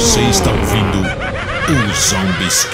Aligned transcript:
Você 0.00 0.20
está 0.30 0.50
ouvindo 0.50 1.00
o 1.02 1.94
Zombies 1.94 2.64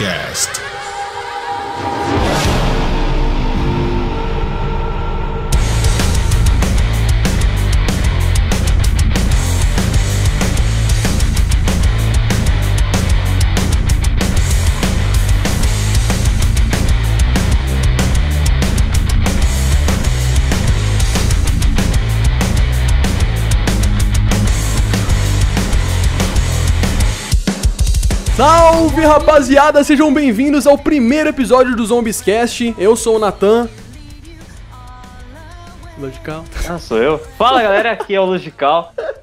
Salve 28.36 29.00
rapaziada, 29.00 29.82
sejam 29.82 30.12
bem-vindos 30.12 30.66
ao 30.66 30.76
primeiro 30.76 31.30
episódio 31.30 31.74
do 31.74 31.86
Zombies 31.86 32.20
Cast. 32.20 32.74
Eu 32.76 32.94
sou 32.94 33.16
o 33.16 33.18
Natan. 33.18 33.66
Logical. 35.98 36.44
Ah, 36.68 36.78
sou 36.78 36.98
eu. 36.98 37.18
Fala 37.38 37.62
galera, 37.62 37.92
aqui 37.92 38.14
é 38.14 38.20
o 38.20 38.26
Logical. 38.26 38.92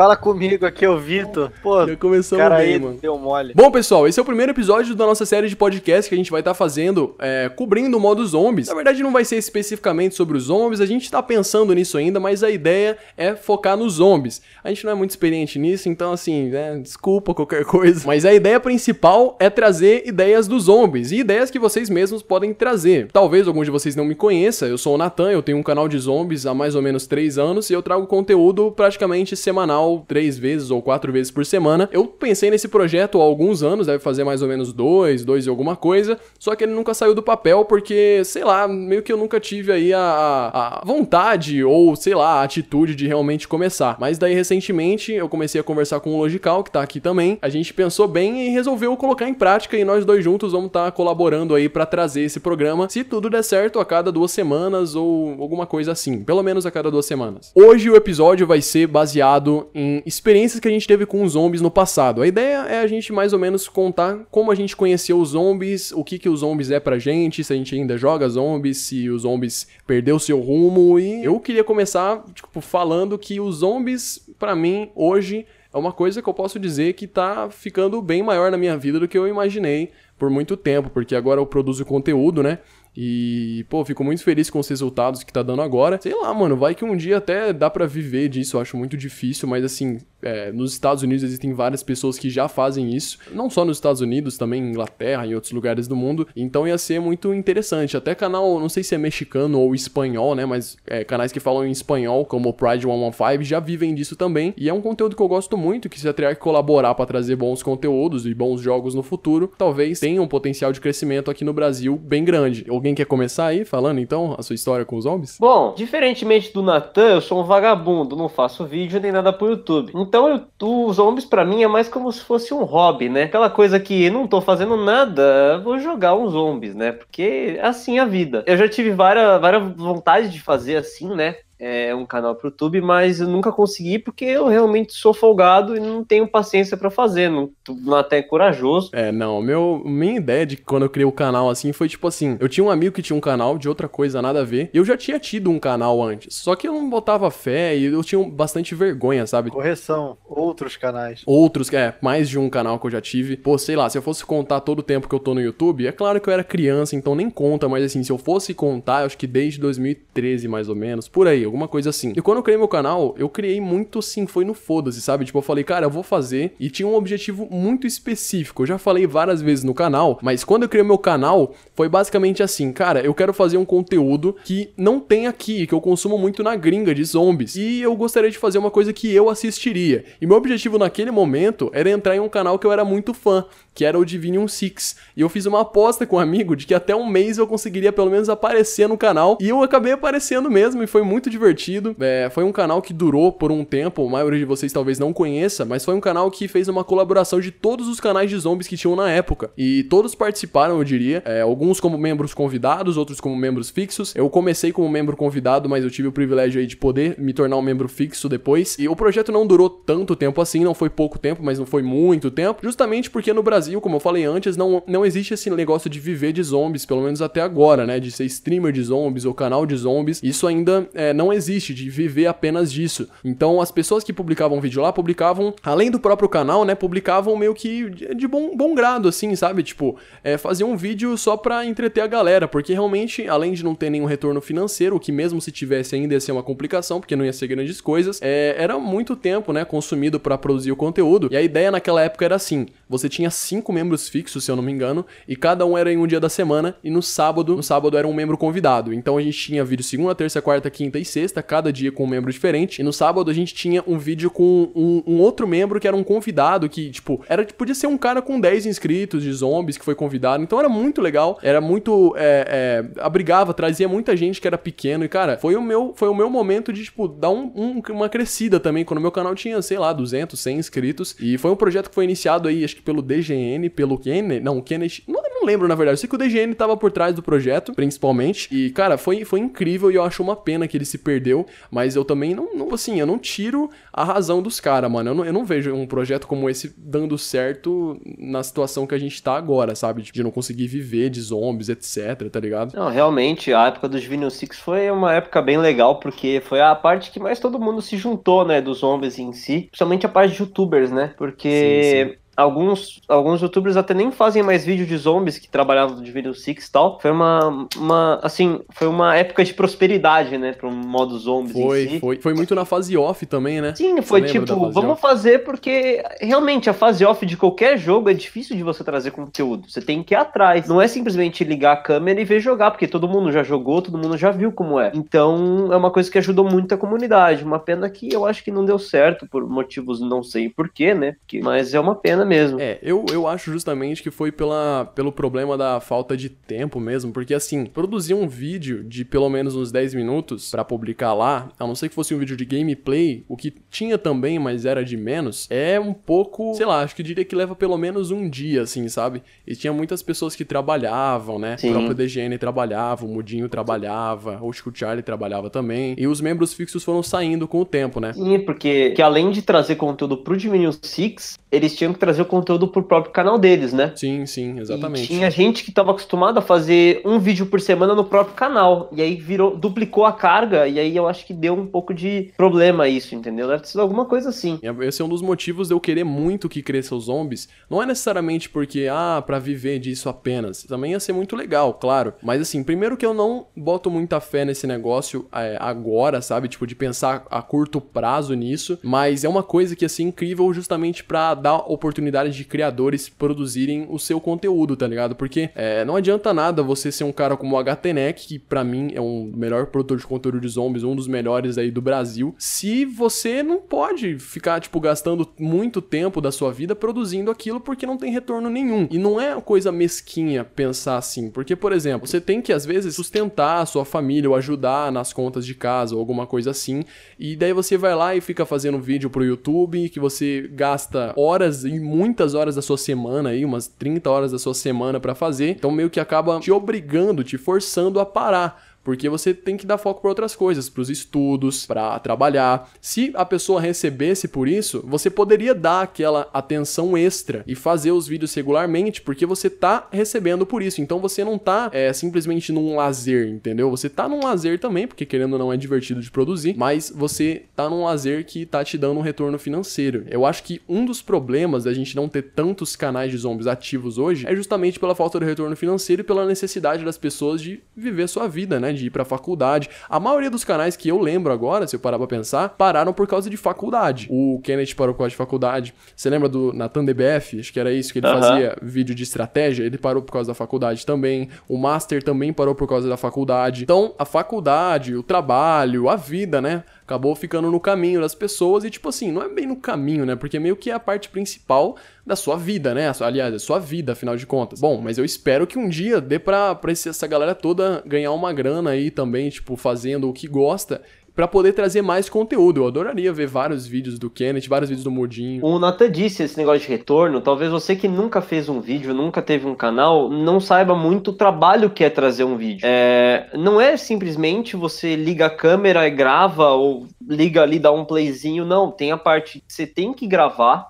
Fala 0.00 0.16
comigo, 0.16 0.64
aqui 0.64 0.82
é 0.82 0.88
o 0.88 0.96
Vitor. 0.96 1.52
Pô, 1.62 1.86
Já 1.86 1.94
começamos 1.94 2.42
cara 2.42 2.56
bem, 2.56 2.72
aí 2.72 2.78
mano. 2.80 2.96
deu 2.98 3.18
mole. 3.18 3.52
Bom, 3.54 3.70
pessoal, 3.70 4.08
esse 4.08 4.18
é 4.18 4.22
o 4.22 4.24
primeiro 4.24 4.50
episódio 4.50 4.94
da 4.94 5.04
nossa 5.04 5.26
série 5.26 5.46
de 5.46 5.54
podcast 5.54 6.08
que 6.08 6.14
a 6.14 6.16
gente 6.16 6.30
vai 6.30 6.40
estar 6.40 6.54
fazendo, 6.54 7.14
é, 7.18 7.50
cobrindo 7.54 7.98
o 7.98 8.00
modo 8.00 8.26
zombies. 8.26 8.68
Na 8.68 8.74
verdade, 8.74 9.02
não 9.02 9.12
vai 9.12 9.26
ser 9.26 9.36
especificamente 9.36 10.14
sobre 10.14 10.38
os 10.38 10.44
zombies, 10.44 10.80
a 10.80 10.86
gente 10.86 11.10
tá 11.10 11.22
pensando 11.22 11.74
nisso 11.74 11.98
ainda, 11.98 12.18
mas 12.18 12.42
a 12.42 12.48
ideia 12.48 12.96
é 13.14 13.34
focar 13.36 13.76
nos 13.76 13.96
zombies. 13.96 14.40
A 14.64 14.70
gente 14.70 14.86
não 14.86 14.92
é 14.92 14.94
muito 14.94 15.10
experiente 15.10 15.58
nisso, 15.58 15.86
então, 15.90 16.14
assim, 16.14 16.48
né, 16.48 16.78
desculpa 16.78 17.34
qualquer 17.34 17.66
coisa. 17.68 18.02
Mas 18.06 18.24
a 18.24 18.32
ideia 18.32 18.58
principal 18.58 19.36
é 19.38 19.50
trazer 19.50 20.04
ideias 20.06 20.48
dos 20.48 20.62
zombies 20.62 21.12
e 21.12 21.16
ideias 21.16 21.50
que 21.50 21.58
vocês 21.58 21.90
mesmos 21.90 22.22
podem 22.22 22.54
trazer. 22.54 23.08
Talvez 23.12 23.46
algum 23.46 23.62
de 23.62 23.70
vocês 23.70 23.94
não 23.94 24.06
me 24.06 24.14
conheça, 24.14 24.64
eu 24.64 24.78
sou 24.78 24.94
o 24.94 24.98
Natan, 24.98 25.30
eu 25.30 25.42
tenho 25.42 25.58
um 25.58 25.62
canal 25.62 25.86
de 25.86 25.98
zombies 25.98 26.46
há 26.46 26.54
mais 26.54 26.74
ou 26.74 26.80
menos 26.80 27.06
3 27.06 27.36
anos 27.36 27.68
e 27.68 27.74
eu 27.74 27.82
trago 27.82 28.06
conteúdo 28.06 28.72
praticamente 28.72 29.36
semanal, 29.36 29.89
três 29.98 30.38
vezes 30.38 30.70
ou 30.70 30.80
quatro 30.80 31.12
vezes 31.12 31.30
por 31.30 31.44
semana. 31.44 31.88
Eu 31.92 32.06
pensei 32.06 32.50
nesse 32.50 32.68
projeto 32.68 33.20
há 33.20 33.24
alguns 33.24 33.62
anos, 33.62 33.86
deve 33.86 33.98
fazer 33.98 34.24
mais 34.24 34.42
ou 34.42 34.48
menos 34.48 34.72
dois, 34.72 35.24
dois 35.24 35.46
e 35.46 35.48
alguma 35.48 35.76
coisa, 35.76 36.18
só 36.38 36.54
que 36.54 36.64
ele 36.64 36.72
nunca 36.72 36.94
saiu 36.94 37.14
do 37.14 37.22
papel 37.22 37.64
porque, 37.64 38.22
sei 38.24 38.44
lá, 38.44 38.66
meio 38.68 39.02
que 39.02 39.12
eu 39.12 39.16
nunca 39.16 39.40
tive 39.40 39.72
aí 39.72 39.92
a, 39.92 40.00
a, 40.00 40.82
vontade 40.84 41.62
ou, 41.64 41.94
sei 41.96 42.14
lá, 42.14 42.40
a 42.40 42.42
atitude 42.42 42.94
de 42.94 43.06
realmente 43.06 43.48
começar. 43.48 43.96
Mas 43.98 44.18
daí, 44.18 44.34
recentemente, 44.34 45.12
eu 45.12 45.28
comecei 45.28 45.60
a 45.60 45.64
conversar 45.64 46.00
com 46.00 46.14
o 46.14 46.18
Logical, 46.18 46.62
que 46.64 46.70
tá 46.70 46.82
aqui 46.82 47.00
também. 47.00 47.38
A 47.40 47.48
gente 47.48 47.72
pensou 47.72 48.06
bem 48.06 48.46
e 48.46 48.50
resolveu 48.50 48.96
colocar 48.96 49.28
em 49.28 49.34
prática 49.34 49.76
e 49.76 49.84
nós 49.84 50.04
dois 50.04 50.24
juntos 50.24 50.52
vamos 50.52 50.68
estar 50.68 50.90
colaborando 50.92 51.54
aí 51.54 51.68
pra 51.68 51.86
trazer 51.86 52.22
esse 52.22 52.40
programa, 52.40 52.88
se 52.88 53.04
tudo 53.04 53.30
der 53.30 53.42
certo, 53.42 53.80
a 53.80 53.84
cada 53.84 54.12
duas 54.12 54.30
semanas 54.30 54.94
ou 54.94 55.36
alguma 55.40 55.66
coisa 55.66 55.92
assim. 55.92 56.22
Pelo 56.22 56.42
menos 56.42 56.66
a 56.66 56.70
cada 56.70 56.90
duas 56.90 57.06
semanas. 57.06 57.52
Hoje 57.54 57.88
o 57.90 57.96
episódio 57.96 58.46
vai 58.46 58.60
ser 58.60 58.86
baseado 58.86 59.68
em 59.74 59.79
experiências 60.04 60.60
que 60.60 60.68
a 60.68 60.70
gente 60.70 60.86
teve 60.86 61.06
com 61.06 61.22
os 61.22 61.32
zombies 61.32 61.60
no 61.60 61.70
passado. 61.70 62.22
A 62.22 62.26
ideia 62.26 62.66
é 62.66 62.80
a 62.80 62.86
gente 62.86 63.12
mais 63.12 63.32
ou 63.32 63.38
menos 63.38 63.68
contar 63.68 64.26
como 64.30 64.50
a 64.50 64.54
gente 64.54 64.76
conheceu 64.76 65.18
os 65.18 65.30
zombies, 65.30 65.92
o 65.92 66.04
que 66.04 66.18
que 66.18 66.28
os 66.28 66.40
zombies 66.40 66.70
é 66.70 66.80
pra 66.80 66.98
gente, 66.98 67.44
se 67.44 67.52
a 67.52 67.56
gente 67.56 67.74
ainda 67.74 67.96
joga 67.96 68.28
zombies, 68.28 68.78
se 68.78 69.08
os 69.08 69.22
zombies 69.22 69.68
perdeu 69.86 70.18
seu 70.18 70.40
rumo 70.40 70.98
e 70.98 71.24
eu 71.24 71.38
queria 71.40 71.64
começar, 71.64 72.24
tipo, 72.34 72.60
falando 72.60 73.18
que 73.18 73.40
os 73.40 73.56
zombies 73.56 74.28
pra 74.38 74.54
mim 74.54 74.90
hoje 74.94 75.46
é 75.72 75.78
uma 75.78 75.92
coisa 75.92 76.20
que 76.20 76.28
eu 76.28 76.34
posso 76.34 76.58
dizer 76.58 76.94
que 76.94 77.06
tá 77.06 77.48
ficando 77.48 78.02
bem 78.02 78.22
maior 78.22 78.50
na 78.50 78.56
minha 78.56 78.76
vida 78.76 78.98
do 78.98 79.06
que 79.06 79.16
eu 79.16 79.28
imaginei 79.28 79.90
por 80.18 80.28
muito 80.28 80.56
tempo, 80.56 80.90
porque 80.90 81.14
agora 81.14 81.40
eu 81.40 81.46
produzo 81.46 81.84
conteúdo, 81.84 82.42
né? 82.42 82.58
E, 82.96 83.64
pô, 83.68 83.84
fico 83.84 84.02
muito 84.02 84.22
feliz 84.22 84.50
com 84.50 84.58
os 84.58 84.68
resultados 84.68 85.22
que 85.22 85.32
tá 85.32 85.42
dando 85.42 85.62
agora. 85.62 85.98
Sei 86.00 86.14
lá, 86.14 86.32
mano, 86.34 86.56
vai 86.56 86.74
que 86.74 86.84
um 86.84 86.96
dia 86.96 87.18
até 87.18 87.52
dá 87.52 87.70
pra 87.70 87.86
viver 87.86 88.28
disso, 88.28 88.56
eu 88.56 88.60
acho 88.60 88.76
muito 88.76 88.96
difícil, 88.96 89.48
mas 89.48 89.64
assim, 89.64 89.98
é, 90.22 90.52
nos 90.52 90.72
Estados 90.72 91.02
Unidos 91.02 91.22
existem 91.22 91.52
várias 91.52 91.82
pessoas 91.82 92.18
que 92.18 92.30
já 92.30 92.48
fazem 92.48 92.94
isso. 92.94 93.18
Não 93.32 93.48
só 93.50 93.64
nos 93.64 93.76
Estados 93.76 94.00
Unidos, 94.00 94.36
também 94.36 94.62
em 94.62 94.70
Inglaterra 94.70 95.26
e 95.26 95.34
outros 95.34 95.52
lugares 95.52 95.86
do 95.88 95.96
mundo. 95.96 96.26
Então 96.36 96.66
ia 96.66 96.78
ser 96.78 97.00
muito 97.00 97.32
interessante. 97.34 97.96
Até 97.96 98.14
canal, 98.14 98.58
não 98.60 98.68
sei 98.68 98.82
se 98.82 98.94
é 98.94 98.98
mexicano 98.98 99.60
ou 99.60 99.74
espanhol, 99.74 100.34
né? 100.34 100.44
Mas 100.44 100.76
é, 100.86 101.04
canais 101.04 101.32
que 101.32 101.40
falam 101.40 101.66
em 101.66 101.70
espanhol, 101.70 102.24
como 102.24 102.48
o 102.48 102.52
Pride 102.52 102.86
115, 102.86 103.44
já 103.44 103.60
vivem 103.60 103.94
disso 103.94 104.16
também. 104.16 104.54
E 104.56 104.68
é 104.68 104.72
um 104.72 104.80
conteúdo 104.80 105.16
que 105.16 105.22
eu 105.22 105.28
gosto 105.28 105.56
muito, 105.56 105.88
que 105.88 105.98
se 105.98 106.08
a 106.08 106.12
Treyarch 106.12 106.40
colaborar 106.40 106.94
pra 106.94 107.06
trazer 107.06 107.36
bons 107.36 107.62
conteúdos 107.62 108.26
e 108.26 108.34
bons 108.34 108.60
jogos 108.60 108.94
no 108.94 109.02
futuro, 109.02 109.50
talvez 109.56 110.00
tenha 110.00 110.20
um 110.20 110.28
potencial 110.28 110.72
de 110.72 110.80
crescimento 110.80 111.30
aqui 111.30 111.44
no 111.44 111.52
Brasil 111.52 111.96
bem 111.96 112.24
grande. 112.24 112.64
Alguém 112.68 112.94
quer 112.94 113.06
começar 113.06 113.46
aí 113.46 113.64
falando 113.64 114.00
então 114.00 114.34
a 114.38 114.42
sua 114.42 114.54
história 114.54 114.84
com 114.84 114.96
os 114.96 115.04
zombies? 115.04 115.36
Bom, 115.38 115.74
diferentemente 115.76 116.52
do 116.52 116.62
Natan, 116.62 117.14
eu 117.14 117.20
sou 117.20 117.40
um 117.40 117.44
vagabundo, 117.44 118.16
não 118.16 118.28
faço 118.28 118.64
vídeo 118.64 119.00
nem 119.00 119.12
nada 119.12 119.32
pro 119.32 119.50
YouTube. 119.50 119.92
Então 120.10 120.28
eu, 120.28 120.88
os 120.88 120.96
zombies 120.96 121.24
pra 121.24 121.44
mim 121.44 121.62
é 121.62 121.68
mais 121.68 121.88
como 121.88 122.10
se 122.10 122.20
fosse 122.20 122.52
um 122.52 122.64
hobby, 122.64 123.08
né? 123.08 123.22
Aquela 123.24 123.48
coisa 123.48 123.78
que 123.78 124.10
não 124.10 124.26
tô 124.26 124.40
fazendo 124.40 124.76
nada, 124.76 125.60
vou 125.60 125.78
jogar 125.78 126.16
uns 126.16 126.32
zombies, 126.32 126.74
né? 126.74 126.90
Porque 126.90 127.60
assim 127.62 127.98
é 127.98 128.00
a 128.02 128.04
vida. 128.06 128.42
Eu 128.44 128.56
já 128.56 128.68
tive 128.68 128.90
várias, 128.90 129.40
várias 129.40 129.62
vontades 129.76 130.32
de 130.32 130.40
fazer 130.40 130.76
assim, 130.78 131.14
né? 131.14 131.36
É, 131.60 131.94
um 131.94 132.06
canal 132.06 132.34
pro 132.34 132.48
YouTube, 132.48 132.80
mas 132.80 133.20
eu 133.20 133.28
nunca 133.28 133.52
consegui 133.52 133.98
porque 133.98 134.24
eu 134.24 134.48
realmente 134.48 134.94
sou 134.94 135.12
folgado 135.12 135.76
e 135.76 135.80
não 135.80 136.02
tenho 136.02 136.26
paciência 136.26 136.76
pra 136.76 136.90
fazer, 136.90 137.28
não, 137.28 137.50
não 137.82 137.96
até 137.96 138.22
corajoso. 138.22 138.90
É, 138.92 139.12
não, 139.12 139.42
meu, 139.42 139.82
minha 139.84 140.16
ideia 140.16 140.46
de 140.46 140.56
quando 140.56 140.84
eu 140.84 140.90
criei 140.90 141.04
o 141.04 141.12
canal 141.12 141.50
assim 141.50 141.72
foi 141.72 141.88
tipo 141.88 142.08
assim, 142.08 142.36
eu 142.40 142.48
tinha 142.48 142.64
um 142.64 142.70
amigo 142.70 142.94
que 142.94 143.02
tinha 143.02 143.16
um 143.16 143.20
canal 143.20 143.58
de 143.58 143.68
outra 143.68 143.88
coisa 143.88 144.22
nada 144.22 144.40
a 144.40 144.44
ver, 144.44 144.70
e 144.72 144.78
eu 144.78 144.84
já 144.84 144.96
tinha 144.96 145.18
tido 145.18 145.50
um 145.50 145.58
canal 145.58 146.02
antes, 146.02 146.34
só 146.34 146.56
que 146.56 146.66
eu 146.66 146.72
não 146.72 146.88
botava 146.88 147.30
fé 147.30 147.76
e 147.76 147.84
eu 147.84 148.02
tinha 148.02 148.22
bastante 148.28 148.74
vergonha, 148.74 149.26
sabe? 149.26 149.50
Correção, 149.50 150.16
outros 150.26 150.76
canais. 150.76 151.22
Outros, 151.26 151.70
é, 151.72 151.94
mais 152.00 152.28
de 152.28 152.38
um 152.38 152.48
canal 152.48 152.78
que 152.78 152.86
eu 152.86 152.90
já 152.90 153.00
tive. 153.00 153.36
Pô, 153.36 153.58
sei 153.58 153.76
lá, 153.76 153.88
se 153.90 153.98
eu 153.98 154.02
fosse 154.02 154.24
contar 154.24 154.60
todo 154.60 154.78
o 154.78 154.82
tempo 154.82 155.08
que 155.08 155.14
eu 155.14 155.20
tô 155.20 155.34
no 155.34 155.40
YouTube, 155.40 155.86
é 155.86 155.92
claro 155.92 156.20
que 156.20 156.28
eu 156.28 156.32
era 156.32 156.42
criança, 156.42 156.96
então 156.96 157.14
nem 157.14 157.28
conta, 157.28 157.68
mas 157.68 157.84
assim, 157.84 158.02
se 158.02 158.10
eu 158.10 158.18
fosse 158.18 158.54
contar, 158.54 159.00
eu 159.00 159.06
acho 159.06 159.18
que 159.18 159.26
desde 159.26 159.60
2013 159.60 160.48
mais 160.48 160.68
ou 160.68 160.76
menos, 160.76 161.08
por 161.08 161.26
aí, 161.26 161.49
alguma 161.50 161.68
coisa 161.68 161.90
assim. 161.90 162.12
E 162.16 162.22
quando 162.22 162.38
eu 162.38 162.42
criei 162.42 162.58
meu 162.58 162.68
canal, 162.68 163.14
eu 163.18 163.28
criei 163.28 163.60
muito 163.60 163.98
assim, 163.98 164.26
foi 164.26 164.44
no 164.44 164.54
foda-se, 164.54 165.00
sabe? 165.00 165.24
Tipo, 165.24 165.38
eu 165.38 165.42
falei, 165.42 165.64
cara, 165.64 165.86
eu 165.86 165.90
vou 165.90 166.02
fazer 166.02 166.54
e 166.58 166.70
tinha 166.70 166.86
um 166.86 166.94
objetivo 166.94 167.46
muito 167.50 167.86
específico. 167.86 168.62
Eu 168.62 168.66
já 168.66 168.78
falei 168.78 169.06
várias 169.06 169.42
vezes 169.42 169.64
no 169.64 169.74
canal, 169.74 170.18
mas 170.22 170.44
quando 170.44 170.62
eu 170.62 170.68
criei 170.68 170.84
meu 170.84 170.98
canal, 170.98 171.54
foi 171.74 171.88
basicamente 171.88 172.42
assim, 172.42 172.72
cara, 172.72 173.00
eu 173.00 173.14
quero 173.14 173.32
fazer 173.32 173.56
um 173.56 173.64
conteúdo 173.64 174.36
que 174.44 174.70
não 174.76 175.00
tem 175.00 175.26
aqui, 175.26 175.66
que 175.66 175.74
eu 175.74 175.80
consumo 175.80 176.16
muito 176.16 176.42
na 176.42 176.56
gringa 176.56 176.94
de 176.94 177.04
zombies. 177.04 177.56
E 177.56 177.80
eu 177.80 177.94
gostaria 177.96 178.30
de 178.30 178.38
fazer 178.38 178.58
uma 178.58 178.70
coisa 178.70 178.92
que 178.92 179.12
eu 179.12 179.28
assistiria. 179.28 180.04
E 180.20 180.26
meu 180.26 180.36
objetivo 180.36 180.78
naquele 180.78 181.10
momento 181.10 181.70
era 181.72 181.90
entrar 181.90 182.16
em 182.16 182.20
um 182.20 182.28
canal 182.28 182.58
que 182.58 182.66
eu 182.66 182.72
era 182.72 182.84
muito 182.84 183.12
fã, 183.12 183.44
que 183.80 183.84
era 183.86 183.98
o 183.98 184.04
Divinium 184.04 184.46
Six. 184.46 184.94
E 185.16 185.22
eu 185.22 185.28
fiz 185.30 185.46
uma 185.46 185.62
aposta 185.62 186.06
com 186.06 186.16
um 186.16 186.18
amigo 186.18 186.54
de 186.54 186.66
que 186.66 186.74
até 186.74 186.94
um 186.94 187.08
mês 187.08 187.38
eu 187.38 187.46
conseguiria 187.46 187.90
pelo 187.90 188.10
menos 188.10 188.28
aparecer 188.28 188.86
no 188.86 188.98
canal. 188.98 189.38
E 189.40 189.48
eu 189.48 189.62
acabei 189.62 189.90
aparecendo 189.90 190.50
mesmo 190.50 190.82
e 190.82 190.86
foi 190.86 191.02
muito 191.02 191.30
divertido. 191.30 191.96
É, 191.98 192.28
foi 192.30 192.44
um 192.44 192.52
canal 192.52 192.82
que 192.82 192.92
durou 192.92 193.32
por 193.32 193.50
um 193.50 193.64
tempo, 193.64 194.06
a 194.06 194.10
maioria 194.10 194.38
de 194.38 194.44
vocês 194.44 194.70
talvez 194.70 194.98
não 194.98 195.14
conheça, 195.14 195.64
mas 195.64 195.82
foi 195.82 195.94
um 195.94 196.00
canal 196.00 196.30
que 196.30 196.46
fez 196.46 196.68
uma 196.68 196.84
colaboração 196.84 197.40
de 197.40 197.50
todos 197.50 197.88
os 197.88 197.98
canais 197.98 198.28
de 198.28 198.36
zombies 198.36 198.68
que 198.68 198.76
tinham 198.76 198.94
na 198.94 199.10
época. 199.10 199.50
E 199.56 199.84
todos 199.84 200.14
participaram, 200.14 200.76
eu 200.76 200.84
diria. 200.84 201.22
É, 201.24 201.40
alguns 201.40 201.80
como 201.80 201.96
membros 201.96 202.34
convidados, 202.34 202.98
outros 202.98 203.18
como 203.18 203.34
membros 203.34 203.70
fixos. 203.70 204.14
Eu 204.14 204.28
comecei 204.28 204.72
como 204.72 204.90
membro 204.90 205.16
convidado, 205.16 205.70
mas 205.70 205.84
eu 205.84 205.90
tive 205.90 206.06
o 206.06 206.12
privilégio 206.12 206.60
aí 206.60 206.66
de 206.66 206.76
poder 206.76 207.18
me 207.18 207.32
tornar 207.32 207.56
um 207.56 207.62
membro 207.62 207.88
fixo 207.88 208.28
depois. 208.28 208.76
E 208.78 208.86
o 208.86 208.94
projeto 208.94 209.32
não 209.32 209.46
durou 209.46 209.70
tanto 209.70 210.14
tempo 210.14 210.38
assim, 210.42 210.62
não 210.62 210.74
foi 210.74 210.90
pouco 210.90 211.18
tempo, 211.18 211.42
mas 211.42 211.58
não 211.58 211.64
foi 211.64 211.80
muito 211.80 212.30
tempo. 212.30 212.60
Justamente 212.62 213.08
porque 213.08 213.32
no 213.32 213.42
Brasil, 213.42 213.69
como 213.78 213.96
eu 213.96 214.00
falei 214.00 214.24
antes, 214.24 214.56
não, 214.56 214.82
não 214.86 215.04
existe 215.04 215.34
esse 215.34 215.50
negócio 215.50 215.90
de 215.90 216.00
viver 216.00 216.32
de 216.32 216.42
zombies, 216.42 216.86
pelo 216.86 217.02
menos 217.02 217.20
até 217.20 217.42
agora, 217.42 217.86
né? 217.86 218.00
De 218.00 218.10
ser 218.10 218.24
streamer 218.24 218.72
de 218.72 218.82
zombies 218.82 219.26
ou 219.26 219.34
canal 219.34 219.66
de 219.66 219.76
zombies. 219.76 220.20
Isso 220.22 220.46
ainda 220.46 220.88
é, 220.94 221.12
não 221.12 221.32
existe, 221.32 221.74
de 221.74 221.90
viver 221.90 222.26
apenas 222.26 222.72
disso. 222.72 223.08
Então 223.22 223.60
as 223.60 223.70
pessoas 223.70 224.02
que 224.02 224.12
publicavam 224.12 224.60
vídeo 224.60 224.80
lá 224.80 224.92
publicavam, 224.92 225.54
além 225.62 225.90
do 225.90 226.00
próprio 226.00 226.28
canal, 226.28 226.64
né? 226.64 226.74
Publicavam 226.74 227.36
meio 227.36 227.54
que 227.54 227.90
de 227.90 228.26
bom, 228.26 228.56
bom 228.56 228.74
grado, 228.74 229.08
assim, 229.08 229.34
sabe? 229.36 229.62
Tipo, 229.62 229.96
é, 230.22 230.38
faziam 230.38 230.70
um 230.70 230.76
vídeo 230.76 231.16
só 231.18 231.36
pra 231.36 231.64
entreter 231.64 232.02
a 232.02 232.06
galera, 232.06 232.46
porque 232.46 232.72
realmente, 232.72 233.26
além 233.28 233.52
de 233.52 233.64
não 233.64 233.74
ter 233.74 233.90
nenhum 233.90 234.04
retorno 234.04 234.40
financeiro, 234.40 234.96
o 234.96 235.00
que 235.00 235.12
mesmo 235.12 235.40
se 235.40 235.50
tivesse 235.50 235.94
ainda 235.94 236.14
ia 236.14 236.20
ser 236.20 236.32
uma 236.32 236.42
complicação, 236.42 237.00
porque 237.00 237.16
não 237.16 237.24
ia 237.24 237.32
ser 237.32 237.46
grandes 237.46 237.80
coisas, 237.80 238.20
é, 238.22 238.54
era 238.56 238.78
muito 238.78 239.16
tempo, 239.16 239.52
né? 239.52 239.64
Consumido 239.64 240.20
pra 240.20 240.38
produzir 240.38 240.72
o 240.72 240.76
conteúdo. 240.76 241.28
E 241.30 241.36
a 241.36 241.42
ideia 241.42 241.70
naquela 241.70 242.02
época 242.02 242.24
era 242.24 242.36
assim: 242.36 242.66
você 242.88 243.08
tinha 243.08 243.30
cinco 243.50 243.72
membros 243.72 244.08
fixos, 244.08 244.44
se 244.44 244.50
eu 244.50 244.56
não 244.56 244.62
me 244.62 244.72
engano, 244.72 245.04
e 245.26 245.36
cada 245.36 245.66
um 245.66 245.76
era 245.76 245.92
em 245.92 245.96
um 245.96 246.06
dia 246.06 246.20
da 246.20 246.28
semana, 246.28 246.76
e 246.82 246.90
no 246.90 247.02
sábado, 247.02 247.56
no 247.56 247.62
sábado 247.62 247.98
era 247.98 248.06
um 248.06 248.14
membro 248.14 248.38
convidado. 248.38 248.94
Então 248.94 249.18
a 249.18 249.22
gente 249.22 249.36
tinha 249.36 249.64
vídeo 249.64 249.84
segunda, 249.84 250.14
terça, 250.14 250.40
quarta, 250.40 250.70
quinta 250.70 250.98
e 250.98 251.04
sexta 251.04 251.42
cada 251.42 251.72
dia 251.72 251.90
com 251.90 252.04
um 252.04 252.06
membro 252.06 252.32
diferente. 252.32 252.80
E 252.80 252.84
no 252.84 252.92
sábado 252.92 253.30
a 253.30 253.34
gente 253.34 253.52
tinha 253.52 253.82
um 253.86 253.98
vídeo 253.98 254.30
com 254.30 254.70
um, 254.74 255.02
um 255.06 255.20
outro 255.20 255.46
membro 255.48 255.80
que 255.80 255.88
era 255.88 255.96
um 255.96 256.04
convidado 256.04 256.68
que, 256.68 256.90
tipo, 256.90 257.22
era 257.28 257.44
podia 257.44 257.74
ser 257.74 257.88
um 257.88 257.98
cara 257.98 258.22
com 258.22 258.40
10 258.40 258.66
inscritos 258.66 259.22
de 259.22 259.32
zombies 259.32 259.76
que 259.76 259.84
foi 259.84 259.94
convidado. 259.94 260.42
Então 260.42 260.58
era 260.58 260.68
muito 260.68 261.00
legal, 261.00 261.38
era 261.42 261.60
muito. 261.60 262.14
É, 262.16 262.84
é, 262.96 263.02
abrigava, 263.02 263.52
trazia 263.52 263.88
muita 263.88 264.16
gente 264.16 264.40
que 264.40 264.46
era 264.46 264.56
pequeno. 264.56 265.04
E, 265.04 265.08
cara, 265.08 265.38
foi 265.38 265.56
o 265.56 265.62
meu, 265.62 265.92
foi 265.96 266.08
o 266.08 266.14
meu 266.14 266.30
momento 266.30 266.72
de, 266.72 266.84
tipo, 266.84 267.08
dar 267.08 267.30
um, 267.30 267.50
um, 267.54 267.82
uma 267.90 268.08
crescida 268.08 268.60
também. 268.60 268.84
Quando 268.84 268.98
o 268.98 269.02
meu 269.02 269.10
canal 269.10 269.34
tinha, 269.34 269.60
sei 269.60 269.78
lá, 269.78 269.92
200, 269.92 270.38
100 270.38 270.58
inscritos. 270.58 271.16
E 271.20 271.36
foi 271.36 271.50
um 271.50 271.56
projeto 271.56 271.88
que 271.88 271.94
foi 271.94 272.04
iniciado 272.04 272.48
aí, 272.48 272.64
acho 272.64 272.76
que 272.76 272.82
pelo 272.82 273.02
DGN, 273.02 273.39
pelo 273.74 273.98
Kennedy. 273.98 274.42
Não, 274.42 274.60
Kennedy. 274.60 275.02
Não, 275.06 275.20
não 275.40 275.46
lembro, 275.46 275.66
na 275.66 275.74
verdade. 275.74 275.94
Eu 275.94 275.96
sei 275.96 276.08
que 276.08 276.14
o 276.14 276.18
DGN 276.18 276.54
tava 276.54 276.76
por 276.76 276.92
trás 276.92 277.14
do 277.14 277.22
projeto, 277.22 277.72
principalmente. 277.72 278.48
E, 278.54 278.70
cara, 278.70 278.98
foi, 278.98 279.24
foi 279.24 279.40
incrível 279.40 279.90
e 279.90 279.94
eu 279.94 280.02
acho 280.02 280.22
uma 280.22 280.36
pena 280.36 280.68
que 280.68 280.76
ele 280.76 280.84
se 280.84 280.98
perdeu. 280.98 281.46
Mas 281.70 281.96
eu 281.96 282.04
também 282.04 282.34
não, 282.34 282.54
não 282.54 282.74
assim, 282.74 283.00
eu 283.00 283.06
não 283.06 283.18
tiro 283.18 283.70
a 283.92 284.04
razão 284.04 284.42
dos 284.42 284.60
caras, 284.60 284.90
mano. 284.90 285.10
Eu 285.10 285.14
não, 285.14 285.24
eu 285.24 285.32
não 285.32 285.44
vejo 285.44 285.74
um 285.74 285.86
projeto 285.86 286.26
como 286.26 286.48
esse 286.48 286.74
dando 286.76 287.16
certo 287.16 287.98
na 288.18 288.42
situação 288.42 288.86
que 288.86 288.94
a 288.94 288.98
gente 288.98 289.22
tá 289.22 289.34
agora, 289.34 289.74
sabe? 289.74 290.02
De 290.02 290.22
não 290.22 290.30
conseguir 290.30 290.66
viver 290.66 291.08
de 291.10 291.20
zombies, 291.20 291.68
etc, 291.68 292.28
tá 292.30 292.38
ligado? 292.38 292.74
Não, 292.74 292.90
realmente, 292.90 293.52
a 293.52 293.68
época 293.68 293.88
dos 293.88 294.04
Vinil 294.04 294.30
Six 294.30 294.58
foi 294.58 294.90
uma 294.90 295.14
época 295.14 295.40
bem 295.40 295.58
legal, 295.58 295.98
porque 295.98 296.42
foi 296.44 296.60
a 296.60 296.74
parte 296.74 297.10
que 297.10 297.18
mais 297.18 297.40
todo 297.40 297.58
mundo 297.58 297.80
se 297.80 297.96
juntou, 297.96 298.44
né, 298.44 298.60
dos 298.60 298.78
zombies 298.78 299.18
em 299.18 299.32
si. 299.32 299.68
Principalmente 299.70 300.06
a 300.06 300.08
parte 300.08 300.34
de 300.34 300.42
youtubers, 300.42 300.90
né? 300.90 301.14
Porque 301.16 301.48
sim, 301.48 302.10
sim 302.10 302.19
alguns, 302.36 303.00
alguns 303.08 303.40
youtubers 303.40 303.76
até 303.76 303.94
nem 303.94 304.10
fazem 304.10 304.42
mais 304.42 304.64
vídeo 304.64 304.86
de 304.86 304.96
zombies 304.96 305.38
que 305.38 305.48
trabalhavam 305.48 306.02
de 306.02 306.10
Video 306.10 306.34
Six 306.34 306.66
e 306.66 306.72
tal. 306.72 307.00
Foi 307.00 307.10
uma, 307.10 307.68
uma, 307.76 308.20
assim, 308.22 308.60
foi 308.70 308.88
uma 308.88 309.16
época 309.16 309.44
de 309.44 309.54
prosperidade, 309.54 310.36
né, 310.38 310.52
para 310.52 310.68
um 310.68 310.74
modo 310.74 311.18
zombies 311.18 311.52
foi, 311.52 311.88
si. 311.88 312.00
Foi, 312.00 312.16
foi 312.16 312.34
muito 312.34 312.54
na 312.54 312.64
fase 312.64 312.96
off 312.96 313.24
também, 313.26 313.60
né? 313.60 313.74
Sim, 313.74 314.00
foi 314.02 314.22
tipo, 314.22 314.70
vamos 314.70 314.92
off? 314.92 315.02
fazer 315.02 315.44
porque 315.44 316.02
realmente 316.20 316.68
a 316.68 316.72
fase 316.72 317.04
off 317.04 317.24
de 317.24 317.36
qualquer 317.36 317.78
jogo 317.78 318.10
é 318.10 318.14
difícil 318.14 318.56
de 318.56 318.62
você 318.62 318.82
trazer 318.82 319.10
conteúdo. 319.10 319.68
Você 319.68 319.80
tem 319.80 320.02
que 320.02 320.14
ir 320.14 320.16
atrás. 320.16 320.68
Não 320.68 320.80
é 320.80 320.88
simplesmente 320.88 321.44
ligar 321.44 321.72
a 321.72 321.76
câmera 321.76 322.20
e 322.20 322.24
ver 322.24 322.40
jogar, 322.40 322.70
porque 322.70 322.86
todo 322.86 323.08
mundo 323.08 323.32
já 323.32 323.42
jogou, 323.42 323.82
todo 323.82 323.98
mundo 323.98 324.16
já 324.16 324.30
viu 324.30 324.52
como 324.52 324.78
é. 324.78 324.92
Então, 324.94 325.68
é 325.72 325.76
uma 325.76 325.90
coisa 325.90 326.10
que 326.10 326.18
ajudou 326.18 326.48
muito 326.48 326.74
a 326.74 326.78
comunidade. 326.78 327.44
Uma 327.44 327.58
pena 327.58 327.88
que 327.88 328.12
eu 328.12 328.26
acho 328.26 328.42
que 328.42 328.50
não 328.50 328.64
deu 328.64 328.78
certo 328.78 329.26
por 329.26 329.48
motivos 329.48 330.00
não 330.00 330.22
sei 330.22 330.48
porquê, 330.48 330.94
né? 330.94 331.16
Porque, 331.20 331.40
mas 331.40 331.74
é 331.74 331.80
uma 331.80 331.94
pena 332.20 332.24
mesmo. 332.24 332.60
É, 332.60 332.78
eu, 332.82 333.04
eu 333.12 333.26
acho 333.26 333.52
justamente 333.52 334.02
que 334.02 334.10
foi 334.10 334.30
pela, 334.30 334.90
pelo 334.94 335.12
problema 335.12 335.56
da 335.56 335.80
falta 335.80 336.16
de 336.16 336.28
tempo 336.28 336.78
mesmo, 336.78 337.12
porque 337.12 337.34
assim, 337.34 337.66
produzir 337.66 338.14
um 338.14 338.28
vídeo 338.28 338.84
de 338.84 339.04
pelo 339.04 339.28
menos 339.28 339.56
uns 339.56 339.72
10 339.72 339.94
minutos 339.94 340.50
para 340.50 340.64
publicar 340.64 341.14
lá, 341.14 341.48
a 341.58 341.66
não 341.66 341.74
ser 341.74 341.88
que 341.88 341.94
fosse 341.94 342.14
um 342.14 342.18
vídeo 342.18 342.36
de 342.36 342.44
gameplay, 342.44 343.24
o 343.28 343.36
que 343.36 343.52
tinha 343.70 343.98
também, 343.98 344.38
mas 344.38 344.64
era 344.64 344.84
de 344.84 344.96
menos, 344.96 345.46
é 345.50 345.78
um 345.78 345.92
pouco, 345.92 346.54
sei 346.54 346.66
lá, 346.66 346.82
acho 346.82 346.94
que 346.94 347.02
diria 347.02 347.24
que 347.24 347.34
leva 347.34 347.54
pelo 347.54 347.76
menos 347.76 348.10
um 348.10 348.28
dia, 348.28 348.62
assim, 348.62 348.88
sabe? 348.88 349.22
E 349.46 349.54
tinha 349.56 349.72
muitas 349.72 350.02
pessoas 350.02 350.36
que 350.36 350.44
trabalhavam, 350.44 351.38
né? 351.38 351.56
Sim. 351.56 351.70
O 351.70 351.72
próprio 351.72 351.94
DGN 351.94 352.36
trabalhava, 352.38 353.04
o 353.04 353.08
Mudinho 353.08 353.48
trabalhava, 353.48 354.38
o 354.42 354.52
Chico 354.52 354.72
Charlie 354.74 355.02
trabalhava 355.02 355.50
também, 355.50 355.94
e 355.98 356.06
os 356.06 356.20
membros 356.20 356.52
fixos 356.52 356.84
foram 356.84 357.02
saindo 357.02 357.46
com 357.46 357.60
o 357.60 357.64
tempo, 357.64 358.00
né? 358.00 358.12
Sim, 358.12 358.40
porque 358.40 358.90
que 358.90 359.02
além 359.02 359.30
de 359.30 359.42
trazer 359.42 359.76
conteúdo 359.76 360.16
pro 360.16 360.36
Diminution 360.36 360.80
Six, 360.82 361.38
eles 361.50 361.74
tinham 361.76 361.92
que 361.92 361.98
trazer 361.98 362.09
o 362.18 362.24
conteúdo 362.24 362.68
pro 362.68 362.82
próprio 362.82 363.12
canal 363.12 363.38
deles, 363.38 363.72
né? 363.72 363.92
Sim, 363.94 364.26
sim, 364.26 364.58
exatamente. 364.58 365.04
E 365.04 365.06
tinha 365.06 365.30
gente 365.30 365.62
que 365.62 365.70
estava 365.70 365.90
acostumada 365.90 366.40
a 366.40 366.42
fazer 366.42 367.00
um 367.04 367.18
vídeo 367.18 367.46
por 367.46 367.60
semana 367.60 367.94
no 367.94 368.04
próprio 368.04 368.34
canal. 368.34 368.88
E 368.92 369.00
aí 369.00 369.16
virou, 369.16 369.56
duplicou 369.56 370.04
a 370.04 370.12
carga, 370.12 370.66
e 370.66 370.78
aí 370.78 370.96
eu 370.96 371.06
acho 371.06 371.26
que 371.26 371.32
deu 371.32 371.54
um 371.54 371.66
pouco 371.66 371.94
de 371.94 372.32
problema 372.36 372.88
isso, 372.88 373.14
entendeu? 373.14 373.48
Deve 373.48 373.62
ter 373.62 373.68
sido 373.68 373.80
alguma 373.80 374.04
coisa 374.04 374.30
assim. 374.30 374.58
Esse 374.82 375.02
é 375.02 375.04
um 375.04 375.08
dos 375.08 375.22
motivos 375.22 375.68
de 375.68 375.74
eu 375.74 375.80
querer 375.80 376.04
muito 376.04 376.48
que 376.48 376.62
cresça 376.62 376.94
os 376.94 377.04
zombies. 377.04 377.48
Não 377.68 377.82
é 377.82 377.86
necessariamente 377.86 378.48
porque, 378.48 378.88
ah, 378.90 379.22
para 379.24 379.38
viver 379.38 379.78
disso 379.78 380.08
apenas. 380.08 380.64
Também 380.64 380.92
ia 380.92 381.00
ser 381.00 381.12
muito 381.12 381.36
legal, 381.36 381.74
claro. 381.74 382.14
Mas 382.22 382.40
assim, 382.40 382.62
primeiro 382.64 382.96
que 382.96 383.06
eu 383.06 383.14
não 383.14 383.46
boto 383.56 383.90
muita 383.90 384.20
fé 384.20 384.44
nesse 384.44 384.66
negócio 384.66 385.26
é, 385.32 385.56
agora, 385.60 386.20
sabe? 386.20 386.48
Tipo, 386.48 386.66
de 386.66 386.74
pensar 386.74 387.24
a 387.30 387.42
curto 387.42 387.80
prazo 387.80 388.34
nisso. 388.34 388.78
Mas 388.82 389.24
é 389.24 389.28
uma 389.28 389.42
coisa 389.42 389.76
que 389.76 389.84
ia 389.84 389.88
ser 389.88 390.02
incrível 390.02 390.52
justamente 390.52 391.04
para 391.04 391.34
dar 391.34 391.56
oportunidade 391.56 391.99
de 392.00 392.44
criadores 392.44 393.08
produzirem 393.08 393.86
o 393.88 393.98
seu 393.98 394.20
conteúdo, 394.20 394.76
tá 394.76 394.86
ligado? 394.86 395.14
Porque 395.14 395.50
é, 395.54 395.84
não 395.84 395.96
adianta 395.96 396.32
nada 396.32 396.62
você 396.62 396.90
ser 396.90 397.04
um 397.04 397.12
cara 397.12 397.36
como 397.36 397.56
o 397.56 397.62
HTNEC, 397.62 398.26
que 398.26 398.38
para 398.38 398.64
mim 398.64 398.90
é 398.94 399.00
um 399.00 399.32
melhor 399.34 399.66
produtor 399.66 399.98
de 399.98 400.06
conteúdo 400.06 400.40
de 400.40 400.48
zombies, 400.48 400.84
um 400.84 400.96
dos 400.96 401.06
melhores 401.06 401.58
aí 401.58 401.70
do 401.70 401.82
Brasil, 401.82 402.34
se 402.38 402.84
você 402.84 403.42
não 403.42 403.58
pode 403.58 404.18
ficar, 404.18 404.60
tipo, 404.60 404.80
gastando 404.80 405.28
muito 405.38 405.80
tempo 405.82 406.20
da 406.20 406.32
sua 406.32 406.52
vida 406.52 406.74
produzindo 406.74 407.30
aquilo 407.30 407.60
porque 407.60 407.86
não 407.86 407.96
tem 407.96 408.12
retorno 408.12 408.48
nenhum. 408.48 408.88
E 408.90 408.98
não 408.98 409.20
é 409.20 409.40
coisa 409.40 409.72
mesquinha 409.72 410.44
pensar 410.44 410.96
assim, 410.96 411.30
porque, 411.30 411.54
por 411.56 411.72
exemplo, 411.72 412.06
você 412.06 412.20
tem 412.20 412.40
que 412.40 412.52
às 412.52 412.64
vezes 412.64 412.94
sustentar 412.94 413.62
a 413.62 413.66
sua 413.66 413.84
família 413.84 414.28
ou 414.28 414.36
ajudar 414.36 414.92
nas 414.92 415.12
contas 415.12 415.44
de 415.44 415.54
casa 415.54 415.94
ou 415.94 416.00
alguma 416.00 416.26
coisa 416.26 416.50
assim, 416.50 416.84
e 417.18 417.36
daí 417.36 417.52
você 417.52 417.76
vai 417.76 417.94
lá 417.94 418.14
e 418.14 418.20
fica 418.20 418.44
fazendo 418.44 418.78
vídeo 418.78 419.10
pro 419.10 419.24
YouTube 419.24 419.88
que 419.88 420.00
você 420.00 420.48
gasta 420.52 421.12
horas 421.16 421.64
e 421.64 421.78
muitas 421.90 422.34
horas 422.34 422.54
da 422.54 422.62
sua 422.62 422.78
semana 422.78 423.30
aí, 423.30 423.44
umas 423.44 423.66
30 423.66 424.08
horas 424.08 424.32
da 424.32 424.38
sua 424.38 424.54
semana 424.54 425.00
para 425.00 425.14
fazer. 425.14 425.50
Então 425.50 425.70
meio 425.70 425.90
que 425.90 426.00
acaba 426.00 426.38
te 426.38 426.52
obrigando, 426.52 427.24
te 427.24 427.36
forçando 427.36 427.98
a 427.98 428.06
parar 428.06 428.69
porque 428.82 429.08
você 429.08 429.34
tem 429.34 429.56
que 429.56 429.66
dar 429.66 429.78
foco 429.78 430.00
para 430.00 430.10
outras 430.10 430.34
coisas, 430.34 430.68
para 430.68 430.82
os 430.82 430.90
estudos, 430.90 431.66
para 431.66 431.98
trabalhar. 431.98 432.70
Se 432.80 433.12
a 433.14 433.24
pessoa 433.24 433.60
recebesse 433.60 434.28
por 434.28 434.48
isso, 434.48 434.82
você 434.86 435.10
poderia 435.10 435.54
dar 435.54 435.82
aquela 435.82 436.28
atenção 436.32 436.96
extra 436.96 437.44
e 437.46 437.54
fazer 437.54 437.92
os 437.92 438.06
vídeos 438.06 438.34
regularmente, 438.34 439.02
porque 439.02 439.26
você 439.26 439.50
tá 439.50 439.88
recebendo 439.92 440.46
por 440.46 440.62
isso. 440.62 440.80
Então 440.80 440.98
você 440.98 441.24
não 441.24 441.38
tá 441.38 441.70
é, 441.72 441.92
simplesmente 441.92 442.52
num 442.52 442.76
lazer, 442.76 443.28
entendeu? 443.28 443.70
Você 443.70 443.88
tá 443.88 444.08
num 444.08 444.24
lazer 444.24 444.58
também, 444.58 444.86
porque 444.86 445.06
querendo 445.06 445.34
ou 445.34 445.38
não 445.38 445.52
é 445.52 445.56
divertido 445.56 446.00
de 446.00 446.10
produzir, 446.10 446.54
mas 446.56 446.92
você 446.94 447.44
tá 447.54 447.68
num 447.68 447.84
lazer 447.84 448.24
que 448.24 448.46
tá 448.46 448.64
te 448.64 448.78
dando 448.78 448.98
um 448.98 449.02
retorno 449.02 449.38
financeiro. 449.38 450.04
Eu 450.08 450.24
acho 450.24 450.42
que 450.42 450.60
um 450.68 450.84
dos 450.84 451.02
problemas 451.02 451.64
da 451.64 451.72
gente 451.72 451.94
não 451.94 452.08
ter 452.08 452.22
tantos 452.22 452.76
canais 452.76 453.10
de 453.10 453.18
zombies 453.18 453.46
ativos 453.46 453.98
hoje 453.98 454.26
é 454.26 454.34
justamente 454.34 454.78
pela 454.78 454.94
falta 454.94 455.18
de 455.18 455.26
retorno 455.26 455.54
financeiro 455.56 456.00
e 456.00 456.04
pela 456.04 456.26
necessidade 456.26 456.84
das 456.84 456.96
pessoas 456.98 457.40
de 457.40 457.60
viver 457.76 458.08
sua 458.08 458.26
vida, 458.26 458.58
né? 458.58 458.69
De 458.72 458.86
ir 458.86 458.90
pra 458.90 459.04
faculdade. 459.04 459.68
A 459.88 459.98
maioria 459.98 460.30
dos 460.30 460.44
canais 460.44 460.76
que 460.76 460.88
eu 460.88 460.98
lembro 461.00 461.32
agora, 461.32 461.66
se 461.66 461.76
eu 461.76 461.80
parar 461.80 461.98
pra 461.98 462.06
pensar, 462.06 462.50
pararam 462.50 462.92
por 462.92 463.06
causa 463.06 463.28
de 463.28 463.36
faculdade. 463.36 464.08
O 464.10 464.40
Kenneth 464.42 464.74
parou 464.76 464.94
por 464.94 465.00
causa 465.00 465.10
de 465.10 465.16
faculdade. 465.16 465.74
Você 465.94 466.08
lembra 466.08 466.28
do 466.28 466.52
Nathan 466.52 466.84
DBF? 466.84 467.40
Acho 467.40 467.52
que 467.52 467.60
era 467.60 467.72
isso 467.72 467.92
que 467.92 467.98
ele 467.98 468.06
uhum. 468.06 468.20
fazia 468.20 468.56
vídeo 468.62 468.94
de 468.94 469.02
estratégia. 469.02 469.64
Ele 469.64 469.78
parou 469.78 470.02
por 470.02 470.12
causa 470.12 470.28
da 470.28 470.34
faculdade 470.34 470.84
também. 470.86 471.28
O 471.48 471.56
Master 471.56 472.02
também 472.02 472.32
parou 472.32 472.54
por 472.54 472.68
causa 472.68 472.88
da 472.88 472.96
faculdade. 472.96 473.64
Então, 473.64 473.94
a 473.98 474.04
faculdade, 474.04 474.94
o 474.94 475.02
trabalho, 475.02 475.88
a 475.88 475.96
vida, 475.96 476.40
né? 476.40 476.64
Acabou 476.90 477.14
ficando 477.14 477.48
no 477.48 477.60
caminho 477.60 478.00
das 478.00 478.16
pessoas 478.16 478.64
e, 478.64 478.70
tipo 478.70 478.88
assim, 478.88 479.12
não 479.12 479.22
é 479.22 479.28
bem 479.28 479.46
no 479.46 479.54
caminho, 479.54 480.04
né? 480.04 480.16
Porque 480.16 480.40
meio 480.40 480.56
que 480.56 480.70
é 480.70 480.74
a 480.74 480.80
parte 480.80 481.08
principal 481.08 481.76
da 482.04 482.16
sua 482.16 482.36
vida, 482.36 482.74
né? 482.74 482.90
Aliás, 483.00 483.32
da 483.32 483.38
sua 483.38 483.60
vida, 483.60 483.92
afinal 483.92 484.16
de 484.16 484.26
contas. 484.26 484.60
Bom, 484.60 484.80
mas 484.80 484.98
eu 484.98 485.04
espero 485.04 485.46
que 485.46 485.56
um 485.56 485.68
dia 485.68 486.00
dê 486.00 486.18
pra, 486.18 486.52
pra 486.56 486.72
essa 486.72 487.06
galera 487.06 487.32
toda 487.32 487.80
ganhar 487.86 488.10
uma 488.10 488.32
grana 488.32 488.70
aí 488.70 488.90
também, 488.90 489.30
tipo, 489.30 489.54
fazendo 489.54 490.08
o 490.08 490.12
que 490.12 490.26
gosta 490.26 490.82
para 491.14 491.26
poder 491.28 491.52
trazer 491.52 491.82
mais 491.82 492.08
conteúdo. 492.08 492.60
Eu 492.60 492.66
adoraria 492.66 493.12
ver 493.12 493.26
vários 493.26 493.66
vídeos 493.66 493.98
do 493.98 494.08
Kenneth, 494.08 494.48
vários 494.48 494.70
vídeos 494.70 494.84
do 494.84 494.90
Mudinho. 494.90 495.44
O 495.44 495.58
Nathan 495.58 495.90
disse 495.90 496.22
esse 496.22 496.36
negócio 496.36 496.60
de 496.60 496.68
retorno. 496.68 497.20
Talvez 497.20 497.50
você 497.50 497.74
que 497.76 497.88
nunca 497.88 498.20
fez 498.20 498.48
um 498.48 498.60
vídeo, 498.60 498.94
nunca 498.94 499.20
teve 499.20 499.46
um 499.46 499.54
canal, 499.54 500.08
não 500.08 500.40
saiba 500.40 500.74
muito 500.74 501.10
o 501.10 501.14
trabalho 501.14 501.70
que 501.70 501.84
é 501.84 501.90
trazer 501.90 502.24
um 502.24 502.36
vídeo. 502.36 502.62
É, 502.64 503.28
não 503.34 503.60
é 503.60 503.76
simplesmente 503.76 504.56
você 504.56 504.96
liga 504.96 505.26
a 505.26 505.30
câmera 505.30 505.86
e 505.86 505.90
grava, 505.90 506.50
ou 506.50 506.86
liga 507.08 507.42
ali, 507.42 507.58
dá 507.58 507.72
um 507.72 507.84
playzinho. 507.84 508.44
Não, 508.44 508.70
tem 508.70 508.92
a 508.92 508.96
parte 508.96 509.40
que 509.40 509.52
você 509.52 509.66
tem 509.66 509.92
que 509.92 510.06
gravar, 510.06 510.68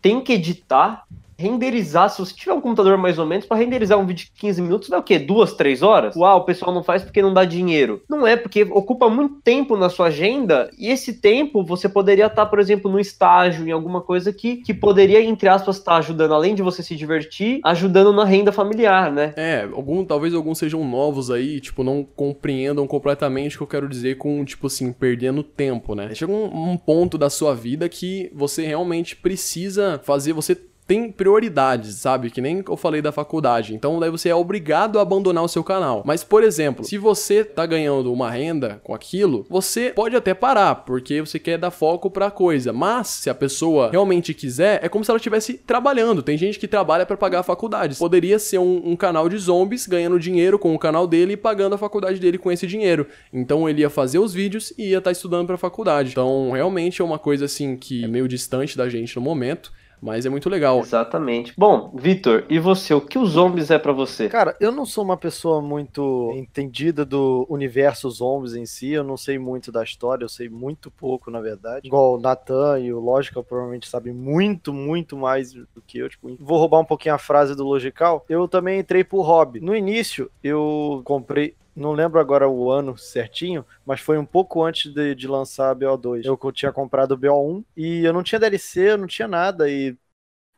tem 0.00 0.20
que 0.20 0.32
editar 0.32 1.04
renderizar, 1.38 2.10
se 2.10 2.18
você 2.18 2.34
tiver 2.34 2.52
um 2.52 2.60
computador 2.60 2.96
mais 2.96 3.18
ou 3.18 3.26
menos, 3.26 3.46
para 3.46 3.56
renderizar 3.56 3.98
um 3.98 4.06
vídeo 4.06 4.26
de 4.26 4.32
15 4.32 4.62
minutos, 4.62 4.88
dá 4.88 4.98
o 4.98 5.02
quê? 5.02 5.18
Duas, 5.18 5.52
três 5.52 5.82
horas? 5.82 6.16
Uau, 6.16 6.38
o 6.38 6.44
pessoal 6.44 6.72
não 6.72 6.82
faz 6.82 7.02
porque 7.02 7.22
não 7.22 7.32
dá 7.32 7.44
dinheiro. 7.44 8.02
Não 8.08 8.26
é, 8.26 8.36
porque 8.36 8.62
ocupa 8.62 9.08
muito 9.08 9.40
tempo 9.42 9.76
na 9.76 9.88
sua 9.88 10.06
agenda 10.06 10.70
e 10.78 10.88
esse 10.88 11.20
tempo 11.20 11.64
você 11.64 11.88
poderia 11.88 12.26
estar, 12.26 12.46
por 12.46 12.58
exemplo, 12.58 12.90
no 12.90 13.00
estágio, 13.00 13.66
em 13.66 13.72
alguma 13.72 14.00
coisa 14.00 14.32
que, 14.32 14.56
que 14.58 14.72
poderia, 14.72 15.22
entre 15.22 15.48
aspas, 15.48 15.76
estar 15.76 15.96
ajudando, 15.96 16.34
além 16.34 16.54
de 16.54 16.62
você 16.62 16.82
se 16.82 16.96
divertir, 16.96 17.60
ajudando 17.64 18.12
na 18.12 18.24
renda 18.24 18.52
familiar, 18.52 19.10
né? 19.10 19.32
É, 19.36 19.68
algum, 19.72 20.04
talvez 20.04 20.34
alguns 20.34 20.58
sejam 20.58 20.84
novos 20.84 21.30
aí, 21.30 21.60
tipo, 21.60 21.82
não 21.82 22.04
compreendam 22.04 22.86
completamente 22.86 23.56
o 23.56 23.58
que 23.58 23.62
eu 23.62 23.68
quero 23.68 23.88
dizer 23.88 24.16
com, 24.18 24.44
tipo 24.44 24.66
assim, 24.66 24.92
perdendo 24.92 25.42
tempo, 25.42 25.94
né? 25.94 26.14
Chega 26.14 26.32
um, 26.32 26.72
um 26.72 26.76
ponto 26.76 27.18
da 27.18 27.28
sua 27.28 27.54
vida 27.54 27.88
que 27.88 28.30
você 28.34 28.66
realmente 28.66 29.16
precisa 29.16 30.00
fazer, 30.04 30.32
você 30.32 30.56
tem 30.86 31.10
prioridades, 31.10 31.96
sabe? 31.96 32.30
Que 32.30 32.40
nem 32.40 32.62
eu 32.66 32.76
falei 32.76 33.00
da 33.00 33.12
faculdade. 33.12 33.74
Então 33.74 33.98
daí 33.98 34.10
você 34.10 34.28
é 34.28 34.34
obrigado 34.34 34.98
a 34.98 35.02
abandonar 35.02 35.42
o 35.42 35.48
seu 35.48 35.64
canal. 35.64 36.02
Mas, 36.04 36.22
por 36.22 36.42
exemplo, 36.42 36.84
se 36.84 36.98
você 36.98 37.44
tá 37.44 37.64
ganhando 37.64 38.12
uma 38.12 38.30
renda 38.30 38.80
com 38.84 38.94
aquilo, 38.94 39.46
você 39.48 39.90
pode 39.90 40.14
até 40.16 40.34
parar, 40.34 40.74
porque 40.76 41.20
você 41.20 41.38
quer 41.38 41.58
dar 41.58 41.70
foco 41.70 42.10
pra 42.10 42.30
coisa. 42.30 42.72
Mas, 42.72 43.08
se 43.08 43.30
a 43.30 43.34
pessoa 43.34 43.90
realmente 43.90 44.34
quiser, 44.34 44.80
é 44.82 44.88
como 44.88 45.04
se 45.04 45.10
ela 45.10 45.16
estivesse 45.16 45.54
trabalhando. 45.54 46.22
Tem 46.22 46.36
gente 46.36 46.58
que 46.58 46.68
trabalha 46.68 47.06
para 47.06 47.16
pagar 47.16 47.40
a 47.40 47.44
faculdade. 47.44 47.96
Poderia 47.96 48.38
ser 48.38 48.58
um, 48.58 48.82
um, 48.90 48.96
canal 48.96 49.28
de 49.28 49.38
zombies 49.38 49.86
ganhando 49.86 50.18
dinheiro 50.18 50.58
com 50.58 50.74
o 50.74 50.78
canal 50.78 51.06
dele 51.06 51.32
e 51.32 51.36
pagando 51.36 51.74
a 51.74 51.78
faculdade 51.78 52.20
dele 52.20 52.38
com 52.38 52.52
esse 52.52 52.66
dinheiro. 52.66 53.06
Então 53.32 53.68
ele 53.68 53.80
ia 53.80 53.90
fazer 53.90 54.18
os 54.18 54.34
vídeos 54.34 54.72
e 54.76 54.90
ia 54.90 54.98
estar 54.98 55.08
tá 55.08 55.12
estudando 55.12 55.46
pra 55.46 55.56
faculdade. 55.56 56.10
Então, 56.10 56.50
realmente 56.50 57.00
é 57.00 57.04
uma 57.04 57.18
coisa 57.18 57.46
assim 57.46 57.76
que 57.76 58.04
é 58.04 58.08
meio 58.08 58.28
distante 58.28 58.76
da 58.76 58.88
gente 58.88 59.16
no 59.16 59.22
momento. 59.22 59.72
Mas 60.04 60.26
é 60.26 60.28
muito 60.28 60.50
legal. 60.50 60.80
Exatamente. 60.80 61.54
Bom, 61.56 61.90
Vitor, 61.94 62.44
e 62.50 62.58
você? 62.58 62.92
O 62.92 63.00
que 63.00 63.18
os 63.18 63.30
zombies 63.30 63.70
é 63.70 63.78
para 63.78 63.90
você? 63.90 64.28
Cara, 64.28 64.54
eu 64.60 64.70
não 64.70 64.84
sou 64.84 65.02
uma 65.02 65.16
pessoa 65.16 65.62
muito 65.62 66.30
entendida 66.36 67.06
do 67.06 67.46
universo 67.48 68.10
zombies 68.10 68.54
em 68.54 68.66
si. 68.66 68.90
Eu 68.90 69.02
não 69.02 69.16
sei 69.16 69.38
muito 69.38 69.72
da 69.72 69.82
história, 69.82 70.22
eu 70.22 70.28
sei 70.28 70.46
muito 70.46 70.90
pouco, 70.90 71.30
na 71.30 71.40
verdade. 71.40 71.86
Igual 71.86 72.16
o 72.16 72.20
Nathan 72.20 72.80
e 72.80 72.92
o 72.92 73.00
Logical 73.00 73.42
provavelmente 73.42 73.88
sabem 73.88 74.12
muito, 74.12 74.74
muito 74.74 75.16
mais 75.16 75.54
do 75.54 75.82
que 75.86 75.98
eu. 75.98 76.08
Tipo, 76.10 76.36
vou 76.38 76.58
roubar 76.58 76.80
um 76.80 76.84
pouquinho 76.84 77.14
a 77.14 77.18
frase 77.18 77.54
do 77.54 77.64
Logical. 77.64 78.26
Eu 78.28 78.46
também 78.46 78.80
entrei 78.80 79.02
por 79.02 79.22
hobby. 79.22 79.58
No 79.58 79.74
início, 79.74 80.30
eu 80.42 81.00
comprei 81.04 81.54
não 81.74 81.92
lembro 81.92 82.20
agora 82.20 82.48
o 82.48 82.70
ano 82.70 82.96
certinho, 82.96 83.64
mas 83.84 84.00
foi 84.00 84.18
um 84.18 84.26
pouco 84.26 84.62
antes 84.62 84.92
de, 84.92 85.14
de 85.14 85.26
lançar 85.26 85.70
a 85.70 85.74
BO2. 85.74 86.24
Eu 86.24 86.52
tinha 86.52 86.72
comprado 86.72 87.12
o 87.12 87.18
BO1 87.18 87.64
e 87.76 88.04
eu 88.04 88.12
não 88.12 88.22
tinha 88.22 88.38
DLC, 88.38 88.92
eu 88.92 88.98
não 88.98 89.06
tinha 89.06 89.26
nada, 89.28 89.68
e 89.68 89.96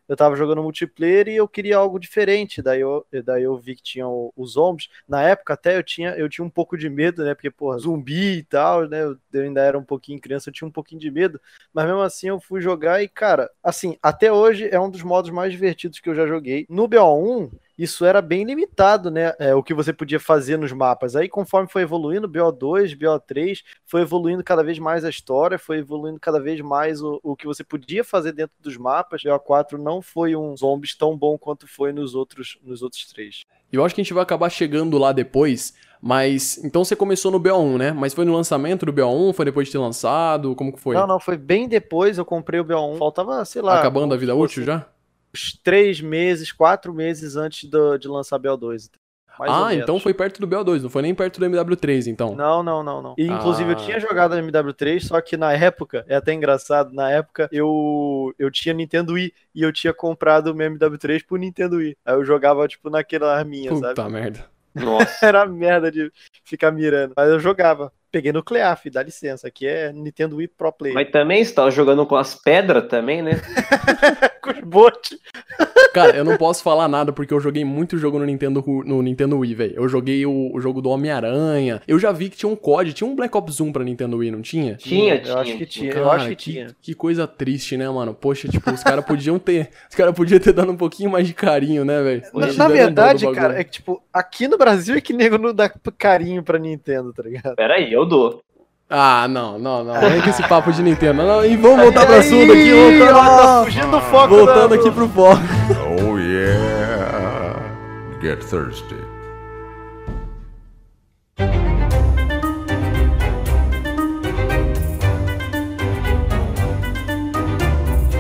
eu 0.08 0.16
tava 0.16 0.36
jogando 0.36 0.62
multiplayer 0.62 1.28
e 1.28 1.36
eu 1.36 1.48
queria 1.48 1.76
algo 1.76 1.98
diferente. 1.98 2.62
Daí 2.62 2.80
eu, 2.80 3.04
daí 3.24 3.42
eu 3.42 3.56
vi 3.58 3.74
que 3.74 3.82
tinha 3.82 4.06
os 4.08 4.52
zombies. 4.52 4.88
Na 5.08 5.22
época 5.22 5.54
até 5.54 5.76
eu 5.76 5.82
tinha, 5.82 6.10
eu 6.10 6.28
tinha 6.28 6.44
um 6.44 6.50
pouco 6.50 6.76
de 6.76 6.88
medo, 6.88 7.24
né? 7.24 7.34
Porque, 7.34 7.50
porra, 7.50 7.78
zumbi 7.78 8.38
e 8.38 8.42
tal, 8.44 8.88
né? 8.88 9.02
Eu, 9.02 9.18
ainda 9.42 9.60
era 9.62 9.78
um 9.78 9.84
pouquinho 9.84 10.20
criança, 10.20 10.48
eu 10.48 10.52
tinha 10.54 10.68
um 10.68 10.70
pouquinho 10.70 11.00
de 11.00 11.10
medo. 11.10 11.40
Mas 11.72 11.86
mesmo 11.86 12.02
assim 12.02 12.28
eu 12.28 12.40
fui 12.40 12.60
jogar 12.60 13.02
e, 13.02 13.08
cara, 13.08 13.50
assim, 13.62 13.98
até 14.02 14.32
hoje 14.32 14.68
é 14.70 14.78
um 14.78 14.90
dos 14.90 15.02
modos 15.02 15.30
mais 15.30 15.52
divertidos 15.52 15.98
que 15.98 16.08
eu 16.08 16.14
já 16.14 16.26
joguei. 16.26 16.66
No 16.68 16.88
BO1, 16.88 17.50
isso 17.78 18.04
era 18.04 18.22
bem 18.22 18.44
limitado, 18.44 19.10
né? 19.10 19.34
É, 19.38 19.54
o 19.54 19.62
que 19.62 19.74
você 19.74 19.92
podia 19.92 20.18
fazer 20.18 20.56
nos 20.56 20.72
mapas. 20.72 21.14
Aí, 21.14 21.28
conforme 21.28 21.68
foi 21.68 21.82
evoluindo, 21.82 22.28
BO2, 22.28 22.96
BO3, 22.96 23.62
foi 23.84 24.02
evoluindo 24.02 24.42
cada 24.42 24.62
vez 24.62 24.78
mais 24.78 25.04
a 25.04 25.10
história, 25.10 25.58
foi 25.58 25.78
evoluindo 25.78 26.18
cada 26.18 26.40
vez 26.40 26.60
mais 26.60 27.02
o, 27.02 27.20
o 27.22 27.36
que 27.36 27.46
você 27.46 27.62
podia 27.62 28.02
fazer 28.02 28.32
dentro 28.32 28.56
dos 28.60 28.76
mapas. 28.76 29.22
BO4 29.22 29.72
não 29.72 30.00
foi 30.00 30.34
um 30.34 30.56
zombies 30.56 30.96
tão 30.96 31.16
bom 31.16 31.36
quanto 31.36 31.66
foi 31.66 31.92
nos 31.92 32.14
outros, 32.14 32.58
nos 32.62 32.82
outros 32.82 33.06
três. 33.06 33.42
Eu 33.72 33.84
acho 33.84 33.94
que 33.94 34.00
a 34.00 34.04
gente 34.04 34.14
vai 34.14 34.22
acabar 34.22 34.48
chegando 34.48 34.96
lá 34.96 35.12
depois, 35.12 35.74
mas 36.00 36.62
então 36.64 36.84
você 36.84 36.94
começou 36.94 37.30
no 37.30 37.40
BO1, 37.40 37.76
né? 37.76 37.92
Mas 37.92 38.14
foi 38.14 38.24
no 38.24 38.32
lançamento 38.32 38.86
do 38.86 38.92
BO1, 38.92 39.34
foi 39.34 39.44
depois 39.44 39.66
de 39.66 39.72
ter 39.72 39.78
lançado, 39.78 40.54
como 40.54 40.72
que 40.72 40.80
foi? 40.80 40.94
Não, 40.94 41.06
não, 41.06 41.20
foi 41.20 41.36
bem 41.36 41.68
depois 41.68 42.16
eu 42.16 42.24
comprei 42.24 42.60
o 42.60 42.64
BO1. 42.64 42.96
Faltava, 42.96 43.44
sei 43.44 43.60
lá. 43.60 43.78
Acabando 43.78 44.14
a 44.14 44.16
vida 44.16 44.34
útil 44.34 44.64
já? 44.64 44.86
Três 45.62 46.00
meses, 46.00 46.52
quatro 46.52 46.92
meses 46.92 47.36
antes 47.36 47.68
do, 47.68 47.96
de 47.96 48.08
lançar 48.08 48.38
BO2. 48.38 48.90
ah, 49.40 49.74
então 49.74 50.00
foi 50.00 50.14
perto 50.14 50.40
do 50.40 50.48
BO2, 50.48 50.82
não 50.82 50.90
foi 50.90 51.02
nem 51.02 51.14
perto 51.14 51.38
do 51.38 51.46
MW3, 51.46 52.06
então. 52.06 52.34
Não, 52.34 52.62
não, 52.62 52.82
não, 52.82 53.02
não. 53.02 53.14
E, 53.18 53.26
inclusive, 53.26 53.70
ah. 53.70 53.72
eu 53.72 53.76
tinha 53.76 54.00
jogado 54.00 54.34
no 54.34 54.42
MW3, 54.50 55.00
só 55.00 55.20
que 55.20 55.36
na 55.36 55.52
época, 55.52 56.04
é 56.08 56.16
até 56.16 56.32
engraçado, 56.32 56.92
na 56.92 57.10
época 57.10 57.48
eu, 57.52 58.34
eu 58.38 58.50
tinha 58.50 58.74
Nintendo 58.74 59.14
Wii 59.14 59.32
e 59.54 59.62
eu 59.62 59.72
tinha 59.72 59.92
comprado 59.92 60.48
o 60.48 60.54
meu 60.54 60.70
MW3 60.70 61.24
pro 61.26 61.36
Nintendo 61.36 61.76
Wii. 61.76 61.96
Aí 62.04 62.14
eu 62.14 62.24
jogava, 62.24 62.66
tipo, 62.66 62.88
naquela 62.90 63.36
arminha, 63.36 63.70
Puta 63.70 63.88
sabe? 63.88 63.94
Puta 63.94 64.08
merda. 64.08 64.56
Nossa. 64.76 65.24
Era 65.26 65.46
merda 65.46 65.90
de 65.90 66.12
ficar 66.44 66.70
mirando. 66.70 67.14
Mas 67.16 67.28
eu 67.30 67.40
jogava. 67.40 67.92
Peguei 68.16 68.32
nuclear, 68.32 68.74
filho, 68.80 68.94
dá 68.94 69.02
licença. 69.02 69.46
Aqui 69.46 69.66
é 69.66 69.92
Nintendo 69.92 70.36
Wii 70.36 70.48
Pro 70.48 70.72
Play. 70.72 70.94
Mas 70.94 71.10
também 71.10 71.42
estava 71.42 71.70
jogando 71.70 72.06
com 72.06 72.16
as 72.16 72.34
pedras 72.34 72.88
também, 72.88 73.20
né? 73.20 73.32
com 74.40 74.52
os 74.52 74.60
botes. 74.60 75.18
Cara, 75.96 76.14
eu 76.14 76.24
não 76.24 76.36
posso 76.36 76.62
falar 76.62 76.88
nada 76.88 77.10
porque 77.10 77.32
eu 77.32 77.40
joguei 77.40 77.64
muito 77.64 77.96
jogo 77.96 78.18
no 78.18 78.26
Nintendo, 78.26 78.62
no 78.84 79.00
Nintendo 79.00 79.38
Wii, 79.38 79.54
velho. 79.54 79.74
Eu 79.76 79.88
joguei 79.88 80.26
o, 80.26 80.50
o 80.52 80.60
jogo 80.60 80.82
do 80.82 80.90
Homem-Aranha. 80.90 81.80
Eu 81.88 81.98
já 81.98 82.12
vi 82.12 82.28
que 82.28 82.36
tinha 82.36 82.52
um 82.52 82.54
COD, 82.54 82.92
tinha 82.92 83.08
um 83.08 83.16
Black 83.16 83.34
Ops 83.34 83.62
1 83.62 83.72
pra 83.72 83.82
Nintendo 83.82 84.18
Wii, 84.18 84.30
não 84.30 84.42
tinha? 84.42 84.74
Tinha, 84.74 85.18
tinha. 85.18 85.34
Eu 85.34 85.38
acho 85.38 85.56
que 85.56 85.64
tinha. 85.64 85.92
Cara, 85.92 86.04
eu 86.04 86.10
acho 86.10 86.28
que, 86.28 86.36
que 86.36 86.52
tinha. 86.52 86.66
Que 86.82 86.94
coisa 86.94 87.26
triste, 87.26 87.78
né, 87.78 87.88
mano? 87.88 88.12
Poxa, 88.12 88.46
tipo, 88.46 88.70
os 88.70 88.82
caras 88.82 89.06
podiam 89.06 89.38
ter. 89.38 89.70
Os 89.88 89.96
caras 89.96 90.14
podiam 90.14 90.38
ter 90.38 90.52
dado 90.52 90.70
um 90.70 90.76
pouquinho 90.76 91.08
mais 91.08 91.26
de 91.26 91.32
carinho, 91.32 91.82
né, 91.82 92.02
velho? 92.02 92.22
Na, 92.34 92.52
na 92.52 92.68
verdade, 92.68 93.32
cara, 93.32 93.58
é 93.58 93.64
que, 93.64 93.70
tipo, 93.70 94.02
aqui 94.12 94.46
no 94.46 94.58
Brasil 94.58 94.96
é 94.96 95.00
que 95.00 95.14
nego 95.14 95.38
não 95.38 95.54
dá 95.54 95.70
carinho 95.96 96.42
pra 96.42 96.58
Nintendo, 96.58 97.10
tá 97.14 97.22
ligado? 97.22 97.56
Pera 97.56 97.76
aí, 97.76 97.90
eu 97.90 98.04
dou. 98.04 98.42
Ah, 98.88 99.26
não, 99.28 99.58
não, 99.58 99.82
não. 99.82 100.00
Vem 100.00 100.20
com 100.20 100.30
esse 100.30 100.46
papo 100.46 100.70
de 100.72 100.80
Nintendo. 100.80 101.22
Não, 101.22 101.44
e 101.44 101.56
vamos 101.56 101.80
voltar 101.80 102.06
pro 102.06 102.16
assunto 102.16 102.52
aqui. 102.52 102.70
Voltando, 102.70 103.14
tá 103.16 103.64
fugindo 103.64 103.90
do 103.90 104.00
foco. 104.00 104.28
Voltando 104.28 104.74
aqui 104.74 104.90
pro 104.92 105.08
foco. 105.08 105.85
Yeah. 108.26 108.34
Get 108.34 108.42
thirsty. 108.42 108.96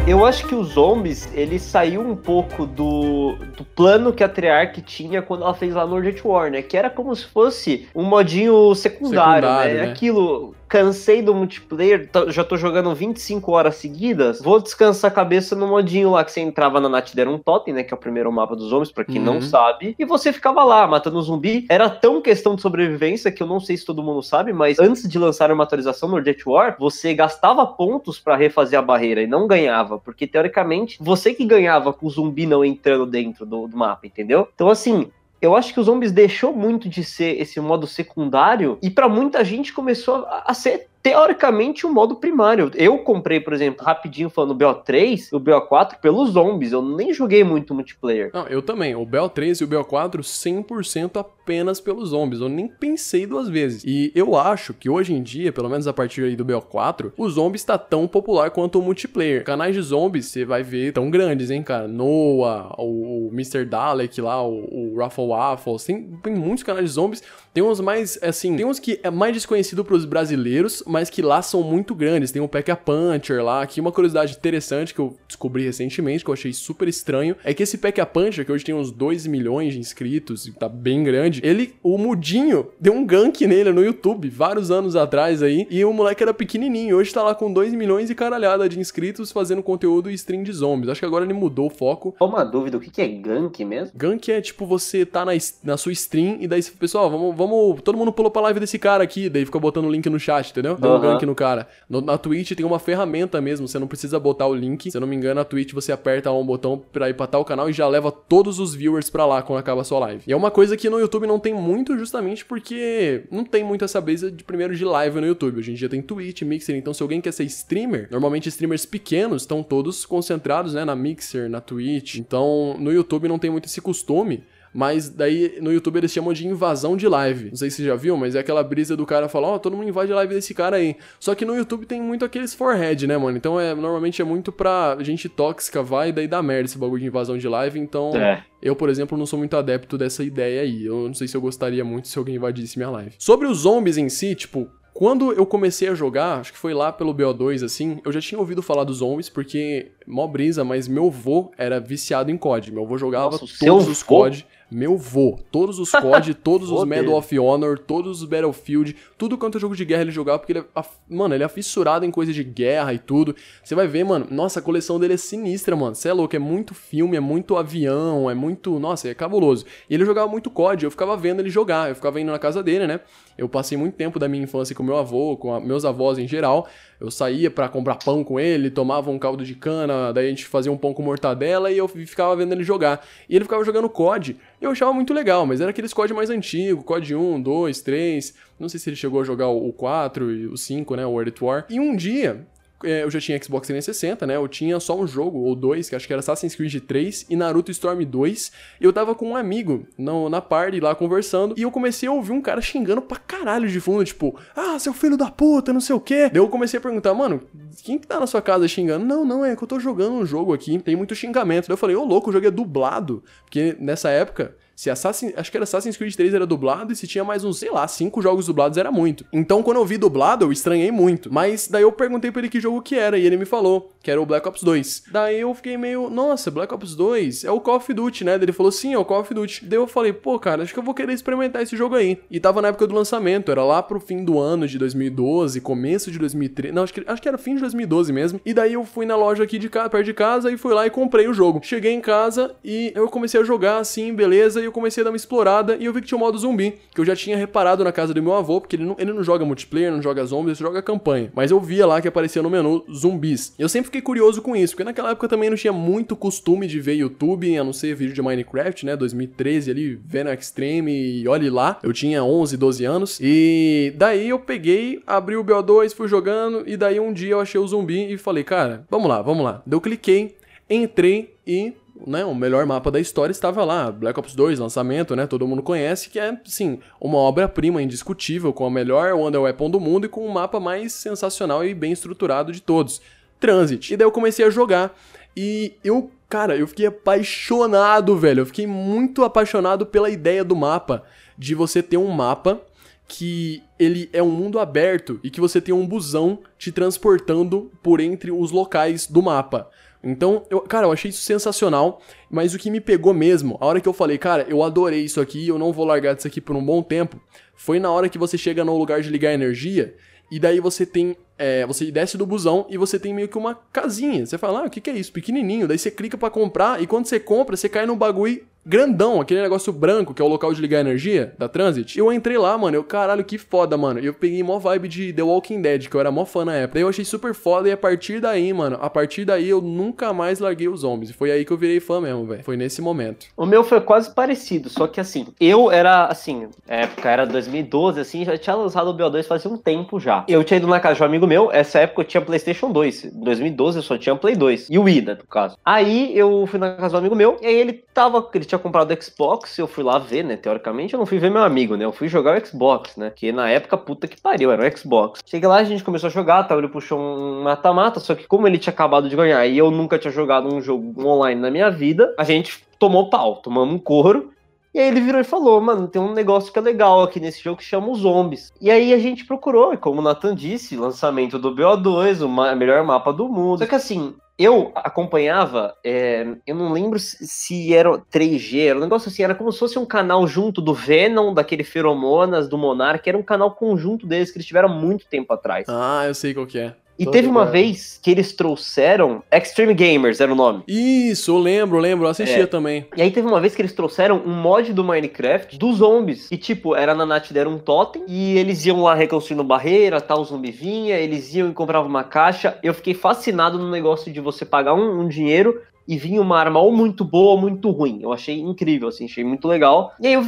Eu 0.06 0.24
acho 0.24 0.46
que 0.46 0.54
os 0.54 0.68
zombies, 0.68 1.28
ele 1.34 1.58
saiu 1.58 2.00
um 2.00 2.14
pouco 2.14 2.64
do, 2.64 3.34
do 3.56 3.64
plano 3.64 4.12
que 4.12 4.22
a 4.22 4.28
Treyarch 4.28 4.80
tinha 4.82 5.20
quando 5.20 5.42
ela 5.42 5.52
fez 5.52 5.74
lá 5.74 5.84
no 5.84 5.94
World 5.94 6.22
War, 6.24 6.52
né? 6.52 6.62
Que 6.62 6.76
era 6.76 6.88
como 6.88 7.14
se 7.16 7.24
fosse 7.24 7.88
um 7.92 8.04
modinho 8.04 8.72
secundário, 8.76 9.48
secundário 9.48 9.74
né? 9.74 9.86
né? 9.86 9.90
Aquilo, 9.90 10.54
cansei 10.68 11.22
do 11.22 11.34
multiplayer, 11.34 12.08
já 12.28 12.44
tô 12.44 12.56
jogando 12.56 12.94
25 12.94 13.52
horas 13.52 13.76
seguidas, 13.76 14.40
vou 14.40 14.60
descansar 14.60 15.10
a 15.10 15.14
cabeça 15.14 15.54
no 15.54 15.66
modinho 15.66 16.10
lá 16.10 16.24
que 16.24 16.32
você 16.32 16.40
entrava 16.40 16.80
na 16.80 16.88
Nat 16.88 17.12
um 17.26 17.38
Totem, 17.38 17.72
né, 17.72 17.82
que 17.82 17.94
é 17.94 17.96
o 17.96 18.00
primeiro 18.00 18.30
mapa 18.32 18.54
dos 18.54 18.72
homens, 18.72 18.90
para 18.90 19.04
quem 19.04 19.18
uhum. 19.18 19.24
não 19.24 19.42
sabe, 19.42 19.94
e 19.98 20.04
você 20.04 20.32
ficava 20.32 20.62
lá 20.64 20.86
matando 20.86 21.20
zumbi. 21.22 21.66
Era 21.68 21.88
tão 21.88 22.20
questão 22.20 22.54
de 22.54 22.62
sobrevivência 22.62 23.32
que 23.32 23.42
eu 23.42 23.46
não 23.46 23.60
sei 23.60 23.76
se 23.76 23.84
todo 23.84 24.02
mundo 24.02 24.22
sabe, 24.22 24.52
mas 24.52 24.78
antes 24.78 25.08
de 25.08 25.18
lançar 25.18 25.50
uma 25.50 25.64
atualização 25.64 26.08
no 26.08 26.22
Jet 26.22 26.48
War, 26.48 26.76
você 26.78 27.14
gastava 27.14 27.66
pontos 27.66 28.18
para 28.18 28.36
refazer 28.36 28.78
a 28.78 28.82
barreira 28.82 29.22
e 29.22 29.26
não 29.26 29.46
ganhava, 29.46 29.98
porque 29.98 30.26
teoricamente 30.26 30.98
você 31.00 31.32
que 31.32 31.44
ganhava 31.44 31.92
com 31.92 32.06
o 32.06 32.10
zumbi 32.10 32.46
não 32.46 32.64
entrando 32.64 33.06
dentro 33.06 33.46
do, 33.46 33.66
do 33.66 33.76
mapa, 33.76 34.06
entendeu? 34.06 34.48
Então 34.54 34.68
assim, 34.68 35.10
eu 35.40 35.54
acho 35.54 35.72
que 35.72 35.80
os 35.80 35.86
zombies 35.86 36.12
deixou 36.12 36.52
muito 36.52 36.88
de 36.88 37.04
ser 37.04 37.40
esse 37.40 37.60
modo 37.60 37.86
secundário 37.86 38.78
e 38.82 38.90
para 38.90 39.08
muita 39.08 39.44
gente 39.44 39.72
começou 39.72 40.26
a, 40.26 40.44
a 40.46 40.54
ser 40.54 40.88
teoricamente 41.02 41.86
o 41.86 41.88
um 41.88 41.92
modo 41.92 42.16
primário. 42.16 42.70
Eu 42.74 42.98
comprei, 42.98 43.38
por 43.38 43.52
exemplo, 43.52 43.84
rapidinho 43.84 44.28
falando 44.28 44.50
o 44.50 44.56
BO3 44.56 45.28
e 45.32 45.36
o 45.36 45.40
BO4 45.40 46.00
pelos 46.00 46.30
zombies. 46.30 46.72
Eu 46.72 46.82
nem 46.82 47.14
joguei 47.14 47.44
muito 47.44 47.72
multiplayer. 47.72 48.30
Não, 48.34 48.46
eu 48.48 48.60
também. 48.60 48.96
O 48.96 49.06
BO3 49.06 49.60
e 49.60 49.64
o 49.64 49.68
BO4 49.68 50.18
100% 50.18 51.24
apenas 51.46 51.80
pelos 51.80 52.08
zombies. 52.08 52.40
Eu 52.40 52.48
nem 52.48 52.66
pensei 52.66 53.24
duas 53.24 53.48
vezes. 53.48 53.84
E 53.86 54.10
eu 54.16 54.36
acho 54.36 54.74
que 54.74 54.90
hoje 54.90 55.14
em 55.14 55.22
dia, 55.22 55.52
pelo 55.52 55.70
menos 55.70 55.86
a 55.86 55.92
partir 55.92 56.24
aí 56.24 56.34
do 56.34 56.44
BO4, 56.44 57.12
o 57.16 57.30
zombies 57.30 57.62
está 57.62 57.78
tão 57.78 58.08
popular 58.08 58.50
quanto 58.50 58.80
o 58.80 58.82
multiplayer. 58.82 59.44
Canais 59.44 59.72
de 59.72 59.80
zombies, 59.80 60.26
você 60.26 60.44
vai 60.44 60.64
ver 60.64 60.92
tão 60.92 61.08
grandes, 61.08 61.52
hein, 61.52 61.62
cara? 61.62 61.86
Noah, 61.86 62.74
o, 62.78 63.30
Mr. 63.32 63.64
Dalek 63.64 64.20
lá, 64.20 64.44
o, 64.44 64.92
o 64.92 64.96
Raffle 64.98 65.28
Waffles. 65.28 65.84
Tem, 65.84 66.02
tem 66.20 66.34
muitos 66.34 66.64
canais 66.64 66.86
de 66.86 66.92
zombies. 66.92 67.22
Tem 67.54 67.62
uns 67.62 67.80
mais, 67.80 68.18
assim, 68.22 68.56
tem 68.56 68.66
uns 68.66 68.80
que 68.80 68.98
é 69.02 69.10
mais 69.10 69.32
desconhecido 69.32 69.84
pros 69.84 70.04
brasileiros, 70.04 70.82
mas 70.86 71.08
que 71.08 71.22
lá 71.22 71.40
são 71.40 71.62
muito 71.62 71.94
grandes. 71.94 72.32
Tem 72.32 72.42
o 72.42 72.48
Pack 72.48 72.70
a 72.72 72.76
Puncher 72.76 73.42
lá. 73.42 73.62
Aqui 73.62 73.80
uma 73.80 73.92
curiosidade 73.92 74.34
interessante 74.36 74.92
que 74.92 75.00
eu 75.00 75.16
descobri 75.28 75.64
recentemente, 75.64 76.24
que 76.24 76.28
eu 76.28 76.34
achei 76.34 76.52
super 76.52 76.88
estranho, 76.88 77.36
é 77.44 77.54
que 77.54 77.62
esse 77.62 77.78
Pack 77.78 78.00
a 78.00 78.06
Puncher, 78.06 78.44
que 78.44 78.52
hoje 78.52 78.64
tem 78.64 78.74
uns 78.74 78.90
2 78.90 79.26
milhões 79.26 79.72
de 79.72 79.78
inscritos 79.78 80.46
e 80.46 80.52
tá 80.52 80.68
bem 80.68 81.04
grande, 81.04 81.35
ele, 81.42 81.74
o 81.82 81.98
Mudinho, 81.98 82.68
deu 82.80 82.92
um 82.92 83.04
gank 83.04 83.46
nele 83.46 83.72
no 83.72 83.84
YouTube, 83.84 84.28
vários 84.28 84.70
anos 84.70 84.96
atrás 84.96 85.42
aí, 85.42 85.66
e 85.70 85.84
o 85.84 85.92
moleque 85.92 86.22
era 86.22 86.34
pequenininho. 86.34 86.96
Hoje 86.96 87.12
tá 87.12 87.22
lá 87.22 87.34
com 87.34 87.52
2 87.52 87.74
milhões 87.74 88.10
e 88.10 88.14
caralhada 88.14 88.68
de 88.68 88.78
inscritos 88.78 89.32
fazendo 89.32 89.62
conteúdo 89.62 90.10
e 90.10 90.14
stream 90.14 90.42
de 90.42 90.52
zombies. 90.52 90.90
Acho 90.90 91.00
que 91.00 91.06
agora 91.06 91.24
ele 91.24 91.34
mudou 91.34 91.66
o 91.66 91.70
foco. 91.70 92.14
Uma 92.20 92.44
dúvida, 92.44 92.76
o 92.76 92.80
que 92.80 93.00
é 93.00 93.08
gank 93.08 93.64
mesmo? 93.64 93.92
Gank 93.94 94.30
é 94.30 94.40
tipo 94.40 94.66
você 94.66 95.04
tá 95.04 95.24
na, 95.24 95.32
na 95.62 95.76
sua 95.76 95.92
stream 95.92 96.38
e 96.40 96.46
daí, 96.46 96.62
pessoal, 96.62 97.10
vamos, 97.10 97.36
vamos, 97.36 97.82
todo 97.82 97.98
mundo 97.98 98.12
pulou 98.12 98.30
pra 98.30 98.42
live 98.42 98.60
desse 98.60 98.78
cara 98.78 99.04
aqui, 99.04 99.28
daí 99.28 99.44
fica 99.44 99.58
botando 99.58 99.86
o 99.86 99.90
link 99.90 100.08
no 100.08 100.18
chat, 100.18 100.50
entendeu? 100.50 100.76
deu 100.76 100.90
um 100.92 101.00
gank 101.00 101.26
no 101.26 101.34
cara. 101.34 101.68
No, 101.88 102.00
na 102.00 102.18
Twitch 102.18 102.52
tem 102.52 102.64
uma 102.64 102.78
ferramenta 102.78 103.40
mesmo, 103.40 103.66
você 103.66 103.78
não 103.78 103.86
precisa 103.86 104.18
botar 104.18 104.46
o 104.46 104.54
link. 104.54 104.90
Se 104.90 104.96
eu 104.96 105.00
não 105.00 105.08
me 105.08 105.16
engano, 105.16 105.36
na 105.36 105.44
Twitch 105.44 105.72
você 105.72 105.92
aperta 105.92 106.30
um 106.32 106.44
botão 106.44 106.80
pra 106.92 107.08
ir 107.08 107.14
pra 107.14 107.26
tal 107.26 107.44
canal 107.44 107.68
e 107.68 107.72
já 107.72 107.86
leva 107.88 108.10
todos 108.10 108.58
os 108.58 108.74
viewers 108.74 109.10
pra 109.10 109.26
lá 109.26 109.42
quando 109.42 109.58
acaba 109.58 109.80
a 109.80 109.84
sua 109.84 109.98
live. 110.00 110.22
E 110.26 110.32
é 110.32 110.36
uma 110.36 110.50
coisa 110.50 110.76
que 110.76 110.88
no 110.88 110.98
YouTube 111.00 111.25
YouTube 111.26 111.28
não 111.28 111.38
tem 111.38 111.52
muito 111.52 111.98
justamente 111.98 112.44
porque 112.44 113.24
não 113.30 113.44
tem 113.44 113.64
muito 113.64 113.84
essa 113.84 114.00
brisa 114.00 114.30
de 114.30 114.44
primeiro 114.44 114.74
de 114.74 114.84
live 114.84 115.20
no 115.20 115.26
YouTube. 115.26 115.58
Hoje 115.58 115.72
em 115.72 115.74
dia 115.74 115.88
tem 115.88 116.00
Twitch, 116.00 116.42
Mixer, 116.42 116.76
então 116.76 116.94
se 116.94 117.02
alguém 117.02 117.20
quer 117.20 117.32
ser 117.32 117.44
streamer, 117.44 118.08
normalmente 118.10 118.48
streamers 118.48 118.86
pequenos 118.86 119.42
estão 119.42 119.62
todos 119.62 120.06
concentrados, 120.06 120.74
né, 120.74 120.84
na 120.84 120.94
Mixer, 120.94 121.50
na 121.50 121.60
Twitch. 121.60 122.16
Então, 122.16 122.76
no 122.78 122.92
YouTube 122.92 123.28
não 123.28 123.38
tem 123.38 123.50
muito 123.50 123.66
esse 123.66 123.80
costume 123.80 124.44
mas 124.72 125.08
daí 125.08 125.58
no 125.60 125.72
YouTube 125.72 125.96
eles 125.96 126.12
chamam 126.12 126.32
de 126.32 126.46
invasão 126.46 126.96
de 126.96 127.08
live. 127.08 127.50
Não 127.50 127.56
sei 127.56 127.70
se 127.70 127.76
você 127.76 127.84
já 127.84 127.96
viu, 127.96 128.16
mas 128.16 128.34
é 128.34 128.40
aquela 128.40 128.62
brisa 128.62 128.96
do 128.96 129.06
cara 129.06 129.28
falar, 129.28 129.48
ó, 129.48 129.54
oh, 129.54 129.58
todo 129.58 129.76
mundo 129.76 129.88
invade 129.88 130.12
a 130.12 130.16
live 130.16 130.34
desse 130.34 130.54
cara 130.54 130.76
aí. 130.76 130.96
Só 131.18 131.34
que 131.34 131.44
no 131.44 131.54
YouTube 131.54 131.86
tem 131.86 132.00
muito 132.00 132.24
aqueles 132.24 132.54
forehead, 132.54 133.06
né, 133.06 133.16
mano? 133.16 133.36
Então 133.36 133.60
é 133.60 133.74
normalmente 133.74 134.20
é 134.20 134.24
muito 134.24 134.52
pra 134.52 134.96
gente 135.00 135.28
tóxica, 135.28 135.82
vai, 135.82 136.12
daí 136.12 136.28
dá 136.28 136.42
merda 136.42 136.66
esse 136.66 136.78
bagulho 136.78 137.00
de 137.00 137.06
invasão 137.06 137.38
de 137.38 137.48
live. 137.48 137.78
Então 137.78 138.10
é. 138.16 138.44
eu, 138.62 138.76
por 138.76 138.88
exemplo, 138.88 139.16
não 139.16 139.26
sou 139.26 139.38
muito 139.38 139.56
adepto 139.56 139.96
dessa 139.96 140.22
ideia 140.22 140.62
aí. 140.62 140.84
Eu 140.84 141.06
não 141.06 141.14
sei 141.14 141.28
se 141.28 141.36
eu 141.36 141.40
gostaria 141.40 141.84
muito 141.84 142.08
se 142.08 142.18
alguém 142.18 142.36
invadisse 142.36 142.78
minha 142.78 142.90
live. 142.90 143.12
Sobre 143.18 143.46
os 143.46 143.58
zombies 143.58 143.96
em 143.96 144.08
si, 144.08 144.34
tipo, 144.34 144.68
quando 144.96 145.30
eu 145.30 145.44
comecei 145.44 145.90
a 145.90 145.94
jogar, 145.94 146.40
acho 146.40 146.54
que 146.54 146.58
foi 146.58 146.72
lá 146.72 146.90
pelo 146.90 147.14
BO2, 147.14 147.62
assim, 147.62 148.00
eu 148.02 148.10
já 148.10 148.18
tinha 148.18 148.38
ouvido 148.38 148.62
falar 148.62 148.82
dos 148.82 148.98
zombies, 148.98 149.28
porque, 149.28 149.92
mó 150.06 150.26
brisa, 150.26 150.64
mas 150.64 150.88
meu 150.88 151.10
vô 151.10 151.52
era 151.58 151.78
viciado 151.78 152.30
em 152.30 152.36
COD. 152.38 152.72
Meu 152.72 152.86
vô 152.86 152.96
jogava 152.96 153.32
Nossa, 153.32 153.46
todos 153.60 153.88
os 153.88 154.02
COD. 154.02 154.46
Meu 154.68 154.96
vô, 154.96 155.38
todos 155.52 155.78
os 155.78 155.92
COD, 155.92 156.34
todos 156.42 156.72
os 156.72 156.84
Medal 156.84 157.14
of 157.14 157.38
Honor, 157.38 157.78
todos 157.78 158.20
os 158.20 158.28
Battlefield, 158.28 158.96
tudo 159.16 159.38
quanto 159.38 159.58
é 159.58 159.60
jogo 159.60 159.76
de 159.76 159.84
guerra 159.84 160.02
ele 160.02 160.10
jogava, 160.10 160.40
porque 160.40 160.52
ele 160.52 160.58
é, 160.58 160.84
mano, 161.08 161.34
ele 161.34 161.44
é 161.44 161.48
fissurado 161.48 162.04
em 162.04 162.10
coisa 162.10 162.32
de 162.32 162.42
guerra 162.42 162.92
e 162.92 162.98
tudo. 162.98 163.36
Você 163.62 163.76
vai 163.76 163.86
ver, 163.86 164.02
mano, 164.02 164.26
nossa, 164.28 164.58
a 164.58 164.62
coleção 164.62 164.98
dele 164.98 165.14
é 165.14 165.16
sinistra, 165.16 165.76
mano. 165.76 165.94
Você 165.94 166.08
é 166.08 166.12
louco, 166.12 166.34
é 166.34 166.40
muito 166.40 166.74
filme, 166.74 167.16
é 167.16 167.20
muito 167.20 167.56
avião, 167.56 168.28
é 168.28 168.34
muito, 168.34 168.76
nossa, 168.80 169.08
é 169.08 169.14
cabuloso. 169.14 169.64
E 169.88 169.94
ele 169.94 170.04
jogava 170.04 170.28
muito 170.28 170.50
COD, 170.50 170.84
eu 170.84 170.90
ficava 170.90 171.16
vendo 171.16 171.38
ele 171.38 171.50
jogar, 171.50 171.88
eu 171.88 171.94
ficava 171.94 172.20
indo 172.20 172.32
na 172.32 172.38
casa 172.38 172.60
dele, 172.60 172.88
né? 172.88 173.00
Eu 173.38 173.48
passei 173.48 173.78
muito 173.78 173.94
tempo 173.94 174.18
da 174.18 174.26
minha 174.28 174.42
infância 174.42 174.74
com 174.74 174.82
meu 174.82 174.96
avô, 174.96 175.36
com 175.36 175.54
a, 175.54 175.60
meus 175.60 175.84
avós 175.84 176.18
em 176.18 176.26
geral. 176.26 176.66
Eu 177.00 177.10
saía 177.10 177.50
para 177.50 177.68
comprar 177.68 177.96
pão 177.96 178.24
com 178.24 178.40
ele, 178.40 178.70
tomava 178.70 179.10
um 179.10 179.18
caldo 179.18 179.44
de 179.44 179.54
cana, 179.54 180.12
daí 180.12 180.26
a 180.26 180.30
gente 180.30 180.46
fazia 180.46 180.72
um 180.72 180.76
pão 180.76 180.94
com 180.94 181.02
mortadela 181.02 181.70
e 181.70 181.78
eu 181.78 181.86
ficava 181.86 182.34
vendo 182.36 182.52
ele 182.52 182.64
jogar. 182.64 183.06
E 183.28 183.36
ele 183.36 183.44
ficava 183.44 183.64
jogando 183.64 183.88
COD. 183.88 184.36
Eu 184.60 184.70
achava 184.70 184.92
muito 184.92 185.12
legal, 185.12 185.44
mas 185.46 185.60
era 185.60 185.70
aqueles 185.70 185.92
COD 185.92 186.14
mais 186.14 186.30
antigos, 186.30 186.84
COD 186.84 187.14
1, 187.14 187.42
2, 187.42 187.80
3. 187.82 188.34
Não 188.58 188.68
sei 188.68 188.80
se 188.80 188.88
ele 188.88 188.96
chegou 188.96 189.20
a 189.20 189.24
jogar 189.24 189.48
o 189.48 189.72
4 189.72 190.30
e 190.32 190.46
o 190.46 190.56
5, 190.56 190.96
né, 190.96 191.04
o 191.04 191.10
World 191.10 191.34
War. 191.40 191.66
E 191.68 191.78
um 191.78 191.94
dia, 191.94 192.46
eu 192.82 193.10
já 193.10 193.20
tinha 193.20 193.42
Xbox 193.42 193.66
360, 193.66 194.26
né? 194.26 194.36
Eu 194.36 194.46
tinha 194.48 194.78
só 194.78 194.98
um 194.98 195.06
jogo, 195.06 195.38
ou 195.38 195.54
dois, 195.54 195.88
que 195.88 195.96
acho 195.96 196.06
que 196.06 196.12
era 196.12 196.20
Assassin's 196.20 196.54
Creed 196.54 196.80
3 196.80 197.26
e 197.30 197.36
Naruto 197.36 197.70
Storm 197.70 198.04
2. 198.04 198.52
Eu 198.80 198.92
tava 198.92 199.14
com 199.14 199.30
um 199.30 199.36
amigo 199.36 199.86
no, 199.96 200.28
na 200.28 200.40
party 200.40 200.80
lá 200.80 200.94
conversando 200.94 201.54
e 201.56 201.62
eu 201.62 201.70
comecei 201.70 202.08
a 202.08 202.12
ouvir 202.12 202.32
um 202.32 202.40
cara 202.40 202.60
xingando 202.60 203.00
pra 203.00 203.18
caralho 203.18 203.68
de 203.68 203.80
fundo, 203.80 204.04
tipo, 204.04 204.38
ah, 204.54 204.78
seu 204.78 204.92
filho 204.92 205.16
da 205.16 205.30
puta, 205.30 205.72
não 205.72 205.80
sei 205.80 205.96
o 205.96 206.00
quê. 206.00 206.28
Daí 206.32 206.40
eu 206.40 206.48
comecei 206.48 206.78
a 206.78 206.80
perguntar, 206.80 207.14
mano, 207.14 207.42
quem 207.82 207.98
que 207.98 208.06
tá 208.06 208.20
na 208.20 208.26
sua 208.26 208.42
casa 208.42 208.68
xingando? 208.68 209.04
Não, 209.04 209.24
não, 209.24 209.44
é 209.44 209.56
que 209.56 209.62
eu 209.62 209.68
tô 209.68 209.80
jogando 209.80 210.14
um 210.14 210.26
jogo 210.26 210.52
aqui, 210.52 210.78
tem 210.78 210.96
muito 210.96 211.14
xingamento. 211.14 211.68
Daí 211.68 211.74
eu 211.74 211.78
falei, 211.78 211.96
ô 211.96 212.04
louco, 212.04 212.30
o 212.30 212.32
jogo 212.32 212.46
é 212.46 212.50
dublado. 212.50 213.22
Porque 213.44 213.76
nessa 213.80 214.10
época 214.10 214.54
se 214.76 214.90
Assassin, 214.90 215.32
acho 215.34 215.50
que 215.50 215.56
era 215.56 215.64
Assassin's 215.64 215.96
Creed 215.96 216.14
3 216.14 216.34
era 216.34 216.46
dublado 216.46 216.92
e 216.92 216.96
se 216.96 217.06
tinha 217.06 217.24
mais 217.24 217.42
uns, 217.44 217.58
sei 217.58 217.70
lá, 217.70 217.88
cinco 217.88 218.20
jogos 218.20 218.44
dublados 218.44 218.76
era 218.76 218.92
muito. 218.92 219.24
Então 219.32 219.62
quando 219.62 219.78
eu 219.78 219.86
vi 219.86 219.96
dublado, 219.96 220.44
eu 220.44 220.52
estranhei 220.52 220.90
muito. 220.90 221.32
Mas 221.32 221.66
daí 221.66 221.82
eu 221.82 221.90
perguntei 221.90 222.30
pra 222.30 222.42
ele 222.42 222.50
que 222.50 222.60
jogo 222.60 222.82
que 222.82 222.94
era 222.94 223.16
e 223.16 223.24
ele 223.24 223.38
me 223.38 223.46
falou 223.46 223.90
que 224.06 224.10
era 224.12 224.22
o 224.22 224.24
Black 224.24 224.46
Ops 224.46 224.62
2. 224.62 225.02
Daí 225.10 225.40
eu 225.40 225.52
fiquei 225.52 225.76
meio, 225.76 226.08
nossa, 226.08 226.48
Black 226.48 226.72
Ops 226.72 226.94
2 226.94 227.42
é 227.42 227.50
o 227.50 227.58
Call 227.58 227.78
of 227.78 227.92
Duty, 227.92 228.22
né? 228.22 228.38
Daí 228.38 228.44
ele 228.44 228.52
falou, 228.52 228.70
sim, 228.70 228.94
é 228.94 228.98
o 228.98 229.04
Call 229.04 229.22
of 229.22 229.34
Duty. 229.34 229.64
Daí 229.64 229.76
eu 229.80 229.88
falei, 229.88 230.12
pô, 230.12 230.38
cara, 230.38 230.62
acho 230.62 230.72
que 230.72 230.78
eu 230.78 230.82
vou 230.84 230.94
querer 230.94 231.12
experimentar 231.12 231.60
esse 231.60 231.76
jogo 231.76 231.96
aí. 231.96 232.16
E 232.30 232.38
tava 232.38 232.62
na 232.62 232.68
época 232.68 232.86
do 232.86 232.94
lançamento, 232.94 233.50
era 233.50 233.64
lá 233.64 233.82
pro 233.82 233.98
fim 233.98 234.24
do 234.24 234.38
ano 234.38 234.68
de 234.68 234.78
2012, 234.78 235.60
começo 235.60 236.12
de 236.12 236.20
2013. 236.20 236.72
Não, 236.72 236.84
acho 236.84 236.94
que, 236.94 237.02
acho 237.04 237.20
que 237.20 237.26
era 237.26 237.36
fim 237.36 237.56
de 237.56 237.62
2012 237.62 238.12
mesmo. 238.12 238.40
E 238.46 238.54
daí 238.54 238.74
eu 238.74 238.84
fui 238.84 239.04
na 239.06 239.16
loja 239.16 239.42
aqui 239.42 239.58
de 239.58 239.68
perto 239.68 240.04
de 240.04 240.14
casa 240.14 240.52
e 240.52 240.56
fui 240.56 240.72
lá 240.72 240.86
e 240.86 240.90
comprei 240.90 241.26
o 241.26 241.34
jogo. 241.34 241.58
Cheguei 241.64 241.92
em 241.92 242.00
casa 242.00 242.54
e 242.62 242.92
eu 242.94 243.08
comecei 243.08 243.40
a 243.40 243.42
jogar 243.42 243.78
assim, 243.78 244.14
beleza, 244.14 244.60
e 244.60 244.66
eu 244.66 244.72
comecei 244.72 245.00
a 245.00 245.04
dar 245.04 245.10
uma 245.10 245.16
explorada 245.16 245.74
e 245.80 245.84
eu 245.84 245.92
vi 245.92 246.00
que 246.00 246.06
tinha 246.06 246.16
o 246.16 246.20
modo 246.20 246.38
zumbi, 246.38 246.76
que 246.94 247.00
eu 247.00 247.04
já 247.04 247.16
tinha 247.16 247.36
reparado 247.36 247.82
na 247.82 247.90
casa 247.90 248.14
do 248.14 248.22
meu 248.22 248.34
avô, 248.34 248.60
porque 248.60 248.76
ele 248.76 248.84
não, 248.84 248.94
ele 249.00 249.12
não 249.12 249.24
joga 249.24 249.44
multiplayer, 249.44 249.90
não 249.90 250.00
joga 250.00 250.24
zombies, 250.24 250.60
ele 250.60 250.68
joga 250.68 250.80
campanha. 250.80 251.32
Mas 251.34 251.50
eu 251.50 251.58
via 251.58 251.84
lá 251.84 252.00
que 252.00 252.06
aparecia 252.06 252.40
no 252.40 252.48
menu 252.48 252.84
zumbis. 252.94 253.52
Eu 253.58 253.68
sempre 253.68 253.95
fiquei 253.96 254.02
curioso 254.02 254.42
com 254.42 254.54
isso, 254.54 254.74
porque 254.74 254.84
naquela 254.84 255.10
época 255.10 255.28
também 255.28 255.48
não 255.48 255.56
tinha 255.56 255.72
muito 255.72 256.16
costume 256.16 256.66
de 256.66 256.80
ver 256.80 256.94
YouTube, 256.94 257.56
a 257.56 257.64
não 257.64 257.72
ser 257.72 257.94
vídeo 257.94 258.14
de 258.14 258.22
Minecraft, 258.22 258.84
né? 258.84 258.96
2013 258.96 259.70
ali, 259.70 260.00
vendo 260.04 260.30
Extreme 260.30 260.92
e 260.92 261.28
olhe 261.28 261.48
lá. 261.48 261.78
Eu 261.82 261.92
tinha 261.92 262.22
11, 262.22 262.56
12 262.56 262.84
anos. 262.84 263.18
E 263.20 263.92
daí 263.96 264.28
eu 264.28 264.38
peguei, 264.38 265.02
abri 265.06 265.36
o 265.36 265.44
BO2, 265.44 265.94
fui 265.94 266.08
jogando, 266.08 266.64
e 266.66 266.76
daí 266.76 267.00
um 267.00 267.12
dia 267.12 267.32
eu 267.32 267.40
achei 267.40 267.60
o 267.60 267.66
zumbi 267.66 268.12
e 268.12 268.18
falei, 268.18 268.44
cara, 268.44 268.84
vamos 268.90 269.08
lá, 269.08 269.22
vamos 269.22 269.44
lá. 269.44 269.62
Daí 269.66 269.76
eu 269.76 269.80
cliquei, 269.80 270.36
entrei 270.68 271.34
e 271.46 271.72
né, 272.06 272.24
o 272.24 272.34
melhor 272.34 272.66
mapa 272.66 272.90
da 272.90 273.00
história 273.00 273.32
estava 273.32 273.64
lá, 273.64 273.90
Black 273.90 274.18
Ops 274.18 274.34
2, 274.34 274.58
lançamento, 274.58 275.16
né, 275.16 275.26
todo 275.26 275.46
mundo 275.46 275.62
conhece, 275.62 276.10
que 276.10 276.18
é, 276.18 276.38
sim, 276.44 276.78
uma 277.00 277.16
obra-prima 277.16 277.80
indiscutível, 277.80 278.52
com 278.52 278.66
a 278.66 278.70
melhor 278.70 279.14
Wonder 279.14 279.40
Weapon 279.40 279.70
do 279.70 279.80
mundo 279.80 280.04
e 280.04 280.08
com 280.08 280.26
o 280.26 280.32
mapa 280.32 280.60
mais 280.60 280.92
sensacional 280.92 281.64
e 281.64 281.72
bem 281.72 281.92
estruturado 281.92 282.52
de 282.52 282.60
todos, 282.60 283.00
Transit. 283.38 283.92
E 283.92 283.96
daí 283.96 284.06
eu 284.06 284.12
comecei 284.12 284.44
a 284.44 284.50
jogar, 284.50 284.96
e 285.36 285.74
eu, 285.84 286.10
cara, 286.28 286.56
eu 286.56 286.66
fiquei 286.66 286.86
apaixonado, 286.86 288.16
velho, 288.16 288.40
eu 288.40 288.46
fiquei 288.46 288.66
muito 288.66 289.24
apaixonado 289.24 289.84
pela 289.84 290.10
ideia 290.10 290.42
do 290.42 290.56
mapa, 290.56 291.02
de 291.36 291.54
você 291.54 291.82
ter 291.82 291.96
um 291.96 292.08
mapa 292.08 292.62
que 293.08 293.62
ele 293.78 294.08
é 294.12 294.22
um 294.22 294.30
mundo 294.30 294.58
aberto 294.58 295.20
e 295.22 295.30
que 295.30 295.40
você 295.40 295.60
tem 295.60 295.74
um 295.74 295.86
busão 295.86 296.40
te 296.58 296.72
transportando 296.72 297.70
por 297.82 298.00
entre 298.00 298.32
os 298.32 298.50
locais 298.50 299.06
do 299.06 299.22
mapa. 299.22 299.70
Então, 300.02 300.44
eu, 300.50 300.60
cara, 300.60 300.86
eu 300.86 300.92
achei 300.92 301.10
isso 301.10 301.22
sensacional, 301.22 302.00
mas 302.30 302.54
o 302.54 302.58
que 302.58 302.70
me 302.70 302.80
pegou 302.80 303.12
mesmo, 303.12 303.56
a 303.60 303.66
hora 303.66 303.80
que 303.80 303.88
eu 303.88 303.92
falei, 303.92 304.18
cara, 304.18 304.46
eu 304.48 304.62
adorei 304.62 305.02
isso 305.02 305.20
aqui, 305.20 305.48
eu 305.48 305.58
não 305.58 305.72
vou 305.72 305.84
largar 305.84 306.14
disso 306.14 306.28
aqui 306.28 306.40
por 306.40 306.54
um 306.54 306.64
bom 306.64 306.82
tempo, 306.82 307.20
foi 307.54 307.80
na 307.80 307.90
hora 307.90 308.08
que 308.08 308.18
você 308.18 308.38
chega 308.38 308.64
no 308.64 308.76
lugar 308.76 309.00
de 309.00 309.10
ligar 309.10 309.32
energia, 309.32 309.96
e 310.30 310.38
daí 310.38 310.60
você 310.60 310.86
tem, 310.86 311.16
é, 311.38 311.66
você 311.66 311.90
desce 311.90 312.16
do 312.16 312.26
busão 312.26 312.66
e 312.68 312.76
você 312.76 312.98
tem 312.98 313.14
meio 313.14 313.28
que 313.28 313.38
uma 313.38 313.54
casinha. 313.72 314.24
Você 314.24 314.38
fala, 314.38 314.60
ah, 314.60 314.66
o 314.66 314.70
que, 314.70 314.80
que 314.80 314.90
é 314.90 314.94
isso? 314.94 315.12
Pequenininho. 315.12 315.68
Daí 315.68 315.78
você 315.78 315.90
clica 315.90 316.16
para 316.16 316.30
comprar 316.30 316.82
e 316.82 316.86
quando 316.86 317.06
você 317.06 317.20
compra, 317.20 317.56
você 317.56 317.68
cai 317.68 317.86
num 317.86 317.96
bagulho 317.96 318.42
grandão, 318.66 319.20
aquele 319.20 319.40
negócio 319.40 319.72
branco, 319.72 320.12
que 320.12 320.20
é 320.20 320.24
o 320.24 320.28
local 320.28 320.52
de 320.52 320.60
ligar 320.60 320.80
energia 320.80 321.32
da 321.38 321.48
Transit. 321.48 321.96
Eu 321.96 322.12
entrei 322.12 322.36
lá, 322.36 322.58
mano, 322.58 322.76
eu, 322.76 322.82
caralho, 322.82 323.24
que 323.24 323.38
foda, 323.38 323.76
mano. 323.76 324.00
Eu 324.00 324.12
peguei 324.12 324.42
mó 324.42 324.58
vibe 324.58 324.88
de 324.88 325.12
The 325.12 325.22
Walking 325.22 325.62
Dead, 325.62 325.88
que 325.88 325.94
eu 325.94 326.00
era 326.00 326.10
mó 326.10 326.24
fã 326.24 326.44
na 326.44 326.54
época. 326.54 326.74
Daí 326.74 326.82
eu 326.82 326.88
achei 326.88 327.04
super 327.04 327.32
foda 327.32 327.68
e 327.68 327.72
a 327.72 327.76
partir 327.76 328.20
daí, 328.20 328.52
mano, 328.52 328.76
a 328.80 328.90
partir 328.90 329.24
daí 329.24 329.48
eu 329.48 329.60
nunca 329.60 330.12
mais 330.12 330.40
larguei 330.40 330.66
os 330.66 330.80
zombies. 330.80 331.10
E 331.10 331.12
foi 331.12 331.30
aí 331.30 331.44
que 331.44 331.52
eu 331.52 331.56
virei 331.56 331.78
fã 331.78 332.00
mesmo, 332.00 332.26
velho. 332.26 332.42
Foi 332.42 332.56
nesse 332.56 332.82
momento. 332.82 333.26
O 333.36 333.46
meu 333.46 333.62
foi 333.62 333.80
quase 333.80 334.12
parecido, 334.12 334.68
só 334.68 334.88
que 334.88 335.00
assim, 335.00 335.28
eu 335.38 335.70
era, 335.70 336.06
assim, 336.06 336.48
época 336.66 337.08
era 337.08 337.24
2012, 337.24 338.00
assim, 338.00 338.24
já 338.24 338.36
tinha 338.36 338.56
lançado 338.56 338.90
o 338.90 338.94
BO2 338.94 339.24
fazia 339.24 339.50
um 339.50 339.56
tempo 339.56 340.00
já. 340.00 340.24
Eu 340.26 340.42
tinha 340.42 340.58
ido 340.58 340.66
na 340.66 340.80
casa 340.80 340.96
de 340.96 341.02
um 341.02 341.06
amigo 341.06 341.25
meu, 341.26 341.50
essa 341.52 341.80
época 341.80 342.02
eu 342.02 342.04
tinha 342.04 342.20
PlayStation 342.20 342.70
2. 342.70 343.04
Em 343.04 343.20
2012 343.20 343.78
eu 343.78 343.82
só 343.82 343.98
tinha 343.98 344.14
Play 344.16 344.34
2. 344.34 344.68
E 344.70 344.78
o 344.78 344.88
Ida, 344.88 345.14
no 345.14 345.26
caso. 345.26 345.56
Aí 345.64 346.16
eu 346.16 346.46
fui 346.46 346.58
na 346.58 346.74
casa 346.74 346.92
do 346.92 346.98
amigo 346.98 347.14
meu, 347.14 347.36
e 347.42 347.46
aí 347.46 347.54
ele 347.54 347.72
tava, 347.92 348.28
ele 348.34 348.44
tinha 348.44 348.58
comprado 348.58 348.96
Xbox, 349.02 349.58
eu 349.58 349.66
fui 349.66 349.84
lá 349.84 349.98
ver, 349.98 350.24
né? 350.24 350.36
Teoricamente, 350.36 350.94
eu 350.94 350.98
não 350.98 351.06
fui 351.06 351.18
ver 351.18 351.30
meu 351.30 351.42
amigo, 351.42 351.76
né? 351.76 351.84
Eu 351.84 351.92
fui 351.92 352.08
jogar 352.08 352.40
o 352.40 352.46
Xbox, 352.46 352.96
né? 352.96 353.12
Que 353.14 353.32
na 353.32 353.48
época, 353.50 353.76
puta 353.76 354.06
que 354.08 354.20
pariu, 354.20 354.50
era 354.50 354.66
o 354.66 354.76
Xbox. 354.76 355.20
Cheguei 355.26 355.48
lá, 355.48 355.56
a 355.56 355.64
gente 355.64 355.84
começou 355.84 356.08
a 356.08 356.10
jogar, 356.10 356.44
tá? 356.44 356.56
Ele 356.56 356.68
puxou 356.68 356.98
um 356.98 357.42
mata-mata, 357.42 358.00
só 358.00 358.14
que 358.14 358.26
como 358.26 358.46
ele 358.46 358.58
tinha 358.58 358.72
acabado 358.72 359.08
de 359.08 359.16
ganhar 359.16 359.46
e 359.46 359.58
eu 359.58 359.70
nunca 359.70 359.98
tinha 359.98 360.12
jogado 360.12 360.54
um 360.54 360.60
jogo 360.60 361.06
online 361.06 361.40
na 361.40 361.50
minha 361.50 361.70
vida, 361.70 362.14
a 362.18 362.24
gente 362.24 362.64
tomou 362.78 363.08
pau, 363.10 363.36
tomamos 363.36 363.74
um 363.74 363.78
couro. 363.78 364.32
E 364.76 364.78
aí 364.78 364.88
ele 364.88 365.00
virou 365.00 365.18
e 365.18 365.24
falou, 365.24 365.58
mano, 365.58 365.88
tem 365.88 366.02
um 366.02 366.12
negócio 366.12 366.52
que 366.52 366.58
é 366.58 366.62
legal 366.62 367.02
aqui 367.02 367.18
nesse 367.18 367.42
jogo 367.42 367.56
que 367.56 367.64
chama 367.64 367.88
os 367.88 368.00
zombies. 368.00 368.52
E 368.60 368.70
aí 368.70 368.92
a 368.92 368.98
gente 368.98 369.24
procurou, 369.24 369.72
e 369.72 369.78
como 369.78 370.00
o 370.00 370.04
Nathan 370.04 370.34
disse, 370.34 370.76
lançamento 370.76 371.38
do 371.38 371.50
BO2, 371.56 372.20
o 372.22 372.54
melhor 372.54 372.84
mapa 372.84 373.10
do 373.10 373.26
mundo. 373.26 373.60
Só 373.60 373.66
que 373.66 373.74
assim, 373.74 374.14
eu 374.38 374.72
acompanhava, 374.74 375.74
é, 375.82 376.26
eu 376.46 376.54
não 376.54 376.72
lembro 376.72 376.98
se 376.98 377.72
era 377.72 377.90
3G, 378.12 378.66
era 378.66 378.76
um 378.76 378.82
negócio 378.82 379.08
assim, 379.08 379.22
era 379.22 379.34
como 379.34 379.50
se 379.50 379.58
fosse 379.58 379.78
um 379.78 379.86
canal 379.86 380.26
junto 380.26 380.60
do 380.60 380.74
Venom, 380.74 381.32
daquele 381.32 381.64
Feromonas, 381.64 382.46
do 382.46 382.58
Monark, 382.58 383.08
era 383.08 383.16
um 383.16 383.22
canal 383.22 383.52
conjunto 383.52 384.06
deles 384.06 384.30
que 384.30 384.36
eles 384.36 384.46
tiveram 384.46 384.68
muito 384.68 385.08
tempo 385.08 385.32
atrás. 385.32 385.64
Ah, 385.70 386.04
eu 386.06 386.14
sei 386.14 386.34
qual 386.34 386.46
que 386.46 386.58
é. 386.58 386.76
E 386.98 387.04
Tô 387.04 387.10
teve 387.10 387.28
ligado. 387.28 387.44
uma 387.44 387.50
vez 387.50 387.98
que 388.02 388.10
eles 388.10 388.32
trouxeram 388.32 389.22
Extreme 389.30 389.74
Gamers, 389.74 390.20
era 390.20 390.32
o 390.32 390.34
nome. 390.34 390.62
Isso, 390.66 391.30
eu 391.30 391.38
lembro, 391.38 391.76
eu 391.76 391.82
lembro, 391.82 392.06
eu 392.06 392.10
assistia 392.10 392.44
é. 392.44 392.46
também. 392.46 392.86
E 392.96 393.02
aí 393.02 393.10
teve 393.10 393.26
uma 393.26 393.40
vez 393.40 393.54
que 393.54 393.60
eles 393.60 393.72
trouxeram 393.72 394.22
um 394.24 394.34
mod 394.34 394.72
do 394.72 394.82
Minecraft 394.82 395.58
dos 395.58 395.78
zombies. 395.78 396.30
E 396.30 396.36
tipo, 396.36 396.74
era 396.74 396.94
na 396.94 397.04
Nat 397.04 397.30
deram 397.30 397.52
um 397.52 397.58
totem 397.58 398.04
e 398.08 398.38
eles 398.38 398.64
iam 398.64 398.82
lá 398.82 398.94
reconstruindo 398.94 399.44
barreira, 399.44 400.00
tal, 400.00 400.20
o 400.20 400.24
zumbi 400.24 400.50
vinha, 400.50 400.96
eles 400.96 401.34
iam 401.34 401.50
e 401.50 401.52
compravam 401.52 401.88
uma 401.88 402.04
caixa. 402.04 402.58
Eu 402.62 402.72
fiquei 402.72 402.94
fascinado 402.94 403.58
no 403.58 403.70
negócio 403.70 404.12
de 404.12 404.20
você 404.20 404.44
pagar 404.44 404.74
um, 404.74 405.00
um 405.00 405.08
dinheiro 405.08 405.60
e 405.86 405.96
vinha 405.96 406.20
uma 406.20 406.38
arma 406.38 406.60
ou 406.60 406.72
muito 406.72 407.04
boa 407.04 407.32
ou 407.32 407.38
muito 407.38 407.70
ruim. 407.70 408.00
Eu 408.02 408.12
achei 408.12 408.40
incrível, 408.40 408.88
assim, 408.88 409.04
achei 409.04 409.22
muito 409.22 409.46
legal. 409.46 409.92
E 410.00 410.06
aí 410.06 410.14
eu 410.14 410.26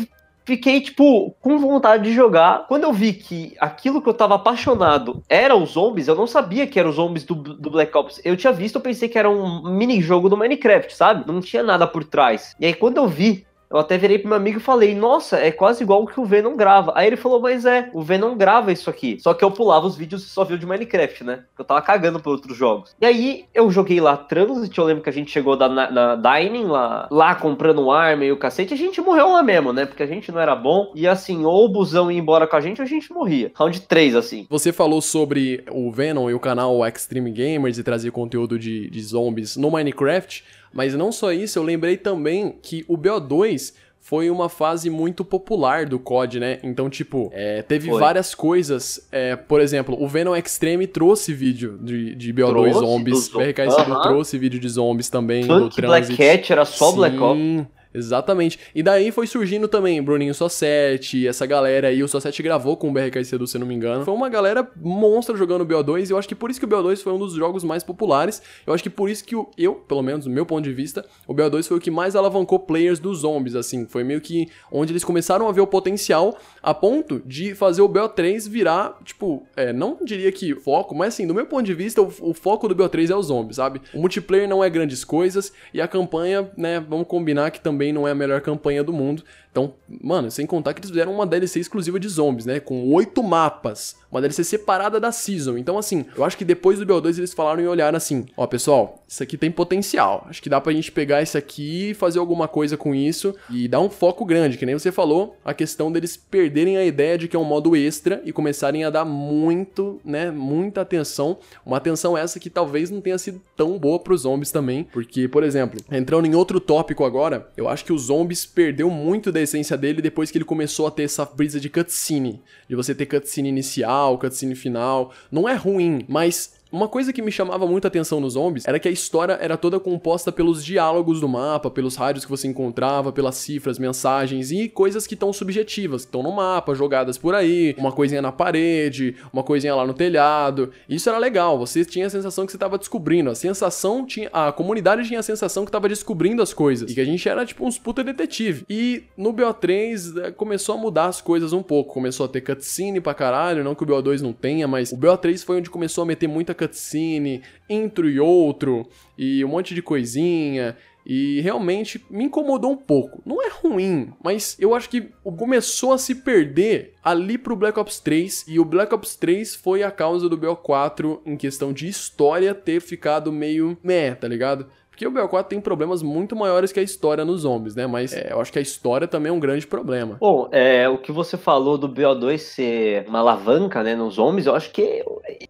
fiquei, 0.49 0.81
tipo, 0.81 1.37
com 1.43 1.59
vontade 1.59 2.05
de 2.05 2.15
jogar. 2.15 2.67
Quando 2.67 2.85
eu 2.85 2.93
vi 2.93 3.13
que 3.13 3.55
aquilo 3.61 4.01
que 4.01 4.09
eu 4.09 4.15
tava 4.15 4.35
apaixonado 4.35 5.23
era 5.29 5.55
os 5.55 5.73
zombies, 5.73 6.09
eu 6.09 6.15
não 6.15 6.27
sabia 6.27 6.67
que 6.67 6.81
eram 6.81 6.89
os 6.89 6.97
zombies 6.97 7.25
do, 7.25 7.35
do 7.35 7.71
Black 7.71 7.95
Ops. 7.95 8.19
Eu 8.25 8.35
tinha 8.35 8.53
visto, 8.53 8.77
eu 8.77 8.81
pensei 8.81 9.11
que 9.11 9.19
era 9.19 9.29
um 9.29 9.63
mini-jogo 9.77 10.31
do 10.31 10.39
Minecraft, 10.39 10.95
sabe? 10.95 11.31
Não 11.31 11.43
tinha 11.43 11.63
nada 11.63 11.87
por 11.87 12.03
trás. 12.03 12.57
E 12.59 12.65
aí, 12.65 12.73
quando 12.73 12.97
eu 12.97 13.07
vi 13.07 13.47
eu 13.71 13.79
até 13.79 13.99
virei 13.99 14.19
pro 14.19 14.29
meu 14.29 14.37
amigo 14.37 14.59
e 14.59 14.63
falei, 14.63 14.95
nossa, 14.95 15.37
é 15.37 15.51
quase 15.51 15.83
igual 15.83 16.03
o 16.03 16.07
que 16.07 16.19
o 16.19 16.25
Venom 16.25 16.57
grava. 16.57 16.93
Aí 16.95 17.07
ele 17.07 17.17
falou, 17.17 17.41
mas 17.41 17.65
é, 17.65 17.91
o 17.93 18.03
Venom 18.03 18.37
grava 18.37 18.73
isso 18.73 18.89
aqui. 18.89 19.19
Só 19.21 19.35
que 19.35 19.45
eu 19.45 19.51
pulava 19.51 19.87
os 19.87 19.97
vídeos 19.97 20.25
e 20.25 20.29
só 20.29 20.45
viu 20.45 20.57
de 20.57 20.67
Minecraft, 20.67 21.25
né? 21.25 21.45
Eu 21.59 21.65
tava 21.65 21.83
cagando 21.83 22.21
por 22.21 22.31
outros 22.31 22.57
jogos. 22.57 22.95
E 23.01 23.05
aí 23.05 23.45
eu 23.55 23.71
joguei 23.71 24.01
lá 24.01 24.17
Transit, 24.17 24.77
eu 24.77 24.85
lembro 24.85 25.03
que 25.03 25.11
a 25.11 25.13
gente 25.13 25.31
chegou 25.31 25.57
da, 25.57 25.69
na, 25.69 25.91
na 25.91 26.17
Dining 26.17 26.67
lá, 26.67 27.09
lá 27.11 27.35
comprando 27.35 27.91
arma 27.91 28.25
e 28.25 28.33
o 28.33 28.37
cacete, 28.37 28.73
a 28.73 28.77
gente 28.77 29.01
morreu 29.01 29.33
lá 29.33 29.43
mesmo, 29.43 29.73
né? 29.73 29.85
Porque 29.85 30.03
a 30.03 30.07
gente 30.07 30.33
não 30.33 30.41
era 30.41 30.57
bom. 30.57 30.93
E 30.95 31.07
assim, 31.07 31.45
ou 31.45 31.67
o 31.67 31.69
busão 31.69 32.11
ia 32.11 32.19
embora 32.19 32.47
com 32.47 32.57
a 32.57 32.61
gente, 32.61 32.81
ou 32.81 32.85
a 32.85 32.89
gente 32.89 33.13
morria. 33.13 33.53
Round 33.55 33.81
3, 33.83 34.17
assim. 34.17 34.47
Você 34.49 34.73
falou 34.73 35.01
sobre 35.01 35.65
o 35.71 35.91
Venom 35.91 36.31
e 36.31 36.35
o 36.35 36.41
canal 36.41 36.87
Extreme 36.87 37.31
Gamers 37.31 37.79
e 37.79 37.83
trazer 37.83 38.11
conteúdo 38.11 38.59
de, 38.59 38.89
de 38.89 39.03
zombies 39.03 39.57
no 39.57 39.71
Minecraft. 39.71 40.45
Mas 40.79 40.95
não 40.95 41.11
só 41.11 41.33
isso, 41.33 41.59
eu 41.59 41.65
lembrei 41.65 41.97
também 41.97 42.55
que 42.63 42.85
o 42.87 42.97
BO2 42.97 43.75
foi 44.01 44.31
uma 44.31 44.49
fase 44.49 44.89
muito 44.89 45.25
popular 45.25 45.85
do 45.87 45.99
COD, 45.99 46.39
né? 46.39 46.61
Então, 46.63 46.89
tipo, 46.89 47.33
é, 47.35 47.63
teve 47.63 47.91
foi. 47.91 47.99
várias 47.99 48.33
coisas. 48.33 49.05
É, 49.11 49.35
por 49.35 49.61
exemplo, 49.61 50.01
o 50.01 50.07
Venom 50.07 50.37
Extreme 50.37 50.87
trouxe 50.87 51.35
vídeo 51.35 51.77
de, 51.83 52.15
de 52.15 52.33
BO2 52.33 52.49
trouxe 52.51 52.79
zombies. 52.79 53.35
O 53.35 53.39
BRK 53.39 53.59
uh 53.59 53.71
-huh. 53.71 54.03
trouxe 54.03 54.39
vídeo 54.39 54.61
de 54.61 54.69
zombies 54.69 55.11
também. 55.11 55.43
Funk 55.43 55.81
Black 55.81 56.17
Cat 56.17 56.53
era 56.53 56.65
só 56.65 56.91
Sim. 56.91 56.97
Black 56.97 57.19
Ops. 57.19 57.67
Exatamente. 57.93 58.59
E 58.75 58.83
daí 58.83 59.11
foi 59.11 59.27
surgindo 59.27 59.67
também 59.67 60.03
Bruninho 60.03 60.35
Sossetti, 60.35 61.27
essa 61.27 61.47
galera 61.47 61.89
aí. 61.89 62.03
O 62.03 62.09
Sossetti 62.09 62.43
gravou 62.43 62.77
com 62.77 62.91
o 62.91 62.93
BRK 62.93 63.25
Sedu, 63.25 63.47
se 63.47 63.59
não 63.59 63.67
me 63.67 63.75
engano. 63.75 64.05
Foi 64.05 64.15
uma 64.15 64.29
galera 64.29 64.69
monstra 64.77 65.37
jogando 65.37 65.67
BO2 65.67 66.09
e 66.09 66.13
eu 66.13 66.19
acho 66.19 66.29
que 66.29 66.35
por 66.35 66.51
isso 66.51 66.61
que 66.61 66.67
o 66.67 66.69
BO2 66.69 67.03
foi 67.03 67.13
um 67.13 67.19
dos 67.19 67.33
jogos 67.33 67.65
mais 67.65 67.83
populares. 67.83 68.43
Eu 68.67 68.75
acho 68.75 68.83
que 68.83 68.91
por 68.91 69.09
isso 69.09 69.25
que 69.25 69.35
o, 69.35 69.51
eu, 69.57 69.75
pelo 69.75 70.03
menos 70.03 70.27
do 70.27 70.31
meu 70.31 70.45
ponto 70.45 70.65
de 70.65 70.73
vista, 70.73 71.05
o 71.27 71.35
BO2 71.35 71.65
foi 71.65 71.77
o 71.79 71.81
que 71.81 71.91
mais 71.91 72.15
alavancou 72.15 72.59
players 72.59 72.99
dos 72.99 73.21
zombies, 73.21 73.55
assim. 73.57 73.87
Foi 73.87 74.05
meio 74.05 74.21
que 74.21 74.49
onde 74.71 74.93
eles 74.93 75.05
começaram 75.05 75.49
a 75.49 75.53
ver 75.53 75.61
o 75.61 75.67
potencial 75.67 76.37
a 76.63 76.75
ponto 76.75 77.23
de 77.25 77.55
fazer 77.55 77.83
o 77.83 77.89
BO3 77.89 78.49
virar, 78.49 78.99
tipo, 79.05 79.47
é, 79.57 79.73
não 79.73 79.99
diria 80.05 80.31
que 80.31 80.55
foco, 80.55 80.95
mas 80.95 81.15
assim, 81.15 81.27
do 81.27 81.35
meu 81.35 81.47
ponto 81.47 81.65
de 81.65 81.75
vista, 81.75 82.03
o, 82.03 82.13
o 82.21 82.35
foco 82.35 82.69
do 82.69 82.77
BO3 82.77 83.11
é 83.11 83.17
os 83.17 83.27
zombies, 83.27 83.57
sabe? 83.57 83.81
O 83.95 84.01
multiplayer 84.01 84.49
não 84.49 84.63
é 84.63 84.69
grandes 84.69 85.05
coisas 85.05 85.53
e 85.73 85.81
a 85.81 85.89
campanha, 85.89 86.51
né, 86.57 86.81
vamos 86.81 87.07
combinar 87.07 87.51
que 87.51 87.61
também 87.61 87.78
não 87.93 88.07
é 88.07 88.11
a 88.11 88.15
melhor 88.15 88.41
campanha 88.41 88.83
do 88.83 88.93
mundo. 88.93 89.23
Então, 89.59 89.75
mano, 90.01 90.31
sem 90.31 90.47
contar 90.47 90.73
que 90.73 90.79
eles 90.79 90.91
fizeram 90.91 91.13
uma 91.13 91.27
DLC 91.27 91.59
exclusiva 91.59 91.99
de 91.99 92.09
zombies, 92.09 92.47
né? 92.47 92.61
Com 92.61 92.93
oito 92.93 93.25
mapas. 93.25 93.97
Uma 94.11 94.21
DLC 94.21 94.45
separada 94.45 94.99
da 95.01 95.13
Season. 95.13 95.59
Então, 95.59 95.77
assim, 95.77 96.07
eu 96.17 96.25
acho 96.25 96.37
que 96.37 96.45
depois 96.45 96.79
do 96.79 96.87
BO2 96.87 97.19
eles 97.19 97.35
falaram 97.35 97.61
e 97.61 97.67
olharam 97.67 97.97
assim: 97.97 98.25
ó, 98.37 98.47
pessoal, 98.47 99.03
isso 99.07 99.23
aqui 99.23 99.37
tem 99.37 99.51
potencial. 99.51 100.27
Acho 100.29 100.41
que 100.41 100.49
dá 100.49 100.61
pra 100.61 100.73
gente 100.73 100.93
pegar 100.93 101.21
isso 101.21 101.37
aqui 101.37 101.91
e 101.91 101.95
fazer 101.95 102.19
alguma 102.19 102.49
coisa 102.49 102.77
com 102.77 102.95
isso 102.95 103.35
e 103.51 103.69
dar 103.69 103.81
um 103.81 103.91
foco 103.91 104.25
grande. 104.25 104.57
Que 104.57 104.65
nem 104.65 104.79
você 104.79 104.91
falou, 104.91 105.37
a 105.45 105.53
questão 105.53 105.91
deles 105.93 106.17
perderem 106.17 106.77
a 106.77 106.85
ideia 106.85 107.19
de 107.19 107.29
que 107.29 107.37
é 107.37 107.39
um 107.39 107.45
modo 107.45 107.77
extra 107.77 108.23
e 108.25 108.33
começarem 108.33 108.85
a 108.85 108.91
dar 108.91 109.05
muito, 109.05 110.01
né? 110.05 110.31
Muita 110.31 110.83
atenção. 110.83 111.39
Uma 111.67 111.77
atenção 111.77 112.17
essa 112.17 112.41
que 112.41 112.49
talvez 112.49 112.91
não 112.91 113.01
tenha 113.01 113.19
sido 113.19 113.43
tão 113.57 113.79
boa 113.79 113.99
pros 113.99 114.23
zombies 114.23 114.51
também. 114.51 114.85
Porque, 114.85 115.29
por 115.29 115.43
exemplo, 115.43 115.81
entrando 115.91 116.27
em 116.27 116.35
outro 116.35 116.61
tópico 116.61 117.05
agora, 117.05 117.51
eu 117.57 117.69
acho 117.69 117.85
que 117.85 117.93
os 117.93 118.03
zombies 118.03 118.47
perdeu 118.47 118.89
muito 118.89 119.31
da 119.31 119.41
essência 119.49 119.77
dele 119.77 120.03
depois 120.03 120.31
que 120.31 120.39
ele 120.39 120.45
começou 120.45 120.87
a 120.87 120.91
ter 120.91 121.05
essa 121.05 121.25
brisa 121.25 121.59
de 121.59 121.71
cutscene, 121.71 122.43
de 122.69 122.77
você 122.77 122.95
ter 122.95 123.07
cutscene 123.07 123.49
inicial, 123.49 124.19
cutscene 124.19 124.55
final. 124.55 125.13
Não 125.31 125.49
é 125.49 125.55
ruim, 125.55 126.05
mas 126.09 126.58
uma 126.71 126.89
coisa 126.89 127.13
que 127.13 127.23
me 127.23 127.33
chamava 127.33 127.67
muita 127.67 127.89
atenção 127.89 128.21
nos 128.21 128.35
zombies 128.35 128.67
era 128.67 128.79
que 128.79 128.89
a 128.89 128.91
história 128.91 129.39
era 129.41 129.57
toda 129.57 129.81
composta 129.81 130.31
pelos 130.31 130.65
diálogos 130.65 131.21
do 131.21 131.29
mapa, 131.29 131.71
pelos 131.71 131.97
rádios 131.97 132.25
que 132.25 132.31
você 132.31 132.47
encontrava, 132.47 133.13
pelas 133.13 133.37
cifras, 133.37 133.79
mensagens 133.79 134.51
e 134.51 134.69
coisas 134.69 135.07
que 135.07 135.15
estão 135.15 135.33
subjetivas, 135.33 136.03
que 136.03 136.09
estão 136.09 136.23
no 136.23 136.33
mapa, 136.33 136.75
jogadas 136.75 137.17
por 137.17 137.35
aí, 137.35 137.75
uma 137.79 137.93
coisinha 137.93 138.21
na 138.21 138.33
parede, 138.33 139.17
uma 139.33 139.43
coisinha 139.43 139.75
lá 139.75 139.87
no 139.87 139.95
telhado. 139.95 140.71
Isso 140.89 141.09
era 141.09 141.19
legal, 141.19 141.59
você 141.59 141.85
tinha 141.85 142.07
a 142.07 142.11
sensação 142.11 142.45
que 142.45 142.53
você 142.53 142.57
estava 142.57 142.77
descobrindo, 142.77 143.31
a 143.31 143.35
sensação 143.35 144.05
tinha, 144.05 144.29
a 144.33 144.53
comunidade 144.53 145.07
tinha 145.07 145.21
a 145.21 145.23
sensação 145.23 145.65
que 145.65 145.71
estava 145.71 145.89
descobrindo 145.89 146.43
as 146.43 146.53
coisas 146.53 146.91
e 146.91 146.95
que 146.95 147.01
a 147.01 147.05
gente 147.05 147.27
era 147.29 147.45
tipo 147.47 147.65
uns 147.67 147.79
puta 147.79 148.05
detetive. 148.05 148.65
E 148.69 149.05
no 149.17 149.33
BO3 149.33 150.25
é, 150.25 150.31
começou 150.31 150.75
a 150.75 150.79
mudar 150.79 151.07
as 151.07 151.21
coisas 151.21 151.53
um 151.53 151.63
pouco, 151.63 151.95
começou 151.95 152.27
a 152.27 152.29
ter 152.29 152.41
cutscene 152.41 153.01
pra 153.01 153.15
caralho, 153.15 153.65
não 153.65 153.75
que 153.75 153.85
o 153.85 153.87
BO2 153.87 154.21
não 154.21 154.33
tenha, 154.33 154.69
mas 154.69 154.93
o 154.93 154.97
BO3 154.97 155.45
foi 155.45 155.59
onde 155.59 155.71
começou 155.71 156.03
a 156.03 156.07
meter 156.07 156.29
muita 156.29 156.55
cutscene, 156.59 157.43
intro 157.71 158.09
e 158.09 158.19
outro, 158.19 158.89
e 159.17 159.45
um 159.45 159.49
monte 159.49 159.75
de 159.75 159.83
coisinha. 159.83 160.77
E 161.07 161.41
realmente 161.41 162.05
me 162.11 162.25
incomodou 162.25 162.71
um 162.71 162.77
pouco. 162.77 163.23
Não 163.25 163.43
é 163.43 163.49
ruim, 163.49 164.13
mas 164.23 164.55
eu 164.61 164.75
acho 164.75 164.91
que 164.91 165.09
começou 165.39 165.95
a 165.95 165.99
se 165.99 166.17
perder 166.17 166.93
ali 167.03 167.39
pro 167.39 167.57
Black 167.57 167.81
Ops 167.81 167.99
3. 167.99 168.45
E 168.47 168.61
o 168.61 168.65
Black 168.65 168.95
Ops 168.95 169.17
3 169.17 169.55
foi 169.55 169.83
a 169.83 169.91
causa 169.91 170.29
do 170.29 170.37
BO4 170.37 171.21
em 171.25 171.35
questão 171.35 171.73
de 171.73 171.89
história 171.89 172.55
ter 172.55 172.81
ficado 172.81 173.33
meio 173.33 173.79
meh, 173.83 174.15
tá 174.15 174.29
ligado? 174.29 174.67
Porque 174.99 175.07
o 175.07 175.13
BO4 175.13 175.45
tem 175.45 175.61
problemas 175.61 176.03
muito 176.03 176.35
maiores 176.35 176.73
que 176.73 176.81
a 176.81 176.83
história 176.83 177.25
nos 177.25 177.43
zombies, 177.43 177.77
né? 177.77 177.87
Mas 177.87 178.13
é, 178.13 178.33
eu 178.33 178.41
acho 178.41 178.53
que 178.53 178.59
a 178.59 178.63
história 178.63 179.07
também 179.07 179.31
é 179.31 179.33
um 179.33 179.39
grande 179.39 179.65
problema. 179.65 180.17
Bom, 180.19 180.49
é, 180.51 180.89
o 180.89 180.99
que 180.99 181.13
você 181.13 181.37
falou 181.37 181.79
do 181.79 181.89
BO2 181.89 182.37
ser 182.39 183.09
uma 183.09 183.21
alavanca, 183.21 183.85
né, 183.85 183.95
nos 183.95 184.15
zombies, 184.15 184.47
eu 184.47 184.57
acho 184.57 184.73
que 184.73 185.05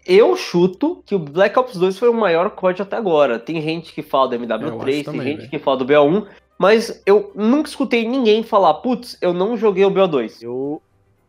eu 0.07 0.37
chuto 0.37 1.03
que 1.07 1.15
o 1.15 1.19
Black 1.19 1.59
Ops 1.59 1.79
2 1.79 1.99
foi 1.99 2.11
o 2.11 2.15
maior 2.15 2.51
COD 2.51 2.83
até 2.83 2.97
agora. 2.97 3.39
Tem 3.39 3.63
gente 3.63 3.95
que 3.95 4.03
fala 4.03 4.29
do 4.29 4.37
MW3, 4.37 4.85
tem 5.11 5.23
gente 5.23 5.39
véio. 5.39 5.51
que 5.51 5.59
fala 5.59 5.79
do 5.79 5.87
BO1, 5.87 6.27
mas 6.59 7.03
eu 7.07 7.33
nunca 7.35 7.71
escutei 7.71 8.07
ninguém 8.07 8.43
falar, 8.43 8.75
putz, 8.75 9.17
eu 9.23 9.33
não 9.33 9.57
joguei 9.57 9.87
o 9.87 9.91
BO2. 9.91 10.43
Eu 10.43 10.83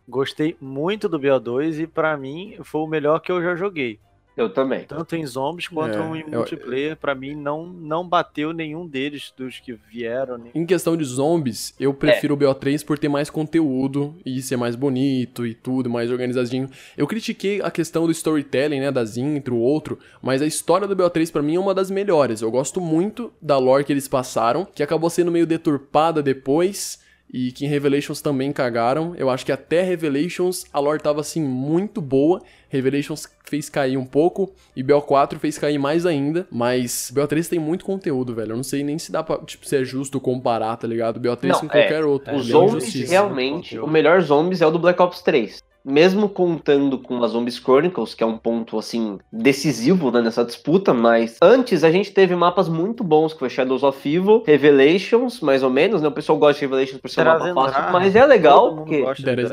gostei 0.05 0.57
muito 0.59 1.07
do 1.07 1.17
BO2 1.17 1.83
e 1.83 1.87
para 1.87 2.17
mim 2.17 2.57
foi 2.63 2.81
o 2.81 2.87
melhor 2.87 3.21
que 3.21 3.31
eu 3.31 3.41
já 3.41 3.55
joguei. 3.55 3.97
Eu 4.39 4.49
também. 4.49 4.85
Tanto 4.85 5.17
em 5.17 5.25
zombies 5.25 5.67
quanto 5.67 5.97
é, 5.97 6.19
em 6.19 6.23
multiplayer, 6.23 6.91
eu... 6.91 6.97
para 6.97 7.13
mim 7.13 7.35
não 7.35 7.65
não 7.65 8.07
bateu 8.07 8.53
nenhum 8.53 8.87
deles 8.87 9.33
dos 9.35 9.59
que 9.59 9.73
vieram. 9.73 10.37
Né? 10.37 10.51
Em 10.55 10.65
questão 10.65 10.95
de 10.95 11.03
zombies, 11.03 11.73
eu 11.77 11.93
prefiro 11.93 12.33
é. 12.33 12.47
o 12.47 12.55
BO3 12.55 12.85
por 12.85 12.97
ter 12.97 13.09
mais 13.09 13.29
conteúdo 13.29 14.15
e 14.25 14.41
ser 14.41 14.55
mais 14.55 14.77
bonito 14.77 15.45
e 15.45 15.53
tudo, 15.53 15.89
mais 15.89 16.09
organizadinho. 16.09 16.69
Eu 16.97 17.05
critiquei 17.05 17.61
a 17.61 17.69
questão 17.69 18.05
do 18.05 18.11
storytelling, 18.13 18.79
né, 18.79 18.91
das 18.91 19.17
intro, 19.17 19.57
outro, 19.57 19.99
mas 20.21 20.41
a 20.41 20.45
história 20.45 20.87
do 20.87 20.95
BO3 20.95 21.29
para 21.33 21.41
mim 21.41 21.55
é 21.55 21.59
uma 21.59 21.73
das 21.73 21.91
melhores. 21.91 22.41
Eu 22.41 22.49
gosto 22.49 22.79
muito 22.79 23.33
da 23.41 23.57
lore 23.57 23.83
que 23.83 23.91
eles 23.91 24.07
passaram, 24.07 24.65
que 24.73 24.81
acabou 24.81 25.09
sendo 25.09 25.31
meio 25.31 25.45
deturpada 25.45 26.23
depois 26.23 26.97
e 27.31 27.51
que 27.51 27.65
em 27.65 27.69
Revelations 27.69 28.21
também 28.21 28.51
cagaram. 28.51 29.13
Eu 29.15 29.29
acho 29.29 29.45
que 29.45 29.51
até 29.51 29.83
Revelations 29.83 30.65
a 30.73 30.79
lore 30.79 31.01
tava 31.01 31.21
assim 31.21 31.41
muito 31.41 32.01
boa. 32.01 32.41
Revelations 32.69 33.27
fez 33.45 33.69
cair 33.69 33.97
um 33.97 34.05
pouco 34.05 34.53
e 34.75 34.83
BO4 34.83 35.37
fez 35.39 35.57
cair 35.57 35.77
mais 35.77 36.05
ainda, 36.05 36.47
mas 36.51 37.11
BO3 37.13 37.49
tem 37.49 37.59
muito 37.59 37.83
conteúdo, 37.83 38.33
velho. 38.33 38.51
Eu 38.51 38.57
não 38.57 38.63
sei 38.63 38.83
nem 38.83 38.97
se 38.97 39.11
dá 39.11 39.23
pra, 39.23 39.37
tipo, 39.39 39.65
se 39.65 39.75
é 39.75 39.83
justo 39.83 40.19
comparar, 40.19 40.77
tá 40.77 40.87
ligado? 40.87 41.19
BO3 41.19 41.47
não, 41.47 41.59
com 41.59 41.65
é, 41.65 41.69
qualquer 41.69 42.03
outro. 42.03 42.35
Os 42.35 42.47
é 42.47 42.51
zombies, 42.51 43.09
realmente, 43.09 43.79
o 43.79 43.87
melhor 43.87 44.21
zombies 44.21 44.61
é 44.61 44.67
o 44.67 44.71
do 44.71 44.79
Black 44.79 45.01
Ops 45.01 45.21
3 45.21 45.68
mesmo 45.83 46.29
contando 46.29 46.97
com 46.97 47.23
as 47.23 47.31
Zombies 47.31 47.57
Chronicles, 47.57 48.13
que 48.13 48.23
é 48.23 48.27
um 48.27 48.37
ponto 48.37 48.77
assim 48.77 49.19
decisivo 49.31 50.11
né, 50.11 50.21
nessa 50.21 50.43
disputa, 50.43 50.93
mas 50.93 51.37
antes 51.41 51.83
a 51.83 51.91
gente 51.91 52.11
teve 52.11 52.35
mapas 52.35 52.69
muito 52.69 53.03
bons, 53.03 53.33
que 53.33 53.39
foi 53.39 53.49
Shadows 53.49 53.83
of 53.83 53.97
Evil, 54.07 54.43
Revelations, 54.45 55.39
mais 55.41 55.63
ou 55.63 55.69
menos, 55.69 56.01
né? 56.01 56.07
O 56.07 56.11
pessoal 56.11 56.37
gosta 56.37 56.59
de 56.59 56.65
Revelations 56.65 57.01
por 57.01 57.09
ser 57.09 57.21
um 57.21 57.53
mapa 57.53 57.71
fácil, 57.71 57.93
mas 57.93 58.15
é 58.15 58.25
legal 58.25 58.75
porque 58.75 59.05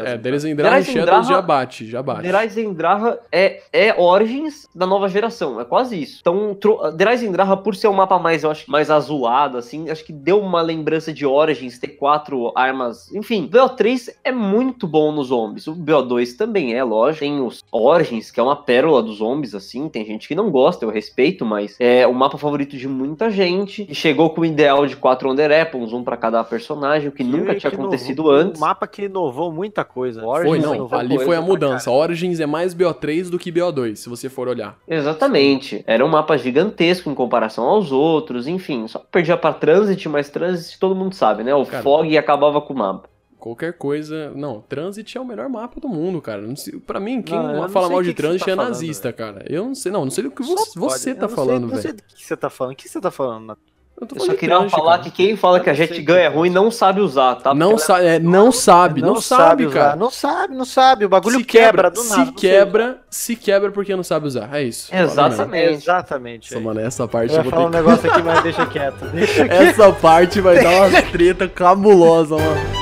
é, 0.04 0.16
Deres 0.18 0.44
Endraha 0.44 0.80
e 0.80 0.84
Shadows 0.84 1.28
já 1.28 1.42
bate, 1.42 1.86
já 1.86 2.02
bate. 2.02 2.22
Derais 2.22 2.56
Endraha 2.56 3.18
é 3.30 3.62
é 3.72 4.00
Origins 4.00 4.68
da 4.74 4.86
nova 4.86 5.08
geração, 5.08 5.60
é 5.60 5.64
quase 5.64 6.00
isso. 6.00 6.18
Então, 6.20 6.56
Derais 6.94 7.22
Endraha 7.22 7.56
por 7.56 7.74
ser 7.74 7.88
um 7.88 7.92
mapa 7.92 8.18
mais, 8.18 8.42
eu 8.42 8.50
acho, 8.50 8.70
mais 8.70 8.90
azulado 8.90 9.58
assim, 9.58 9.90
acho 9.90 10.04
que 10.04 10.12
deu 10.12 10.40
uma 10.40 10.60
lembrança 10.60 11.12
de 11.12 11.24
Origins, 11.26 11.78
ter 11.78 11.88
quatro 11.88 12.52
armas, 12.54 13.12
enfim. 13.12 13.44
O 13.44 13.48
BO3 13.48 14.10
é 14.24 14.32
muito 14.32 14.86
bom 14.86 15.12
nos 15.12 15.28
zombies. 15.28 15.66
O 15.66 15.74
BO2 15.74 16.15
2 16.16 16.34
também 16.34 16.74
é, 16.74 16.82
lógico. 16.82 17.20
Tem 17.20 17.40
os 17.40 17.62
Origins, 17.70 18.30
que 18.30 18.40
é 18.40 18.42
uma 18.42 18.56
pérola 18.56 19.02
dos 19.02 19.18
zombies, 19.18 19.54
assim. 19.54 19.88
Tem 19.88 20.04
gente 20.04 20.26
que 20.26 20.34
não 20.34 20.50
gosta, 20.50 20.84
eu 20.84 20.90
respeito, 20.90 21.44
mas 21.44 21.76
é 21.78 22.06
o 22.06 22.14
mapa 22.14 22.38
favorito 22.38 22.76
de 22.76 22.88
muita 22.88 23.30
gente. 23.30 23.86
E 23.88 23.94
chegou 23.94 24.30
com 24.30 24.40
o 24.40 24.44
ideal 24.44 24.86
de 24.86 24.96
quatro 24.96 25.30
Under 25.30 25.50
Apples, 25.52 25.92
um 25.92 26.02
para 26.02 26.16
cada 26.16 26.42
personagem, 26.42 27.08
o 27.08 27.12
que, 27.12 27.18
que 27.18 27.24
nunca 27.24 27.54
tinha 27.54 27.70
que 27.70 27.76
acontecido 27.76 28.22
inovou, 28.22 28.32
antes. 28.32 28.60
Um 28.60 28.64
mapa 28.64 28.86
que 28.86 29.02
inovou 29.02 29.52
muita 29.52 29.84
coisa. 29.84 30.24
Origins 30.24 30.64
foi, 30.64 30.78
não. 30.78 30.88
Ali 30.92 31.18
foi 31.18 31.36
a 31.36 31.42
mudança. 31.42 31.90
Origins 31.90 32.40
é 32.40 32.46
mais 32.46 32.74
BO3 32.74 33.30
do 33.30 33.38
que 33.38 33.52
BO2, 33.52 33.96
se 33.96 34.08
você 34.08 34.28
for 34.28 34.48
olhar. 34.48 34.76
Exatamente. 34.88 35.84
Era 35.86 36.04
um 36.04 36.08
mapa 36.08 36.36
gigantesco 36.36 37.10
em 37.10 37.14
comparação 37.14 37.64
aos 37.64 37.92
outros, 37.92 38.46
enfim. 38.46 38.88
Só 38.88 38.98
perdia 38.98 39.36
para 39.36 39.54
Transit, 39.54 40.08
mas 40.08 40.30
Transit 40.30 40.78
todo 40.78 40.94
mundo 40.94 41.14
sabe, 41.14 41.44
né? 41.44 41.54
O 41.54 41.66
Cara, 41.66 41.82
Fog 41.82 42.16
acabava 42.16 42.60
com 42.60 42.72
o 42.72 42.76
mapa. 42.76 43.15
Qualquer 43.46 43.72
coisa. 43.74 44.32
Não, 44.34 44.60
Transit 44.60 45.16
é 45.16 45.20
o 45.20 45.24
melhor 45.24 45.48
mapa 45.48 45.80
do 45.80 45.88
mundo, 45.88 46.20
cara. 46.20 46.42
Não 46.42 46.54
pra 46.86 46.98
mim, 47.00 47.22
quem 47.22 47.38
Não, 47.38 47.62
não 47.62 47.68
fala 47.68 47.88
mal 47.88 48.02
de 48.02 48.08
que 48.10 48.14
que 48.14 48.22
Transit 48.22 48.44
tá 48.44 48.50
é 48.52 48.54
falando, 48.56 48.68
nazista, 48.70 49.12
cara. 49.12 49.44
Eu 49.48 49.64
não 49.66 49.74
sei, 49.74 49.92
não, 49.92 50.04
não 50.04 50.10
sei 50.10 50.26
o 50.26 50.30
que 50.30 50.42
você, 50.42 50.70
Só 50.70 50.80
você 50.80 51.14
tá 51.14 51.22
não 51.22 51.28
falando, 51.28 51.62
não 51.68 51.74
sei 51.76 51.92
velho. 51.92 51.96
do 51.96 52.02
que 52.02 52.24
você 52.26 52.36
tá 52.36 52.50
falando. 52.50 52.72
O 52.72 52.76
que 52.76 52.88
você 52.88 53.00
tá 53.00 53.10
falando, 53.10 53.46
Natan? 53.46 53.60
Eu 53.98 54.06
tô 54.06 54.14
Eu 54.16 54.20
só 54.20 54.34
queria 54.34 54.56
Transit, 54.56 54.76
falar 54.78 54.90
cara. 54.98 55.02
que 55.04 55.10
quem 55.10 55.36
fala 55.38 55.58
que 55.58 55.70
a 55.70 55.72
não 55.72 55.78
gente 55.78 56.02
ganha 56.02 56.26
é 56.26 56.30
que- 56.30 56.36
ruim 56.36 56.50
não 56.50 56.70
sabe 56.70 57.00
usar, 57.00 57.36
tá? 57.36 57.54
Não, 57.54 57.78
sa 57.78 57.98
é, 58.02 58.18
não 58.18 58.52
sabe, 58.52 59.00
não, 59.00 59.18
sabe, 59.22 59.64
usar, 59.64 59.74
cara. 59.74 59.96
Não 59.96 60.10
sabe, 60.10 60.54
não 60.54 60.64
sabe. 60.66 61.06
O 61.06 61.08
bagulho 61.08 61.38
se 61.38 61.44
quebra, 61.46 61.90
do 61.90 62.00
se 62.00 62.10
nada. 62.10 62.18
não 62.30 62.36
sei 62.38 62.50
quebra, 62.50 63.00
se 63.08 63.34
quebra 63.36 63.70
porque 63.72 63.96
não 63.96 64.02
sabe 64.02 64.26
usar. 64.26 64.54
É 64.54 64.62
isso. 64.62 64.94
Exatamente. 64.94 65.72
Exatamente. 65.84 66.50
Nossa, 66.52 66.58
aí. 66.58 66.64
mano, 66.64 66.80
essa 66.86 67.08
parte 67.08 67.34
Eu 67.34 67.42
vou 67.42 67.50
falar 67.50 67.64
um 67.68 67.70
ter 67.70 67.78
que... 67.78 67.84
negócio 67.84 68.10
aqui, 68.10 68.22
mas 68.22 68.42
deixa 68.42 68.66
quieto. 68.66 69.04
Deixa 69.06 69.48
quieto. 69.48 69.62
Essa 69.62 69.90
parte 69.94 70.40
vai 70.42 70.62
dar 70.62 70.88
uma 70.90 71.00
treta 71.10 71.48
cabulosa, 71.48 72.36
mano. 72.36 72.75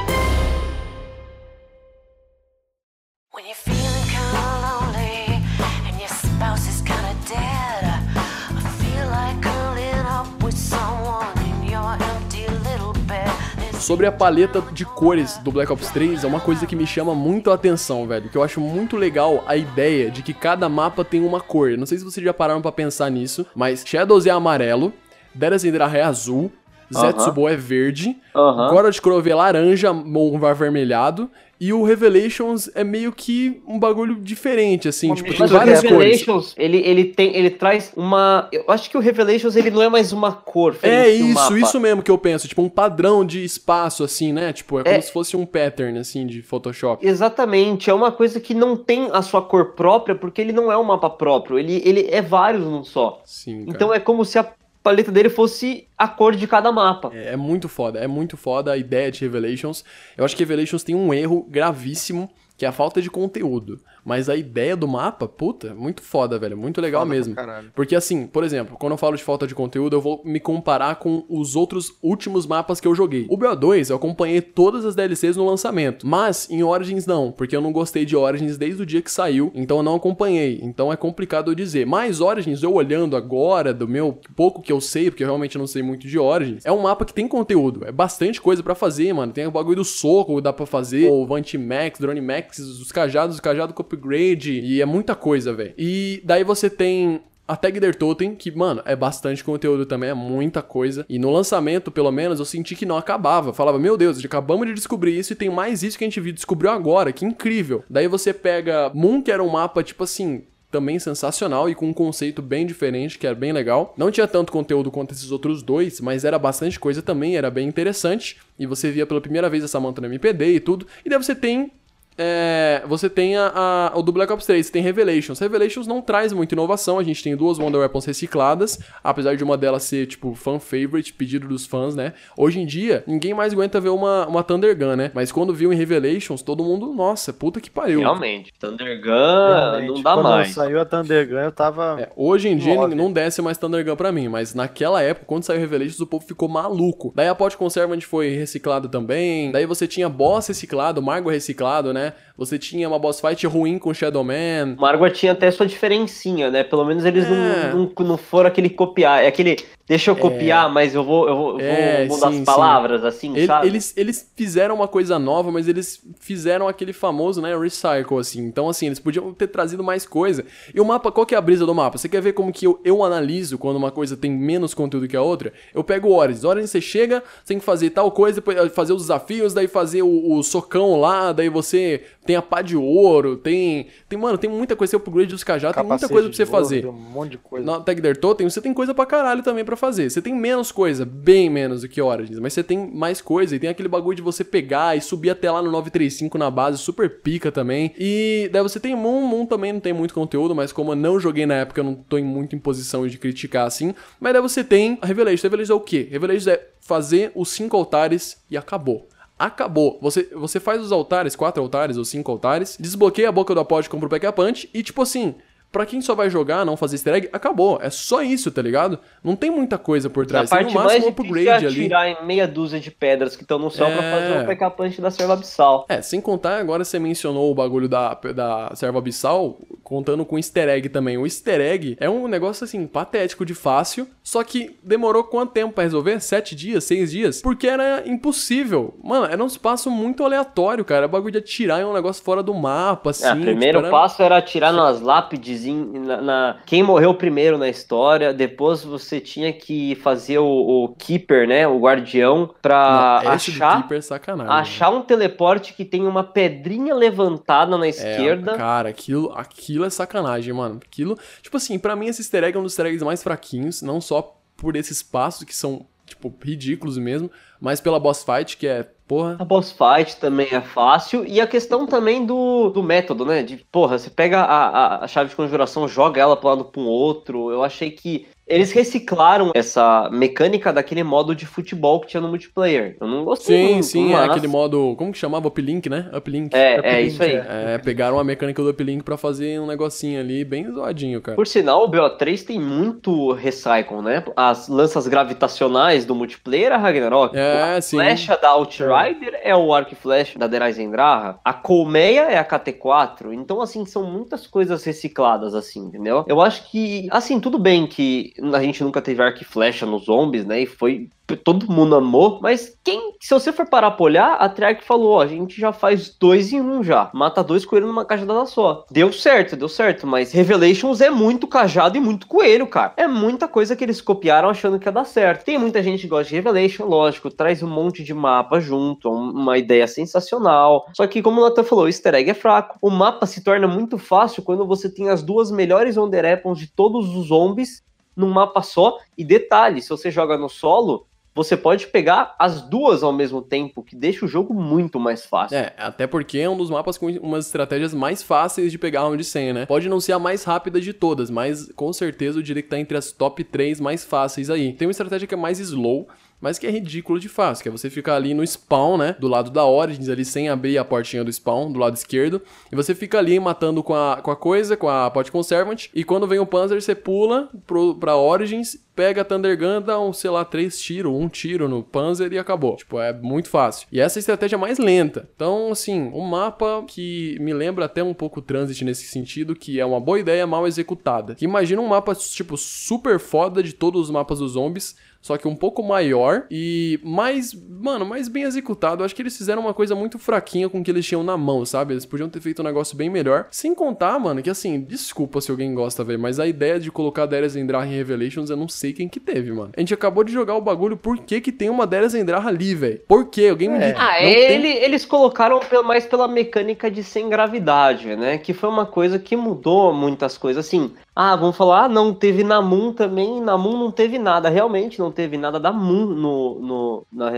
Sobre 13.94 14.08
a 14.08 14.12
paleta 14.12 14.60
de 14.72 14.84
cores 14.84 15.38
do 15.38 15.52
Black 15.52 15.72
Ops 15.72 15.88
3, 15.90 16.24
é 16.24 16.26
uma 16.26 16.40
coisa 16.40 16.66
que 16.66 16.74
me 16.74 16.84
chama 16.84 17.14
muito 17.14 17.48
a 17.48 17.54
atenção, 17.54 18.08
velho. 18.08 18.28
Que 18.28 18.36
eu 18.36 18.42
acho 18.42 18.60
muito 18.60 18.96
legal 18.96 19.44
a 19.46 19.56
ideia 19.56 20.10
de 20.10 20.20
que 20.20 20.34
cada 20.34 20.68
mapa 20.68 21.04
tem 21.04 21.24
uma 21.24 21.40
cor. 21.40 21.78
Não 21.78 21.86
sei 21.86 21.98
se 21.98 22.04
vocês 22.04 22.26
já 22.26 22.34
pararam 22.34 22.60
pra 22.60 22.72
pensar 22.72 23.08
nisso, 23.08 23.46
mas 23.54 23.84
Shadows 23.86 24.26
é 24.26 24.30
amarelo, 24.30 24.92
Dead 25.32 25.52
Ascender 25.52 25.80
é 25.94 26.02
azul. 26.02 26.50
Zetsubo 26.92 27.48
é 27.48 27.56
verde, 27.56 28.16
Aham. 28.34 28.68
God 28.70 28.86
of 28.86 29.00
Grove 29.00 29.30
é 29.30 29.34
laranja, 29.34 29.92
ou 29.92 30.44
avermelhado, 30.44 31.30
e 31.66 31.72
o 31.72 31.82
Revelations 31.82 32.68
é 32.74 32.84
meio 32.84 33.10
que 33.10 33.62
um 33.66 33.78
bagulho 33.78 34.16
diferente, 34.16 34.86
assim, 34.88 35.06
Uma 35.06 35.16
tipo, 35.16 35.32
tem 35.34 35.46
o 35.46 35.48
várias 35.48 35.80
cores. 35.80 35.92
Revelations, 35.92 36.54
ele, 36.58 36.78
ele 36.78 37.04
tem, 37.04 37.34
ele 37.34 37.48
traz 37.50 37.92
uma. 37.96 38.48
Eu 38.52 38.64
acho 38.68 38.90
que 38.90 38.96
o 38.98 39.00
Revelations 39.00 39.56
ele 39.56 39.70
não 39.70 39.80
é 39.80 39.88
mais 39.88 40.12
uma 40.12 40.32
cor. 40.32 40.76
É 40.82 41.08
isso, 41.08 41.56
isso 41.56 41.80
mesmo 41.80 42.02
que 42.02 42.10
eu 42.10 42.18
penso, 42.18 42.46
tipo 42.46 42.60
um 42.60 42.68
padrão 42.68 43.24
de 43.24 43.42
espaço, 43.44 44.04
assim, 44.04 44.32
né? 44.32 44.52
Tipo, 44.52 44.80
é 44.80 44.84
como 44.84 44.96
É. 44.96 45.00
se 45.00 45.10
fosse 45.12 45.36
um 45.36 45.46
pattern, 45.46 45.98
assim, 45.98 46.26
de 46.26 46.42
Photoshop. 46.42 47.06
Exatamente, 47.06 47.88
é 47.88 47.94
uma 47.94 48.12
coisa 48.12 48.38
que 48.40 48.52
não 48.54 48.76
tem 48.76 49.08
a 49.12 49.22
sua 49.22 49.40
cor 49.40 49.72
própria, 49.72 50.14
porque 50.14 50.40
ele 50.40 50.52
não 50.52 50.70
é 50.70 50.76
um 50.76 50.84
mapa 50.84 51.08
próprio, 51.08 51.58
ele, 51.58 51.80
ele 51.84 52.08
é 52.10 52.20
vários 52.20 52.64
num 52.64 52.84
só. 52.84 53.22
Sim, 53.24 53.60
cara. 53.60 53.70
Então 53.70 53.94
é 53.94 53.98
como 53.98 54.24
se 54.24 54.38
a 54.38 54.46
paleta 54.84 55.10
dele 55.10 55.30
fosse 55.30 55.88
a 55.96 56.06
cor 56.06 56.36
de 56.36 56.46
cada 56.46 56.70
mapa. 56.70 57.10
É, 57.14 57.32
é 57.32 57.36
muito 57.36 57.70
foda, 57.70 57.98
é 57.98 58.06
muito 58.06 58.36
foda 58.36 58.70
a 58.70 58.76
ideia 58.76 59.10
de 59.10 59.20
Revelations. 59.22 59.82
Eu 60.14 60.26
acho 60.26 60.36
que 60.36 60.44
Revelations 60.44 60.84
tem 60.84 60.94
um 60.94 61.12
erro 61.12 61.42
gravíssimo, 61.48 62.30
que 62.56 62.66
é 62.66 62.68
a 62.68 62.72
falta 62.72 63.00
de 63.00 63.10
conteúdo. 63.10 63.80
Mas 64.04 64.28
a 64.28 64.36
ideia 64.36 64.76
do 64.76 64.86
mapa, 64.86 65.26
puta, 65.26 65.74
muito 65.74 66.02
foda, 66.02 66.38
velho. 66.38 66.56
Muito 66.56 66.80
legal 66.80 67.02
Foda 67.02 67.14
mesmo. 67.14 67.34
Porque 67.74 67.96
assim, 67.96 68.26
por 68.26 68.44
exemplo, 68.44 68.76
quando 68.78 68.92
eu 68.92 68.98
falo 68.98 69.16
de 69.16 69.22
falta 69.22 69.46
de 69.46 69.54
conteúdo, 69.54 69.96
eu 69.96 70.00
vou 70.00 70.20
me 70.24 70.38
comparar 70.38 70.96
com 70.96 71.24
os 71.28 71.56
outros 71.56 71.94
últimos 72.02 72.46
mapas 72.46 72.80
que 72.80 72.88
eu 72.88 72.94
joguei. 72.94 73.26
O 73.30 73.38
BO2, 73.38 73.90
eu 73.90 73.96
acompanhei 73.96 74.40
todas 74.40 74.84
as 74.84 74.94
DLCs 74.94 75.36
no 75.36 75.46
lançamento. 75.46 76.06
Mas 76.06 76.48
em 76.50 76.62
Origins 76.62 77.06
não, 77.06 77.32
porque 77.32 77.56
eu 77.56 77.60
não 77.60 77.72
gostei 77.72 78.04
de 78.04 78.16
Origins 78.16 78.56
desde 78.56 78.82
o 78.82 78.86
dia 78.86 79.00
que 79.00 79.10
saiu, 79.10 79.50
então 79.54 79.78
eu 79.78 79.82
não 79.82 79.94
acompanhei. 79.94 80.60
Então 80.62 80.92
é 80.92 80.96
complicado 80.96 81.50
eu 81.50 81.54
dizer. 81.54 81.86
Mas 81.86 82.20
Origins, 82.20 82.62
eu 82.62 82.72
olhando 82.72 83.16
agora, 83.16 83.72
do 83.72 83.88
meu 83.88 84.18
pouco 84.36 84.62
que 84.62 84.72
eu 84.72 84.80
sei, 84.80 85.10
porque 85.10 85.22
eu 85.22 85.28
realmente 85.28 85.56
não 85.56 85.66
sei 85.66 85.82
muito 85.82 86.06
de 86.06 86.18
Origins, 86.18 86.64
é 86.66 86.72
um 86.72 86.82
mapa 86.82 87.04
que 87.04 87.14
tem 87.14 87.26
conteúdo. 87.26 87.84
É 87.86 87.92
bastante 87.92 88.40
coisa 88.40 88.62
pra 88.62 88.74
fazer, 88.74 89.12
mano. 89.12 89.32
Tem 89.32 89.46
o 89.46 89.50
bagulho 89.50 89.76
do 89.76 89.84
soco, 89.84 90.40
dá 90.40 90.52
pra 90.52 90.66
fazer, 90.66 91.10
o 91.10 91.26
Vant 91.26 91.54
Max, 91.54 91.98
Drone 91.98 92.20
Max, 92.20 92.58
os 92.58 92.92
cajados, 92.92 93.38
o 93.38 93.42
cajado 93.42 93.72
upgrade, 93.94 94.60
e 94.60 94.80
é 94.80 94.84
muita 94.84 95.14
coisa, 95.14 95.52
velho. 95.52 95.74
E 95.78 96.20
daí 96.24 96.44
você 96.44 96.68
tem 96.68 97.20
a 97.46 97.56
Tag 97.56 97.78
Der 97.78 97.94
Totem, 97.94 98.34
que, 98.34 98.50
mano, 98.50 98.82
é 98.86 98.96
bastante 98.96 99.44
conteúdo 99.44 99.84
também, 99.84 100.10
é 100.10 100.14
muita 100.14 100.62
coisa. 100.62 101.04
E 101.08 101.18
no 101.18 101.30
lançamento, 101.30 101.90
pelo 101.90 102.10
menos, 102.10 102.38
eu 102.38 102.44
senti 102.44 102.74
que 102.74 102.86
não 102.86 102.96
acabava. 102.96 103.52
Falava, 103.52 103.78
meu 103.78 103.96
Deus, 103.96 104.24
acabamos 104.24 104.66
de 104.66 104.72
descobrir 104.74 105.18
isso 105.18 105.32
e 105.32 105.36
tem 105.36 105.50
mais 105.50 105.82
isso 105.82 105.98
que 105.98 106.04
a 106.04 106.06
gente 106.06 106.20
viu- 106.20 106.32
descobriu 106.32 106.70
agora, 106.70 107.12
que 107.12 107.24
incrível. 107.24 107.84
Daí 107.88 108.08
você 108.08 108.32
pega 108.32 108.90
Moon, 108.94 109.20
que 109.20 109.30
era 109.30 109.42
um 109.42 109.48
mapa, 109.50 109.82
tipo 109.82 110.04
assim, 110.04 110.44
também 110.70 110.98
sensacional 110.98 111.68
e 111.68 111.74
com 111.74 111.86
um 111.86 111.92
conceito 111.92 112.40
bem 112.40 112.66
diferente, 112.66 113.18
que 113.18 113.26
era 113.26 113.36
bem 113.36 113.52
legal. 113.52 113.94
Não 113.96 114.10
tinha 114.10 114.26
tanto 114.26 114.50
conteúdo 114.50 114.90
quanto 114.90 115.12
esses 115.12 115.30
outros 115.30 115.62
dois, 115.62 116.00
mas 116.00 116.24
era 116.24 116.38
bastante 116.38 116.80
coisa 116.80 117.02
também, 117.02 117.36
era 117.36 117.50
bem 117.50 117.68
interessante. 117.68 118.38
E 118.58 118.64
você 118.66 118.90
via 118.90 119.06
pela 119.06 119.20
primeira 119.20 119.50
vez 119.50 119.62
essa 119.62 119.78
manta 119.78 120.00
no 120.00 120.06
MPD 120.06 120.54
e 120.54 120.60
tudo. 120.60 120.86
E 121.04 121.10
daí 121.10 121.18
você 121.18 121.34
tem 121.34 121.70
é, 122.16 122.82
você 122.86 123.08
tem 123.10 123.36
a, 123.36 123.52
a- 123.54 123.92
o 123.98 124.02
do 124.02 124.12
Black 124.12 124.32
Ops 124.32 124.46
3, 124.46 124.64
você 124.66 124.72
tem 124.72 124.82
Revelations. 124.82 125.38
Revelations 125.38 125.86
não 125.86 126.00
traz 126.00 126.32
muita 126.32 126.54
inovação, 126.54 126.98
a 126.98 127.02
gente 127.02 127.22
tem 127.22 127.36
duas 127.36 127.58
Wonder 127.58 127.80
Weapons 127.80 128.04
recicladas, 128.04 128.78
apesar 129.02 129.36
de 129.36 129.42
uma 129.44 129.56
delas 129.56 129.82
ser, 129.84 130.06
tipo, 130.06 130.34
fan 130.34 130.58
favorite, 130.58 131.12
pedido 131.12 131.48
dos 131.48 131.66
fãs, 131.66 131.94
né? 131.94 132.12
Hoje 132.36 132.60
em 132.60 132.66
dia, 132.66 133.02
ninguém 133.06 133.34
mais 133.34 133.52
aguenta 133.52 133.80
ver 133.80 133.88
uma, 133.88 134.26
uma 134.26 134.42
Thunder 134.42 134.76
Gun, 134.76 134.96
né? 134.96 135.10
Mas 135.14 135.32
quando 135.32 135.52
viu 135.54 135.72
em 135.72 135.76
Revelations, 135.76 136.42
todo 136.42 136.62
mundo, 136.62 136.92
nossa, 136.92 137.32
puta 137.32 137.60
que 137.60 137.70
pariu. 137.70 138.00
Realmente, 138.00 138.52
Thunder 138.58 139.00
Gun 139.00 139.10
Realmente, 139.10 139.88
não 139.88 140.02
dá 140.02 140.14
quando 140.14 140.24
mais. 140.24 140.50
saiu 140.54 140.80
a 140.80 140.84
Thunder 140.84 141.28
Gun, 141.28 141.36
eu 141.38 141.52
tava... 141.52 141.96
É, 142.00 142.10
hoje 142.16 142.48
em 142.48 142.56
dia 142.56 142.74
Nove. 142.74 142.94
não 142.94 143.12
desce 143.12 143.42
mais 143.42 143.58
Thunder 143.58 143.84
Gun 143.84 143.96
pra 143.96 144.12
mim, 144.12 144.28
mas 144.28 144.54
naquela 144.54 145.02
época, 145.02 145.26
quando 145.26 145.42
saiu 145.44 145.58
Revelations, 145.60 146.00
o 146.00 146.06
povo 146.06 146.24
ficou 146.24 146.48
maluco. 146.48 147.12
Daí 147.14 147.28
a 147.28 147.34
Pot 147.34 147.56
Conservant 147.56 148.00
foi 148.02 148.30
reciclado 148.36 148.88
também, 148.88 149.50
daí 149.50 149.66
você 149.66 149.86
tinha 149.86 150.08
Boss 150.08 150.46
reciclado, 150.48 151.02
Margo 151.02 151.28
reciclado, 151.30 151.92
né? 151.92 152.03
Você 152.36 152.58
tinha 152.58 152.88
uma 152.88 152.98
boss 152.98 153.20
fight 153.20 153.46
ruim 153.46 153.78
com 153.78 153.94
Shadow 153.94 154.24
Man. 154.24 154.76
Margua 154.78 155.08
tinha 155.10 155.32
até 155.32 155.50
sua 155.50 155.66
diferencinha, 155.66 156.50
né? 156.50 156.64
Pelo 156.64 156.84
menos 156.84 157.04
eles 157.04 157.24
É. 157.24 157.30
não, 157.72 157.90
não, 157.98 158.06
não 158.06 158.16
foram 158.16 158.48
aquele 158.48 158.68
copiar. 158.68 159.22
É 159.22 159.28
aquele. 159.28 159.56
Deixa 159.86 160.10
eu 160.10 160.16
copiar, 160.16 160.72
mas 160.72 160.94
eu 160.94 161.04
vou, 161.04 161.28
eu 161.28 161.36
vou, 161.36 161.60
eu 161.60 161.60
É, 161.60 162.06
vou 162.06 162.16
mudar 162.16 162.28
sim, 162.28 162.32
as 162.32 162.38
sim. 162.38 162.44
palavras, 162.46 163.04
assim, 163.04 163.36
Ele- 163.36 163.46
sabe? 163.46 163.66
eles, 163.66 163.92
eles 163.96 164.30
fizeram 164.34 164.74
uma 164.74 164.88
coisa 164.88 165.18
nova, 165.18 165.52
mas 165.52 165.68
eles 165.68 166.00
fizeram 166.20 166.66
aquele 166.66 166.94
famoso, 166.94 167.42
né, 167.42 167.54
recycle, 167.54 168.16
assim. 168.18 168.40
Então, 168.46 168.66
assim, 168.70 168.86
eles 168.86 168.98
podiam 168.98 169.34
ter 169.34 169.46
trazido 169.48 169.84
mais 169.84 170.06
coisa. 170.06 170.46
E 170.74 170.80
o 170.80 170.84
mapa, 170.86 171.12
qual 171.12 171.26
que 171.26 171.34
é 171.34 171.38
a 171.38 171.40
brisa 171.42 171.66
do 171.66 171.74
mapa? 171.74 171.98
Você 171.98 172.08
quer 172.08 172.22
ver 172.22 172.32
como 172.32 172.50
que 172.50 172.66
eu, 172.66 172.80
eu 172.82 173.04
analiso 173.04 173.58
quando 173.58 173.76
uma 173.76 173.90
coisa 173.90 174.16
tem 174.16 174.30
menos 174.30 174.72
conteúdo 174.72 175.06
que 175.06 175.16
a 175.16 175.20
outra? 175.22 175.52
Eu 175.74 175.84
pego 175.84 176.08
o 176.08 176.14
Origins. 176.16 176.44
Origins, 176.44 176.70
você 176.70 176.80
chega, 176.80 177.22
você 177.42 177.48
tem 177.48 177.58
que 177.58 177.64
fazer 177.64 177.90
tal 177.90 178.10
coisa, 178.10 178.36
depois 178.36 178.56
eh, 178.56 178.68
fazer 178.70 178.94
os 178.94 179.02
desafios, 179.02 179.52
daí 179.52 179.68
fazer 179.68 180.00
o, 180.02 180.32
o 180.32 180.42
socão 180.42 180.98
lá, 180.98 181.30
daí 181.30 181.50
você 181.50 182.02
tem 182.24 182.36
a 182.36 182.42
pá 182.42 182.62
de 182.62 182.74
ouro, 182.74 183.36
tem... 183.36 183.88
tem 184.08 184.18
mano, 184.18 184.38
tem 184.38 184.48
muita 184.48 184.74
coisa, 184.74 184.92
tem 184.92 184.98
o 184.98 185.02
upgrade 185.02 185.28
dos 185.28 185.44
cajados, 185.44 185.76
tem 185.76 185.86
muita 185.86 186.08
coisa 186.08 186.26
pra 186.28 186.34
você 186.36 186.42
ouro, 186.44 186.52
fazer. 186.52 186.80
tem 186.80 186.90
Um 186.90 186.92
monte 186.94 187.32
de 187.32 187.38
coisa. 187.38 187.66
Na 187.66 187.80
Tag 187.80 188.00
Der 188.00 188.16
Totem, 188.16 188.48
você 188.48 188.62
tem 188.62 188.72
coisa 188.72 188.94
pra 188.94 189.04
caralho 189.04 189.42
também 189.42 189.62
pra 189.62 189.73
fazer. 189.76 190.10
Você 190.10 190.20
tem 190.20 190.34
menos 190.34 190.72
coisa, 190.72 191.04
bem 191.04 191.48
menos 191.50 191.82
do 191.82 191.88
que 191.88 192.00
Origins, 192.00 192.38
mas 192.38 192.52
você 192.52 192.62
tem 192.62 192.90
mais 192.90 193.20
coisa. 193.20 193.54
E 193.54 193.58
tem 193.58 193.70
aquele 193.70 193.88
bagulho 193.88 194.16
de 194.16 194.22
você 194.22 194.44
pegar 194.44 194.96
e 194.96 195.00
subir 195.00 195.30
até 195.30 195.50
lá 195.50 195.62
no 195.62 195.70
935 195.70 196.38
na 196.38 196.50
base, 196.50 196.78
super 196.78 197.20
pica 197.20 197.50
também. 197.50 197.92
E 197.98 198.48
daí 198.52 198.62
você 198.62 198.78
tem 198.78 198.94
Moon, 198.94 199.26
Moon 199.26 199.46
também 199.46 199.72
não 199.72 199.80
tem 199.80 199.92
muito 199.92 200.14
conteúdo, 200.14 200.54
mas 200.54 200.72
como 200.72 200.92
eu 200.92 200.96
não 200.96 201.18
joguei 201.18 201.46
na 201.46 201.54
época, 201.54 201.80
eu 201.80 201.84
não 201.84 201.94
tô 201.94 202.18
em 202.18 202.24
muito 202.24 202.54
em 202.56 202.58
posição 202.58 203.06
de 203.06 203.18
criticar 203.18 203.66
assim. 203.66 203.94
Mas 204.20 204.32
daí 204.32 204.42
você 204.42 204.62
tem 204.62 204.98
a 205.00 205.06
Revelation. 205.06 205.42
Revelation 205.42 205.72
é 205.72 205.76
o 205.76 205.80
quê? 205.80 206.08
Revelation 206.10 206.50
é 206.50 206.60
fazer 206.80 207.32
os 207.34 207.48
cinco 207.48 207.76
altares 207.76 208.38
e 208.50 208.56
acabou. 208.56 209.08
Acabou. 209.38 209.98
Você, 210.00 210.28
você 210.32 210.60
faz 210.60 210.80
os 210.80 210.92
altares, 210.92 211.34
quatro 211.34 211.62
altares 211.62 211.96
ou 211.96 212.04
cinco 212.04 212.30
altares, 212.30 212.76
desbloqueia 212.78 213.28
a 213.28 213.32
boca 213.32 213.52
do 213.52 213.60
apóstolo, 213.60 213.90
compra 213.90 214.06
o 214.06 214.10
pack 214.10 214.32
punch 214.32 214.70
e 214.72 214.82
tipo 214.82 215.02
assim, 215.02 215.34
pra 215.74 215.84
quem 215.84 216.00
só 216.00 216.14
vai 216.14 216.30
jogar, 216.30 216.64
não 216.64 216.76
fazer 216.76 216.94
easter 216.94 217.14
egg, 217.14 217.28
acabou. 217.32 217.78
É 217.82 217.90
só 217.90 218.22
isso, 218.22 218.50
tá 218.50 218.62
ligado? 218.62 218.98
Não 219.22 219.34
tem 219.36 219.50
muita 219.50 219.76
coisa 219.76 220.08
por 220.08 220.24
A 220.24 220.26
trás. 220.26 220.48
Tem 220.48 220.58
no 220.60 220.64
parte 220.66 220.74
mais 220.74 220.86
máximo 220.86 221.06
um 221.08 221.10
difícil 221.10 221.36
é 221.36 221.42
upgrade 221.56 221.66
ali. 221.66 221.80
atirar 221.80 222.08
em 222.08 222.26
meia 222.26 222.46
dúzia 222.46 222.78
de 222.80 222.90
pedras 222.90 223.34
que 223.36 223.42
estão 223.42 223.58
no 223.58 223.70
céu 223.70 223.86
pra 223.90 224.02
É. 224.04 224.10
fazer 224.12 224.42
o 224.44 224.46
PK 224.46 224.70
Punch 224.70 225.00
da 225.02 225.10
Serva 225.10 225.32
Abissal. 225.34 225.84
É, 225.88 226.00
sem 226.00 226.20
contar, 226.20 226.58
agora 226.60 226.84
você 226.84 226.98
mencionou 226.98 227.50
o 227.50 227.54
bagulho 227.54 227.88
da, 227.88 228.14
da 228.14 228.70
serva 228.74 228.98
abissal, 228.98 229.58
contando 229.82 230.24
com 230.24 230.38
easter 230.38 230.68
egg 230.68 230.88
também. 230.88 231.18
O 231.18 231.26
easter 231.26 231.60
egg 231.60 231.96
é 232.00 232.08
um 232.08 232.28
negócio, 232.28 232.64
assim, 232.64 232.86
patético 232.86 233.44
de 233.44 233.54
fácil, 233.54 234.06
só 234.22 234.44
que 234.44 234.76
demorou 234.82 235.24
quanto 235.24 235.52
tempo 235.52 235.72
pra 235.74 235.82
resolver? 235.84 236.20
Sete 236.20 236.54
dias? 236.54 236.84
Seis 236.84 237.10
dias? 237.10 237.42
Porque 237.42 237.66
era 237.66 238.02
impossível. 238.06 238.94
Mano, 239.02 239.26
era 239.26 239.42
um 239.42 239.46
espaço 239.46 239.90
muito 239.90 240.24
aleatório, 240.24 240.84
cara. 240.84 241.06
O 241.06 241.08
bagulho 241.08 241.32
de 241.32 241.38
atirar 241.38 241.80
em 241.80 241.84
um 241.84 241.92
negócio 241.92 242.22
fora 242.22 242.42
do 242.42 242.54
mapa, 242.54 243.10
assim. 243.10 243.26
É, 243.26 243.32
o 243.32 243.40
primeiro 243.40 243.78
tipo, 243.78 243.86
era- 243.88 243.90
passo 243.90 244.22
era 244.22 244.36
atirar 244.36 244.72
nas 244.72 245.00
lápides 245.00 245.63
em- 245.70 245.98
na, 246.00 246.20
na- 246.20 246.56
quem 246.66 246.82
morreu 246.82 247.14
primeiro 247.14 247.56
na 247.58 247.68
história. 247.68 248.32
Depois 248.32 248.82
você 248.84 249.20
tinha 249.20 249.52
que 249.52 249.94
fazer 249.96 250.38
o, 250.38 250.46
o 250.46 250.88
Keeper, 250.96 251.46
né? 251.48 251.66
O 251.68 251.78
guardião, 251.78 252.54
pra 252.62 253.20
Não, 253.24 253.30
achar, 253.32 253.76
Keeper 253.82 253.98
é 253.98 254.36
né? 254.36 254.44
achar 254.48 254.90
um 254.90 255.02
teleporte 255.02 255.74
que 255.74 255.84
tem 255.84 256.06
uma 256.06 256.24
pedrinha 256.24 256.94
levantada 256.94 257.76
na 257.78 257.86
É, 257.86 257.90
esquerda. 257.90 258.56
cara, 258.56 258.88
aquilo, 258.88 259.32
aquilo 259.34 259.84
é 259.84 259.90
sacanagem, 259.90 260.52
mano. 260.52 260.80
Aquilo, 260.84 261.16
tipo 261.42 261.56
assim, 261.56 261.78
pra 261.78 261.94
mim 261.96 262.06
esse 262.06 262.20
easter 262.22 262.44
egg 262.44 262.56
é 262.56 262.60
um 262.60 262.62
dos 262.62 262.72
easter 262.72 262.86
eggs 262.86 263.04
mais 263.04 263.22
fraquinhos, 263.22 263.82
não 263.82 264.00
só 264.00 264.36
por 264.56 264.76
esses 264.76 265.02
passos 265.02 265.44
que 265.44 265.54
são 265.54 265.86
tipo, 266.06 266.32
ridículos 266.42 266.98
mesmo, 266.98 267.30
mas 267.60 267.80
pela 267.80 267.98
boss 267.98 268.24
fight, 268.24 268.56
que 268.56 268.66
é, 268.66 268.88
porra. 269.06 269.36
A 269.38 269.44
boss 269.44 269.72
fight 269.72 270.16
também 270.16 270.48
é 270.50 270.60
fácil. 270.60 271.24
E 271.26 271.40
a 271.40 271.46
questão 271.46 271.86
também 271.86 272.24
do, 272.24 272.70
do 272.70 272.82
método, 272.82 273.24
né? 273.24 273.42
De, 273.42 273.56
porra, 273.70 273.98
você 273.98 274.10
pega 274.10 274.40
a, 274.40 274.68
a, 274.68 275.04
a 275.04 275.08
chave 275.08 275.30
de 275.30 275.36
conjuração, 275.36 275.88
joga 275.88 276.20
ela 276.20 276.36
pro 276.36 276.48
lado 276.48 276.70
um 276.76 276.86
outro. 276.86 277.50
Eu 277.50 277.64
achei 277.64 277.90
que 277.90 278.26
eles 278.46 278.72
reciclaram 278.72 279.50
essa 279.54 280.08
mecânica 280.12 280.72
daquele 280.72 281.02
modo 281.02 281.34
de 281.34 281.46
futebol 281.46 282.00
que 282.00 282.08
tinha 282.08 282.20
no 282.20 282.28
multiplayer. 282.28 282.96
Eu 283.00 283.06
não 283.06 283.24
gostei 283.24 283.56
Sim, 283.56 283.72
muito, 283.72 283.86
sim, 283.86 284.10
é 284.12 284.16
mas- 284.16 284.30
aquele 284.30 284.46
modo, 284.48 284.94
como 284.96 285.12
que 285.12 285.18
chamava? 285.18 285.48
Uplink, 285.48 285.88
né? 285.88 286.10
Uplink. 286.14 286.54
É, 286.54 286.74
é 286.74 286.78
Uplink, 286.78 287.06
isso 287.06 287.22
aí. 287.22 287.34
É, 287.34 287.78
pegaram 287.78 288.18
a 288.18 288.24
mecânica 288.24 288.62
do 288.62 288.70
uplink 288.70 289.02
pra 289.02 289.16
fazer 289.16 289.60
um 289.60 289.66
negocinho 289.66 290.20
ali, 290.20 290.44
bem 290.44 290.70
zoadinho, 290.70 291.20
cara. 291.20 291.36
Por 291.36 291.46
sinal, 291.46 291.84
o 291.84 291.90
BO3 291.90 292.44
tem 292.44 292.60
muito 292.60 293.32
recycle, 293.32 294.02
né? 294.02 294.22
As 294.36 294.68
lanças 294.68 295.06
gravitacionais 295.06 296.04
do 296.04 296.14
multiplayer, 296.14 296.72
a 296.72 296.76
Ragnarok. 296.76 297.36
É, 297.36 297.76
a 297.76 297.80
sim. 297.80 297.96
flecha 297.96 298.36
da 298.36 298.50
Outrider 298.50 299.40
é 299.42 299.56
o 299.56 299.72
arco 299.72 299.92
e 299.92 299.96
flecha 299.96 300.38
da 300.38 300.46
Der 300.46 300.62
Eisendrache. 300.62 301.38
A 301.44 301.52
colmeia 301.52 302.22
é 302.30 302.38
a 302.38 302.44
KT4. 302.44 303.32
Então, 303.32 303.60
assim, 303.60 303.84
são 303.86 304.04
muitas 304.04 304.46
coisas 304.46 304.84
recicladas, 304.84 305.54
assim, 305.54 305.80
entendeu? 305.80 306.24
Eu 306.28 306.40
acho 306.40 306.70
que, 306.70 307.08
assim, 307.10 307.40
tudo 307.40 307.58
bem 307.58 307.86
que 307.86 308.33
a 308.52 308.62
gente 308.62 308.82
nunca 308.82 309.00
teve 309.00 309.22
arco 309.22 309.42
e 309.42 309.44
flecha 309.44 309.86
nos 309.86 310.04
zombies, 310.06 310.44
né? 310.44 310.62
E 310.62 310.66
foi 310.66 311.08
todo 311.42 311.72
mundo 311.72 311.94
amou, 311.96 312.38
mas 312.42 312.76
quem, 312.84 313.14
se 313.18 313.32
você 313.32 313.50
for 313.50 313.66
parar 313.66 313.92
pra 313.92 314.04
olhar, 314.04 314.34
a 314.34 314.46
Treyarch 314.46 314.84
falou, 314.84 315.12
ó, 315.12 315.22
a 315.22 315.26
gente 315.26 315.58
já 315.58 315.72
faz 315.72 316.14
dois 316.20 316.52
em 316.52 316.60
um 316.60 316.82
já, 316.84 317.10
mata 317.14 317.42
dois 317.42 317.64
coelhos 317.64 317.88
numa 317.88 318.04
cajadada 318.04 318.44
só. 318.44 318.84
Deu 318.90 319.10
certo, 319.10 319.56
deu 319.56 319.68
certo, 319.68 320.06
mas 320.06 320.32
Revelations 320.32 321.00
é 321.00 321.08
muito 321.08 321.46
cajado 321.46 321.96
e 321.96 322.00
muito 322.00 322.26
coelho, 322.26 322.66
cara. 322.66 322.92
É 322.98 323.06
muita 323.06 323.48
coisa 323.48 323.74
que 323.74 323.82
eles 323.82 324.02
copiaram 324.02 324.50
achando 324.50 324.78
que 324.78 324.86
ia 324.86 324.92
dar 324.92 325.06
certo. 325.06 325.44
Tem 325.44 325.56
muita 325.56 325.82
gente 325.82 326.02
que 326.02 326.08
gosta 326.08 326.28
de 326.28 326.34
Revelation, 326.34 326.84
lógico, 326.84 327.30
traz 327.30 327.62
um 327.62 327.68
monte 327.68 328.04
de 328.04 328.12
mapa 328.12 328.60
junto, 328.60 329.08
um- 329.10 329.30
uma 329.30 329.56
ideia 329.56 329.86
sensacional. 329.86 330.86
Só 330.94 331.06
que, 331.06 331.22
como 331.22 331.40
o 331.40 331.44
Nathan 331.44 331.64
falou, 331.64 331.84
o 331.86 331.88
easter 331.88 332.14
egg 332.14 332.30
é 332.30 332.34
fraco. 332.34 332.76
O 332.82 332.90
mapa 332.90 333.24
se 333.24 333.42
torna 333.42 333.66
muito 333.66 333.96
fácil 333.96 334.42
quando 334.42 334.66
você 334.66 334.90
tem 334.92 335.08
as 335.08 335.22
duas 335.22 335.50
melhores 335.50 335.96
Wonder 335.96 336.24
de 336.54 336.66
todos 336.66 337.14
os 337.16 337.28
zombies 337.28 337.82
num 338.16 338.30
mapa 338.30 338.62
só. 338.62 338.98
E 339.16 339.24
detalhe, 339.24 339.82
se 339.82 339.88
você 339.88 340.10
joga 340.10 340.36
no 340.38 340.48
solo, 340.48 341.06
você 341.34 341.56
pode 341.56 341.88
pegar 341.88 342.36
as 342.38 342.62
duas 342.62 343.02
ao 343.02 343.12
mesmo 343.12 343.42
tempo, 343.42 343.82
que 343.82 343.96
deixa 343.96 344.24
o 344.24 344.28
jogo 344.28 344.54
muito 344.54 345.00
mais 345.00 345.26
fácil. 345.26 345.56
É, 345.56 345.74
até 345.76 346.06
porque 346.06 346.38
é 346.38 346.48
um 346.48 346.56
dos 346.56 346.70
mapas 346.70 346.96
com 346.96 347.06
umas 347.06 347.46
estratégias 347.46 347.92
mais 347.92 348.22
fáceis 348.22 348.70
de 348.70 348.78
pegar 348.78 349.00
round 349.00 349.22
100, 349.22 349.52
né? 349.52 349.66
Pode 349.66 349.88
não 349.88 349.98
ser 349.98 350.12
a 350.12 350.18
mais 350.18 350.44
rápida 350.44 350.80
de 350.80 350.92
todas, 350.92 351.30
mas 351.30 351.72
com 351.74 351.92
certeza 351.92 352.38
eu 352.38 352.42
diria 352.42 352.62
que 352.62 352.68
tá 352.68 352.78
entre 352.78 352.96
as 352.96 353.10
top 353.10 353.42
3 353.42 353.80
mais 353.80 354.04
fáceis 354.04 354.48
aí. 354.48 354.72
Tem 354.74 354.86
uma 354.86 354.92
estratégia 354.92 355.26
que 355.26 355.34
é 355.34 355.36
mais 355.36 355.58
slow, 355.58 356.06
mas 356.44 356.58
que 356.58 356.66
é 356.66 356.70
ridículo 356.70 357.18
de 357.18 357.26
fácil, 357.26 357.62
que 357.62 357.70
é 357.70 357.72
você 357.72 357.88
ficar 357.88 358.16
ali 358.16 358.34
no 358.34 358.46
spawn, 358.46 358.98
né? 358.98 359.16
Do 359.18 359.28
lado 359.28 359.50
da 359.50 359.64
Origins, 359.64 360.10
ali 360.10 360.26
sem 360.26 360.50
abrir 360.50 360.76
a 360.76 360.84
portinha 360.84 361.24
do 361.24 361.32
spawn, 361.32 361.72
do 361.72 361.78
lado 361.78 361.96
esquerdo. 361.96 362.42
E 362.70 362.76
você 362.76 362.94
fica 362.94 363.16
ali 363.16 363.40
matando 363.40 363.82
com 363.82 363.94
a, 363.94 364.20
com 364.22 364.30
a 364.30 364.36
coisa, 364.36 364.76
com 364.76 364.86
a 364.86 365.10
Pot 365.10 365.32
Conservant. 365.32 365.86
E 365.94 366.04
quando 366.04 366.26
vem 366.26 366.38
o 366.38 366.44
Panzer, 366.44 366.82
você 366.82 366.94
pula 366.94 367.48
pro, 367.66 367.94
pra 367.94 368.14
Origins, 368.14 368.76
pega 368.94 369.22
a 369.22 369.24
Thunder 369.24 369.58
Gun, 369.58 369.80
dá 369.80 369.98
um, 369.98 370.12
sei 370.12 370.28
lá, 370.28 370.44
três 370.44 370.78
tiros, 370.78 371.14
um 371.14 371.28
tiro 371.28 371.66
no 371.66 371.82
Panzer 371.82 372.30
e 372.30 372.38
acabou. 372.38 372.76
Tipo, 372.76 373.00
é 373.00 373.10
muito 373.10 373.48
fácil. 373.48 373.88
E 373.90 373.98
essa 373.98 374.18
é 374.18 374.20
a 374.20 374.20
estratégia 374.20 374.58
mais 374.58 374.78
lenta. 374.78 375.26
Então, 375.34 375.72
assim, 375.72 376.10
um 376.12 376.20
mapa 376.20 376.84
que 376.86 377.38
me 377.40 377.54
lembra 377.54 377.86
até 377.86 378.02
um 378.02 378.12
pouco 378.12 378.40
o 378.40 378.42
Transit 378.42 378.84
nesse 378.84 379.06
sentido, 379.06 379.56
que 379.56 379.80
é 379.80 379.86
uma 379.86 379.98
boa 379.98 380.20
ideia 380.20 380.46
mal 380.46 380.66
executada. 380.66 381.36
Imagina 381.40 381.80
um 381.80 381.88
mapa, 381.88 382.14
tipo, 382.14 382.56
super 382.58 383.18
foda 383.18 383.62
de 383.62 383.72
todos 383.72 384.02
os 384.02 384.10
mapas 384.10 384.40
dos 384.40 384.52
zombies, 384.52 384.94
só 385.24 385.38
que 385.38 385.48
um 385.48 385.56
pouco 385.56 385.82
maior 385.82 386.44
e 386.50 387.00
mais, 387.02 387.54
mano, 387.54 388.04
mais 388.04 388.28
bem 388.28 388.42
executado. 388.42 389.00
Eu 389.00 389.06
acho 389.06 389.14
que 389.16 389.22
eles 389.22 389.34
fizeram 389.34 389.62
uma 389.62 389.72
coisa 389.72 389.94
muito 389.94 390.18
fraquinha 390.18 390.68
com 390.68 390.80
o 390.80 390.84
que 390.84 390.90
eles 390.90 391.06
tinham 391.06 391.22
na 391.24 391.34
mão, 391.34 391.64
sabe? 391.64 391.94
Eles 391.94 392.04
podiam 392.04 392.28
ter 392.28 392.42
feito 392.42 392.60
um 392.60 392.64
negócio 392.64 392.94
bem 392.94 393.08
melhor. 393.08 393.46
Sem 393.50 393.74
contar, 393.74 394.18
mano, 394.18 394.42
que 394.42 394.50
assim, 394.50 394.82
desculpa 394.82 395.40
se 395.40 395.50
alguém 395.50 395.72
gosta, 395.74 396.04
velho, 396.04 396.20
mas 396.20 396.38
a 396.38 396.46
ideia 396.46 396.78
de 396.78 396.90
colocar 396.92 397.24
Darius 397.24 397.52
Zendraha 397.52 397.86
em 397.86 397.96
Revelations, 397.96 398.50
eu 398.50 398.56
não 398.58 398.68
sei 398.68 398.92
quem 398.92 399.08
que 399.08 399.18
teve, 399.18 399.50
mano. 399.50 399.70
A 399.74 399.80
gente 399.80 399.94
acabou 399.94 400.22
de 400.24 400.30
jogar 400.30 400.56
o 400.56 400.60
bagulho, 400.60 400.94
por 400.94 401.16
que 401.16 401.40
que 401.40 401.50
tem 401.50 401.70
uma 401.70 401.86
Darius 401.86 402.12
Zendraha 402.12 402.50
ali, 402.50 402.74
velho? 402.74 403.00
Por 403.08 403.30
quê? 403.30 403.46
Alguém 403.48 403.70
me 403.70 403.78
diz. 403.78 403.94
Ah, 403.96 404.16
Não 404.20 404.28
tem- 404.28 404.30
ele, 404.30 404.68
eles 404.68 405.06
colocaram 405.06 405.58
mais 405.86 406.04
pela 406.04 406.28
mecânica 406.28 406.90
de 406.90 407.02
sem 407.02 407.30
gravidade, 407.30 408.14
né? 408.14 408.36
Que 408.36 408.52
foi 408.52 408.68
uma 408.68 408.84
coisa 408.84 409.18
que 409.18 409.34
mudou 409.36 409.90
muitas 409.94 410.36
coisas. 410.36 410.66
Assim, 410.66 410.92
ah, 411.16 411.36
vamos 411.36 411.56
falar, 411.56 411.84
ah, 411.84 411.88
não 411.88 412.12
teve 412.12 412.42
na 412.42 412.60
Moon 412.60 412.92
também. 412.92 413.40
Na 413.40 413.56
Moon 413.56 413.78
não 413.78 413.90
teve 413.90 414.18
nada, 414.18 414.48
realmente 414.48 414.98
não 414.98 415.12
teve 415.12 415.38
nada 415.38 415.60
da 415.60 415.72
Moon 415.72 416.06
no, 416.06 416.60
no, 416.60 417.06
na, 417.12 417.30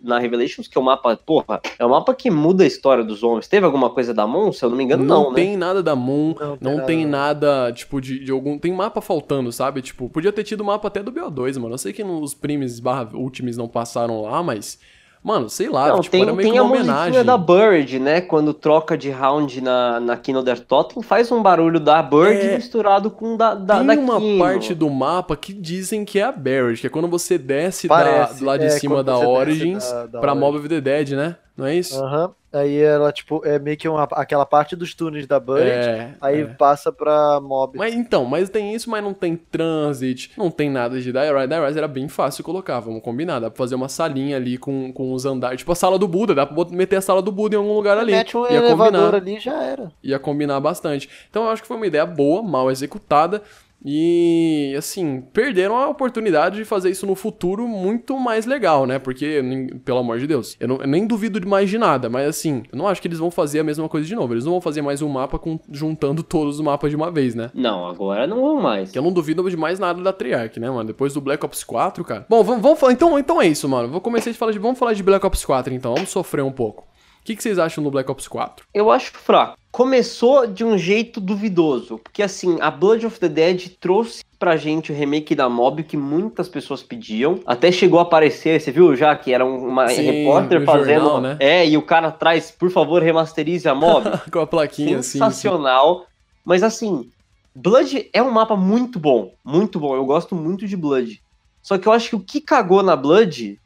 na 0.00 0.18
Revelations, 0.20 0.68
que 0.68 0.78
é 0.78 0.80
o 0.80 0.84
mapa, 0.84 1.16
porra, 1.16 1.60
é 1.78 1.84
um 1.84 1.88
mapa 1.90 2.14
que 2.14 2.30
muda 2.30 2.62
a 2.62 2.66
história 2.66 3.02
dos 3.02 3.24
homens. 3.24 3.48
Teve 3.48 3.66
alguma 3.66 3.90
coisa 3.90 4.14
da 4.14 4.26
Moon? 4.26 4.52
Se 4.52 4.64
eu 4.64 4.70
não 4.70 4.76
me 4.76 4.84
engano, 4.84 5.04
não, 5.04 5.30
né? 5.30 5.34
tem 5.34 5.56
nada 5.56 5.82
da 5.82 5.96
Moon, 5.96 6.34
Não 6.38 6.58
não, 6.60 6.76
tem 6.86 6.94
tem 6.94 7.06
nada. 7.06 7.72
tipo, 7.72 8.00
de, 8.00 8.24
de 8.24 8.30
algum. 8.30 8.56
Tem 8.56 8.72
mapa 8.72 9.00
faltando, 9.00 9.50
sabe? 9.50 9.82
Tipo, 9.82 10.08
podia 10.08 10.32
ter 10.32 10.44
tido 10.44 10.64
mapa 10.64 10.86
até 10.86 11.02
do 11.02 11.12
BO2, 11.12 11.58
mano. 11.58 11.74
Eu 11.74 11.78
sei 11.78 11.92
que 11.92 12.04
nos 12.04 12.34
primes 12.34 12.78
barra 12.78 13.08
últimos 13.14 13.56
não 13.56 13.66
passaram 13.68 14.22
lá, 14.22 14.42
mas. 14.42 14.78
Mano, 15.24 15.48
sei 15.48 15.70
lá, 15.70 15.88
Não, 15.88 16.00
tipo, 16.00 16.12
tem, 16.12 16.22
era 16.22 16.34
meio 16.34 16.50
tem 16.50 16.58
a 16.58 16.62
homenagem. 16.62 17.24
da 17.24 17.38
Bird, 17.38 17.98
né? 17.98 18.20
Quando 18.20 18.52
troca 18.52 18.94
de 18.94 19.10
round 19.10 19.58
na, 19.62 19.98
na 19.98 20.16
Kino 20.18 20.42
der 20.42 20.60
Totem, 20.60 21.02
faz 21.02 21.32
um 21.32 21.42
barulho 21.42 21.80
da 21.80 22.02
Bird 22.02 22.46
É. 22.46 22.56
misturado 22.56 23.10
com 23.10 23.34
da, 23.34 23.54
da, 23.54 23.78
Tem 23.78 23.86
da 23.86 23.94
uma 23.94 24.20
Kino. 24.20 24.38
parte 24.38 24.74
do 24.74 24.90
mapa 24.90 25.34
que 25.34 25.54
dizem 25.54 26.04
que 26.04 26.18
é 26.18 26.24
a 26.24 26.30
Barrage, 26.30 26.82
que 26.82 26.86
é 26.88 26.90
quando 26.90 27.08
você 27.08 27.38
desce 27.38 27.88
da, 27.88 27.94
Parece, 27.94 28.44
lá 28.44 28.58
de 28.58 28.66
é, 28.66 28.70
cima 28.70 29.02
da 29.02 29.14
desce 29.14 29.26
Origins 29.26 29.90
da- 29.90 30.06
da 30.06 30.20
pra 30.20 30.32
Origins. 30.32 30.40
Mob 30.46 30.58
of 30.58 30.68
the 30.68 30.80
Dead, 30.82 31.08
né? 31.12 31.36
Não 31.56 31.66
é 31.66 31.74
isso? 31.76 32.02
Aham. 32.02 32.32
Aí 32.52 32.80
ela, 32.80 33.10
tipo, 33.10 33.42
é 33.44 33.58
meio 33.58 33.76
que 33.76 33.88
uma, 33.88 34.04
aquela 34.12 34.46
parte 34.46 34.76
dos 34.76 34.94
túneis 34.94 35.26
da 35.26 35.40
Bird, 35.40 35.68
É, 35.68 36.14
aí 36.20 36.42
é. 36.42 36.44
passa 36.46 36.92
pra 36.92 37.40
mob. 37.40 37.76
Mas 37.76 37.92
então, 37.96 38.24
mas 38.24 38.48
tem 38.48 38.72
isso, 38.72 38.88
mas 38.88 39.02
não 39.02 39.12
tem 39.12 39.34
transit, 39.36 40.30
não 40.38 40.52
tem 40.52 40.70
nada 40.70 41.00
de 41.00 41.10
Die 41.12 41.18
Rise. 41.18 41.48
Die 41.48 41.60
Rise 41.66 41.78
era 41.78 41.88
bem 41.88 42.08
fácil 42.08 42.44
colocar, 42.44 42.78
vamos 42.78 43.02
combinar. 43.02 43.40
Dá 43.40 43.50
pra 43.50 43.58
fazer 43.58 43.74
uma 43.74 43.88
salinha 43.88 44.36
ali 44.36 44.56
com, 44.56 44.92
com 44.92 45.12
os 45.12 45.26
andares. 45.26 45.58
Tipo 45.58 45.72
a 45.72 45.74
sala 45.74 45.98
do 45.98 46.06
Buda, 46.06 46.32
dá 46.32 46.46
pra 46.46 46.64
meter 46.70 46.94
a 46.96 47.00
sala 47.00 47.20
do 47.20 47.32
Buda 47.32 47.56
em 47.56 47.58
algum 47.58 47.74
lugar 47.74 47.98
ali. 47.98 48.12
Mete 48.12 48.36
um 48.36 48.44
Ia 48.46 48.52
elevador 48.58 48.92
combinar, 49.00 49.14
ali 49.16 49.40
já 49.40 49.60
era. 49.64 49.90
ia 50.00 50.18
combinar 50.20 50.60
bastante. 50.60 51.08
Então 51.28 51.44
eu 51.46 51.50
acho 51.50 51.62
que 51.62 51.66
foi 51.66 51.76
uma 51.76 51.86
ideia 51.88 52.06
boa, 52.06 52.40
mal 52.40 52.70
executada. 52.70 53.42
E 53.84 54.74
assim, 54.78 55.20
perderam 55.32 55.76
a 55.76 55.88
oportunidade 55.88 56.56
de 56.56 56.64
fazer 56.64 56.90
isso 56.90 57.06
no 57.06 57.14
futuro 57.14 57.68
muito 57.68 58.18
mais 58.18 58.46
legal, 58.46 58.86
né? 58.86 58.98
Porque, 58.98 59.42
pelo 59.84 59.98
amor 59.98 60.18
de 60.18 60.26
Deus, 60.26 60.56
eu, 60.58 60.66
não- 60.66 60.76
eu 60.78 60.86
nem 60.86 61.06
duvido 61.06 61.38
de 61.38 61.46
mais 61.46 61.68
de 61.68 61.76
nada, 61.76 62.08
mas 62.08 62.26
assim, 62.26 62.62
eu 62.72 62.78
não 62.78 62.88
acho 62.88 63.00
que 63.02 63.08
eles 63.08 63.18
vão 63.18 63.30
fazer 63.30 63.60
a 63.60 63.64
mesma 63.64 63.88
coisa 63.88 64.06
de 64.06 64.14
novo. 64.14 64.32
Eles 64.32 64.44
não 64.44 64.52
vão 64.52 64.60
fazer 64.60 64.80
mais 64.82 65.02
um 65.02 65.08
mapa 65.08 65.38
com- 65.38 65.60
juntando 65.70 66.22
todos 66.22 66.56
os 66.56 66.60
mapas 66.60 66.90
de 66.90 66.96
uma 66.96 67.10
vez, 67.10 67.34
né? 67.34 67.50
Não, 67.54 67.86
agora 67.86 68.26
não 68.26 68.40
vão 68.40 68.60
mais. 68.60 68.90
Que 68.90 68.98
eu 68.98 69.02
não 69.02 69.12
duvido 69.12 69.48
de 69.48 69.56
mais 69.56 69.78
nada 69.78 70.02
da 70.02 70.12
Treyarch, 70.12 70.58
né, 70.58 70.70
mano? 70.70 70.84
Depois 70.86 71.12
do 71.12 71.20
Black 71.20 71.44
Ops 71.44 71.62
4, 71.62 72.02
cara. 72.04 72.24
Bom, 72.28 72.42
vamos, 72.42 72.62
vamos 72.62 72.80
falar. 72.80 72.92
Então, 72.92 73.18
então 73.18 73.40
é 73.42 73.46
isso, 73.46 73.68
mano. 73.68 73.88
Vou 73.88 74.00
começar 74.00 74.30
a 74.30 74.34
falar 74.34 74.52
de. 74.52 74.58
Vamos 74.58 74.78
falar 74.78 74.94
de 74.94 75.02
Black 75.02 75.24
Ops 75.26 75.44
4, 75.44 75.74
então. 75.74 75.94
Vamos 75.94 76.10
sofrer 76.10 76.42
um 76.42 76.52
pouco. 76.52 76.84
O 77.24 77.26
que, 77.26 77.34
que 77.34 77.42
vocês 77.42 77.58
acham 77.58 77.82
do 77.82 77.90
Black 77.90 78.10
Ops 78.10 78.28
4? 78.28 78.66
Eu 78.74 78.90
acho 78.90 79.10
fraco. 79.14 79.56
Começou 79.72 80.46
de 80.46 80.62
um 80.62 80.76
jeito 80.76 81.22
duvidoso, 81.22 81.96
porque 81.98 82.22
assim, 82.22 82.58
a 82.60 82.70
Blood 82.70 83.06
of 83.06 83.18
the 83.18 83.30
Dead 83.30 83.70
trouxe 83.80 84.22
pra 84.38 84.58
gente 84.58 84.92
o 84.92 84.94
remake 84.94 85.34
da 85.34 85.48
Mob 85.48 85.82
que 85.84 85.96
muitas 85.96 86.50
pessoas 86.50 86.82
pediam. 86.82 87.40
Até 87.46 87.72
chegou 87.72 87.98
a 87.98 88.02
aparecer, 88.02 88.60
você 88.60 88.70
viu 88.70 88.94
já 88.94 89.16
que 89.16 89.32
era 89.32 89.42
um- 89.44 89.66
uma 89.68 89.88
Sim, 89.88 90.02
repórter 90.02 90.64
fazendo, 90.66 91.00
jornal, 91.04 91.20
né? 91.22 91.36
é, 91.40 91.66
e 91.66 91.78
o 91.78 91.82
cara 91.82 92.10
traz, 92.12 92.50
por 92.50 92.70
favor, 92.70 93.02
remasterize 93.02 93.66
a 93.66 93.74
Mob. 93.74 94.04
Com 94.30 94.40
a 94.40 94.46
plaquinha 94.46 94.98
assim. 94.98 95.12
Sensacional. 95.12 96.06
Mas 96.44 96.62
assim, 96.62 97.08
Blood 97.54 98.10
é 98.12 98.22
um 98.22 98.30
mapa 98.30 98.54
muito 98.54 98.98
bom, 98.98 99.32
muito 99.42 99.80
bom. 99.80 99.96
Eu 99.96 100.04
gosto 100.04 100.34
muito 100.34 100.66
de 100.68 100.76
Blood. 100.76 101.22
Só 101.62 101.78
que 101.78 101.88
eu 101.88 101.92
acho 101.92 102.10
que 102.10 102.16
o 102.16 102.20
que 102.20 102.38
cagou 102.40 102.82
na 102.82 102.94
Blood 102.94 103.58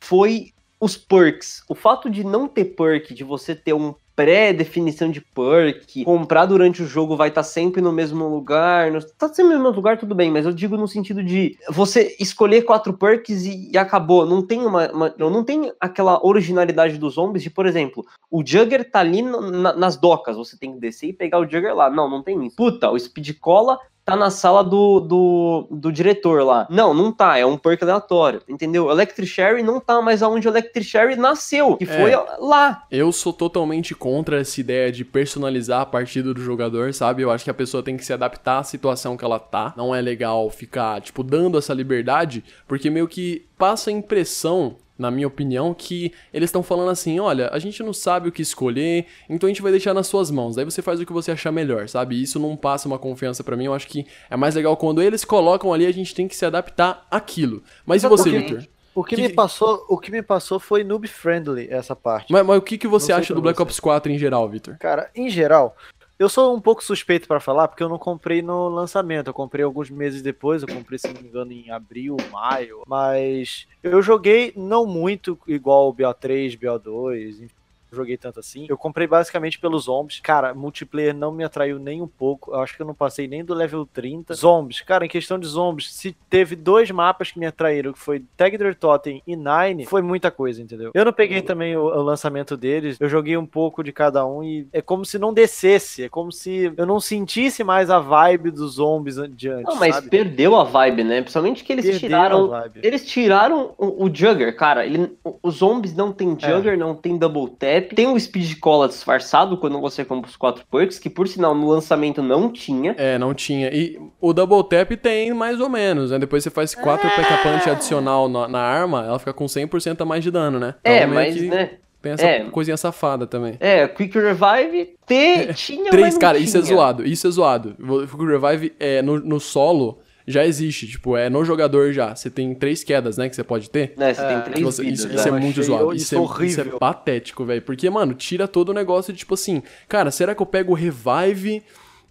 foi 0.00 0.50
os 0.82 0.96
perks. 0.96 1.62
O 1.68 1.76
fato 1.76 2.10
de 2.10 2.24
não 2.24 2.48
ter 2.48 2.64
perk, 2.64 3.14
de 3.14 3.22
você 3.22 3.54
ter 3.54 3.72
um 3.72 3.94
pré-definição 4.16 5.10
de 5.10 5.20
perk, 5.20 6.04
comprar 6.04 6.44
durante 6.44 6.82
o 6.82 6.86
jogo 6.86 7.16
vai 7.16 7.28
estar 7.28 7.44
sempre 7.44 7.80
no 7.80 7.92
mesmo 7.92 8.26
lugar. 8.28 8.90
No... 8.90 9.00
Tá 9.00 9.28
sempre 9.28 9.54
no 9.54 9.60
mesmo 9.62 9.76
lugar, 9.76 9.96
tudo 9.96 10.12
bem, 10.12 10.28
mas 10.28 10.44
eu 10.44 10.52
digo 10.52 10.76
no 10.76 10.88
sentido 10.88 11.22
de 11.22 11.56
você 11.70 12.16
escolher 12.18 12.62
quatro 12.62 12.92
perks 12.92 13.44
e, 13.44 13.70
e 13.72 13.78
acabou. 13.78 14.26
Não 14.26 14.42
tem 14.44 14.66
uma, 14.66 14.90
uma- 14.90 15.14
não 15.16 15.44
tem 15.44 15.72
aquela 15.80 16.18
originalidade 16.26 16.98
dos 16.98 17.14
zombies 17.14 17.44
de, 17.44 17.48
por 17.50 17.64
exemplo, 17.64 18.04
o 18.28 18.42
Jugger 18.44 18.90
tá 18.90 18.98
ali 18.98 19.22
na- 19.22 19.74
nas 19.74 19.96
docas, 19.96 20.36
você 20.36 20.58
tem 20.58 20.72
que 20.72 20.80
descer 20.80 21.10
e 21.10 21.12
pegar 21.12 21.38
o 21.38 21.44
Jugger 21.48 21.76
lá. 21.76 21.88
Não, 21.88 22.10
não 22.10 22.24
tem 22.24 22.44
isso. 22.44 22.56
Puta, 22.56 22.90
o 22.90 22.98
Speed 22.98 23.38
Cola 23.40 23.78
tá 24.12 24.16
na 24.16 24.30
sala 24.30 24.62
do, 24.62 25.00
do, 25.00 25.66
do 25.70 25.92
diretor 25.92 26.44
lá. 26.44 26.66
Não, 26.70 26.92
não 26.92 27.10
tá, 27.10 27.38
é 27.38 27.46
um 27.46 27.56
perk 27.56 27.82
aleatório, 27.82 28.42
entendeu? 28.48 28.90
Electric 28.90 29.28
Sherry 29.28 29.62
não 29.62 29.80
tá 29.80 30.00
mais 30.02 30.22
aonde 30.22 30.46
o 30.46 30.50
Electric 30.50 30.86
Sherry 30.86 31.16
nasceu, 31.16 31.76
que 31.76 31.86
foi 31.86 32.12
lá. 32.38 32.84
Eu 32.90 33.10
sou 33.10 33.32
totalmente 33.32 33.94
contra 33.94 34.40
essa 34.40 34.60
ideia 34.60 34.92
de 34.92 35.04
personalizar 35.04 35.80
a 35.80 35.86
partida 35.86 36.34
do 36.34 36.42
jogador, 36.42 36.92
sabe? 36.92 37.22
Eu 37.22 37.30
acho 37.30 37.44
que 37.44 37.50
a 37.50 37.54
pessoa 37.54 37.82
tem 37.82 37.96
que 37.96 38.04
se 38.04 38.12
adaptar 38.12 38.58
à 38.58 38.62
situação 38.62 39.16
que 39.16 39.24
ela 39.24 39.38
tá. 39.38 39.72
Não 39.76 39.94
é 39.94 40.00
legal 40.00 40.50
ficar, 40.50 41.00
tipo, 41.00 41.22
dando 41.22 41.56
essa 41.56 41.72
liberdade, 41.72 42.44
porque 42.68 42.90
meio 42.90 43.08
que 43.08 43.46
passa 43.56 43.90
a 43.90 43.92
impressão 43.92 44.76
na 44.98 45.10
minha 45.10 45.26
opinião, 45.26 45.74
que 45.74 46.12
eles 46.32 46.48
estão 46.48 46.62
falando 46.62 46.90
assim: 46.90 47.18
olha, 47.18 47.48
a 47.52 47.58
gente 47.58 47.82
não 47.82 47.92
sabe 47.92 48.28
o 48.28 48.32
que 48.32 48.42
escolher, 48.42 49.06
então 49.28 49.46
a 49.46 49.50
gente 49.50 49.62
vai 49.62 49.70
deixar 49.72 49.94
nas 49.94 50.06
suas 50.06 50.30
mãos. 50.30 50.56
Daí 50.56 50.64
você 50.64 50.82
faz 50.82 51.00
o 51.00 51.06
que 51.06 51.12
você 51.12 51.30
achar 51.32 51.50
melhor, 51.52 51.88
sabe? 51.88 52.20
Isso 52.20 52.38
não 52.38 52.56
passa 52.56 52.86
uma 52.86 52.98
confiança 52.98 53.42
pra 53.42 53.56
mim. 53.56 53.64
Eu 53.64 53.74
acho 53.74 53.88
que 53.88 54.06
é 54.30 54.36
mais 54.36 54.54
legal 54.54 54.76
quando 54.76 55.02
eles 55.02 55.24
colocam 55.24 55.72
ali, 55.72 55.86
a 55.86 55.92
gente 55.92 56.14
tem 56.14 56.28
que 56.28 56.36
se 56.36 56.44
adaptar 56.44 57.06
àquilo. 57.10 57.62
Mas 57.84 58.04
e 58.04 58.08
você. 58.08 58.30
Victor? 58.30 58.66
O 58.94 59.02
que, 59.02 59.16
Que- 59.16 59.22
me 59.22 59.28
passou, 59.30 59.86
o 59.88 59.96
que 59.96 60.10
me 60.10 60.20
passou 60.22 60.60
foi 60.60 60.84
noob 60.84 61.08
friendly 61.08 61.66
essa 61.70 61.96
parte. 61.96 62.30
Mas, 62.30 62.44
mas 62.44 62.58
o 62.58 62.60
que, 62.60 62.76
que 62.76 62.86
você 62.86 63.10
acha 63.10 63.34
do 63.34 63.40
Black 63.40 63.56
você. 63.56 63.62
Ops 63.62 63.80
4 63.80 64.12
em 64.12 64.18
geral, 64.18 64.46
Victor? 64.48 64.76
Cara, 64.76 65.10
em 65.14 65.30
geral, 65.30 65.74
eu 66.22 66.28
sou 66.28 66.54
um 66.54 66.60
pouco 66.60 66.84
suspeito 66.84 67.26
pra 67.26 67.40
falar 67.40 67.66
porque 67.66 67.82
eu 67.82 67.88
não 67.88 67.98
comprei 67.98 68.42
no 68.42 68.68
lançamento. 68.68 69.26
Eu 69.26 69.34
comprei 69.34 69.64
alguns 69.64 69.90
meses 69.90 70.22
depois, 70.22 70.62
eu 70.62 70.68
comprei, 70.68 70.96
se 70.96 71.12
não 71.12 71.20
me 71.20 71.28
engano, 71.28 71.50
em 71.50 71.70
abril, 71.70 72.16
maio. 72.30 72.82
Mas 72.86 73.66
eu 73.82 74.00
joguei 74.00 74.52
não 74.56 74.86
muito 74.86 75.36
igual 75.48 75.88
o 75.88 75.94
BO3, 75.94 76.56
BO2, 76.56 77.42
enfim. 77.42 77.54
não 77.56 77.61
Joguei 77.92 78.16
tanto 78.16 78.40
assim. 78.40 78.66
Eu 78.68 78.78
comprei 78.78 79.06
basicamente 79.06 79.58
pelos 79.58 79.84
zombies. 79.84 80.20
Cara, 80.20 80.54
multiplayer 80.54 81.14
não 81.14 81.30
me 81.30 81.44
atraiu 81.44 81.78
nem 81.78 82.00
um 82.00 82.06
pouco. 82.06 82.52
Eu 82.52 82.60
acho 82.60 82.74
que 82.74 82.82
eu 82.82 82.86
não 82.86 82.94
passei 82.94 83.28
nem 83.28 83.44
do 83.44 83.52
level 83.54 83.86
30. 83.86 84.34
Zombies, 84.34 84.80
cara, 84.80 85.04
em 85.04 85.08
questão 85.08 85.38
de 85.38 85.46
zombies, 85.46 85.92
se 85.94 86.16
teve 86.30 86.56
dois 86.56 86.90
mapas 86.90 87.30
que 87.30 87.38
me 87.38 87.46
atraíram, 87.46 87.92
que 87.92 87.98
foi 87.98 88.24
Tagder 88.36 88.74
Totem 88.74 89.22
e 89.26 89.36
Nine, 89.36 89.84
foi 89.86 90.00
muita 90.02 90.30
coisa, 90.30 90.62
entendeu? 90.62 90.90
Eu 90.94 91.04
não 91.04 91.12
peguei 91.12 91.42
também 91.42 91.76
o, 91.76 91.82
o 91.82 92.02
lançamento 92.02 92.56
deles. 92.56 92.96
Eu 92.98 93.08
joguei 93.08 93.36
um 93.36 93.46
pouco 93.46 93.82
de 93.84 93.92
cada 93.92 94.24
um 94.26 94.42
e 94.42 94.66
é 94.72 94.80
como 94.80 95.04
se 95.04 95.18
não 95.18 95.32
descesse. 95.32 96.04
É 96.04 96.08
como 96.08 96.32
se 96.32 96.72
eu 96.76 96.86
não 96.86 96.98
sentisse 97.00 97.62
mais 97.62 97.90
a 97.90 97.98
vibe 97.98 98.50
dos 98.50 98.74
zombies 98.74 99.18
adiante. 99.18 99.64
Não, 99.64 99.76
mas 99.76 99.96
sabe? 99.96 100.08
perdeu 100.08 100.56
a 100.56 100.64
vibe, 100.64 101.04
né? 101.04 101.20
Principalmente 101.20 101.62
que 101.64 101.72
eles 101.72 101.84
Perdeu 101.84 102.00
tiraram. 102.00 102.50
Eles 102.82 103.04
tiraram 103.06 103.74
o, 103.76 104.04
o 104.06 104.14
Jugger, 104.14 104.56
cara. 104.56 104.86
Ele, 104.86 105.16
o- 105.24 105.36
os 105.42 105.56
zombies 105.56 105.94
não 105.94 106.12
tem 106.12 106.36
É. 106.40 106.48
Jugger, 106.50 106.78
não 106.78 106.94
tem 106.94 107.18
Double 107.18 107.48
Tap. 107.50 107.81
Tem 107.82 108.06
o 108.06 108.18
Speed 108.18 108.58
Cola 108.58 108.88
disfarçado 108.88 109.56
quando 109.56 109.80
você 109.80 110.04
compra 110.04 110.30
os 110.30 110.36
quatro 110.36 110.64
perks, 110.70 110.98
que 110.98 111.10
por 111.10 111.28
sinal 111.28 111.54
no 111.54 111.68
lançamento 111.68 112.22
não 112.22 112.50
tinha. 112.50 112.94
É, 112.98 113.18
não 113.18 113.34
tinha. 113.34 113.68
E 113.72 113.98
o 114.20 114.32
Double 114.32 114.62
Tap 114.64 114.90
tem 114.96 115.32
mais 115.34 115.60
ou 115.60 115.68
menos, 115.68 116.10
né? 116.10 116.18
Depois 116.18 116.42
você 116.42 116.50
faz 116.50 116.74
4 116.74 117.08
Pack 117.10 117.42
Punch 117.42 117.70
adicional 117.70 118.28
na, 118.28 118.48
na 118.48 118.60
arma, 118.60 119.04
ela 119.06 119.18
fica 119.18 119.32
com 119.32 119.46
100% 119.46 120.00
a 120.00 120.04
mais 120.04 120.22
de 120.22 120.30
dano, 120.30 120.58
né? 120.58 120.74
é, 120.84 120.98
Então, 120.98 121.08
meio 121.10 121.20
mas, 121.20 121.34
que 121.34 121.48
né? 121.48 121.70
Tem 122.00 122.12
essa 122.12 122.26
é. 122.26 122.40
coisinha 122.50 122.76
safada 122.76 123.28
também. 123.28 123.56
É, 123.60 123.86
Quick 123.86 124.18
Revive 124.18 124.96
te, 125.06 125.54
tinha, 125.54 125.90
Três, 125.90 126.18
cara, 126.18 126.36
isso 126.36 126.58
é 126.58 126.60
tinha. 126.60 126.74
zoado, 126.74 127.06
isso 127.06 127.28
é 127.28 127.30
zoado. 127.30 127.76
Quick 128.10 128.24
Revive 128.26 128.72
é, 128.80 129.00
no, 129.02 129.20
no 129.20 129.38
solo 129.38 130.00
já 130.26 130.44
existe, 130.46 130.86
tipo, 130.86 131.16
é 131.16 131.28
no 131.30 131.44
jogador 131.44 131.92
já. 131.92 132.14
Você 132.14 132.30
tem 132.30 132.54
três 132.54 132.82
quedas, 132.84 133.16
né, 133.16 133.28
que 133.28 133.34
você 133.36 133.42
pode 133.44 133.68
ter. 133.70 133.92
Né, 133.96 134.14
você 134.14 134.22
tem 134.22 134.36
É, 134.36 134.40
três 134.40 134.56
Que 134.58 134.64
você- 134.64 134.82
vidas, 134.82 134.98
isso, 135.00 135.08
né? 135.08 135.14
isso 135.16 135.28
é 135.28 135.30
muito 135.32 135.60
achei 135.60 135.62
zoado. 135.64 135.94
isso 135.94 136.14
Isso, 136.14 136.42
é, 136.42 136.46
isso 136.46 136.60
é 136.60 136.64
patético, 136.78 137.44
velho. 137.44 137.62
Porque, 137.62 137.88
mano, 137.90 138.14
tira 138.14 138.46
todo 138.48 138.68
o 138.70 138.72
negócio 138.72 139.12
de 139.12 139.18
tipo 139.20 139.34
assim, 139.34 139.62
cara, 139.88 140.10
será 140.10 140.34
que 140.34 140.42
eu 140.42 140.46
pego 140.46 140.72
o 140.72 140.74
revive 140.74 141.62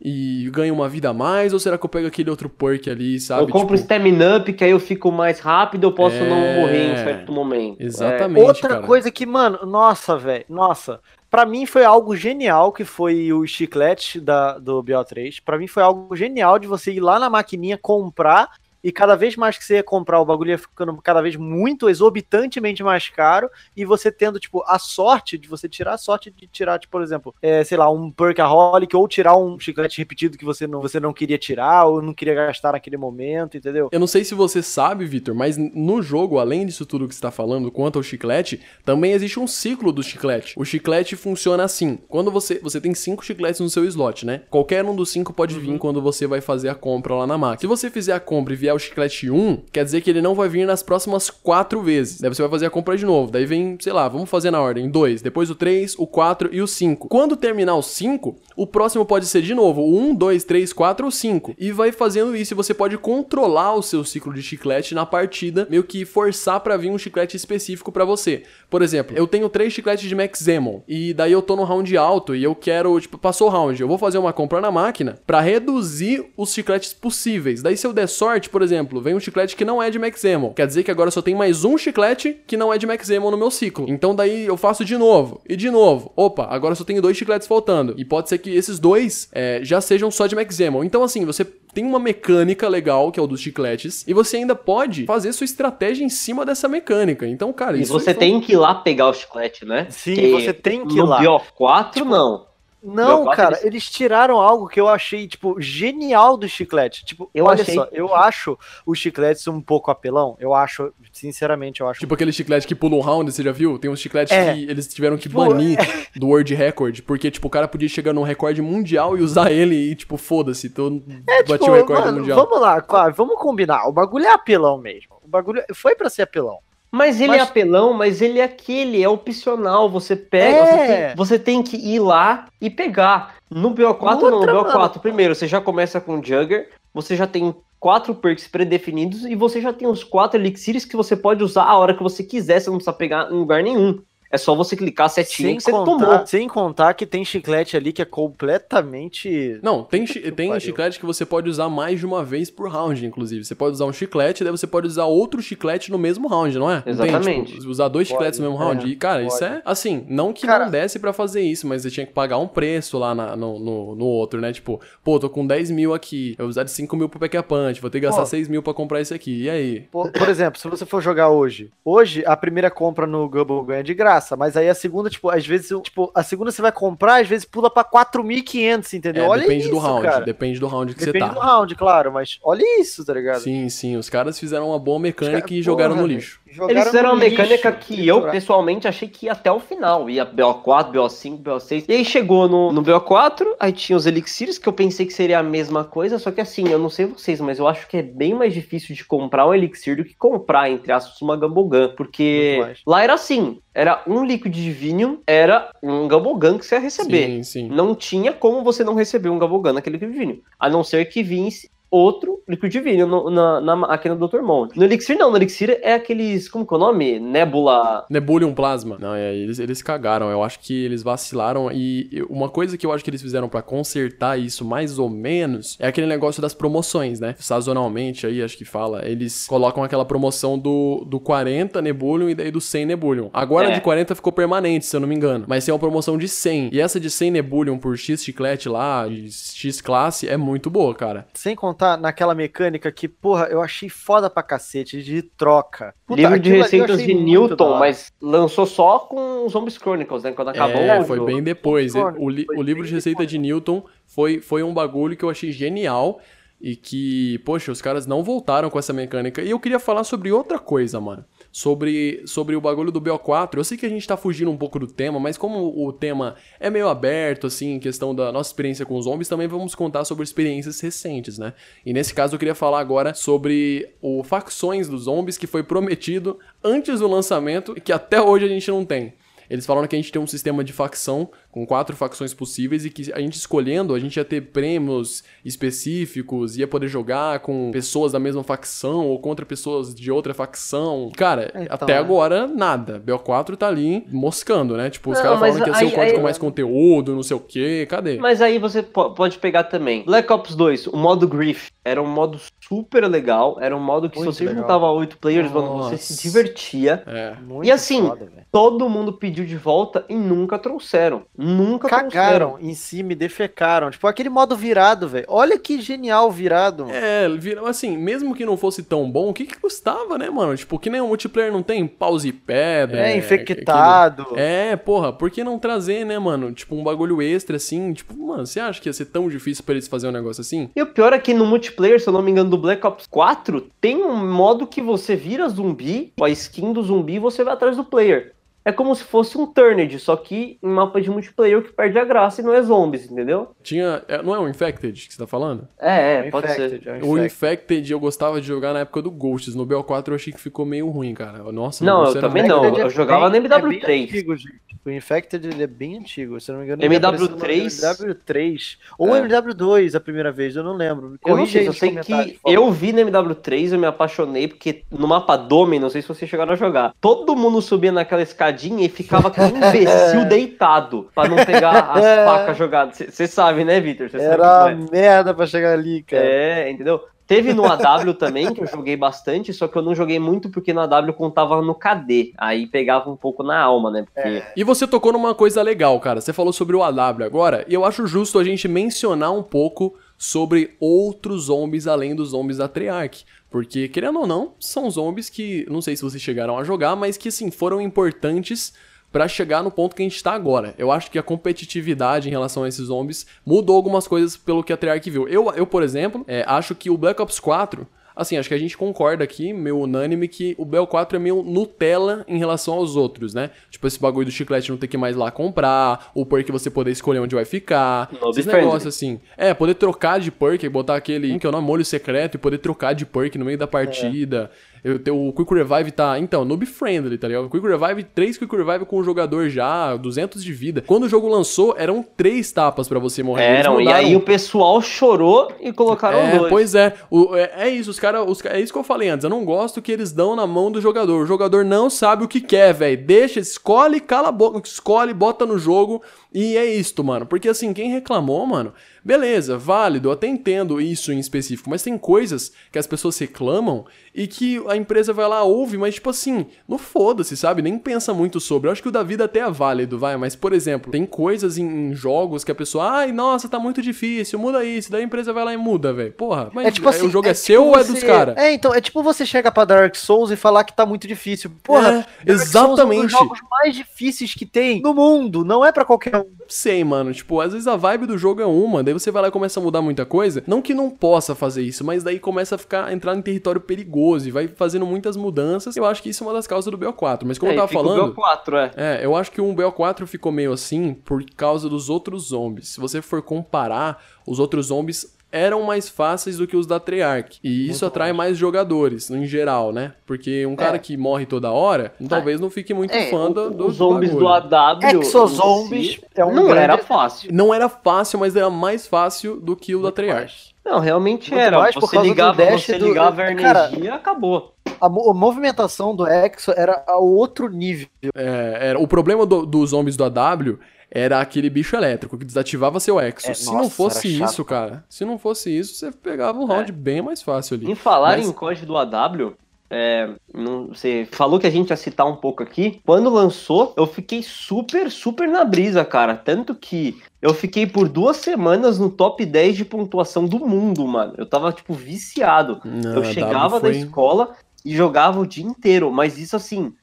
e 0.04 0.50
ganho 0.52 0.74
uma 0.74 0.90
vida 0.90 1.10
a 1.10 1.14
mais? 1.14 1.54
Ou 1.54 1.60
será 1.60 1.78
que 1.78 1.86
eu 1.86 1.90
pego 1.90 2.08
aquele 2.08 2.30
outro 2.30 2.50
perk 2.50 2.90
ali, 2.90 3.20
sabe? 3.20 3.44
Eu 3.44 3.48
compro 3.48 3.76
Tipo, 3.76 3.84
Stamina 3.86 4.38
Up, 4.38 4.52
que 4.54 4.64
aí 4.64 4.72
eu 4.72 4.80
fico 4.80 5.12
mais 5.12 5.40
rápido, 5.40 5.86
eu 5.86 5.92
posso 5.92 6.16
É. 6.16 6.28
não 6.28 6.62
morrer 6.62 6.88
em 6.88 6.92
um 6.94 6.96
certo 6.98 7.32
momento. 7.32 7.80
Exatamente. 7.80 8.44
Outra 8.46 8.70
cara. 8.70 8.82
coisa 8.82 9.12
que, 9.12 9.26
mano, 9.26 9.60
nossa, 9.66 10.18
velho, 10.18 10.46
nossa. 10.50 11.00
Pra 11.32 11.46
mim 11.46 11.66
foi 11.66 11.86
algo 11.86 12.14
genial 12.14 12.74
que 12.74 12.84
foi 12.84 13.32
o 13.32 13.48
chiclete 13.48 14.20
da, 14.20 14.58
do 14.58 14.84
BO3. 14.84 15.42
Pra 15.42 15.58
mim 15.58 15.66
foi 15.66 15.82
algo 15.82 16.14
genial 16.14 16.60
de 16.60 16.68
você 16.68 16.92
ir 16.92 17.00
lá 17.00 17.18
na 17.18 17.30
maquininha 17.30 17.78
comprar 17.78 18.52
e 18.84 18.92
cada 18.92 19.16
vez 19.16 19.36
mais 19.36 19.58
que 19.58 19.64
você 19.64 19.76
ia 19.76 19.84
comprar 19.84 20.20
o 20.20 20.26
bagulho 20.26 20.52
ia 20.52 20.58
ficando 20.58 20.96
cada 21.02 21.22
vez 21.22 21.36
muito 21.36 21.90
exorbitantemente 21.90 22.84
mais 22.84 23.10
caro 23.10 23.50
e 23.76 23.86
você 23.86 24.12
tendo, 24.12 24.40
tipo, 24.40 24.64
a 24.66 24.80
sorte 24.80 25.38
de 25.38 25.48
você 25.48 25.68
tirar 25.68 25.94
a 25.94 25.98
sorte 25.98 26.32
de 26.32 26.48
tirar, 26.48 26.80
tipo, 26.80 26.92
por 26.92 27.02
exemplo, 27.02 27.34
é, 27.42 27.64
sei 27.64 27.78
lá, 27.78 27.90
um 27.90 28.12
Perkaholic 28.12 28.96
ou 28.96 29.08
tirar 29.08 29.38
um 29.38 29.60
chiclete 29.60 29.98
repetido 29.98 30.38
que 30.38 30.46
você 30.46 30.68
não, 30.68 30.82
você 30.82 31.00
não 31.00 31.14
queria 31.14 31.38
tirar 31.38 31.86
ou 31.86 32.02
não 32.02 32.14
queria 32.14 32.34
gastar 32.34 32.74
naquele 32.74 32.98
momento, 32.98 33.58
entendeu? 33.58 33.90
Eu 33.92 34.00
não 34.00 34.08
sei 34.08 34.24
se 34.24 34.34
você 34.34 34.62
sabe, 34.62 35.06
Vitor, 35.06 35.36
mas 35.36 35.58
no 35.58 36.02
jogo, 36.02 36.40
além 36.40 36.66
disso 36.66 36.86
tudo 36.86 37.08
que 37.08 37.14
você 37.14 37.20
está 37.20 37.32
falando, 37.32 37.72
quanto 37.72 38.00
ao 38.00 38.04
chiclete, 38.04 38.62
também 38.84 39.12
existe 39.14 39.40
um 39.40 39.48
ciclo 39.48 39.92
do 39.92 40.04
chiclete. 40.04 40.54
O 40.58 40.66
chiclete 40.66 41.16
funciona 41.16 41.64
assim: 41.64 41.98
quando 42.08 42.32
você 42.32 42.60
você 42.60 42.80
tem 42.80 42.94
cinco 42.94 43.24
chicletes 43.24 43.60
no 43.60 43.70
seu 43.70 43.86
slot, 43.86 44.26
né? 44.26 44.44
Qualquer 44.50 44.84
um 44.86 44.96
dos 44.96 45.10
cinco 45.10 45.34
pode 45.34 45.60
vir 45.60 45.78
quando 45.78 46.02
você 46.02 46.28
vai 46.28 46.42
fazer 46.42 46.70
a 46.70 46.76
compra 46.76 47.16
lá 47.16 47.28
na 47.28 47.38
máquina. 47.38 47.62
Se 47.62 47.68
você 47.68 47.90
fizer 47.90 48.14
a 48.14 48.20
compra 48.20 48.54
e 48.54 48.58
vier 48.58 48.71
o 48.74 48.80
chiclete 48.80 49.30
1, 49.30 49.64
quer 49.72 49.84
dizer 49.84 50.02
que 50.02 50.10
ele 50.10 50.22
não 50.22 50.36
vai 50.36 50.50
vir 50.50 50.66
nas 50.66 50.84
próximas 50.84 51.30
quatro 51.30 51.82
vezes. 51.82 52.22
Daí 52.22 52.30
você 52.30 52.42
vai 52.42 52.52
fazer 52.52 52.66
a 52.66 52.70
compra 52.70 52.98
de 52.98 53.06
novo. 53.06 53.32
Daí 53.32 53.46
vem, 53.46 53.78
sei 53.80 53.94
lá, 53.94 54.08
vamos 54.08 54.30
fazer 54.30 54.52
na 54.52 54.62
ordem: 54.62 54.90
2, 54.90 55.22
depois 55.22 55.50
o 55.50 55.56
3, 55.56 55.96
o 55.98 56.08
4 56.08 56.50
e 56.52 56.62
o 56.62 56.68
5. 56.68 57.08
Quando 57.08 57.36
terminar 57.36 57.76
o 57.76 57.82
5, 57.82 58.36
o 58.56 58.68
próximo 58.68 59.06
pode 59.06 59.26
ser 59.26 59.42
de 59.42 59.54
novo 59.54 59.82
o 59.82 59.98
1, 59.98 60.16
2, 60.16 60.44
3, 60.44 60.74
4 60.74 61.06
ou 61.06 61.12
5. 61.12 61.56
E 61.58 61.72
vai 61.72 61.92
fazendo 61.92 62.36
isso 62.36 62.54
e 62.54 62.56
você 62.56 62.74
pode 62.74 62.98
controlar 62.98 63.76
o 63.76 63.82
seu 63.82 64.04
ciclo 64.04 64.34
de 64.34 64.42
chiclete 64.42 64.94
na 64.94 65.06
partida, 65.06 65.68
meio 65.70 65.84
que 65.84 66.06
forçar 66.06 66.60
pra 66.60 66.78
vir 66.78 66.92
um 66.92 66.98
chiclete 66.98 67.38
específico 67.38 67.92
pra 67.92 68.06
você. 68.06 68.44
Por 68.70 68.82
exemplo, 68.82 69.16
eu 69.18 69.28
tenho 69.28 69.50
três 69.50 69.74
chicletes 69.74 70.08
de 70.08 70.16
Max 70.16 70.40
Zemon 70.44 70.82
e 70.88 71.14
daí 71.14 71.32
eu 71.32 71.42
tô 71.42 71.56
no 71.56 71.64
round 71.64 71.96
alto 71.98 72.36
e 72.36 72.44
eu 72.44 72.56
quero, 72.56 73.00
tipo, 73.00 73.18
passou 73.18 73.48
o 73.48 73.52
round, 73.52 73.80
eu 73.80 73.88
vou 73.88 73.98
fazer 73.98 74.18
uma 74.18 74.34
compra 74.34 74.62
na 74.62 74.72
máquina 74.72 75.20
pra 75.26 75.42
reduzir 75.42 76.26
os 76.38 76.54
chicletes 76.54 76.94
possíveis. 76.94 77.62
Daí 77.62 77.78
se 77.78 77.86
eu 77.86 77.94
der 77.94 78.08
sorte, 78.08 78.50
por 78.50 78.61
exemplo, 78.64 79.02
vem 79.02 79.16
um 79.16 79.20
chiclete 79.20 79.56
que 79.56 79.66
não 79.66 79.82
é 79.82 79.90
de 79.90 79.98
Max 80.00 80.22
Zemon, 80.22 80.54
quer 80.54 80.68
dizer 80.68 80.84
que 80.84 80.92
agora 80.92 81.12
só 81.12 81.22
tem 81.22 81.36
mais 81.36 81.64
um 81.64 81.78
chiclete 81.78 82.38
que 82.48 82.58
não 82.58 82.74
é 82.74 82.78
de 82.78 82.86
Max 82.88 83.08
Zemon 83.08 83.32
no 83.32 83.38
meu 83.38 83.52
ciclo. 83.52 83.86
Então 83.90 84.14
daí 84.16 84.46
eu 84.46 84.58
faço 84.58 84.84
de 84.86 84.98
novo 84.98 85.42
e 85.48 85.56
de 85.56 85.70
novo. 85.70 86.12
Opa, 86.16 86.48
agora 86.50 86.76
só 86.76 86.84
tenho 86.84 87.02
dois 87.02 87.16
chicletes 87.18 87.48
faltando. 87.48 87.94
E 87.98 88.06
pode 88.06 88.30
ser 88.30 88.38
que 88.38 88.50
esses 88.50 88.80
dois 88.80 89.30
é, 89.32 89.60
já 89.64 89.80
sejam 89.82 90.10
só 90.12 90.28
de 90.28 90.36
Max 90.36 90.56
Zemon. 90.56 90.84
Então 90.84 91.04
assim, 91.04 91.26
você 91.26 91.44
tem 91.74 91.86
uma 91.86 92.00
mecânica 92.00 92.68
legal, 92.68 93.12
que 93.12 93.20
é 93.20 93.24
o 93.24 93.28
dos 93.28 93.40
chicletes, 93.40 94.04
e 94.08 94.14
você 94.14 94.38
ainda 94.38 94.54
pode 94.56 95.06
fazer 95.06 95.32
sua 95.32 95.46
estratégia 95.46 96.04
em 96.04 96.10
cima 96.10 96.46
dessa 96.46 96.68
mecânica. 96.68 97.26
Então, 97.26 97.54
cara, 97.54 97.78
E 97.78 97.82
isso 97.84 97.94
você 97.94 98.06
foi- 98.14 98.14
tem 98.16 98.42
que 98.42 98.52
ir 98.52 98.58
lá 98.58 98.76
pegar 98.76 99.08
o 99.08 99.14
chiclete, 99.14 99.64
né? 99.66 99.88
Sim, 99.90 100.16
Que 100.16 100.32
você 100.32 100.52
tem 100.54 100.86
que 100.86 100.96
ir 100.96 100.98
no 100.98 101.06
lá. 101.06 101.22
BO4, 101.24 102.04
não. 102.04 102.46
Não, 102.84 103.30
cara, 103.32 103.56
eles- 103.58 103.66
eles 103.66 103.90
tiraram 103.90 104.40
algo 104.42 104.68
que 104.68 104.80
eu 104.82 104.88
achei, 104.88 105.28
tipo, 105.28 105.56
genial 105.62 106.36
do 106.36 106.48
chiclete. 106.50 107.06
Tipo, 107.06 107.30
Eu 107.34 107.46
olha 107.46 107.62
achei 107.62 107.76
só, 107.76 107.88
eu 107.92 108.16
acho 108.16 108.58
os 108.86 108.98
chicletes 108.98 109.48
um 109.48 109.62
pouco 109.62 109.92
apelão. 109.92 110.36
Eu 110.40 110.54
acho, 110.54 110.92
sinceramente, 111.14 111.82
eu 111.82 111.88
acho. 111.88 112.00
Tipo 112.00 112.14
aquele 112.16 112.32
chiclete 112.34 112.66
que 112.68 112.74
pula 112.74 112.96
um 112.96 113.00
round, 113.00 113.32
você 113.32 113.44
já 113.44 113.52
viu? 113.52 113.78
Tem 113.78 113.90
uns 113.92 114.00
chicletes 114.00 114.34
É. 114.36 114.54
que 114.54 114.64
eles 114.70 114.88
tiveram 114.92 115.16
que 115.16 115.24
Tipo, 115.30 115.46
banir 115.46 115.78
do 116.16 116.28
World 116.28 116.56
Record, 116.56 117.02
porque, 117.02 117.30
tipo, 117.30 117.48
o 117.48 117.52
cara 117.52 117.68
podia 117.68 117.88
chegar 117.88 118.14
num 118.14 118.24
recorde 118.24 118.62
mundial 118.62 119.16
e 119.18 119.22
usar 119.22 119.52
ele 119.52 119.76
e, 119.76 119.96
tipo, 119.96 120.18
foda-se, 120.18 120.66
então 120.68 121.04
é, 121.28 121.44
bati 121.44 121.60
tipo, 121.60 121.72
o 121.72 121.76
recorde 121.76 122.06
mano, 122.06 122.18
mundial. 122.20 122.44
vamos 122.46 122.60
lá, 122.60 122.82
claro, 122.82 123.14
vamos 123.14 123.36
combinar. 123.38 123.88
O 123.88 123.92
bagulho 123.92 124.26
é 124.26 124.32
apelão 124.34 124.78
mesmo. 124.80 125.16
O 125.24 125.28
bagulho 125.28 125.64
foi 125.74 125.96
pra 125.96 126.10
ser 126.10 126.24
apelão. 126.24 126.58
Mas 126.92 127.22
ele 127.22 127.30
Mas- 127.30 127.40
é 127.40 127.44
apelão, 127.44 127.94
mas 127.94 128.22
ele 128.22 128.40
é 128.40 128.44
aquele, 128.44 129.02
é 129.02 129.08
opcional. 129.08 129.90
Você 129.90 130.16
pega, 130.16 130.58
É. 130.58 130.66
você, 130.66 130.88
tem, 131.08 131.16
você 131.16 131.40
tem 131.40 131.64
que 131.64 131.78
ir 131.78 132.00
lá 132.00 132.48
e 132.60 132.70
pegar. 132.70 133.36
No 133.50 133.72
BO4 133.74 134.22
não, 134.24 134.30
no 134.32 134.38
Outra, 134.38 134.54
BO4, 134.54 134.74
mano. 134.78 135.00
primeiro, 135.02 135.34
você 135.36 135.48
já 135.48 135.62
começa 135.62 136.02
com 136.02 136.20
o 136.20 136.24
Jugger, 136.24 136.70
você 136.94 137.16
já 137.16 137.26
tem 137.26 137.56
quatro 137.80 138.14
perks 138.14 138.48
pré-definidos 138.48 139.26
e 139.26 139.36
você 139.36 139.60
já 139.62 139.72
tem 139.74 139.88
os 139.88 140.04
quatro 140.04 140.40
elixirs 140.40 140.86
que 140.86 140.96
você 140.96 141.16
pode 141.16 141.44
usar 141.44 141.64
a 141.64 141.78
hora 141.78 141.94
que 141.94 142.04
você 142.04 142.24
quiser, 142.24 142.60
você 142.60 142.70
não 142.70 142.78
precisa 142.78 142.94
pegar 142.94 143.30
em 143.32 143.36
lugar 143.36 143.64
nenhum. 143.64 144.00
É 144.32 144.38
só 144.38 144.56
você 144.56 144.76
clicar 144.76 145.10
setinho 145.10 145.50
Sem 145.50 145.58
que 145.58 145.64
você 145.64 145.72
contar, 145.72 146.06
tomou. 146.06 146.26
sem 146.28 146.48
contar 146.48 146.94
que 146.94 147.06
tem 147.06 147.26
chiclete 147.26 147.76
ali 147.76 147.92
que 147.92 148.02
é 148.02 148.06
completamente. 148.06 149.60
Não, 149.62 149.84
tem, 149.84 150.06
chi- 150.08 150.20
que 150.20 150.32
tem 150.32 150.58
chiclete 150.60 151.00
que 151.00 151.06
você 151.06 151.26
pode 151.26 151.50
usar 151.50 151.70
mais 151.70 152.00
de 152.00 152.06
uma 152.06 152.24
vez 152.24 152.50
por 152.50 152.70
round, 152.70 153.06
inclusive. 153.06 153.44
Você 153.44 153.56
pode 153.56 153.74
usar 153.74 153.86
um 153.86 153.94
chiclete, 153.94 154.44
daí 154.44 154.52
você 154.52 154.68
pode 154.68 154.88
usar 154.88 155.06
outro 155.06 155.42
chiclete 155.42 155.92
no 155.92 155.98
mesmo 155.98 156.28
round, 156.28 156.58
não 156.58 156.70
é? 156.72 156.76
Não 156.76 156.82
tem, 156.84 156.94
Exatamente. 156.94 157.54
tipo, 157.54 157.70
usar 157.70 157.88
dois 157.88 158.08
Pode, 158.08 158.18
chicletes 158.18 158.40
no 158.40 158.50
mesmo 158.50 158.62
é, 158.64 158.66
round. 158.66 158.88
E, 158.88 158.96
cara, 158.96 159.24
isso 159.24 159.40
pode. 159.40 159.54
é, 159.54 159.62
assim, 159.66 160.06
não 160.08 160.34
que 160.34 160.46
Cara- 160.48 160.66
não 160.66 160.72
desse 160.72 161.00
pra 161.00 161.14
fazer 161.14 161.42
isso, 161.42 161.68
mas 161.68 161.82
você 161.82 161.90
tinha 161.92 162.06
que 162.06 162.14
pagar 162.14 162.38
um 162.38 162.48
preço 162.48 162.98
lá 162.98 163.14
na- 163.14 163.36
no, 163.36 163.60
no, 163.60 163.96
no 163.96 164.06
outro, 164.06 164.40
né? 164.40 164.52
Tipo, 164.52 164.80
pô, 165.04 165.20
tô 165.20 165.30
com 165.30 165.46
10 165.46 165.70
mil 165.72 165.94
aqui, 165.94 166.36
eu 166.38 166.46
vou 166.46 166.50
usar 166.50 166.64
de 166.64 166.72
5 166.72 166.96
mil 166.96 167.10
pro 167.10 167.20
Pack 167.20 167.36
a 167.38 167.44
Punch, 167.44 167.82
vou 167.82 167.90
ter 167.90 168.00
que 168.00 168.06
gastar 168.06 168.22
Pô. 168.22 168.28
6 168.28 168.48
mil 168.48 168.64
pra 168.64 168.74
comprar 168.74 169.02
isso 169.02 169.14
aqui. 169.14 169.44
E 169.44 169.50
aí? 169.50 169.82
Por, 169.92 170.12
por 170.12 170.30
exemplo, 170.30 170.60
se 170.60 170.68
você 170.68 170.86
for 170.86 171.02
jogar 171.02 171.30
hoje, 171.30 171.72
hoje 171.84 172.24
a 172.26 172.36
primeira 172.38 172.70
compra 172.72 173.06
no 173.06 173.28
Gubble 173.28 173.62
Gun 173.66 173.74
é 173.74 173.84
de 173.84 173.94
graça. 173.94 174.21
Graça, 174.22 174.38
mas 174.38 174.56
aí 174.56 174.70
a 174.70 174.76
segunda, 174.76 175.10
tipo, 175.10 175.30
às 175.30 175.46
vezes, 175.46 175.70
tipo, 175.82 176.12
a 176.14 176.24
segunda 176.24 176.52
você 176.52 176.62
vai 176.62 176.72
comprar, 176.72 177.22
às 177.22 177.28
vezes 177.28 177.44
pula 177.46 177.70
pra 177.70 177.84
4.500, 177.84 178.94
entendeu? 178.94 179.26
É, 179.26 179.28
olha 179.28 179.42
depende 179.42 179.64
isso, 179.64 179.72
do 179.72 179.78
round, 179.78 180.04
cara. 180.08 180.26
depende 180.26 180.60
do 180.60 180.68
round 180.68 180.94
que 180.94 181.06
Depende 181.06 181.26
você 181.26 181.34
do 181.34 181.40
tá. 181.40 181.46
round, 181.46 181.76
claro, 181.76 182.12
mas 182.12 182.40
olha 182.44 182.64
isso, 182.80 183.04
tá 183.04 183.14
ligado? 183.14 183.42
Sim, 183.42 183.68
sim, 183.70 183.98
os 183.98 184.10
caras 184.10 184.40
fizeram 184.40 184.70
uma 184.70 184.80
boa 184.80 185.00
mecânica 185.00 185.42
Cara, 185.42 185.54
e 185.54 185.62
jogaram 185.62 185.96
porra, 185.96 186.08
no 186.08 186.14
lixo. 186.14 186.40
Jogaram 186.52 186.72
Eles 186.72 186.84
fizeram 186.84 187.10
uma 187.12 187.16
mecânica 187.16 187.70
lixo, 187.70 187.88
que 187.88 188.08
eu, 188.08 188.30
pessoalmente, 188.30 188.88
achei 188.88 189.08
que 189.08 189.28
ia 189.28 189.32
até 189.32 189.50
o 189.50 189.60
final. 189.60 190.10
Ia 190.10 190.26
BO4, 190.26 190.92
BO5, 190.92 191.42
BO6. 191.42 191.86
E 191.88 191.94
aí 191.94 192.04
chegou 192.04 192.50
no, 192.50 192.74
no 192.74 192.84
BO4, 192.84 193.56
aí 193.58 193.72
tinha 193.72 193.96
os 193.96 194.06
elixirs, 194.06 194.58
que 194.58 194.68
eu 194.68 194.74
pensei 194.74 195.06
que 195.06 195.14
seria 195.14 195.40
a 195.40 195.44
mesma 195.44 195.86
coisa, 195.86 196.20
só 196.20 196.30
que 196.30 196.42
assim, 196.42 196.68
eu 196.68 196.78
não 196.78 196.90
sei 196.90 197.06
vocês, 197.06 197.40
mas 197.40 197.58
eu 197.58 197.68
acho 197.68 197.88
que 197.88 197.98
é 197.98 198.02
bem 198.04 198.34
mais 198.34 198.54
difícil 198.54 198.94
de 198.94 199.06
comprar 199.06 199.48
um 199.48 199.54
elixir 199.54 199.96
do 199.96 200.04
que 200.04 200.14
comprar, 200.14 200.70
entre 200.70 200.92
aspas, 200.92 201.22
uma 201.22 201.38
Gambogan. 201.38 201.94
Porque 201.96 202.60
lá 202.86 203.02
era 203.02 203.14
assim, 203.14 203.60
era 203.74 204.04
um 204.06 204.26
Liquid 204.26 204.54
Divinium, 204.54 205.20
era 205.26 205.72
um 205.82 206.08
Gambogan 206.08 206.58
que 206.58 206.66
você 206.66 206.76
ia 206.76 206.82
receber. 206.82 207.28
Sim, 207.28 207.44
sim. 207.44 207.68
Não 207.70 207.96
tinha 207.96 208.34
como 208.34 208.62
você 208.62 208.84
não 208.84 208.94
receber 208.94 209.30
um 209.30 209.40
Gabogan 209.40 209.74
naquele 209.74 209.96
Liquid 209.98 210.12
Divinium. 210.12 210.42
A 210.60 210.70
não 210.70 210.84
ser 210.84 211.06
que 211.06 211.24
vinsse 211.24 211.70
outro 211.92 212.40
Liquid 212.48 212.72
Divinium 212.72 213.08
no- 213.08 213.30
na, 213.30 213.62
na 213.62 213.76
máquina 213.76 214.16
do 214.16 214.28
Dr. 214.28 214.42
Monte. 214.42 214.78
No 214.78 214.84
Elixir 214.84 215.18
não, 215.18 215.30
no 215.30 215.38
Elixir 215.38 215.78
é 215.84 215.94
aqueles, 215.94 216.48
como 216.50 216.66
que 216.66 216.74
é 216.74 216.78
o 216.78 216.80
nome? 216.80 217.20
Nebula... 217.20 218.06
Nebulium 218.10 218.54
Plasma. 218.54 218.98
Não, 219.00 219.14
é, 219.14 219.36
eles, 219.36 219.60
eles 219.60 219.82
cagaram. 219.82 220.30
Eu 220.30 220.42
acho 220.44 220.60
que 220.60 220.84
eles 220.86 221.04
vacilaram. 221.04 221.70
E 221.72 222.24
uma 222.30 222.50
coisa 222.50 222.78
que 222.78 222.86
eu 222.86 222.92
acho 222.92 223.04
que 223.04 223.10
eles 223.10 223.22
fizeram 223.22 223.48
pra 223.50 223.62
consertar 223.62 224.40
isso 224.40 224.64
mais 224.66 224.98
ou 224.98 225.10
menos 225.10 225.78
é 225.80 225.88
aquele 225.88 226.08
negócio 226.08 226.42
das 226.42 226.54
promoções, 226.54 227.20
né? 227.20 227.36
Sazonalmente 227.40 228.26
aí, 228.26 228.42
acho 228.42 228.58
que 228.58 228.66
fala. 228.66 229.06
Eles 229.06 229.46
colocam 229.48 229.84
aquela 229.84 230.06
promoção 230.06 230.58
do, 230.58 231.04
do 231.06 231.20
40 231.20 231.82
Nebulium 231.82 232.30
e 232.30 232.36
daí 232.36 232.52
do 232.52 232.62
100 232.62 232.86
Nebulium. 232.86 233.30
Agora 233.34 233.70
É. 233.70 233.74
de 233.76 233.82
40 233.82 234.16
ficou 234.16 234.32
permanente, 234.32 234.86
se 234.86 234.96
eu 234.96 235.00
não 235.00 235.08
me 235.08 235.16
engano. 235.16 235.46
Mas 235.48 235.66
tem 235.66 235.74
uma 235.74 235.80
promoção 235.80 236.18
de 236.18 236.28
100. 236.28 236.70
E 236.74 236.80
essa 236.80 237.00
de 237.00 237.10
100 237.10 237.32
Nebulium 237.32 237.78
por 237.78 237.98
X 237.98 238.24
chiclete 238.24 238.68
lá, 238.70 239.08
de 239.08 239.30
X 239.32 239.82
classe, 239.82 240.28
é 240.28 240.38
muito 240.38 240.70
boa, 240.70 240.94
cara. 240.96 241.28
Sem 241.34 241.56
contar 241.56 241.81
naquela 241.98 242.34
mecânica 242.36 242.92
que, 242.92 243.08
porra, 243.08 243.46
eu 243.46 243.62
achei 243.62 243.90
foda 243.90 244.30
pra 244.30 244.44
cacete, 244.44 245.02
de 245.02 245.22
troca. 245.22 245.94
Puta, 246.06 246.22
livro 246.22 246.40
de 246.40 246.52
receitas 246.52 247.02
de 247.04 247.14
Newton, 247.14 247.78
mas 247.78 248.12
lançou 248.22 248.66
só 248.66 249.00
com 249.00 249.46
os 249.46 249.54
Zombies 249.54 249.76
Chronicles, 249.76 250.24
né? 250.24 250.32
Quando 250.32 250.50
acabou 250.50 250.82
é, 250.82 251.00
o 251.00 251.04
foi 251.04 251.18
jogo. 251.18 251.28
bem 251.28 251.42
depois. 251.44 251.92
Foi 251.94 252.14
O, 252.18 252.30
li- 252.30 252.46
o 252.56 252.62
livro 252.62 252.86
de 252.86 252.94
receita 252.94 253.26
de 253.26 253.38
Newton 253.38 253.84
foi, 254.06 254.40
foi 254.42 254.64
um 254.64 254.74
bagulho 254.74 255.16
que 255.18 255.26
eu 255.26 255.30
achei 255.30 255.52
genial 255.52 256.20
e 256.60 256.76
que, 256.76 257.40
poxa, 257.40 257.72
os 257.72 257.82
caras 257.82 258.06
não 258.06 258.24
voltaram 258.24 258.70
com 258.70 258.78
essa 258.78 258.94
mecânica. 258.94 259.42
E 259.42 259.50
eu 259.50 259.60
queria 259.60 259.80
falar 259.80 260.04
sobre 260.04 260.32
outra 260.32 260.60
coisa, 260.60 261.02
mano. 261.02 261.26
Sobre, 261.52 262.24
sobre 262.26 262.56
o 262.56 262.62
bagulho 262.62 262.92
do 262.92 263.02
BO4. 263.02 263.58
Eu 263.58 263.64
sei 263.64 263.78
que 263.78 263.86
a 263.86 263.90
gente 263.90 264.08
tá 264.08 264.16
fugindo 264.16 264.50
um 264.50 264.56
pouco 264.56 264.80
do 264.80 264.88
tema, 264.88 265.20
mas 265.20 265.38
como 265.38 265.86
o 265.86 265.92
tema 265.92 266.36
é 266.60 266.70
meio 266.70 266.88
aberto, 266.88 267.48
assim, 267.48 267.74
em 267.74 267.80
questão 267.80 268.16
da 268.16 268.32
nossa 268.32 268.50
experiência 268.50 268.86
com 268.86 269.02
zombies, 269.02 269.28
também 269.28 269.48
vamos 269.48 269.76
contar 269.76 270.06
sobre 270.06 270.24
experiências 270.24 270.80
recentes, 270.80 271.38
né? 271.38 271.54
E 271.86 271.92
nesse 271.92 272.14
caso 272.14 272.36
eu 272.36 272.40
queria 272.40 272.56
falar 272.56 272.80
agora 272.80 273.14
sobre 273.14 273.90
o 274.02 274.24
Facções 274.24 274.88
dos 274.88 275.04
Zombies, 275.04 275.38
que 275.38 275.46
foi 275.46 275.62
prometido 275.62 276.40
antes 276.64 277.00
do 277.00 277.08
lançamento 277.08 277.74
e 277.76 277.82
que 277.82 277.92
até 277.92 278.22
hoje 278.22 278.46
a 278.46 278.50
gente 278.50 278.72
não 278.72 278.86
tem. 278.86 279.14
Eles 279.52 279.66
falaram 279.66 279.86
que 279.86 279.96
a 279.98 280.00
gente 280.00 280.14
tem 280.14 280.22
um 280.22 280.28
sistema 280.28 280.64
de 280.64 280.72
facção 280.72 281.30
com 281.52 281.66
quatro 281.66 281.96
facções 281.96 282.34
possíveis 282.34 282.86
e 282.86 282.90
que 282.90 283.12
a 283.14 283.20
gente 283.20 283.34
escolhendo, 283.36 283.94
a 283.94 284.00
gente 284.00 284.16
ia 284.18 284.26
ter 284.26 284.42
prêmios 284.42 285.24
específicos, 285.72 286.58
ia 286.58 286.68
poder 286.68 286.88
jogar 286.88 287.40
com 287.40 287.72
pessoas 287.72 288.12
da 288.12 288.20
mesma 288.20 288.44
facção 288.44 289.08
ou 289.08 289.20
contra 289.20 289.46
pessoas 289.46 289.94
de 289.96 290.12
outra 290.12 290.34
facção. 290.34 291.10
Cara, 291.16 291.52
Então, 291.56 291.68
até 291.70 291.94
né? 291.94 292.00
agora, 292.00 292.48
nada. 292.48 293.00
BO4 293.06 293.56
tá 293.56 293.68
ali 293.68 294.04
moscando, 294.12 294.76
né? 294.76 294.90
Tipo, 294.90 295.12
os 295.12 295.20
caras 295.22 295.40
falando 295.40 295.64
que 295.64 295.70
ia 295.70 295.76
ser 295.76 295.86
o 295.86 295.92
código 295.92 296.18
com 296.18 296.24
mais 296.24 296.38
conteúdo, 296.38 297.16
não 297.16 297.24
sei 297.24 297.38
o 297.38 297.40
quê. 297.40 297.86
Cadê? 297.90 298.18
Mas 298.18 298.42
aí 298.42 298.58
você 298.60 298.82
po- 298.84 299.12
pode 299.12 299.38
pegar 299.40 299.66
também. 299.66 300.04
Black 300.04 300.32
Ops 300.32 300.56
2, 300.56 300.88
o 300.88 300.98
modo 300.98 301.28
Griff, 301.28 301.70
era 301.84 302.02
um 302.02 302.08
modo 302.08 302.40
super 302.68 303.08
legal. 303.08 303.58
Era 303.60 303.76
um 303.76 303.80
modo 303.84 304.10
que 304.10 304.18
Muito 304.20 304.32
se 304.34 304.40
você 304.40 304.46
legal. 304.46 304.62
juntava 304.62 304.92
oito 304.92 305.18
players, 305.18 305.52
mano, 305.52 305.78
você 305.84 305.98
se 305.98 306.22
divertia. 306.22 307.04
É. 307.08 307.36
Muito 307.42 307.68
E 307.68 307.72
assim, 307.72 308.08
foda. 308.08 308.32
Todo 308.52 308.90
mundo 308.90 309.14
pediu 309.14 309.46
de 309.46 309.56
volta 309.58 310.06
e 310.10 310.16
nunca 310.16 310.60
trouxeram. 310.60 311.24
Nunca 311.42 311.90
Cagaram 311.90 312.58
em 312.60 312.74
cima 312.74 313.14
e 313.14 313.16
defecaram. 313.16 313.90
Tipo, 313.90 314.08
aquele 314.08 314.30
modo 314.30 314.56
virado, 314.56 315.08
velho. 315.08 315.26
Olha 315.28 315.58
que 315.58 315.82
genial 315.82 316.32
virado, 316.32 316.86
mano. 316.86 316.96
É, 316.96 317.28
vira- 317.30 317.68
assim, 317.70 317.98
mesmo 317.98 318.36
que 318.36 318.46
não 318.46 318.56
fosse 318.58 318.84
tão 318.84 319.10
bom, 319.10 319.30
o 319.30 319.34
que 319.34 319.46
que 319.46 319.60
custava, 319.60 320.18
né, 320.18 320.30
mano? 320.30 320.56
Tipo, 320.56 320.78
que 320.80 320.90
nem 320.90 321.02
o 321.02 321.08
multiplayer 321.08 321.52
não 321.52 321.64
tem 321.64 321.86
pause 321.88 322.28
e 322.30 322.34
pedra. 322.34 323.00
É, 323.00 323.04
aquele- 323.06 323.18
infectado. 323.20 324.26
É, 324.36 324.76
porra, 324.76 325.12
por 325.12 325.30
que 325.32 325.44
não 325.44 325.58
trazer, 325.58 326.06
né, 326.06 326.18
mano? 326.20 326.52
Tipo, 326.52 326.76
um 326.76 326.84
bagulho 326.84 327.22
extra 327.22 327.56
assim? 327.58 327.94
Tipo, 327.94 328.14
mano, 328.18 328.46
você 328.46 328.60
acha 328.60 328.80
que 328.82 328.90
ia 328.90 328.94
ser 328.94 329.06
tão 329.06 329.28
difícil 329.30 329.64
pra 329.64 329.74
eles 329.74 329.88
fazerem 329.88 330.16
um 330.16 330.20
negócio 330.20 330.42
assim? 330.42 330.70
E 330.76 330.82
o 330.82 330.86
pior 330.88 331.14
é 331.14 331.20
que 331.20 331.34
no 331.34 331.46
multiplayer, 331.46 332.00
se 332.00 332.08
eu 332.08 332.14
não 332.14 332.22
me 332.22 332.32
engano, 332.32 332.50
do 332.50 332.58
Black 332.58 332.86
Ops 332.86 333.08
4, 333.10 333.68
tem 333.80 333.98
um 334.04 334.16
modo 334.32 334.68
que 334.68 334.82
você 334.82 335.16
vira 335.16 335.48
zumbi, 335.50 336.14
a 336.22 336.30
skin 336.30 336.74
do 336.74 336.84
zumbi 336.84 337.16
e 337.16 337.20
você 337.20 337.44
vai 337.44 337.54
atrás 337.54 337.76
do 337.78 337.84
player. 337.84 338.34
É 338.64 338.72
como 338.72 338.94
se 338.96 339.04
fosse 339.04 339.38
um 339.38 339.46
Turned, 339.48 339.98
só 340.00 340.16
que 340.16 340.60
em 340.62 340.68
mapa 340.70 341.02
de 341.02 341.10
multiplayer 341.10 341.62
que 341.64 341.72
perde 341.74 341.98
a 341.98 342.06
graça 342.06 342.42
e 342.42 342.44
não 342.44 342.54
é 342.54 342.62
zombies, 342.62 343.10
entendeu? 343.12 343.50
Tinha. 343.64 344.04
é, 344.08 344.22
não 344.22 344.36
é 344.36 344.40
o 344.40 344.48
Infected 344.48 345.08
que 345.08 345.14
você 345.14 345.18
tá 345.20 345.26
falando? 345.28 345.68
É, 345.80 345.92
é, 346.24 346.28
É 346.28 346.30
pode 346.32 346.46
infected, 346.46 346.84
ser. 346.84 346.90
é 346.90 346.94
O 346.94 347.18
infected. 347.18 347.26
Infected 347.26 347.92
eu 347.92 348.00
gostava 348.00 348.40
de 348.40 348.46
jogar 348.48 348.74
na 348.74 348.80
época 348.82 349.02
do 349.02 349.10
Ghosts. 349.10 349.56
No 349.56 349.66
BO4 349.66 350.10
eu 350.10 350.16
achei 350.16 350.32
que 350.32 350.40
ficou 350.40 350.66
meio 350.66 350.88
ruim, 350.90 351.14
cara. 351.14 351.40
Nossa, 351.52 351.84
Não, 351.84 352.06
eu 352.06 352.20
também 352.22 352.44
não. 352.48 352.70
bom. 352.72 352.78
eu 352.78 352.90
jogava 352.90 353.30
bem- 353.30 353.42
no 353.42 353.48
MW3. 353.48 353.84
É 353.84 353.88
bem 353.88 354.04
antigo, 354.04 354.36
gente. 354.38 354.62
O 354.84 354.90
Infected 354.90 355.46
ele 355.48 355.62
é 355.64 355.68
bem 355.68 355.98
antigo, 356.00 356.40
se 356.42 356.50
eu 356.50 356.54
não 356.54 356.60
me 356.62 356.66
engano. 356.68 356.84
ele 356.84 356.96
MW3? 356.96 357.34
apareceu 357.36 358.08
no 358.08 358.14
MW3 358.16 358.78
ou 358.98 359.16
É. 359.16 359.22
MW2 359.22 359.96
a 359.96 360.00
primeira 360.00 360.32
vez, 360.32 360.56
eu 360.56 360.64
não 360.64 360.74
lembro. 360.74 361.18
Eu 361.26 361.38
não 361.38 361.46
sei, 361.46 361.68
eu 361.68 361.74
sei 361.74 361.96
que 361.98 362.40
eu 362.46 362.72
vi 362.72 362.92
no 362.92 363.00
MW3, 363.02 363.74
eu 363.74 363.80
me 363.80 363.86
apaixonei, 363.86 364.48
porque 364.48 364.84
no 364.90 365.08
mapa 365.08 365.36
Domen, 365.38 365.80
não 365.80 365.90
sei 365.90 366.02
se 366.02 366.08
vocês 366.08 366.30
chegaram 366.30 366.54
a 366.54 366.56
jogar, 366.56 366.94
todo 367.00 367.36
mundo 367.36 367.62
subia 367.62 367.92
naquela 367.92 368.22
escadinha 368.52 368.86
e 368.86 368.90
ficava 368.90 369.32
com 369.32 369.42
um 369.42 369.48
imbecil 369.48 370.26
deitado, 370.30 371.10
pra 371.14 371.28
não 371.28 371.38
pegar 371.38 371.92
as 371.92 372.26
facas 372.26 372.58
jogadas. 372.58 372.98
Você 372.98 373.28
sabe, 373.28 373.64
né, 373.64 373.82
sabe 373.82 374.24
Era 374.24 374.64
como 374.66 374.82
uma 374.82 374.92
merda 374.92 375.34
pra 375.34 375.46
chegar 375.46 375.74
ali, 375.74 376.04
cara. 376.04 376.24
É, 376.24 376.70
entendeu? 376.70 377.02
Teve 377.26 377.54
no 377.54 377.64
AW 377.66 378.14
também, 378.16 378.54
que 378.54 378.62
eu 378.62 378.68
joguei 378.68 378.98
bastante, 378.98 379.54
só 379.54 379.66
que 379.66 379.78
eu 379.78 379.82
não 379.82 379.96
joguei 379.96 380.20
muito 380.20 380.50
porque 380.50 380.74
no 380.74 380.82
AW 380.82 381.14
contava 381.14 381.62
no 381.62 381.74
KD. 381.74 382.34
Aí 382.38 382.68
pegava 382.68 383.10
um 383.10 383.16
pouco 383.16 383.42
na 383.42 383.58
alma, 383.58 383.90
né? 383.90 384.04
Porque 384.04 384.44
E 384.54 384.66
você 384.66 384.86
tocou 384.86 385.14
numa 385.14 385.34
coisa 385.34 385.62
legal, 385.62 385.98
cara. 386.02 386.20
Você 386.20 386.34
falou 386.34 386.52
sobre 386.52 386.76
o 386.76 386.84
AW 386.84 387.24
agora, 387.24 387.64
e 387.70 387.74
eu 387.74 387.86
acho 387.86 388.06
justo 388.06 388.38
a 388.38 388.44
gente 388.44 388.68
mencionar 388.68 389.32
um 389.32 389.44
pouco 389.44 389.96
sobre 390.18 390.76
outros 390.78 391.46
zombies 391.46 391.88
além 391.88 392.14
dos 392.14 392.32
zombies 392.32 392.58
da 392.58 392.68
Treyarch. 392.68 393.26
Porque, 393.52 393.90
querendo 393.90 394.18
ou 394.18 394.26
não, 394.26 394.54
são 394.60 394.90
zombies 394.90 395.30
que, 395.30 395.68
não 395.70 395.82
sei 395.82 395.96
se 395.96 396.02
vocês 396.02 396.24
chegaram 396.24 396.58
a 396.58 396.64
jogar, 396.64 396.96
mas 396.96 397.18
que, 397.18 397.28
assim, 397.28 397.52
foram 397.52 397.82
importantes 397.82 398.74
pra 399.12 399.28
chegar 399.28 399.62
no 399.62 399.70
ponto 399.70 399.94
que 399.94 400.02
a 400.02 400.08
gente 400.08 400.24
tá 400.24 400.32
agora. 400.32 400.74
Eu 400.78 400.90
acho 400.90 401.12
que 401.12 401.20
a 401.20 401.24
competitividade 401.24 402.30
em 402.30 402.32
relação 402.32 402.64
a 402.64 402.70
esses 402.70 402.86
zombies 402.88 403.28
mudou 403.46 403.76
algumas 403.76 404.08
coisas 404.08 404.38
pelo 404.38 404.64
que 404.64 404.72
a 404.72 404.78
Treyarch 404.78 405.10
viu. 405.10 405.28
Eu, 405.28 405.52
eu 405.52 405.68
por 405.68 405.84
exemplo, 405.84 406.24
é, 406.30 406.46
acho 406.48 406.74
que 406.74 406.90
o 406.90 406.98
Black 406.98 407.22
Ops 407.22 407.42
4 407.42 407.86
Assim, 408.22 408.38
acho 408.38 408.48
que 408.48 408.56
a 408.56 408.58
gente 408.58 408.78
concorda 408.78 409.24
aqui, 409.24 409.52
meio 409.54 409.80
unânime, 409.80 410.28
que 410.28 410.56
o 410.58 410.66
BO4 410.66 411.16
é 411.16 411.20
meio 411.20 411.44
Nutella 411.44 412.24
em 412.28 412.38
relação 412.38 412.76
aos 412.76 412.96
outros, 412.96 413.34
né? 413.34 413.50
Tipo, 413.70 413.88
esse 413.88 414.00
bagulho 414.00 414.26
do 414.26 414.32
chiclete 414.32 414.70
não 414.70 414.78
ter 414.78 414.88
que 414.88 414.98
mais 414.98 415.16
lá 415.16 415.32
comprar, 415.32 416.12
o 416.14 416.26
perk 416.26 416.52
você 416.52 416.70
poder 416.70 416.92
escolher 416.92 417.20
onde 417.20 417.36
vai 417.36 417.46
ficar, 417.46 418.10
Mob 418.14 418.30
esses 418.32 418.46
friendly. 418.46 418.66
negócios 418.66 418.96
assim. 418.96 419.20
É, 419.36 419.54
poder 419.54 419.76
trocar 419.76 420.20
de 420.20 420.32
perk, 420.32 420.68
botar 420.70 420.96
aquele, 420.96 421.38
que 421.40 421.46
é 421.46 421.50
o 421.50 421.52
nome, 421.52 421.66
molho 421.66 421.84
secreto, 421.84 422.36
e 422.36 422.38
poder 422.38 422.60
trocar 422.60 422.94
de 422.94 423.06
perk 423.06 423.38
no 423.38 423.46
meio 423.46 423.58
da 423.58 423.68
partida. 423.68 424.52
Eu, 424.84 425.00
o 425.16 425.32
Quick 425.34 425.54
Revive 425.54 425.92
tá, 425.92 426.18
então, 426.18 426.44
noob 426.44 426.66
friendly, 426.66 427.18
tá 427.18 427.28
ligado? 427.28 427.50
Quick 427.50 427.66
Revive, 427.68 428.04
3 428.04 428.38
Quick 428.38 428.56
Revive 428.56 428.86
com 428.86 428.98
o 428.98 429.04
jogador 429.04 429.48
já, 429.50 429.96
200 429.96 430.44
de 430.44 430.52
vida. 430.52 430.84
Quando 430.88 431.04
o 431.04 431.10
jogo 431.10 431.28
lançou, 431.28 431.76
eram 431.78 432.04
três 432.18 432.52
tapas 432.52 432.88
pra 432.88 432.98
você 432.98 433.22
morrer. 433.22 433.44
Eram, 433.44 433.80
e 433.80 433.88
aí 433.92 434.16
o 434.16 434.22
pessoal 434.22 434.82
chorou 434.82 435.52
e 435.62 435.72
colocaram 435.72 436.18
É, 436.20 436.38
dois. 436.38 436.50
pois 436.50 436.74
é. 436.76 436.94
O- 437.12 437.36
é. 437.36 437.52
É 437.58 437.70
isso, 437.70 437.92
os 437.92 438.00
caras. 438.00 438.26
É 438.46 438.60
isso 438.60 438.74
que 438.74 438.80
eu 438.80 438.84
falei 438.84 439.10
antes. 439.10 439.24
Eu 439.24 439.30
não 439.30 439.46
gosto 439.46 439.82
que 439.82 439.92
eles 439.92 440.12
dão 440.12 440.36
na 440.36 440.48
mão 440.48 440.72
do 440.72 440.82
jogador. 440.82 441.22
O 441.22 441.26
jogador 441.28 441.64
não 441.64 441.90
sabe 441.90 442.24
o 442.24 442.28
que 442.28 442.42
quer, 442.42 442.74
velho. 442.74 442.98
Deixa, 443.06 443.40
escolhe, 443.40 444.00
cala 444.00 444.30
a 444.30 444.32
boca, 444.32 444.60
escolhe, 444.66 445.14
bota 445.14 445.46
no 445.46 445.60
jogo. 445.60 446.02
E 446.34 446.56
é 446.56 446.66
isto, 446.66 447.04
mano. 447.04 447.26
Porque 447.26 447.50
assim, 447.50 447.74
quem 447.74 447.92
reclamou, 447.92 448.46
mano, 448.46 448.74
beleza, 449.04 449.58
válido, 449.58 450.08
eu 450.08 450.14
até 450.14 450.28
entendo 450.28 450.80
isso 450.80 451.12
em 451.12 451.20
específico. 451.20 451.70
Mas 451.70 451.84
tem 451.84 451.98
coisas 451.98 452.54
que 452.72 452.80
as 452.80 452.88
pessoas 452.88 453.18
reclamam 453.18 453.86
e 454.16 454.28
que 454.28 454.64
a 454.70 454.78
empresa 454.78 455.12
vai 455.12 455.28
lá, 455.28 455.44
ouve, 455.44 455.78
mas 455.78 455.96
tipo 455.96 456.10
assim, 456.10 456.46
não 456.68 456.78
foda-se, 456.78 457.36
sabe? 457.36 457.62
Nem 457.62 457.78
pensa 457.78 458.14
muito 458.14 458.40
sobre. 458.40 458.68
Eu 458.68 458.72
acho 458.72 458.82
que 458.82 458.88
o 458.88 458.92
da 458.92 459.04
vida 459.04 459.26
até 459.26 459.40
é 459.40 459.52
válido, 459.52 460.00
vai, 460.00 460.16
mas 460.16 460.34
por 460.36 460.54
exemplo, 460.54 460.90
tem 460.92 461.06
coisas 461.06 461.58
em, 461.58 461.66
em 461.90 461.94
jogos 461.94 462.44
que 462.46 462.52
a 462.52 462.56
pessoa, 462.56 462.90
ai, 462.90 463.12
nossa, 463.12 463.50
tá 463.50 463.60
muito 463.60 463.82
difícil, 463.82 464.40
muda 464.40 464.64
isso. 464.64 464.90
Daí 464.92 465.02
a 465.02 465.06
empresa 465.06 465.34
vai 465.34 465.44
lá 465.44 465.54
e 465.54 465.58
muda, 465.58 465.92
velho. 465.92 466.14
Porra, 466.14 466.50
mas 466.54 466.68
É 466.68 466.72
tipo 466.72 466.88
assim, 466.88 467.08
o 467.08 467.10
jogo 467.10 467.28
é, 467.28 467.34
tipo 467.34 467.46
seu 467.46 467.66
ou 467.68 467.76
é 467.78 467.84
você- 467.84 467.92
dos 467.94 468.04
caras? 468.04 468.38
É, 468.38 468.54
então, 468.54 468.74
é 468.74 468.80
tipo 468.80 469.04
você 469.04 469.26
chega 469.26 469.52
pra 469.52 469.66
Dark 469.66 469.96
Souls 469.96 470.32
e 470.32 470.36
falar 470.38 470.64
que 470.64 470.74
tá 470.74 470.86
muito 470.86 471.08
difícil. 471.08 471.52
Porra, 471.62 472.06
É, 472.26 472.34
Dark 472.36 472.48
Souls 472.48 472.80
é 472.80 472.86
um 472.86 472.94
exatamente. 472.94 473.02
dos 473.02 473.12
jogos 473.12 473.40
mais 473.50 473.76
difíceis 473.76 474.34
que 474.34 474.46
tem 474.46 474.82
no 474.82 474.94
mundo, 474.94 475.44
não 475.44 475.66
é 475.66 475.72
pra 475.74 475.84
qualquer 475.84 476.21
um. 476.22 476.32
sei, 476.48 476.84
mano. 476.84 477.14
Tipo, 477.14 477.40
às 477.42 477.54
vezes 477.54 477.68
a 477.68 477.76
vibe 477.76 478.06
do 478.06 478.18
jogo 478.18 478.42
é 478.42 478.46
uma, 478.46 478.84
daí 478.84 478.94
você 478.94 479.12
vai 479.12 479.22
lá 479.24 479.28
e 479.28 479.32
começa 479.32 479.60
a 479.60 479.64
mudar 479.64 479.82
muita 479.82 480.06
coisa. 480.06 480.44
Não 480.48 480.62
que 480.62 480.74
não 480.74 480.90
possa 480.90 481.34
fazer 481.36 481.62
isso, 481.64 481.84
mas 481.84 482.04
daí 482.04 482.20
começa 482.20 482.56
a 482.56 482.58
ficar 482.58 482.92
entrar 482.94 483.16
em 483.16 483.22
território 483.22 483.62
perigoso 483.62 484.28
e 484.28 484.32
vai 484.32 484.48
fazendo 484.48 484.86
muitas 484.86 485.16
mudanças. 485.16 485.76
Eu 485.76 485.86
acho 485.86 486.02
que 486.02 486.10
isso 486.10 486.24
é 486.24 486.28
uma 486.28 486.34
das 486.34 486.48
causas 486.48 486.72
do 486.72 486.78
BO4. 486.78 487.24
Mas 487.26 487.38
como 487.38 487.52
É, 487.52 487.56
eu 487.56 487.58
tava 487.58 487.68
fica 487.68 487.82
o 487.82 487.84
falando. 487.84 488.14
BO4, 488.16 488.72
é. 488.76 489.00
É, 489.02 489.06
eu 489.06 489.16
acho 489.16 489.32
que 489.32 489.42
o 489.42 489.54
BO4 489.54 490.06
ficou 490.06 490.32
meio 490.32 490.52
assim 490.54 490.94
por 490.94 491.24
causa 491.36 491.68
dos 491.70 491.90
outros 491.90 492.30
zombies. 492.30 492.70
Se 492.70 492.80
você 492.80 493.02
for 493.02 493.22
comparar, 493.22 494.04
os 494.28 494.40
outros 494.40 494.68
zombies 494.68 495.16
eram 495.32 495.62
mais 495.64 495.88
fáceis 495.90 496.38
do 496.38 496.46
que 496.48 496.56
os 496.58 496.66
da 496.68 496.80
Treyarch. 496.80 497.40
E 497.44 497.70
isso 497.70 497.86
atrai 497.86 498.12
mais 498.14 498.38
jogadores, 498.38 499.10
em 499.10 499.26
geral, 499.26 499.72
né? 499.72 499.94
Porque 500.06 500.46
um 500.46 500.56
cara 500.56 500.78
que 500.80 500.98
morre 500.98 501.26
toda 501.26 501.52
hora, 501.52 501.94
talvez 502.10 502.40
não 502.40 502.50
fique 502.50 502.74
muito 502.74 502.94
É, 502.94 503.10
fã 503.10 503.30
o- 503.30 503.34
do, 503.34 503.50
do 503.52 503.68
os 503.68 503.76
zombies 503.76 504.12
do. 504.12 504.28
AW. 504.28 505.02
Exozombies 505.02 505.88
em 505.88 505.92
si, 505.94 506.02
é 506.16 506.26
um 506.26 506.34
não 506.34 506.46
grande 506.46 506.60
era 506.62 506.78
fácil. 506.78 507.30
Não 507.34 507.54
era 507.54 507.70
fácil, 507.70 508.20
mas 508.20 508.36
era 508.36 508.50
mais 508.50 508.88
fácil 508.88 509.40
do 509.40 509.56
que 509.56 509.76
o 509.76 509.82
da 509.82 509.92
Treyarch. 509.92 510.52
Não, 510.64 510.80
realmente 510.80 511.32
Muito 511.32 511.44
era. 511.44 511.58
mais 511.58 511.74
por 511.74 511.82
Você 511.82 511.96
causa 511.96 512.08
do 512.08 512.14
ligava, 512.14 512.38
dash 512.38 512.64
você 512.66 512.78
do- 512.78 512.86
ligava 512.88 513.24
a 513.24 513.36
Cara, 513.36 513.66
energia, 513.72 513.96
acabou. 513.96 514.54
A, 514.82 514.88
a 514.88 515.14
movimentação 515.14 515.96
do 515.96 516.08
Exo 516.08 516.52
era 516.58 516.84
a 516.88 516.98
outro 516.98 517.48
nível. 517.50 517.88
É, 518.16 518.58
era, 518.70 518.80
o 518.80 518.88
problema 518.88 519.26
do- 519.26 519.46
dos 519.46 519.70
zombies 519.70 519.96
do 519.96 520.04
AW 520.04 520.58
era 520.90 521.22
aquele 521.22 521.50
bicho 521.50 521.76
elétrico 521.76 522.18
que 522.18 522.26
desativava 522.26 522.80
seu 522.80 523.00
exo. 523.00 523.30
É, 523.30 523.34
se 523.34 523.46
nossa, 523.46 523.58
não 523.58 523.70
fosse 523.70 524.22
isso, 524.22 524.44
cara, 524.44 524.84
se 524.90 525.06
não 525.06 525.18
fosse 525.18 525.56
isso, 525.58 525.76
você 525.76 525.92
pegava 525.92 526.38
um 526.40 526.46
round 526.46 526.72
bem 526.72 527.02
mais 527.02 527.22
fácil 527.22 527.56
ali. 527.56 527.72
Em 527.72 527.76
falar 527.76 528.18
Mas- 528.18 528.28
em 528.28 528.34
código 528.34 528.66
do 528.66 528.76
AW, 528.78 529.34
é, 529.70 530.10
não- 530.34 530.68
você 530.68 531.08
falou 531.10 531.40
que 531.40 531.48
a 531.48 531.50
gente 531.50 531.70
ia 531.70 531.78
citar 531.78 532.06
um 532.06 532.18
pouco 532.18 532.44
aqui. 532.44 532.82
Quando 532.86 533.10
lançou, 533.10 533.74
eu 533.78 533.88
fiquei 533.88 534.22
super, 534.22 534.92
super 534.92 535.30
na 535.30 535.46
brisa, 535.46 535.86
cara. 535.86 536.14
Tanto 536.14 536.54
que 536.54 537.02
eu 537.22 537.34
fiquei 537.34 537.66
por 537.66 537.88
duas 537.88 538.18
semanas 538.18 538.78
no 538.78 538.90
top 538.90 539.26
10 539.26 539.56
de 539.56 539.64
pontuação 539.64 540.26
do 540.26 540.46
mundo, 540.46 540.86
mano. 540.86 541.14
Eu 541.18 541.26
tava, 541.26 541.54
tipo, 541.54 541.74
viciado. 541.74 542.60
Não, 542.66 542.96
eu 542.96 543.04
chegava 543.06 543.62
da 543.62 543.70
escola 543.70 544.36
e 544.64 544.76
jogava 544.76 545.20
o 545.20 545.26
dia 545.26 545.46
inteiro. 545.46 545.92
Mas 545.92 546.18
isso, 546.18 546.36
assim, 546.36 546.74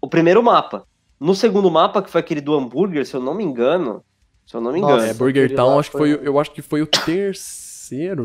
o 0.00 0.08
primeiro 0.08 0.42
mapa. 0.42 0.86
No 1.18 1.34
segundo 1.34 1.70
mapa, 1.70 2.02
que 2.02 2.10
foi 2.10 2.20
aquele 2.20 2.40
do 2.40 2.54
hambúrguer, 2.54 3.06
se 3.06 3.14
eu 3.14 3.20
não 3.20 3.34
me 3.34 3.44
engano. 3.44 4.02
Se 4.46 4.56
eu 4.56 4.60
não 4.60 4.72
me 4.72 4.80
Nossa, 4.80 4.94
engano. 4.94 5.10
É, 5.10 5.14
Burger 5.14 5.54
Town, 5.54 5.78
acho 5.78 5.90
que 5.90 5.98
foi 5.98 6.16
foi, 6.16 6.26
eu 6.26 6.40
acho 6.40 6.50
que 6.50 6.62
foi 6.62 6.82
o 6.82 6.86
terceiro, 6.86 7.69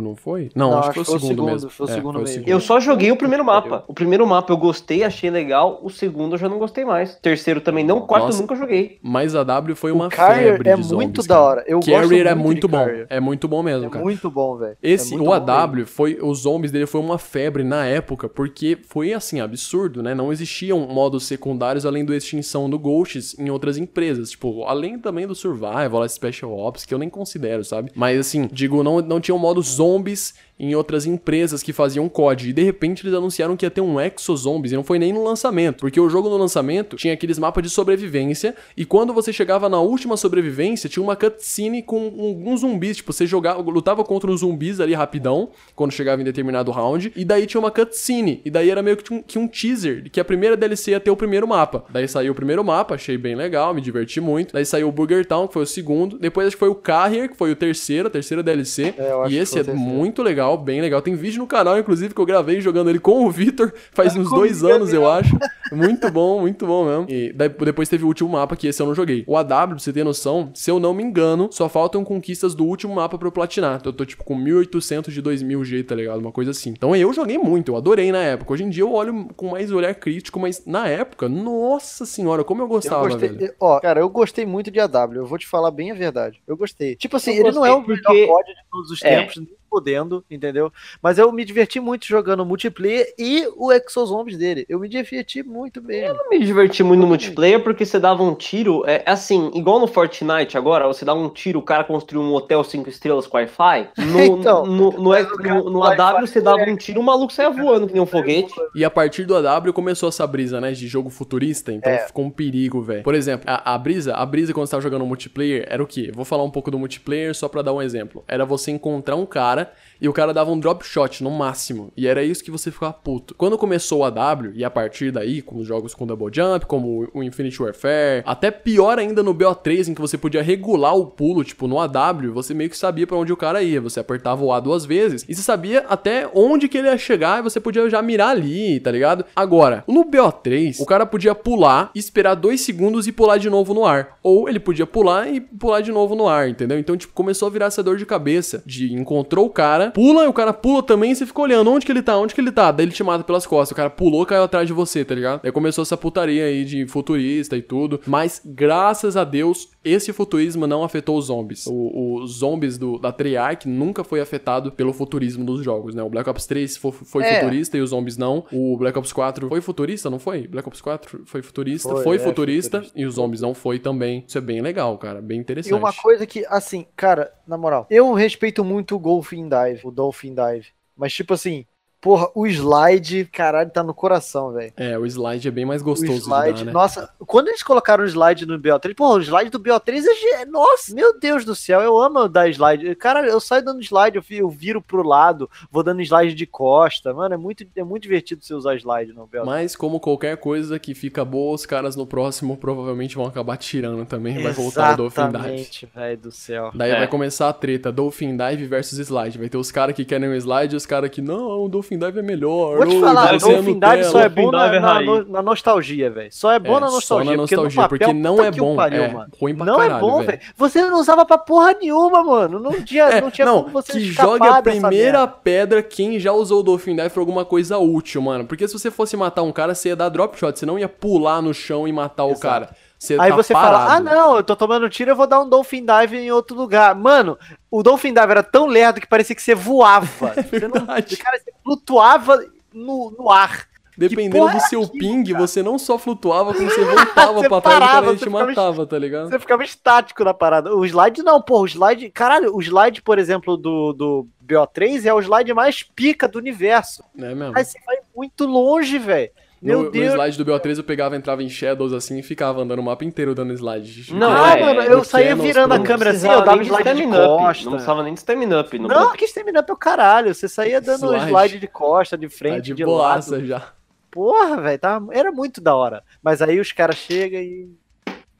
não 0.01 0.15
foi? 0.15 0.49
Não, 0.55 0.71
Não, 0.71 0.79
acho 0.79 0.91
que 0.91 1.03
foi 1.03 1.15
o 1.15 1.19
segundo, 1.19 1.43
mesmo. 1.45 1.69
foi 1.69 1.85
o 1.87 1.89
É, 1.89 1.93
segundo 1.93 2.19
mesmo. 2.19 2.43
Eu 2.47 2.59
só 2.59 2.79
joguei 2.79 3.11
o 3.11 3.15
primeiro 3.17 3.43
mapa. 3.43 3.83
O 3.87 3.93
primeiro 3.93 4.25
mapa 4.27 4.51
eu 4.53 4.57
gostei, 4.57 5.03
achei 5.03 5.29
legal. 5.29 5.79
O 5.83 5.89
segundo 5.89 6.33
eu 6.33 6.37
já 6.37 6.47
não 6.49 6.57
gostei 6.59 6.85
mais. 6.85 7.13
O 7.13 7.21
terceiro 7.21 7.61
também 7.61 7.83
não. 7.83 7.97
O 7.97 8.01
quarto 8.01 8.25
Nossa. 8.25 8.37
eu 8.37 8.41
nunca 8.41 8.55
joguei. 8.55 8.97
Mas 9.01 9.35
a 9.35 9.43
W 9.43 9.75
foi 9.75 9.91
uma 9.91 10.07
o 10.07 10.11
febre 10.11 10.69
é 10.69 10.75
de 10.75 10.81
muito 10.81 10.87
zombies, 10.87 11.27
da 11.27 11.35
cara. 11.35 11.45
hora. 11.45 11.63
Eu 11.67 11.79
gosto 11.79 11.91
Carrier 11.91 12.27
é 12.27 12.35
muito 12.35 12.45
muito 12.45 12.67
de 12.67 12.71
bom. 12.71 12.77
Carrier. 12.85 13.07
É 13.09 13.19
muito 13.19 13.47
bom 13.47 13.63
mesmo, 13.63 13.85
É 13.85 13.89
cara. 13.89 14.03
muito 14.03 14.29
bom, 14.29 14.57
velho. 14.57 14.77
Esse, 14.81 15.13
É 15.13 15.17
muito 15.17 15.23
o 15.29 15.31
bom 15.39 15.45
mesmo. 15.45 15.51
AW, 15.51 15.85
foi, 15.85 16.17
os 16.21 16.39
zombies 16.39 16.71
dele 16.71 16.85
foi 16.85 17.01
uma 17.01 17.17
febre 17.17 17.63
na 17.63 17.85
época, 17.85 18.27
porque 18.29 18.77
foi 18.87 19.13
assim, 19.13 19.39
absurdo, 19.39 20.01
né? 20.03 20.13
Não 20.15 20.31
existiam 20.31 20.79
modos 20.87 21.25
secundários 21.25 21.85
além 21.85 22.05
do 22.05 22.13
extinção 22.13 22.69
do 22.69 22.77
Ghosts 22.79 23.37
em 23.39 23.49
outras 23.49 23.77
empresas. 23.77 24.29
Tipo, 24.31 24.63
além 24.65 24.97
também 24.99 25.27
do 25.27 25.35
Survival, 25.35 26.07
Special 26.07 26.51
Ops, 26.57 26.85
que 26.85 26.93
eu 26.93 26.97
nem 26.97 27.09
considero, 27.09 27.63
sabe? 27.63 27.91
Mas 27.95 28.19
assim, 28.19 28.47
digo, 28.51 28.83
não, 28.83 29.01
não 29.01 29.19
tinham 29.19 29.37
modos 29.55 29.67
zombies 29.75 30.35
em 30.59 30.75
outras 30.75 31.05
empresas 31.05 31.61
que 31.61 31.73
faziam 31.73 32.07
COD. 32.07 32.49
E 32.49 32.53
de 32.53 32.63
repente 32.63 33.05
eles 33.05 33.13
anunciaram 33.13 33.57
que 33.57 33.65
ia 33.65 33.71
ter 33.71 33.81
um 33.81 33.99
Exo 33.99 34.35
Zombies. 34.35 34.71
E 34.71 34.75
não 34.75 34.83
foi 34.83 34.97
nem 34.99 35.11
no 35.11 35.23
lançamento. 35.23 35.81
Porque 35.81 35.99
o 35.99 36.09
jogo 36.09 36.29
no 36.29 36.37
lançamento 36.37 36.95
tinha 36.95 37.13
aqueles 37.13 37.37
mapas 37.37 37.63
de 37.63 37.69
sobrevivência. 37.69 38.55
E 38.75 38.85
quando 38.85 39.13
você 39.13 39.33
chegava 39.33 39.67
na 39.67 39.79
última 39.79 40.17
sobrevivência, 40.17 40.89
tinha 40.89 41.03
uma 41.03 41.15
cutscene 41.15 41.81
com 41.81 41.99
um, 41.99 42.51
um 42.51 42.57
zumbis. 42.57 42.97
Tipo, 42.97 43.11
você 43.11 43.25
jogava, 43.25 43.61
lutava 43.61 44.03
contra 44.03 44.31
uns 44.31 44.39
zumbis 44.39 44.79
ali 44.79 44.93
rapidão. 44.93 45.49
Quando 45.75 45.91
chegava 45.91 46.21
em 46.21 46.25
determinado 46.25 46.71
round. 46.71 47.11
E 47.15 47.25
daí 47.25 47.45
tinha 47.45 47.59
uma 47.59 47.71
cutscene. 47.71 48.41
E 48.45 48.49
daí 48.49 48.69
era 48.69 48.81
meio 48.81 48.97
que 48.97 49.13
um, 49.13 49.21
que 49.21 49.37
um 49.37 49.47
teaser. 49.47 50.09
Que 50.09 50.19
a 50.19 50.25
primeira 50.25 50.55
DLC 50.55 50.91
ia 50.91 50.99
ter 50.99 51.11
o 51.11 51.15
primeiro 51.15 51.47
mapa. 51.47 51.83
Daí 51.89 52.07
saiu 52.07 52.31
o 52.31 52.35
primeiro 52.35 52.63
mapa, 52.63 52.95
achei 52.95 53.17
bem 53.17 53.35
legal, 53.35 53.73
me 53.73 53.81
diverti 53.81 54.19
muito. 54.21 54.53
Daí 54.53 54.65
saiu 54.65 54.87
o 54.87 54.91
Burger 54.91 55.25
Town, 55.25 55.47
que 55.47 55.53
foi 55.53 55.63
o 55.63 55.67
segundo. 55.67 56.17
Depois 56.17 56.47
acho 56.47 56.55
que 56.55 56.59
foi 56.59 56.69
o 56.69 56.75
Carrier, 56.75 57.29
que 57.29 57.37
foi 57.37 57.51
o 57.51 57.55
terceiro, 57.55 58.07
a 58.07 58.11
terceira 58.11 58.41
DLC. 58.41 58.93
É, 58.97 59.29
e 59.29 59.37
esse 59.37 59.59
é 59.59 59.63
muito 59.73 60.21
legal, 60.21 60.44
bem 60.57 60.81
legal. 60.81 61.01
Tem 61.01 61.15
vídeo 61.15 61.39
no 61.39 61.47
canal, 61.47 61.77
inclusive, 61.79 62.13
que 62.13 62.19
eu 62.21 62.25
gravei 62.25 62.59
jogando 62.61 62.89
ele 62.89 62.99
com 62.99 63.25
o 63.25 63.31
Vitor 63.31 63.73
faz 63.91 64.15
uns 64.17 64.29
dois 64.29 64.63
anos, 64.63 64.91
eu 64.93 65.09
acho. 65.09 65.35
Muito 65.71 66.11
bom, 66.11 66.41
muito 66.41 66.65
bom 66.67 66.85
mesmo. 66.85 67.05
E 67.09 67.31
daí- 67.33 67.49
depois 67.49 67.89
teve 67.89 68.03
o 68.03 68.07
último 68.07 68.29
mapa, 68.29 68.55
que 68.55 68.67
esse 68.67 68.81
eu 68.81 68.85
não 68.85 68.93
joguei. 68.95 69.23
O 69.27 69.35
AW, 69.35 69.47
pra 69.47 69.65
você 69.79 69.91
ter 69.91 70.03
noção, 70.03 70.51
se 70.53 70.69
eu 70.69 70.79
não 70.79 70.93
me 70.93 71.01
engano, 71.03 71.49
só 71.51 71.67
faltam 71.67 72.03
conquistas 72.03 72.53
do 72.53 72.63
último 72.65 72.93
mapa 72.95 73.17
pra 73.17 73.27
eu 73.27 73.31
platinar. 73.31 73.81
Eu 73.83 73.91
tô 73.93 74.05
tipo 74.05 74.23
com 74.23 74.35
1800 74.35 75.13
de 75.13 75.21
2000G, 75.21 75.85
tá 75.85 75.95
ligado? 75.95 76.19
Uma 76.19 76.31
coisa 76.31 76.51
assim. 76.51 76.69
Então 76.69 76.95
eu 76.95 77.11
joguei 77.13 77.37
muito, 77.37 77.71
eu 77.71 77.77
adorei 77.77 78.11
na 78.11 78.21
época. 78.21 78.53
Hoje 78.53 78.63
em 78.63 78.69
dia 78.69 78.83
eu 78.83 78.91
olho 78.93 79.27
com 79.35 79.49
mais 79.49 79.71
olhar 79.71 79.93
crítico, 79.95 80.39
mas 80.39 80.63
na 80.65 80.87
época, 80.87 81.27
nossa 81.27 82.05
senhora, 82.05 82.43
como 82.43 82.61
eu 82.61 82.65
Eu 82.65 82.69
gostava, 82.69 83.07
gostei, 83.07 83.29
velho. 83.29 83.53
ó, 83.59 83.79
cara, 83.79 83.99
eu 83.99 84.09
gostei 84.09 84.45
muito 84.45 84.69
de 84.71 84.79
AW, 84.79 85.13
eu 85.15 85.25
vou 85.25 85.37
te 85.37 85.47
falar 85.47 85.71
bem 85.71 85.91
a 85.91 85.95
verdade. 85.95 86.41
Eu 86.47 86.57
gostei. 86.57 86.95
Tipo 86.95 87.17
assim, 87.17 87.31
Eu 87.33 87.45
ele 87.47 87.51
não 87.55 87.65
é 87.65 87.71
o 87.73 87.81
melhor 87.81 88.01
porque- 88.03 88.27
COD 88.27 88.47
de 88.53 88.61
todos 88.71 88.91
os 88.91 89.03
É. 89.03 89.19
tempos, 89.19 89.37
nem 89.37 89.47
podendo, 89.69 90.23
entendeu? 90.29 90.71
Mas 91.01 91.17
eu 91.17 91.31
me 91.31 91.43
diverti 91.45 91.79
muito 91.79 92.05
jogando 92.05 92.45
multiplayer 92.45 93.13
e 93.17 93.47
o 93.55 93.71
Exozombies 93.71 94.37
dele. 94.37 94.65
Eu 94.69 94.79
me 94.79 94.87
diverti 94.87 95.43
muito 95.43 95.81
mesmo. 95.81 96.17
Eu 96.23 96.29
me 96.29 96.39
diverti 96.45 96.83
muito 96.83 97.01
no 97.01 97.07
multiplayer 97.07 97.61
porque 97.63 97.85
você 97.85 97.99
dava 97.99 98.23
um 98.23 98.33
tiro, 98.35 98.83
é 98.87 99.03
assim, 99.05 99.51
igual 99.53 99.79
no 99.79 99.87
Fortnite 99.87 100.57
agora, 100.57 100.87
você 100.87 101.03
dá 101.05 101.13
um 101.13 101.29
tiro, 101.29 101.59
o 101.59 101.63
cara 101.63 101.83
construiu 101.83 102.21
um 102.23 102.33
hotel 102.33 102.63
5 102.63 102.89
estrelas 102.89 103.27
com 103.27 103.37
Wi-Fi. 103.37 103.89
No, 104.05 104.19
Então, 104.23 104.65
no, 104.65 104.91
no, 104.91 105.11
no, 105.11 105.69
no 105.69 105.83
AW 105.83 106.21
você 106.27 106.39
dava 106.39 106.61
um 106.63 106.75
tiro, 106.75 106.99
o 107.01 107.03
maluco 107.03 107.33
saia 107.33 107.49
voando 107.49 107.87
que 107.87 107.93
nem 107.93 108.01
um 108.01 108.05
foguete. 108.05 108.53
E 108.75 108.83
a 108.85 108.89
partir 108.89 109.25
do 109.25 109.35
AW 109.35 109.73
começou 109.73 110.09
essa 110.09 110.25
brisa, 110.25 110.61
né, 110.61 110.71
de 110.71 110.87
jogo 110.87 111.09
futurista, 111.09 111.71
então 111.71 111.91
É. 111.91 111.99
ficou 111.99 112.23
um 112.25 112.29
perigo, 112.29 112.81
velho. 112.81 113.03
Por 113.03 113.15
exemplo, 113.15 113.45
a, 113.47 113.73
a 113.73 113.77
brisa, 113.77 114.13
a 114.15 114.25
brisa 114.25 114.53
quando 114.53 114.67
você 114.67 114.71
tava 114.71 114.81
jogando 114.83 115.05
multiplayer 115.05 115.65
era 115.69 115.81
o 115.83 115.87
quê? 115.87 116.11
Vou 116.13 116.23
falar 116.25 116.43
um 116.43 116.49
pouco 116.51 116.69
do 116.71 116.79
multiplayer 116.79 117.33
só 117.35 117.47
pra 117.47 117.61
dar 117.61 117.73
um 117.73 117.81
exemplo. 117.81 118.23
Era 118.27 118.45
você 118.45 118.71
encontrar 118.71 119.15
um 119.15 119.25
cara 119.25 119.54
e 120.01 120.09
o 120.09 120.13
cara 120.13 120.33
dava 120.33 120.51
um 120.51 120.59
drop 120.59 120.85
shot 120.85 121.23
no 121.23 121.31
máximo, 121.31 121.91
e 121.95 122.07
era 122.07 122.23
isso 122.23 122.43
que 122.43 122.51
você 122.51 122.71
ficava 122.71 122.93
puto. 122.93 123.33
Quando 123.35 123.57
começou 123.57 123.99
o 123.99 124.03
AW 124.03 124.51
e 124.53 124.63
a 124.63 124.69
partir 124.69 125.11
daí, 125.11 125.41
com 125.41 125.57
os 125.57 125.67
jogos 125.67 125.93
com 125.93 126.05
double 126.05 126.29
jump, 126.31 126.65
como 126.65 127.09
o 127.13 127.23
Infinite 127.23 127.61
Warfare, 127.61 128.23
até 128.25 128.51
pior 128.51 128.99
ainda 128.99 129.23
no 129.23 129.33
BO3 129.33 129.89
em 129.89 129.93
que 129.93 130.01
você 130.01 130.17
podia 130.17 130.41
regular 130.41 130.95
o 130.95 131.05
pulo, 131.05 131.43
tipo 131.43 131.67
no 131.67 131.79
AW, 131.79 132.33
você 132.33 132.53
meio 132.53 132.69
que 132.69 132.77
sabia 132.77 133.07
pra 133.07 133.17
onde 133.17 133.31
o 133.31 133.37
cara 133.37 133.63
ia, 133.63 133.79
você 133.79 133.99
apertava 133.99 134.43
o 134.43 134.51
A 134.51 134.59
duas 134.59 134.85
vezes 134.85 135.25
e 135.27 135.33
você 135.33 135.41
sabia 135.41 135.85
até 135.87 136.29
onde 136.33 136.67
que 136.67 136.77
ele 136.77 136.87
ia 136.87 136.97
chegar 136.97 137.39
e 137.39 137.43
você 137.43 137.59
podia 137.59 137.89
já 137.89 138.01
mirar 138.01 138.29
ali, 138.29 138.79
tá 138.79 138.91
ligado? 138.91 139.25
Agora, 139.35 139.83
no 139.87 140.05
BO3, 140.05 140.79
o 140.79 140.85
cara 140.85 141.05
podia 141.05 141.33
pular, 141.33 141.91
esperar 141.95 142.35
dois 142.35 142.61
segundos 142.61 143.07
e 143.07 143.11
pular 143.11 143.37
de 143.37 143.49
novo 143.49 143.73
no 143.73 143.85
ar. 143.85 144.17
Ou 144.21 144.49
ele 144.49 144.59
podia 144.59 144.85
pular 144.85 145.27
e 145.31 145.39
pular 145.39 145.81
de 145.81 145.91
novo 145.91 146.15
no 146.15 146.27
ar, 146.27 146.49
entendeu? 146.49 146.77
Então, 146.79 146.97
tipo, 146.97 147.13
começou 147.13 147.47
a 147.47 147.51
virar 147.51 147.67
essa 147.67 147.83
dor 147.83 147.97
de 147.97 148.05
cabeça. 148.05 148.63
De 148.65 148.93
encontrou 148.93 149.44
o 149.45 149.49
cara, 149.49 149.91
pula, 149.91 150.23
e 150.23 150.27
o 150.27 150.33
cara 150.33 150.53
pula 150.53 150.83
também 150.83 151.11
e 151.11 151.15
você 151.15 151.25
fica 151.25 151.41
olhando 151.41 151.71
onde 151.71 151.85
que 151.85 151.91
ele 151.91 152.01
tá, 152.01 152.17
onde 152.17 152.33
que 152.33 152.41
ele 152.41 152.51
tá. 152.51 152.71
Daí 152.71 152.85
ele 152.85 152.93
te 152.93 153.03
mata 153.03 153.23
pelas 153.23 153.45
costas. 153.45 153.71
O 153.71 153.75
cara 153.75 153.89
pulou, 153.89 154.25
caiu 154.25 154.43
atrás 154.43 154.67
de 154.67 154.73
você, 154.73 155.05
tá 155.05 155.15
ligado? 155.15 155.41
Daí 155.41 155.51
começou 155.51 155.81
essa 155.81 155.97
putaria 155.97 156.45
aí 156.45 156.65
de 156.65 156.87
futurista 156.87 157.55
e 157.55 157.61
tudo. 157.61 158.01
Mas, 158.05 158.41
graças 158.43 159.15
a 159.15 159.23
Deus, 159.23 159.69
esse 159.85 160.11
futurismo 160.11 160.65
não 160.67 160.83
afetou 160.83 161.17
os 161.17 161.25
zombies. 161.25 161.65
Os 161.67 162.31
zombies 162.39 162.77
do, 162.77 162.97
da 162.97 163.11
Treyarch 163.11 163.67
nunca 163.67 164.03
foi 164.03 164.19
afetado 164.19 164.71
pelo 164.71 164.91
futurismo 164.91 165.45
dos 165.45 165.63
jogos, 165.63 165.93
né? 165.95 166.01
O 166.03 166.09
Black 166.09 166.29
Ops 166.29 166.45
3 166.45 166.75
fo- 166.77 166.91
foi, 166.91 167.23
É. 167.23 167.35
futurista 167.39 167.77
e 167.77 167.81
os 167.81 167.91
zombies 167.91 168.17
não. 168.17 168.45
O 168.51 168.75
Black 168.77 168.97
Ops 168.97 169.13
4 169.13 169.47
foi 169.47 169.61
futurista, 169.61 170.09
não 170.09 170.19
foi? 170.19 170.47
Black 170.47 170.67
Ops 170.67 170.81
4 170.81 171.21
foi 171.25 171.41
futurista, 171.41 171.89
foi, 171.89 172.03
Foi, 172.03 172.15
é, 172.15 172.19
futurista, 172.19 172.77
futurista. 172.79 172.99
e 172.99 173.05
os 173.05 173.15
zombies 173.15 173.41
não 173.41 173.53
foi 173.53 173.79
também. 173.79 174.23
Isso 174.27 174.37
é 174.37 174.41
bem 174.41 174.61
legal, 174.61 174.97
cara, 174.97 175.21
bem 175.21 175.39
interessante. 175.39 175.71
E 175.71 175.75
uma 175.75 175.93
coisa 175.93 176.25
que, 176.25 176.45
assim, 176.47 176.85
cara, 176.95 177.31
na 177.47 177.57
moral, 177.57 177.85
eu 177.89 178.11
respeito 178.13 178.63
muito 178.63 178.95
o 178.95 178.99
Golfin 178.99 179.47
Dive, 179.47 179.81
o 179.85 179.91
Dolphin 179.91 180.33
Dive. 180.33 180.67
Mas, 180.97 181.13
tipo 181.13 181.33
assim, 181.33 181.65
porra, 182.05 182.29
o 182.35 182.45
slide, 182.45 183.25
caralho, 183.25 183.71
tá 183.71 183.81
no 183.81 183.91
coração, 183.93 184.53
velho. 184.53 184.71
É, 184.77 184.95
o 184.97 185.05
slide 185.07 185.47
é 185.47 185.51
bem 185.51 185.65
mais 185.65 185.81
O 185.81 185.85
gostoso 185.85 186.13
slide, 186.13 186.59
de 186.59 186.59
dar, 186.59 186.65
né? 186.67 186.71
nossa, 186.71 187.09
quando 187.25 187.47
eles 187.47 187.63
colocaram 187.63 188.03
o 188.03 188.07
slide 188.07 188.45
no 188.45 188.59
BO3, 188.59 188.93
pô, 188.95 189.15
o 189.15 189.21
slide 189.21 189.49
do 189.49 189.59
BO3 189.59 190.03
é. 190.33 190.45
Nossa, 190.45 190.93
meu 190.93 191.19
Deus 191.19 191.43
do 191.43 191.55
céu, 191.55 191.81
eu 191.81 191.97
amo 191.97 192.29
dar 192.29 192.47
slide. 192.49 192.93
Cara, 192.95 193.25
eu 193.25 193.39
saio 193.39 193.65
dando 193.65 193.81
slide, 193.81 194.21
eu 194.29 194.49
viro 194.49 194.81
pro 194.83 195.01
lado, 195.01 195.49
vou 195.71 195.81
dando 195.81 195.99
slide 196.03 196.35
de 196.35 196.45
costa. 196.45 197.11
Mano, 197.11 197.33
é 197.33 197.37
muito, 197.37 197.65
é 197.75 197.83
muito 197.83 198.03
divertido 198.03 198.43
você 198.45 198.53
usar 198.53 198.75
slide 198.75 199.11
no 199.11 199.27
BO3. 199.27 199.43
Mas, 199.43 199.75
como 199.75 199.99
qualquer 199.99 200.37
coisa 200.37 200.77
que 200.77 200.93
fica 200.93 201.25
boa, 201.25 201.55
os 201.55 201.65
caras 201.65 201.95
no 201.95 202.05
próximo 202.05 202.55
provavelmente 202.55 203.15
vão 203.15 203.25
acabar 203.25 203.57
tirando 203.57 204.05
também. 204.05 204.43
Vai 204.43 204.51
voltar 204.53 204.93
o 204.93 204.97
Dolphin 204.97 205.21
Dive. 205.23 205.35
Exatamente, 205.37 205.89
velho 205.95 206.17
do 206.19 206.31
céu. 206.31 206.71
Daí 206.75 206.91
É. 206.91 206.97
vai 206.99 207.07
começar 207.07 207.49
a 207.49 207.53
treta, 207.53 207.91
Dolphin 207.91 208.37
Dive 208.37 208.65
versus 208.65 208.99
Slide. 208.99 209.39
Vai 209.39 209.49
ter 209.49 209.57
os 209.57 209.71
caras 209.71 209.95
que 209.95 210.05
querem 210.05 210.29
o 210.29 210.35
Slide 210.35 210.75
e 210.75 210.77
os 210.77 210.85
caras 210.85 211.09
que, 211.09 211.21
não, 211.21 211.63
o 211.63 211.67
Dolphin 211.69 211.94
Dive 211.97 212.19
é 212.19 212.21
melhor. 212.21 212.77
Vou 212.77 212.87
te 212.87 212.99
falar, 212.99 213.35
o 213.35 213.37
Dolphin 213.37 213.55
é 213.55 213.61
Dive 213.61 213.73
Nutella." 213.73 214.03
só 214.03 214.19
é 214.19 214.29
Dolphin 214.29 214.41
bom 214.45 214.51
na, 214.51 214.75
é 214.75 214.79
na, 214.79 215.23
na 215.25 215.41
nostalgia, 215.41 216.09
velho. 216.09 216.29
Só 216.31 216.51
é 216.51 216.59
bom 216.59 216.77
É, 216.77 216.79
na 216.79 216.87
só 216.87 216.93
nostalgia. 216.95 217.31
na 217.31 217.37
porque 217.43 217.55
no 217.55 217.63
nostalgia, 217.63 217.81
papel, 217.83 217.99
porque 217.99 218.13
não 218.13 218.43
é 218.43 218.49
o 218.49 218.51
bom, 218.53 218.75
pariu, 218.75 219.03
é, 219.03 219.07
mano. 219.11 219.31
ruim 219.41 219.55
pra 219.55 219.65
não 219.65 219.81
é 219.81 219.87
caralho, 219.87 220.07
bom, 220.07 220.21
velho. 220.23 220.39
Você 220.57 220.85
não 220.85 220.99
usava 220.99 221.25
pra 221.25 221.37
porra 221.37 221.73
nenhuma, 221.79 222.23
mano. 222.23 222.59
Não 222.59 222.71
tinha, 222.83 223.03
É, 223.05 223.21
não 223.21 223.31
tinha 223.31 223.45
não, 223.45 223.63
como 223.63 223.73
você 223.73 223.93
que 223.93 223.99
jogue 224.01 224.47
a 224.47 224.61
primeira 224.61 225.19
merda. 225.19 225.27
pedra 225.27 225.83
quem 225.83 226.19
já 226.19 226.31
usou 226.31 226.59
o 226.59 226.63
Dolphin 226.63 226.95
Dive 226.95 227.09
pra 227.09 227.21
alguma 227.21 227.45
coisa 227.45 227.77
útil, 227.77 228.21
mano. 228.21 228.45
Porque 228.45 228.67
se 228.67 228.73
você 228.77 228.89
fosse 228.91 229.15
matar 229.17 229.41
um 229.43 229.51
cara, 229.51 229.73
você 229.75 229.89
ia 229.89 229.95
dar 229.95 230.09
drop 230.09 230.37
shot, 230.37 230.57
você 230.57 230.65
não 230.65 230.77
ia 230.79 230.89
pular 230.89 231.41
no 231.41 231.53
chão 231.53 231.87
e 231.87 231.91
matar 231.93 232.25
o 232.25 232.31
Exato. 232.31 232.41
cara. 232.41 232.69
Você 232.97 233.13
Aí 233.19 233.29
tá 233.29 233.35
você 233.35 233.53
parado. 233.53 233.75
fala, 233.75 233.95
ah 233.95 233.99
não, 233.99 234.37
eu 234.37 234.43
tô 234.43 234.55
tomando 234.55 234.89
tiro, 234.89 235.11
eu 235.11 235.15
vou 235.15 235.27
dar 235.27 235.41
um 235.41 235.49
Dolphin 235.49 235.85
Dive 235.85 236.17
em 236.17 236.31
outro 236.31 236.55
lugar. 236.55 236.95
Mano, 236.95 237.37
o 237.69 237.83
Dolphin 237.83 238.13
Dive 238.13 238.31
era 238.31 238.43
tão 238.43 238.65
lerdo 238.65 239.01
que 239.01 239.07
parecia 239.07 239.35
que 239.35 239.41
você 239.41 239.53
voava. 239.53 240.05
Você 240.49 240.67
não, 240.67 240.85
cara, 240.85 241.03
você 241.03 241.53
flutuava 241.63 242.43
no, 242.73 243.11
no 243.17 243.29
ar. 243.29 243.67
Dependendo 243.97 244.49
do 244.49 244.57
é 244.57 244.59
seu 244.59 244.83
aquilo, 244.83 244.99
ping, 244.99 245.23
cara? 245.31 245.39
você 245.39 245.63
não 245.63 245.79
só 245.79 245.97
flutuava, 245.97 246.53
como 246.53 246.69
você 246.69 246.83
voltava 246.83 247.33
Você 247.33 247.47
pra 247.47 247.61
trás 247.61 248.07
e 248.09 248.17
te 248.17 248.29
matava, 248.29 248.85
tá 248.85 248.99
ligado? 248.99 249.29
Você 249.29 249.39
ficava 249.39 249.63
estático 249.63 250.23
na 250.23 250.33
parada. 250.33 250.75
O 250.75 250.85
slide 250.85 251.23
não, 251.23 251.41
pô, 251.41 251.61
o 251.61 251.65
slide. 251.65 252.09
Caralho, 252.11 252.53
o 252.53 252.61
slide, 252.61 253.01
por 253.01 253.17
exemplo, 253.17 253.55
do, 253.55 253.93
do 253.93 254.27
BO3 254.45 255.05
é 255.05 255.13
o 255.13 255.21
slide 255.21 255.53
mais 255.53 255.81
pica 255.81 256.27
do 256.27 256.37
universo. 256.37 257.03
É 257.17 257.33
mesmo. 257.33 257.53
Mas 257.53 257.69
você 257.69 257.79
vai 257.85 257.97
muito 258.13 258.45
longe, 258.45 258.99
velho. 258.99 259.31
Meu 259.65 259.79
no, 259.79 259.85
no 259.85 259.91
Deus. 259.91 260.13
slide 260.13 260.37
do 260.37 260.45
BO3 260.45 260.77
eu 260.77 260.83
pegava, 260.83 261.15
entrava 261.15 261.41
em 261.41 261.49
Shadows 261.49 261.91
assim 261.91 262.19
e 262.19 262.23
ficava 262.23 262.61
andando 262.61 262.79
o 262.79 262.83
mapa 262.83 263.03
inteiro 263.03 263.33
dando 263.33 263.51
slide. 263.53 264.13
Não, 264.13 264.31
ah, 264.31 264.57
é, 264.57 264.63
mano, 264.63 264.81
eu 264.81 264.97
no 264.99 265.03
saía 265.03 265.35
virando 265.35 265.73
a 265.73 265.79
câmera 265.79 266.11
assim, 266.11 266.29
eu 266.29 266.43
dava 266.43 266.63
de 266.63 266.69
slide 266.69 266.93
de 266.93 267.03
up, 267.07 267.15
costa. 267.15 267.63
Não 267.65 267.71
precisava 267.71 268.03
nem 268.03 268.13
de 268.13 268.19
stamina 268.19 268.61
up. 268.61 268.77
No 268.79 268.87
Não, 268.87 269.13
que 269.13 269.25
stamina 269.25 269.61
up 269.61 269.69
é 269.71 269.73
o 269.73 269.77
caralho. 269.77 270.35
Você 270.35 270.47
saía 270.47 270.79
dando 270.79 271.07
Slide. 271.07 271.25
slide 271.27 271.59
de 271.59 271.67
costa, 271.67 272.15
de 272.15 272.29
Tá 272.29 272.35
frente, 272.37 272.65
de 272.65 272.73
de, 272.75 272.85
boaça 272.85 273.31
lado. 273.31 273.45
já. 273.47 273.73
Porra, 274.11 274.61
velho, 274.61 274.79
tá... 274.79 275.01
era 275.11 275.31
muito 275.31 275.59
da 275.59 275.75
hora. 275.75 276.03
Mas 276.21 276.41
aí 276.41 276.59
os 276.59 276.71
caras 276.71 276.97
chegam 276.97 277.41
e. 277.41 277.67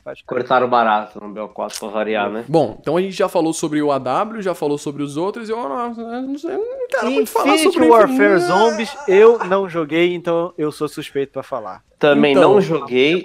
Faz 0.06 0.22
Cortaram 0.22 0.70
barato 0.70 1.20
no 1.20 1.34
BO4 1.34 1.80
pra 1.80 1.88
variar, 1.88 2.30
né? 2.30 2.46
Bom, 2.48 2.78
então 2.80 2.96
a 2.96 3.02
gente 3.02 3.14
já 3.16 3.28
falou 3.28 3.52
sobre 3.52 3.82
o 3.82 3.92
AW, 3.92 4.40
já 4.40 4.54
falou 4.54 4.78
sobre 4.78 5.02
os 5.02 5.18
outros, 5.18 5.50
e 5.50 5.52
eu 5.52 5.58
não, 5.58 5.94
não 5.96 6.38
sei, 6.38 6.56
não 6.56 6.88
quero 6.88 7.10
muito 7.10 7.32
falar 7.32 7.58
sobre 7.58 7.88
Warfare 7.88 8.40
Zombies, 8.40 8.96
eu 9.08 9.40
não 9.46 9.68
joguei, 9.68 10.14
então 10.14 10.54
eu 10.60 10.72
sou 10.72 10.88
suspeito 10.88 11.34
pra 11.34 11.42
falar. 11.42 11.84
Também 11.98 12.34
Então, 12.34 12.54
não 12.54 12.62
joguei. 12.62 13.24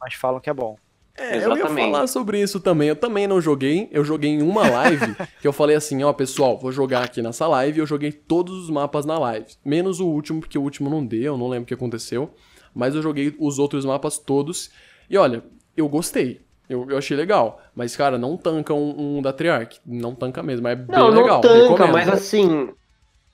Mas 0.00 0.14
falam 0.14 0.40
que 0.40 0.48
é 0.48 0.54
bom. 0.54 0.78
É, 1.18 1.36
eu 1.36 1.40
ia 1.40 1.46
Exatamente. 1.48 1.92
falar 1.92 2.06
sobre 2.06 2.40
isso 2.40 2.58
também. 2.58 2.88
Eu 2.88 2.96
também 2.96 3.26
não 3.26 3.38
joguei. 3.38 3.90
Eu 3.92 4.02
joguei 4.02 4.30
em 4.30 4.40
uma 4.40 4.66
live 4.66 5.14
que 5.38 5.46
eu 5.46 5.52
falei 5.52 5.76
assim, 5.76 6.02
ó, 6.02 6.14
pessoal, 6.14 6.58
vou 6.58 6.72
jogar 6.72 7.04
aqui 7.04 7.20
nessa 7.20 7.46
live. 7.46 7.78
Eu 7.80 7.86
joguei 7.86 8.10
todos 8.10 8.54
os 8.54 8.70
mapas 8.70 9.04
na 9.04 9.18
live. 9.18 9.46
Menos 9.62 10.00
o 10.00 10.06
último, 10.06 10.40
porque 10.40 10.56
o 10.56 10.62
último 10.62 10.88
não 10.88 11.04
deu, 11.04 11.34
eu 11.34 11.36
não 11.38 11.48
lembro 11.48 11.64
o 11.64 11.66
que 11.66 11.74
aconteceu. 11.74 12.30
Mas 12.74 12.94
eu 12.94 13.02
joguei 13.02 13.36
os 13.38 13.58
outros 13.58 13.84
mapas 13.84 14.16
todos. 14.16 14.70
E 15.10 15.18
olha, 15.18 15.44
eu 15.76 15.88
gostei. 15.88 16.40
Eu, 16.68 16.86
eu 16.90 16.98
achei 16.98 17.16
legal. 17.16 17.60
Mas, 17.74 17.94
cara, 17.96 18.16
não 18.16 18.36
tanca 18.36 18.72
um, 18.72 19.18
um 19.18 19.22
da 19.22 19.32
Triarch. 19.32 19.80
Não 19.84 20.14
tanca 20.14 20.42
mesmo. 20.42 20.66
É 20.68 20.74
bem 20.76 20.96
Não, 20.96 21.08
legal. 21.08 21.34
não 21.36 21.40
tanca, 21.40 21.62
recomendo. 21.70 21.92
mas 21.92 22.08
assim, 22.08 22.70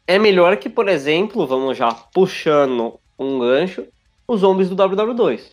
é 0.06 0.18
melhor 0.18 0.56
que, 0.56 0.68
por 0.68 0.88
exemplo, 0.88 1.46
vamos 1.46 1.76
já 1.76 1.92
puxando 1.92 2.98
um 3.18 3.38
gancho, 3.38 3.86
os 4.26 4.40
zombies 4.40 4.68
do 4.68 4.76
WW2. 4.76 5.52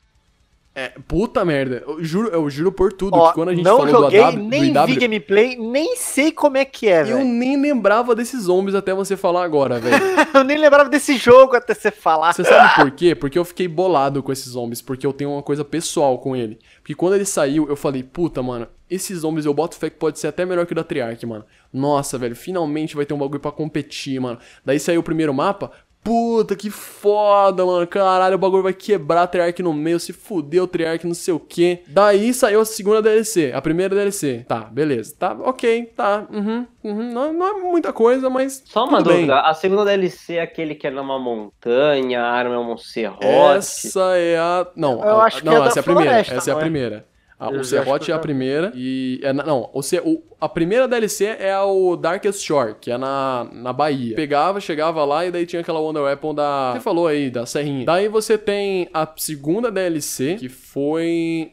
É, 0.78 0.91
puta 1.07 1.45
merda. 1.45 1.82
Eu 1.88 2.03
juro, 2.03 2.28
eu 2.28 2.49
juro 2.49 2.69
por 2.69 2.91
tudo 2.91 3.15
Ó, 3.15 3.30
que 3.30 3.34
quando 3.34 3.49
a 3.49 3.55
gente 3.55 3.63
não 3.63 3.78
falou 3.78 4.03
joguei, 4.03 4.19
do 4.19 4.26
AW, 4.26 4.36
nem 4.36 4.73
do 4.73 4.86
vi 4.86 4.91
IW, 4.91 4.99
gameplay, 4.99 5.55
nem 5.55 5.95
sei 5.95 6.34
como 6.34 6.57
é 6.57 6.65
que 6.65 6.89
é, 6.89 7.03
eu 7.03 7.05
velho. 7.05 7.23
nem 7.23 7.59
lembrava 7.59 8.13
desses 8.13 8.43
zombies 8.43 8.76
até 8.76 8.93
você 8.93 9.15
falar 9.15 9.45
agora, 9.45 9.80
velho. 9.80 9.95
Eu 10.36 10.43
nem 10.43 10.57
lembrava 10.57 10.89
desse 10.89 11.15
jogo 11.15 11.55
até 11.55 11.73
você 11.73 11.89
falar. 11.89 12.34
Você 12.34 12.43
sabe 12.43 12.76
por 12.76 12.91
quê? 12.91 13.15
Porque 13.15 13.39
eu 13.39 13.45
fiquei 13.45 13.69
bolado 13.69 14.21
com 14.21 14.34
esses 14.34 14.51
zombies, 14.51 14.82
porque 14.82 15.07
eu 15.07 15.13
tenho 15.13 15.32
uma 15.32 15.41
coisa 15.41 15.63
pessoal 15.63 16.19
com 16.19 16.36
ele. 16.36 16.59
Porque 16.80 16.93
quando 16.93 17.15
ele 17.15 17.23
saiu, 17.23 17.69
eu 17.69 17.76
falei, 17.78 18.03
puta, 18.03 18.43
mano, 18.43 18.67
esses 18.89 19.19
zombies 19.19 19.45
eu 19.45 19.53
boto 19.53 19.78
fé 19.78 19.89
que 19.89 19.95
pode 19.95 20.19
ser 20.19 20.28
até 20.28 20.45
melhor 20.45 20.65
que 20.65 20.73
o 20.73 20.76
da 20.76 20.84
Triarch, 20.84 21.26
mano. 21.26 21.45
Nossa, 21.73 22.17
velho, 22.17 22.36
finalmente 22.36 22.95
vai 22.95 23.05
ter 23.05 23.13
um 23.13 23.17
bagulho 23.17 23.39
pra 23.39 23.51
competir, 23.51 24.19
mano. 24.19 24.38
Daí 24.63 24.80
saiu 24.80 24.99
o 24.99 25.03
primeiro 25.03 25.34
mapa, 25.34 25.71
puta, 26.05 26.55
que 26.55 26.69
foda, 26.69 27.65
mano. 27.65 27.85
Caralho, 27.87 28.35
o 28.35 28.37
bagulho 28.37 28.61
vai 28.63 28.73
quebrar 28.73 29.23
a 29.23 29.27
Triarch 29.27 29.61
no 29.63 29.73
meio, 29.73 29.99
se 29.99 30.13
fudeu 30.13 30.63
o 30.63 30.67
Triarch, 30.67 31.05
não 31.05 31.15
sei 31.15 31.33
o 31.33 31.39
quê. 31.39 31.81
Daí 31.87 32.31
saiu 32.33 32.61
a 32.61 32.65
segunda 32.65 33.01
DLC, 33.01 33.51
a 33.53 33.61
primeira 33.61 33.93
DLC. 33.95 34.45
Tá, 34.47 34.59
beleza, 34.61 35.15
tá, 35.17 35.35
ok, 35.41 35.91
tá, 35.95 36.27
uhum, 36.31 36.65
uhum. 36.83 37.11
Não, 37.11 37.33
não 37.33 37.47
é 37.47 37.53
muita 37.61 37.91
coisa, 37.91 38.29
mas 38.29 38.61
Só 38.65 38.85
uma 38.85 38.99
tudo 38.99 39.07
bem. 39.09 39.15
dúvida, 39.21 39.39
a 39.41 39.53
segunda 39.55 39.83
DLC 39.83 40.35
é 40.35 40.41
aquele 40.43 40.75
que 40.75 40.85
é 40.85 40.91
numa 40.91 41.17
montanha, 41.19 42.21
a 42.21 42.31
arma 42.31 42.55
é 42.55 42.59
um 42.59 42.77
serrote. 42.77 43.25
Essa 43.25 44.15
é 44.17 44.37
a. 44.37 44.67
Não, 44.75 45.03
Eu 45.03 45.19
a- 45.19 45.25
acho 45.25 45.39
que 45.39 45.45
não, 45.45 45.53
é 45.53 45.59
da 45.59 45.65
essa 45.65 45.79
é 45.79 45.81
a 45.81 45.83
primeira. 45.83 46.09
floresta, 46.11 46.35
essa 46.35 46.51
é 46.51 46.53
a 46.53 46.57
é? 46.57 46.59
primeira. 46.59 47.05
A- 47.39 47.51
Eu 47.51 47.59
o 47.59 47.63
Serrote 47.65 48.11
é 48.11 48.15
a 48.15 48.19
primeira. 48.19 48.71
E. 48.75 49.19
É, 49.21 49.33
na- 49.33 49.43
não, 49.43 49.69
o, 49.73 49.81
Ce- 49.81 49.99
o- 50.03 50.23
a 50.39 50.47
primeira 50.47 50.88
DLC 50.88 51.25
é 51.38 51.57
o 51.59 51.95
Darkest 51.97 52.41
Shore, 52.41 52.75
que 52.79 52.89
é 52.89 52.97
na, 52.97 53.45
na 53.51 53.73
Bahia. 53.73 54.15
Pegava, 54.15 54.61
chegava 54.61 55.03
lá 55.03 55.25
e 55.25 55.31
daí 55.31 55.45
tinha 55.45 55.61
aquela 55.61 55.79
Wonder 55.79 56.03
Weapon 56.03 56.33
da. 56.33 56.73
Você 56.73 56.79
falou 56.79 57.07
aí, 57.07 57.29
da 57.29 57.45
Serrinha. 57.45 57.86
Daí 57.86 58.07
você 58.07 58.38
tem 58.38 58.89
a 58.93 59.05
segunda 59.17 59.69
DLC, 59.69 60.36
que 60.39 60.47
foi. 60.47 61.51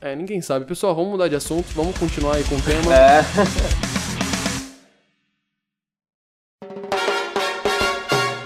É, 0.00 0.16
ninguém 0.16 0.40
sabe. 0.40 0.64
Pessoal, 0.64 0.94
vamos 0.94 1.10
mudar 1.12 1.28
de 1.28 1.36
assunto, 1.36 1.66
vamos 1.74 1.96
continuar 1.96 2.36
aí 2.36 2.44
com 2.44 2.56
o 2.56 2.62
tema. 2.62 2.92
É, 2.94 3.20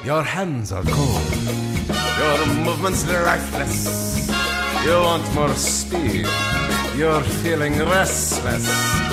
Your 0.05 0.23
hands 0.23 0.71
are 0.73 0.85
cold. 0.85 1.23
Your 2.19 2.47
movements 2.63 3.05
lifeless. 3.07 4.24
You 4.85 5.01
want 5.01 5.25
more 5.35 5.55
speed. 5.57 6.27
You're 6.95 7.25
feeling 7.43 7.73
restless. 7.91 8.69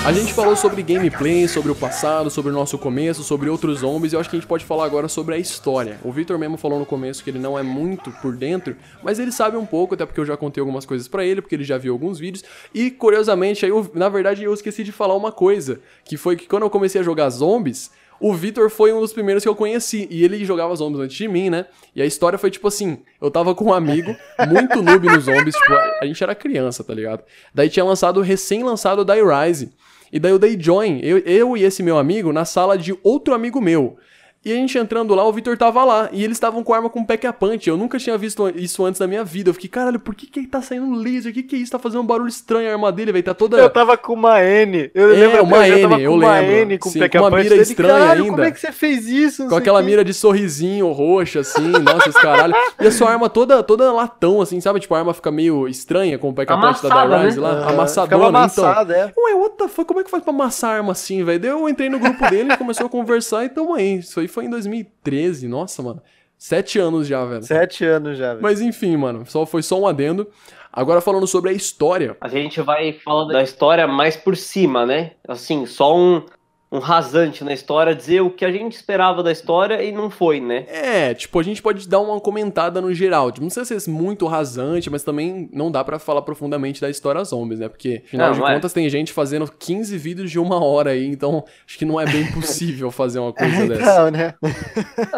A 0.05 0.11
gente 0.11 0.33
falou 0.33 0.53
sobre 0.57 0.83
gameplay, 0.83 1.47
sobre 1.47 1.71
o 1.71 1.75
passado, 1.75 2.29
sobre 2.29 2.51
o 2.51 2.53
nosso 2.53 2.77
começo, 2.77 3.23
sobre 3.23 3.49
outros 3.49 3.79
zombies, 3.79 4.11
e 4.11 4.17
eu 4.17 4.19
acho 4.19 4.29
que 4.29 4.35
a 4.35 4.39
gente 4.39 4.47
pode 4.49 4.65
falar 4.65 4.83
agora 4.83 5.07
sobre 5.07 5.35
a 5.35 5.37
história. 5.37 5.97
O 6.03 6.11
Victor 6.11 6.37
mesmo 6.37 6.57
falou 6.57 6.77
no 6.77 6.85
começo 6.85 7.23
que 7.23 7.29
ele 7.29 7.39
não 7.39 7.57
é 7.57 7.63
muito 7.63 8.11
por 8.21 8.35
dentro, 8.35 8.75
mas 9.01 9.17
ele 9.17 9.31
sabe 9.31 9.55
um 9.55 9.65
pouco, 9.65 9.93
até 9.93 10.05
porque 10.05 10.19
eu 10.19 10.25
já 10.25 10.35
contei 10.35 10.59
algumas 10.59 10.85
coisas 10.85 11.07
pra 11.07 11.23
ele, 11.23 11.41
porque 11.41 11.55
ele 11.55 11.63
já 11.63 11.77
viu 11.77 11.93
alguns 11.93 12.19
vídeos. 12.19 12.43
E 12.73 12.91
curiosamente, 12.91 13.63
aí 13.63 13.71
eu, 13.71 13.89
na 13.93 14.09
verdade 14.09 14.43
eu 14.43 14.53
esqueci 14.53 14.83
de 14.83 14.91
falar 14.91 15.15
uma 15.15 15.31
coisa, 15.31 15.79
que 16.03 16.17
foi 16.17 16.35
que 16.35 16.47
quando 16.47 16.63
eu 16.63 16.69
comecei 16.69 16.99
a 16.99 17.03
jogar 17.03 17.29
zombies, 17.29 17.91
o 18.21 18.33
Vitor 18.33 18.69
foi 18.69 18.93
um 18.93 18.99
dos 18.99 19.11
primeiros 19.11 19.43
que 19.43 19.49
eu 19.49 19.55
conheci, 19.55 20.07
e 20.09 20.23
ele 20.23 20.45
jogava 20.45 20.75
zombies 20.75 21.01
antes 21.01 21.17
de 21.17 21.27
mim, 21.27 21.49
né? 21.49 21.65
E 21.95 22.01
a 22.01 22.05
história 22.05 22.37
foi 22.37 22.51
tipo 22.51 22.67
assim: 22.67 22.99
eu 23.19 23.31
tava 23.31 23.55
com 23.55 23.65
um 23.65 23.73
amigo, 23.73 24.15
muito 24.47 24.79
noob 24.83 25.07
nos 25.07 25.25
zombies, 25.25 25.55
tipo, 25.55 25.73
a 25.73 26.05
gente 26.05 26.23
era 26.23 26.35
criança, 26.35 26.83
tá 26.83 26.93
ligado? 26.93 27.23
Daí 27.53 27.69
tinha 27.69 27.83
lançado, 27.83 28.21
recém-lançado 28.21 29.01
o 29.01 29.05
Die 29.05 29.21
Rise. 29.23 29.73
E 30.13 30.19
daí 30.19 30.31
eu 30.31 30.39
dei 30.39 30.59
join, 30.59 30.99
eu, 31.01 31.19
eu 31.19 31.57
e 31.57 31.63
esse 31.63 31.81
meu 31.81 31.97
amigo, 31.97 32.33
na 32.33 32.45
sala 32.45 32.77
de 32.77 32.95
outro 33.01 33.33
amigo 33.33 33.61
meu. 33.61 33.97
E 34.43 34.51
a 34.51 34.55
gente 34.55 34.75
entrando 34.75 35.13
lá, 35.13 35.23
o 35.23 35.31
Vitor 35.31 35.55
tava 35.55 35.83
lá. 35.83 36.09
E 36.11 36.23
eles 36.23 36.35
estavam 36.37 36.63
com 36.63 36.73
arma 36.73 36.89
com 36.89 37.05
pack 37.05 37.27
a 37.27 37.31
punch. 37.33 37.69
Eu 37.69 37.77
nunca 37.77 37.99
tinha 37.99 38.17
visto 38.17 38.49
isso 38.55 38.83
antes 38.83 38.99
na 38.99 39.05
minha 39.05 39.23
vida. 39.23 39.51
Eu 39.51 39.53
fiquei, 39.53 39.69
caralho, 39.69 39.99
por 39.99 40.15
que 40.15 40.25
que 40.25 40.47
tá 40.47 40.61
saindo 40.63 40.95
laser? 40.95 41.31
O 41.31 41.33
que 41.35 41.43
que 41.43 41.55
é 41.55 41.59
isso? 41.59 41.71
Tá 41.71 41.77
fazendo 41.77 42.01
um 42.01 42.05
barulho 42.07 42.27
estranho 42.27 42.67
a 42.67 42.71
arma 42.71 42.91
dele, 42.91 43.11
velho. 43.11 43.23
Tá 43.23 43.35
toda. 43.35 43.57
Eu 43.57 43.69
tava 43.69 43.95
com 43.97 44.13
uma 44.13 44.43
N. 44.43 44.89
Eu 44.95 45.11
É, 45.11 45.15
lembro 45.15 45.43
uma 45.43 45.57
hoje, 45.59 45.71
N, 45.73 45.81
tava 45.83 46.01
eu 46.01 46.11
com 46.11 46.17
uma 46.17 46.39
lembro. 46.39 46.55
N 46.55 46.77
com 46.79 46.89
Sim, 46.89 46.99
pack 46.99 47.11
com 47.11 47.23
uma 47.23 47.27
a 47.27 47.31
punch 47.31 47.43
mira 47.43 47.55
dele. 47.55 47.61
estranha 47.69 47.93
Caralho, 47.93 48.21
ainda. 48.23 48.31
Como 48.31 48.43
é 48.43 48.51
que 48.51 48.59
você 48.59 48.71
fez 48.71 49.07
isso? 49.07 49.43
Não 49.43 49.49
Com 49.49 49.55
aquela 49.57 49.79
o 49.79 49.83
quê. 49.83 49.89
mira 49.89 50.03
de 50.03 50.13
sorrisinho 50.13 50.91
roxa, 50.91 51.41
assim, 51.41 51.67
nossa, 51.77 52.09
os 52.09 52.15
caralho. 52.15 52.55
E 52.79 52.87
a 52.87 52.91
sua 52.91 53.11
arma 53.11 53.29
toda, 53.29 53.61
toda 53.61 53.91
latão, 53.91 54.41
assim, 54.41 54.59
sabe? 54.59 54.79
Tipo, 54.79 54.95
a 54.95 54.99
arma 54.99 55.13
fica 55.13 55.29
meio 55.29 55.67
estranha 55.67 56.17
com 56.17 56.29
o 56.29 56.33
pack 56.33 56.51
a 56.51 56.57
punch 56.57 56.81
da 56.81 56.89
Amassada, 56.89 57.15
Die 57.19 57.25
Rise 57.27 57.39
né? 57.39 57.43
lá. 57.47 57.51
Aham, 57.59 57.69
Amassadona, 57.73 58.15
então. 58.15 58.27
amassada, 58.65 58.93
é. 58.95 59.13
Ué, 59.15 59.33
what 59.35 59.55
the 59.57 59.67
fuck? 59.67 59.87
Como 59.87 59.99
é 59.99 60.03
que 60.03 60.09
faz 60.09 60.23
pra 60.23 60.33
amassar 60.33 60.71
a 60.71 60.73
arma 60.77 60.93
assim, 60.93 61.23
velho? 61.23 61.39
Daí 61.39 61.51
eu 61.51 61.69
entrei 61.69 61.89
no 61.89 61.99
grupo 61.99 62.27
dele, 62.27 62.55
começou 62.57 62.87
a 62.87 62.89
conversar 62.89 63.45
e 63.45 63.49
tamo 63.49 63.75
aí. 63.75 63.99
Isso 63.99 64.19
aí 64.19 64.30
foi 64.31 64.45
em 64.45 64.49
2013, 64.49 65.47
nossa, 65.47 65.83
mano. 65.83 66.01
Sete 66.37 66.79
anos 66.79 67.07
já, 67.07 67.23
velho. 67.23 67.43
Sete 67.43 67.85
anos 67.85 68.17
já, 68.17 68.29
velho. 68.29 68.41
Mas 68.41 68.61
enfim, 68.61 68.97
mano, 68.97 69.23
só 69.27 69.45
foi 69.45 69.61
só 69.61 69.79
um 69.79 69.85
adendo. 69.85 70.27
Agora 70.73 70.99
falando 70.99 71.27
sobre 71.27 71.51
a 71.51 71.53
história. 71.53 72.17
a 72.19 72.27
gente 72.27 72.61
vai 72.61 72.93
falar 72.93 73.31
da 73.31 73.43
história 73.43 73.85
mais 73.85 74.15
por 74.15 74.35
cima, 74.35 74.85
né? 74.85 75.11
Assim, 75.27 75.67
só 75.67 75.95
um, 75.95 76.25
um 76.71 76.79
rasante 76.79 77.43
na 77.43 77.51
história, 77.51 77.93
dizer 77.93 78.21
o 78.21 78.29
que 78.29 78.45
a 78.45 78.51
gente 78.51 78.73
esperava 78.73 79.21
da 79.21 79.31
história 79.31 79.83
e 79.83 79.91
não 79.91 80.09
foi, 80.09 80.39
né? 80.39 80.65
É, 80.69 81.13
tipo, 81.13 81.37
a 81.37 81.43
gente 81.43 81.61
pode 81.61 81.85
dar 81.87 81.99
uma 81.99 82.17
comentada 82.21 82.79
no 82.79 82.93
geral. 82.93 83.29
Tipo, 83.29 83.41
não 83.41 83.49
precisa 83.49 83.79
ser 83.79 83.91
muito 83.91 84.25
rasante, 84.25 84.89
mas 84.89 85.03
também 85.03 85.49
não 85.51 85.69
dá 85.69 85.83
pra 85.83 85.99
falar 85.99 86.21
profundamente 86.21 86.79
da 86.79 86.89
história 86.89 87.21
zombies, 87.25 87.59
né? 87.59 87.67
Porque, 87.67 88.03
afinal 88.05 88.27
Não, 88.27 88.33
de 88.33 88.39
não 88.39 88.47
é. 88.47 88.53
contas, 88.53 88.71
tem 88.71 88.89
gente 88.89 89.11
fazendo 89.11 89.51
15 89.51 89.97
vídeos 89.97 90.31
de 90.31 90.39
uma 90.39 90.63
hora 90.63 90.91
aí, 90.91 91.05
então 91.05 91.43
acho 91.67 91.77
que 91.77 91.83
não 91.83 91.99
é 91.99 92.05
bem 92.05 92.31
possível 92.31 92.89
fazer 92.91 93.19
uma 93.19 93.33
coisa 93.33 93.67
dessa. 93.67 93.81
Então, 93.81 94.11
né? 94.11 94.33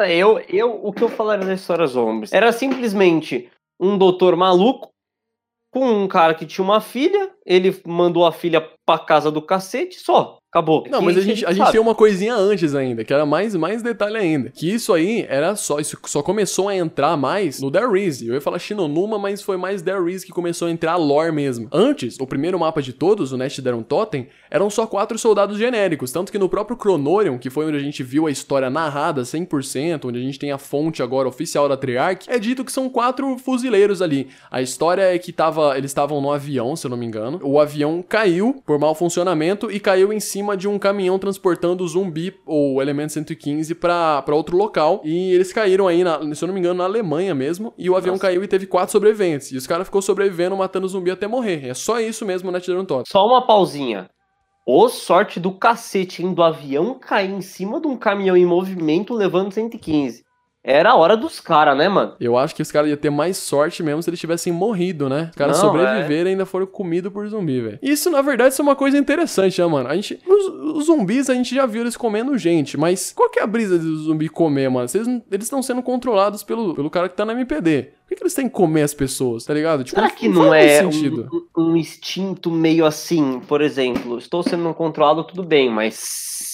Eu, 0.10 0.40
eu, 0.50 0.80
o 0.84 0.92
que 0.92 1.04
eu 1.04 1.10
falaria 1.10 1.46
da 1.46 1.54
história 1.54 1.86
zombies? 1.86 2.34
Era 2.34 2.52
simplesmente 2.52 3.48
um 3.80 3.96
doutor 3.96 4.36
maluco 4.36 4.90
com 5.72 5.86
um 5.86 6.08
cara 6.08 6.34
que 6.34 6.46
tinha 6.46 6.64
uma 6.64 6.82
filha, 6.82 7.32
ele 7.46 7.80
mandou 7.86 8.26
a 8.26 8.32
filha 8.32 8.68
pra 8.86 8.98
casa 8.98 9.30
do 9.32 9.42
cacete, 9.42 10.00
só. 10.00 10.38
Acabou. 10.54 10.84
Não, 10.88 11.02
mas 11.02 11.18
a 11.18 11.22
gente, 11.22 11.44
a 11.44 11.52
gente 11.52 11.72
tem 11.72 11.82
uma 11.82 11.96
coisinha 11.96 12.36
antes 12.36 12.76
ainda, 12.76 13.04
que 13.04 13.12
era 13.12 13.26
mais, 13.26 13.56
mais 13.56 13.82
detalhe 13.82 14.18
ainda. 14.18 14.52
Que 14.52 14.72
isso 14.72 14.94
aí 14.94 15.26
era 15.28 15.56
só. 15.56 15.80
Isso 15.80 15.98
só 16.06 16.22
começou 16.22 16.70
a 16.70 16.76
entrar 16.76 17.18
mais 17.18 17.60
no 17.60 17.72
Is. 17.98 18.22
Eu 18.22 18.36
ia 18.36 18.42
falar 18.42 18.60
Shinonuma, 18.60 19.18
mas 19.18 19.42
foi 19.42 19.58
mais 19.58 19.84
Is 20.08 20.24
que 20.24 20.32
começou 20.32 20.68
a 20.68 20.72
entrar 20.72 20.92
a 20.92 20.96
lore 20.96 21.32
mesmo. 21.32 21.68
Antes, 21.72 22.20
o 22.20 22.28
primeiro 22.28 22.60
mapa 22.60 22.84
de 22.84 22.94
todos, 22.94 23.32
o 23.32 23.38
Nest 23.38 23.60
Deron 23.64 23.82
Totem, 23.82 24.28
eram 24.52 24.70
só 24.70 24.86
quatro 24.86 25.18
soldados 25.18 25.58
genéricos. 25.58 26.12
Tanto 26.12 26.32
que 26.32 26.38
no 26.38 26.48
próprio 26.48 26.78
Chronorion, 26.80 27.40
que 27.40 27.50
foi 27.50 27.66
onde 27.66 27.78
a 27.78 27.82
gente 27.82 28.04
viu 28.04 28.28
a 28.28 28.32
história 28.32 28.70
narrada 28.70 29.24
100%, 29.24 30.06
onde 30.06 30.20
a 30.20 30.22
gente 30.22 30.38
tem 30.38 30.52
a 30.52 30.60
fonte 30.60 31.02
agora 31.02 31.28
oficial 31.28 31.68
da 31.68 31.76
Treyarch, 31.76 32.30
é 32.30 32.38
dito 32.38 32.64
que 32.64 32.72
são 32.72 32.88
quatro 32.90 33.40
fuzileiros 33.40 34.04
ali. 34.04 34.28
A 34.52 34.62
história 34.62 35.02
é 35.02 35.18
que 35.18 35.34
tava, 35.34 35.76
eles 35.76 35.90
estavam 35.90 36.22
no 36.22 36.32
avião, 36.32 36.76
se 36.76 36.86
eu 36.86 36.92
não 36.92 36.98
me 36.98 37.08
engano. 37.08 37.40
O 37.42 37.60
avião 37.60 38.06
caiu 38.08 38.62
por 38.64 38.78
mau 38.78 38.94
funcionamento 38.94 39.72
e 39.72 39.80
caiu 39.80 40.14
em 40.14 40.20
cima 40.20 40.43
de 40.58 40.68
um 40.68 40.78
caminhão 40.78 41.18
transportando 41.18 41.84
o 41.84 41.88
zumbi 41.88 42.34
ou 42.46 42.82
elemento 42.82 43.14
115 43.14 43.74
pra 43.76 44.22
pra 44.22 44.36
outro 44.36 44.58
local. 44.58 45.02
E 45.04 45.32
eles 45.32 45.52
caíram 45.52 45.88
aí, 45.88 46.04
na, 46.04 46.20
se 46.36 46.44
eu 46.44 46.48
não 46.48 46.54
me 46.54 46.60
engano, 46.60 46.80
na 46.80 46.86
Alemanha 46.86 47.34
mesmo. 47.34 47.74
E 47.78 47.90
o 47.90 47.96
avião 47.96 48.18
caiu 48.18 48.44
e 48.44 48.48
teve 48.48 48.68
quatro 48.68 48.92
sobreviventes. 48.92 49.52
E 49.52 49.58
os 49.58 49.68
caras 49.68 49.88
ficou 49.88 50.02
sobrevivendo, 50.02 50.56
matando 50.56 50.88
zumbi 50.88 51.12
até 51.12 51.28
morrer. 51.28 51.68
É 51.68 51.74
só 51.74 52.00
isso 52.00 52.26
mesmo 52.26 52.52
na 52.52 52.60
Tiran 52.60 52.86
Top. 52.86 53.08
Só 53.08 53.26
uma 53.26 53.46
pausinha. 53.46 54.10
Ô 54.66 54.88
sorte 54.88 55.40
do 55.40 55.52
cacete, 55.52 56.24
hein? 56.24 56.34
Do 56.34 56.42
avião 56.42 56.98
cair 56.98 57.32
em 57.32 57.42
cima 57.42 57.82
de 57.82 57.88
um 57.88 57.98
caminhão 57.98 58.38
em 58.38 58.46
movimento 58.46 59.14
levando 59.14 59.52
115. 59.52 60.23
Era 60.64 60.92
a 60.92 60.96
hora 60.96 61.18
dos 61.18 61.42
caras, 61.42 61.78
né, 61.78 61.90
mano? 61.90 62.14
Eu 62.20 62.38
acho 62.38 62.56
que 62.56 62.62
os 62.62 62.72
caras 62.72 62.90
iam 62.90 62.98
ter 62.98 63.10
mais 63.10 63.36
sorte 63.36 63.84
mesmo 63.84 64.02
se 64.02 64.10
eles 64.10 64.20
tivessem 64.20 64.54
morrido, 64.54 65.10
né? 65.10 65.28
Os 65.32 65.36
caras 65.36 65.58
sobreviveram 65.58 66.30
e 66.30 66.32
ainda 66.32 66.46
foram 66.46 66.66
comidos 66.66 67.12
por 67.12 67.28
zumbi, 67.28 67.60
velho. 67.60 67.80
Isso, 67.82 68.10
na 68.10 68.22
verdade, 68.22 68.54
isso 68.54 68.62
é 68.62 68.64
uma 68.64 68.76
coisa 68.76 68.98
interessante, 68.98 69.60
né, 69.60 69.68
mano? 69.68 69.90
A 69.90 69.96
gente, 69.96 70.20
os, 70.26 70.78
os 70.78 70.86
zumbis, 70.86 71.30
a 71.30 71.34
gente 71.34 71.54
já 71.54 71.66
viu 71.66 71.82
eles 71.82 71.98
comendo 71.98 72.38
gente, 72.38 72.78
mas 72.78 73.12
qual 73.12 73.30
que 73.30 73.40
é 73.40 73.44
a 73.44 73.48
brisa 73.48 73.78
do 73.78 73.98
zumbi 73.98 74.30
comer, 74.30 74.70
mano? 74.70 74.88
Eles 75.30 75.46
estão 75.46 75.62
sendo 75.62 75.84
controlados 75.84 76.44
pelo, 76.44 76.74
pelo 76.74 76.90
cara 76.90 77.10
que 77.10 77.16
tá 77.16 77.26
na 77.26 77.34
MPD. 77.34 77.90
Por 78.04 78.10
que, 78.10 78.16
que 78.16 78.24
eles 78.24 78.34
têm 78.34 78.48
que 78.48 78.54
comer 78.54 78.84
as 78.84 78.94
pessoas, 78.94 79.46
tá 79.46 79.54
ligado? 79.54 79.84
Tipo, 79.84 80.00
Será 80.00 80.12
que 80.12 80.28
não 80.28 80.48
muito 80.48 80.54
é 80.54 80.86
um, 80.86 81.46
um 81.58 81.78
instinto 81.78 82.52
meio 82.52 82.86
assim? 82.86 83.40
Por 83.48 83.62
exemplo, 83.62 84.18
estou 84.18 84.44
sendo 84.44 84.74
controlado, 84.74 85.24
tudo 85.24 85.44
bem, 85.44 85.70
mas 85.70 85.96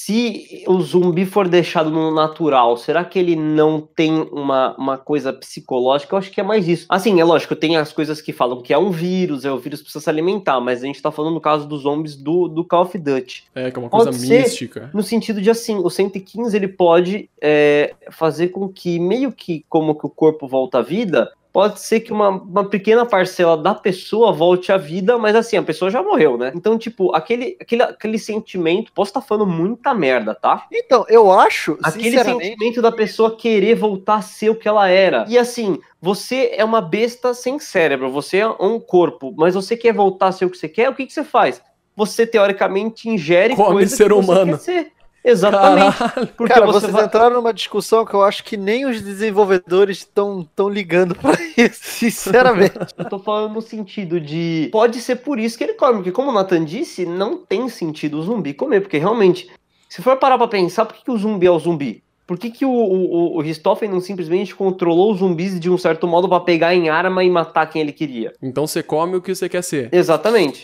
se 0.09 0.63
o 0.67 0.81
zumbi 0.81 1.23
for 1.23 1.47
deixado 1.47 1.91
no 1.91 2.11
natural, 2.11 2.75
será 2.77 3.05
que 3.05 3.19
ele 3.19 3.35
não 3.35 3.79
tem 3.79 4.27
uma, 4.31 4.75
uma 4.75 4.97
coisa 4.97 5.31
psicológica? 5.31 6.15
Eu 6.15 6.17
acho 6.17 6.31
que 6.31 6.41
é 6.41 6.43
mais 6.43 6.67
isso. 6.67 6.87
Assim, 6.89 7.19
é 7.19 7.23
lógico, 7.23 7.55
tem 7.55 7.77
as 7.77 7.93
coisas 7.93 8.19
que 8.19 8.33
falam 8.33 8.59
que 8.59 8.73
é 8.73 8.77
um 8.77 8.89
vírus, 8.89 9.45
é 9.45 9.51
o 9.51 9.59
vírus 9.59 9.83
precisa 9.83 10.03
se 10.03 10.09
alimentar, 10.09 10.59
mas 10.59 10.81
a 10.81 10.87
gente 10.87 10.99
tá 10.99 11.11
falando 11.11 11.35
no 11.35 11.41
caso 11.41 11.67
dos 11.67 11.83
zombies 11.83 12.15
do, 12.15 12.47
do 12.47 12.65
Call 12.65 12.85
of 12.85 12.97
Duty. 12.97 13.43
É, 13.53 13.69
que 13.69 13.77
é 13.77 13.81
uma 13.81 13.89
coisa 13.89 14.11
mística. 14.11 14.89
No 14.95 15.03
sentido 15.03 15.39
de 15.39 15.49
assim, 15.51 15.75
o 15.75 15.91
115 15.91 16.57
ele 16.57 16.67
pode 16.67 17.29
é, 17.39 17.93
fazer 18.09 18.47
com 18.47 18.67
que, 18.67 18.99
meio 18.99 19.31
que 19.31 19.63
como 19.69 19.93
que 19.93 20.07
o 20.07 20.09
corpo 20.09 20.47
volta 20.47 20.79
à 20.79 20.81
vida, 20.81 21.31
pode 21.59 21.81
ser 21.81 21.99
que 21.99 22.13
uma, 22.13 22.29
uma 22.29 22.69
pequena 22.69 23.05
parcela 23.05 23.57
da 23.57 23.75
pessoa 23.75 24.31
volte 24.31 24.71
à 24.71 24.77
vida, 24.77 25.17
mas 25.17 25.35
assim, 25.35 25.57
a 25.57 25.61
pessoa 25.61 25.91
já 25.91 26.01
morreu, 26.01 26.37
né? 26.37 26.53
Então, 26.55 26.77
tipo, 26.77 27.13
aquele, 27.13 27.57
aquele, 27.59 27.83
aquele 27.83 28.17
sentimento, 28.17 28.93
posso 28.93 29.09
estar 29.09 29.19
falando 29.19 29.45
muita 29.45 29.93
merda, 29.93 30.33
tá? 30.33 30.67
Então, 30.71 31.05
eu 31.09 31.29
acho, 31.29 31.77
Aquele 31.83 32.11
sinceramente, 32.11 32.45
sentimento 32.51 32.81
da 32.81 32.93
pessoa 32.93 33.35
querer 33.35 33.75
voltar 33.75 34.15
a 34.15 34.21
ser 34.21 34.49
o 34.49 34.55
que 34.55 34.69
ela 34.69 34.87
era. 34.87 35.25
E 35.27 35.37
assim, 35.37 35.77
você 36.01 36.51
é 36.53 36.63
uma 36.63 36.79
besta 36.79 37.33
sem 37.33 37.59
cérebro, 37.59 38.09
você 38.09 38.37
é 38.37 38.47
um 38.47 38.79
corpo, 38.79 39.33
mas 39.37 39.53
você 39.53 39.75
quer 39.75 39.91
voltar 39.91 40.27
a 40.27 40.31
ser 40.31 40.45
o 40.45 40.49
que 40.49 40.57
você 40.57 40.69
quer, 40.69 40.89
o 40.89 40.95
que, 40.95 41.05
que 41.05 41.11
você 41.11 41.25
faz? 41.25 41.61
Você, 41.93 42.25
teoricamente, 42.25 43.09
ingere 43.09 43.53
Come 43.53 43.71
coisa 43.73 43.97
ser 43.97 44.07
que 44.07 44.13
você 44.13 44.31
humano. 44.31 44.51
quer 44.53 44.63
ser. 44.63 44.91
Exatamente. 45.23 45.97
Caralho. 45.97 46.27
Porque 46.37 46.53
cara, 46.53 46.65
você 46.65 46.79
vocês 46.79 46.91
vai... 46.91 47.05
entraram 47.05 47.35
numa 47.35 47.53
discussão 47.53 48.05
que 48.05 48.13
eu 48.13 48.23
acho 48.23 48.43
que 48.43 48.55
nem 48.55 48.85
os 48.85 49.01
desenvolvedores 49.01 49.99
estão 49.99 50.47
tão 50.55 50.69
ligando 50.69 51.15
pra 51.15 51.31
isso, 51.57 51.79
sinceramente. 51.81 52.77
Eu 52.97 53.05
tô 53.05 53.19
falando 53.19 53.53
no 53.53 53.61
sentido 53.61 54.19
de. 54.19 54.69
Pode 54.71 55.01
ser 55.01 55.17
por 55.17 55.39
isso 55.39 55.57
que 55.57 55.63
ele 55.63 55.73
come, 55.73 55.95
porque, 55.95 56.11
como 56.11 56.29
o 56.31 56.33
Nathan 56.33 56.63
disse, 56.63 57.05
não 57.05 57.37
tem 57.37 57.67
sentido 57.69 58.17
o 58.19 58.23
zumbi 58.23 58.53
comer, 58.53 58.81
porque 58.81 58.97
realmente, 58.97 59.49
se 59.87 60.01
for 60.01 60.17
parar 60.17 60.37
pra 60.37 60.47
pensar, 60.47 60.85
por 60.85 60.95
que, 60.95 61.03
que 61.03 61.11
o 61.11 61.17
zumbi 61.17 61.47
é 61.47 61.51
o 61.51 61.59
zumbi? 61.59 62.03
Por 62.29 62.37
que, 62.37 62.51
que 62.51 62.63
o, 62.63 62.69
o, 62.69 63.39
o 63.39 63.43
não 63.89 63.99
simplesmente 63.99 64.53
controlou 64.53 65.11
os 65.11 65.17
zumbis 65.17 65.59
de 65.59 65.67
um 65.67 65.79
certo 65.79 66.07
modo 66.07 66.29
pra 66.29 66.39
pegar 66.39 66.75
em 66.75 66.87
arma 66.87 67.23
e 67.23 67.29
matar 67.29 67.65
quem 67.65 67.81
ele 67.81 67.91
queria? 67.91 68.33
Então 68.39 68.67
você 68.67 68.83
come 68.83 69.15
o 69.15 69.21
que 69.21 69.33
você 69.33 69.49
quer 69.49 69.63
ser. 69.63 69.89
Exatamente. 69.91 70.63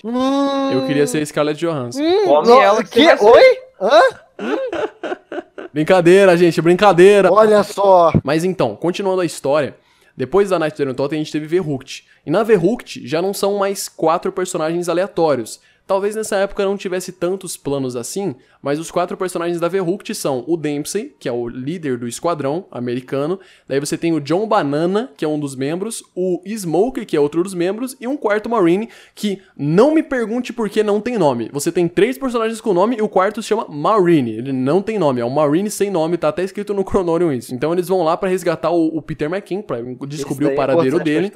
Eu 0.71 0.85
queria 0.85 1.07
ser 1.07 1.25
Scarlett 1.25 1.59
Johansson. 1.59 2.03
Come 2.23 2.47
Não, 2.47 2.61
ela 2.61 2.83
que 2.83 3.03
que? 3.03 3.23
Oi? 3.25 3.57
Hã? 3.81 3.99
Brincadeira, 5.73 6.37
gente, 6.37 6.61
brincadeira. 6.61 7.29
Olha 7.31 7.61
só. 7.61 8.13
Mas 8.23 8.45
então, 8.45 8.77
continuando 8.77 9.19
a 9.19 9.25
história, 9.25 9.75
depois 10.15 10.49
da 10.49 10.57
Night 10.57 10.81
Iron 10.81 10.93
Totem 10.93 11.19
a 11.19 11.23
gente 11.23 11.33
teve 11.33 11.47
Verrucht. 11.47 12.05
E 12.25 12.31
na 12.31 12.43
Verrucht 12.43 13.05
já 13.05 13.21
não 13.21 13.33
são 13.33 13.57
mais 13.57 13.89
quatro 13.89 14.31
personagens 14.31 14.87
aleatórios. 14.87 15.59
Talvez 15.87 16.15
nessa 16.15 16.37
época 16.37 16.65
não 16.65 16.75
tivesse 16.75 17.11
tantos 17.11 17.55
planos 17.55 17.95
assim, 17.95 18.35
mas 18.65 18.79
os 18.79 18.89
quatro 18.89 19.15
personagens 19.15 19.59
da 19.59 19.67
Verrucht 19.67 20.15
são 20.15 20.43
o 20.47 20.57
Dempsey, 20.57 21.15
que 21.19 21.29
é 21.29 21.31
o 21.31 21.47
líder 21.47 21.99
do 21.99 22.07
esquadrão 22.07 22.65
americano, 22.71 23.39
daí 23.67 23.79
você 23.79 23.95
tem 23.95 24.11
o 24.11 24.19
John 24.19 24.47
Banana, 24.47 25.11
que 25.15 25.23
é 25.23 25.27
um 25.27 25.39
dos 25.39 25.55
membros, 25.55 26.03
o 26.15 26.41
Smoker, 26.47 27.05
que 27.05 27.15
é 27.15 27.19
outro 27.19 27.43
dos 27.43 27.53
membros, 27.53 27.95
e 28.01 28.07
um 28.07 28.17
quarto 28.17 28.49
Marine, 28.49 28.89
que 29.13 29.39
não 29.55 29.93
me 29.93 30.01
pergunte 30.01 30.51
por 30.51 30.67
que 30.67 30.81
não 30.81 30.99
tem 30.99 31.19
nome. 31.19 31.47
Você 31.53 31.71
tem 31.71 31.87
três 31.87 32.17
personagens 32.17 32.59
com 32.59 32.73
nome 32.73 32.95
e 32.97 33.03
o 33.03 33.07
quarto 33.07 33.43
se 33.43 33.49
chama 33.49 33.67
Marine, 33.69 34.31
ele 34.31 34.51
não 34.51 34.81
tem 34.81 34.97
nome, 34.97 35.21
é 35.21 35.25
um 35.25 35.29
Marine 35.29 35.69
sem 35.69 35.91
nome, 35.91 36.17
tá 36.17 36.29
até 36.29 36.43
escrito 36.43 36.73
no 36.73 36.81
Chronorium 36.81 37.31
isso. 37.31 37.53
Então 37.53 37.71
eles 37.71 37.87
vão 37.87 38.01
lá 38.01 38.17
pra 38.17 38.27
resgatar 38.27 38.71
o, 38.71 38.87
o 38.97 39.01
Peter 39.03 39.31
McKin, 39.31 39.61
pra 39.61 39.77
descobrir 40.07 40.47
o 40.47 40.51
é 40.51 40.55
paradeiro 40.55 40.95
pra 40.95 41.05
dele. 41.05 41.31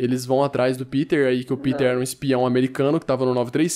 Eles 0.00 0.26
vão 0.26 0.42
atrás 0.42 0.76
do 0.76 0.84
Peter, 0.84 1.28
aí 1.28 1.44
que 1.44 1.52
o 1.52 1.56
Peter 1.56 1.86
era 1.86 1.98
um 2.00 2.02
espião 2.02 2.44
americano 2.44 2.98
que 2.98 3.06
tava 3.06 3.24
no 3.24 3.32
935. 3.32 3.75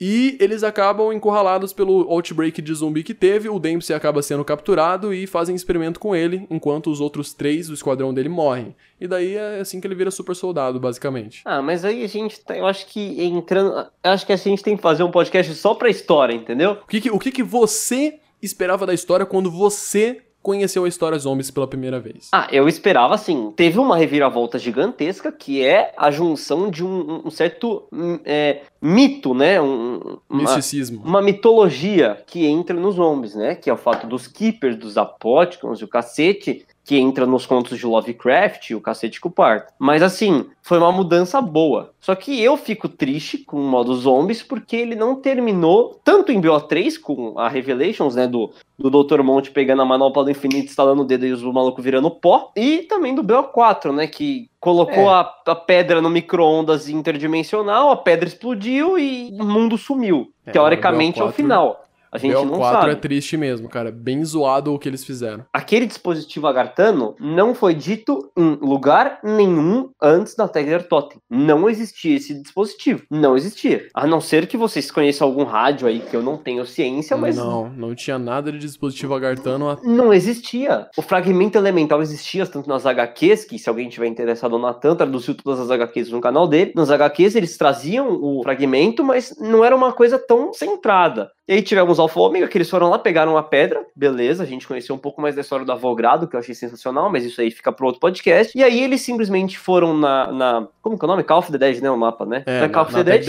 E 0.00 0.36
eles 0.40 0.62
acabam 0.62 1.12
encurralados 1.12 1.72
pelo 1.72 2.10
outbreak 2.10 2.60
de 2.62 2.74
zumbi 2.74 3.02
que 3.02 3.14
teve. 3.14 3.48
O 3.48 3.58
Dempsey 3.58 3.94
acaba 3.94 4.22
sendo 4.22 4.44
capturado 4.44 5.12
e 5.14 5.26
fazem 5.26 5.54
experimento 5.54 6.00
com 6.00 6.14
ele, 6.16 6.46
enquanto 6.50 6.90
os 6.90 7.00
outros 7.00 7.32
três 7.34 7.68
do 7.68 7.74
esquadrão 7.74 8.12
dele 8.12 8.28
morrem. 8.28 8.74
E 9.00 9.06
daí 9.06 9.34
é 9.36 9.60
assim 9.60 9.80
que 9.80 9.86
ele 9.86 9.94
vira 9.94 10.10
super 10.10 10.34
soldado, 10.34 10.80
basicamente. 10.80 11.42
Ah, 11.44 11.60
mas 11.62 11.84
aí 11.84 12.02
a 12.02 12.08
gente 12.08 12.40
tá, 12.40 12.56
eu 12.56 12.66
acho 12.66 12.86
que 12.86 13.22
entrando, 13.22 13.72
eu 14.02 14.10
acho 14.10 14.26
que 14.26 14.32
a 14.32 14.36
gente 14.36 14.62
tem 14.62 14.76
que 14.76 14.82
fazer 14.82 15.02
um 15.02 15.10
podcast 15.10 15.52
só 15.54 15.74
pra 15.74 15.88
história, 15.90 16.34
entendeu? 16.34 16.78
O 16.82 16.86
que, 16.86 17.00
que- 17.00 17.10
o 17.10 17.18
que, 17.18 17.30
que 17.30 17.42
você 17.42 18.18
esperava 18.42 18.86
da 18.86 18.94
história 18.94 19.24
quando 19.26 19.50
você 19.50 20.22
conheceu 20.46 20.84
a 20.84 20.88
história 20.88 21.18
zombies 21.18 21.50
pela 21.50 21.66
primeira 21.66 21.98
vez? 21.98 22.28
Ah, 22.30 22.46
eu 22.52 22.68
esperava 22.68 23.16
assim. 23.16 23.52
Teve 23.56 23.80
uma 23.80 23.96
reviravolta 23.96 24.60
gigantesca 24.60 25.32
que 25.32 25.60
é 25.60 25.92
a 25.96 26.08
junção 26.08 26.70
de 26.70 26.84
um, 26.84 27.22
um 27.24 27.30
certo 27.32 27.82
hum, 27.92 28.20
é, 28.24 28.62
mito, 28.80 29.34
né? 29.34 29.60
Um, 29.60 30.18
uma, 30.30 30.42
Misticismo. 30.42 31.02
uma 31.04 31.20
mitologia 31.20 32.22
que 32.28 32.46
entra 32.46 32.78
nos 32.78 32.94
zombies, 32.94 33.34
né? 33.34 33.56
Que 33.56 33.68
é 33.68 33.72
o 33.72 33.76
fato 33.76 34.06
dos 34.06 34.28
keepers, 34.28 34.76
dos 34.76 34.96
apóticons 34.96 35.80
e 35.80 35.84
o 35.84 35.88
cacete, 35.88 36.64
que 36.86 36.96
entra 36.96 37.26
nos 37.26 37.44
contos 37.44 37.76
de 37.76 37.84
Lovecraft 37.84 38.70
e 38.70 38.74
o 38.76 38.80
cacete 38.80 39.20
que 39.20 39.26
o 39.26 39.30
parta. 39.30 39.72
Mas 39.76 40.04
assim, 40.04 40.46
foi 40.62 40.78
uma 40.78 40.92
mudança 40.92 41.40
boa. 41.42 41.92
Só 42.00 42.14
que 42.14 42.40
eu 42.40 42.56
fico 42.56 42.88
triste 42.88 43.38
com 43.38 43.56
o 43.56 43.64
modo 43.68 43.92
zombies 43.96 44.40
porque 44.40 44.76
ele 44.76 44.94
não 44.94 45.16
terminou 45.16 46.00
tanto 46.04 46.30
em 46.30 46.40
BO3 46.40 47.00
com 47.00 47.36
a 47.40 47.48
Revelations, 47.48 48.14
né? 48.14 48.28
Do, 48.28 48.52
do 48.78 49.02
Dr. 49.02 49.20
Monte 49.24 49.50
pegando 49.50 49.82
a 49.82 49.84
manopla 49.84 50.22
do 50.22 50.30
infinito, 50.30 50.66
instalando 50.66 51.02
o 51.02 51.04
dedo 51.04 51.26
e 51.26 51.32
os 51.32 51.42
malucos 51.42 51.82
virando 51.84 52.08
pó. 52.08 52.52
E 52.54 52.82
também 52.82 53.16
do 53.16 53.24
BO4, 53.24 53.92
né? 53.92 54.06
Que 54.06 54.48
colocou 54.60 55.10
É. 55.10 55.14
a, 55.14 55.34
a 55.46 55.54
pedra 55.56 56.00
no 56.00 56.08
micro-ondas 56.08 56.88
interdimensional, 56.88 57.90
a 57.90 57.96
pedra 57.96 58.28
explodiu 58.28 58.96
e 58.96 59.30
o 59.32 59.44
mundo 59.44 59.76
sumiu. 59.76 60.28
É, 60.46 60.52
Teoricamente 60.52 61.18
é 61.20 61.24
o 61.24 61.28
BO4 61.28 61.32
final. 61.32 61.85
A 62.16 62.18
gente 62.18 62.32
não 62.34 62.58
BO4 62.58 62.72
sabe. 62.72 62.90
é 62.90 62.94
triste 62.96 63.36
mesmo, 63.36 63.68
cara. 63.68 63.90
Bem 63.92 64.24
zoado 64.24 64.72
o 64.74 64.78
que 64.78 64.88
eles 64.88 65.04
fizeram. 65.04 65.44
Aquele 65.52 65.86
dispositivo 65.86 66.46
agartano 66.46 67.14
não 67.20 67.54
foi 67.54 67.74
dito 67.74 68.30
em 68.36 68.56
lugar 68.60 69.20
nenhum 69.22 69.90
antes 70.02 70.34
da 70.34 70.48
Tiger 70.48 70.88
Totem. 70.88 71.18
Não 71.30 71.68
existia 71.68 72.16
esse 72.16 72.34
dispositivo. 72.42 73.02
Não 73.10 73.36
existia. 73.36 73.86
A 73.94 74.06
não 74.06 74.20
ser 74.20 74.46
que 74.46 74.56
vocês 74.56 74.90
conheçam 74.90 75.26
algum 75.26 75.44
rádio 75.44 75.86
aí 75.86 76.00
que 76.00 76.16
eu 76.16 76.22
não 76.22 76.36
tenho 76.36 76.64
ciência, 76.66 77.16
mas 77.16 77.36
Não, 77.36 77.68
não 77.70 77.94
tinha 77.94 78.18
nada 78.18 78.50
de 78.50 78.58
dispositivo 78.58 79.14
agartano. 79.14 79.68
a- 79.70 79.78
Não 79.84 80.12
existia. 80.12 80.88
O 80.96 81.02
fragmento 81.02 81.56
elemental 81.58 82.00
existia 82.02 82.46
tanto 82.46 82.68
nas 82.68 82.86
HQs, 82.86 83.44
que 83.44 83.58
se 83.58 83.68
alguém 83.68 83.88
tiver 83.88 84.06
interessado, 84.06 84.54
o 84.54 84.58
Natan 84.58 84.94
traduziu 84.96 85.34
todas 85.34 85.60
as 85.60 85.70
HQs 85.70 86.10
no 86.10 86.20
canal 86.20 86.46
dele. 86.48 86.72
Nas 86.74 86.90
HQs 86.90 87.34
eles 87.36 87.56
traziam 87.56 88.08
o 88.22 88.42
fragmento, 88.42 89.04
mas 89.04 89.34
não 89.40 89.64
era 89.64 89.74
uma 89.76 89.92
coisa 89.92 90.18
tão 90.18 90.52
centrada. 90.52 91.30
E 91.48 91.52
aí 91.52 91.62
tivemos 91.62 91.98
Alpha 92.00 92.20
Omega, 92.20 92.48
que 92.48 92.58
eles 92.58 92.68
foram 92.68 92.90
lá, 92.90 92.98
pegaram 92.98 93.36
a 93.36 93.42
pedra, 93.42 93.86
beleza, 93.94 94.42
a 94.42 94.46
gente 94.46 94.66
conheceu 94.66 94.94
um 94.94 94.98
pouco 94.98 95.20
mais 95.20 95.36
da 95.36 95.42
história 95.42 95.64
do 95.64 95.70
Avogrado, 95.70 96.26
que 96.26 96.34
eu 96.34 96.40
achei 96.40 96.54
sensacional, 96.54 97.10
mas 97.10 97.24
isso 97.24 97.40
aí 97.40 97.50
fica 97.52 97.70
pro 97.70 97.86
outro 97.86 98.00
podcast. 98.00 98.56
E 98.58 98.64
aí 98.64 98.82
eles 98.82 99.00
simplesmente 99.02 99.56
foram 99.58 99.96
na. 99.96 100.32
na 100.32 100.68
como 100.82 100.98
que 100.98 101.04
é 101.04 101.06
o 101.06 101.08
nome? 101.08 101.22
Call 101.22 101.38
of 101.38 101.52
the 101.52 101.58
Dead, 101.58 101.80
né? 101.80 101.90
O 101.90 101.96
mapa, 101.96 102.24
né? 102.26 102.42
É, 102.46 102.60
Na 102.60 102.68
Call 102.68 102.82
of 102.84 102.92
na 102.92 102.98
the 103.04 103.18
Dead. 103.18 103.24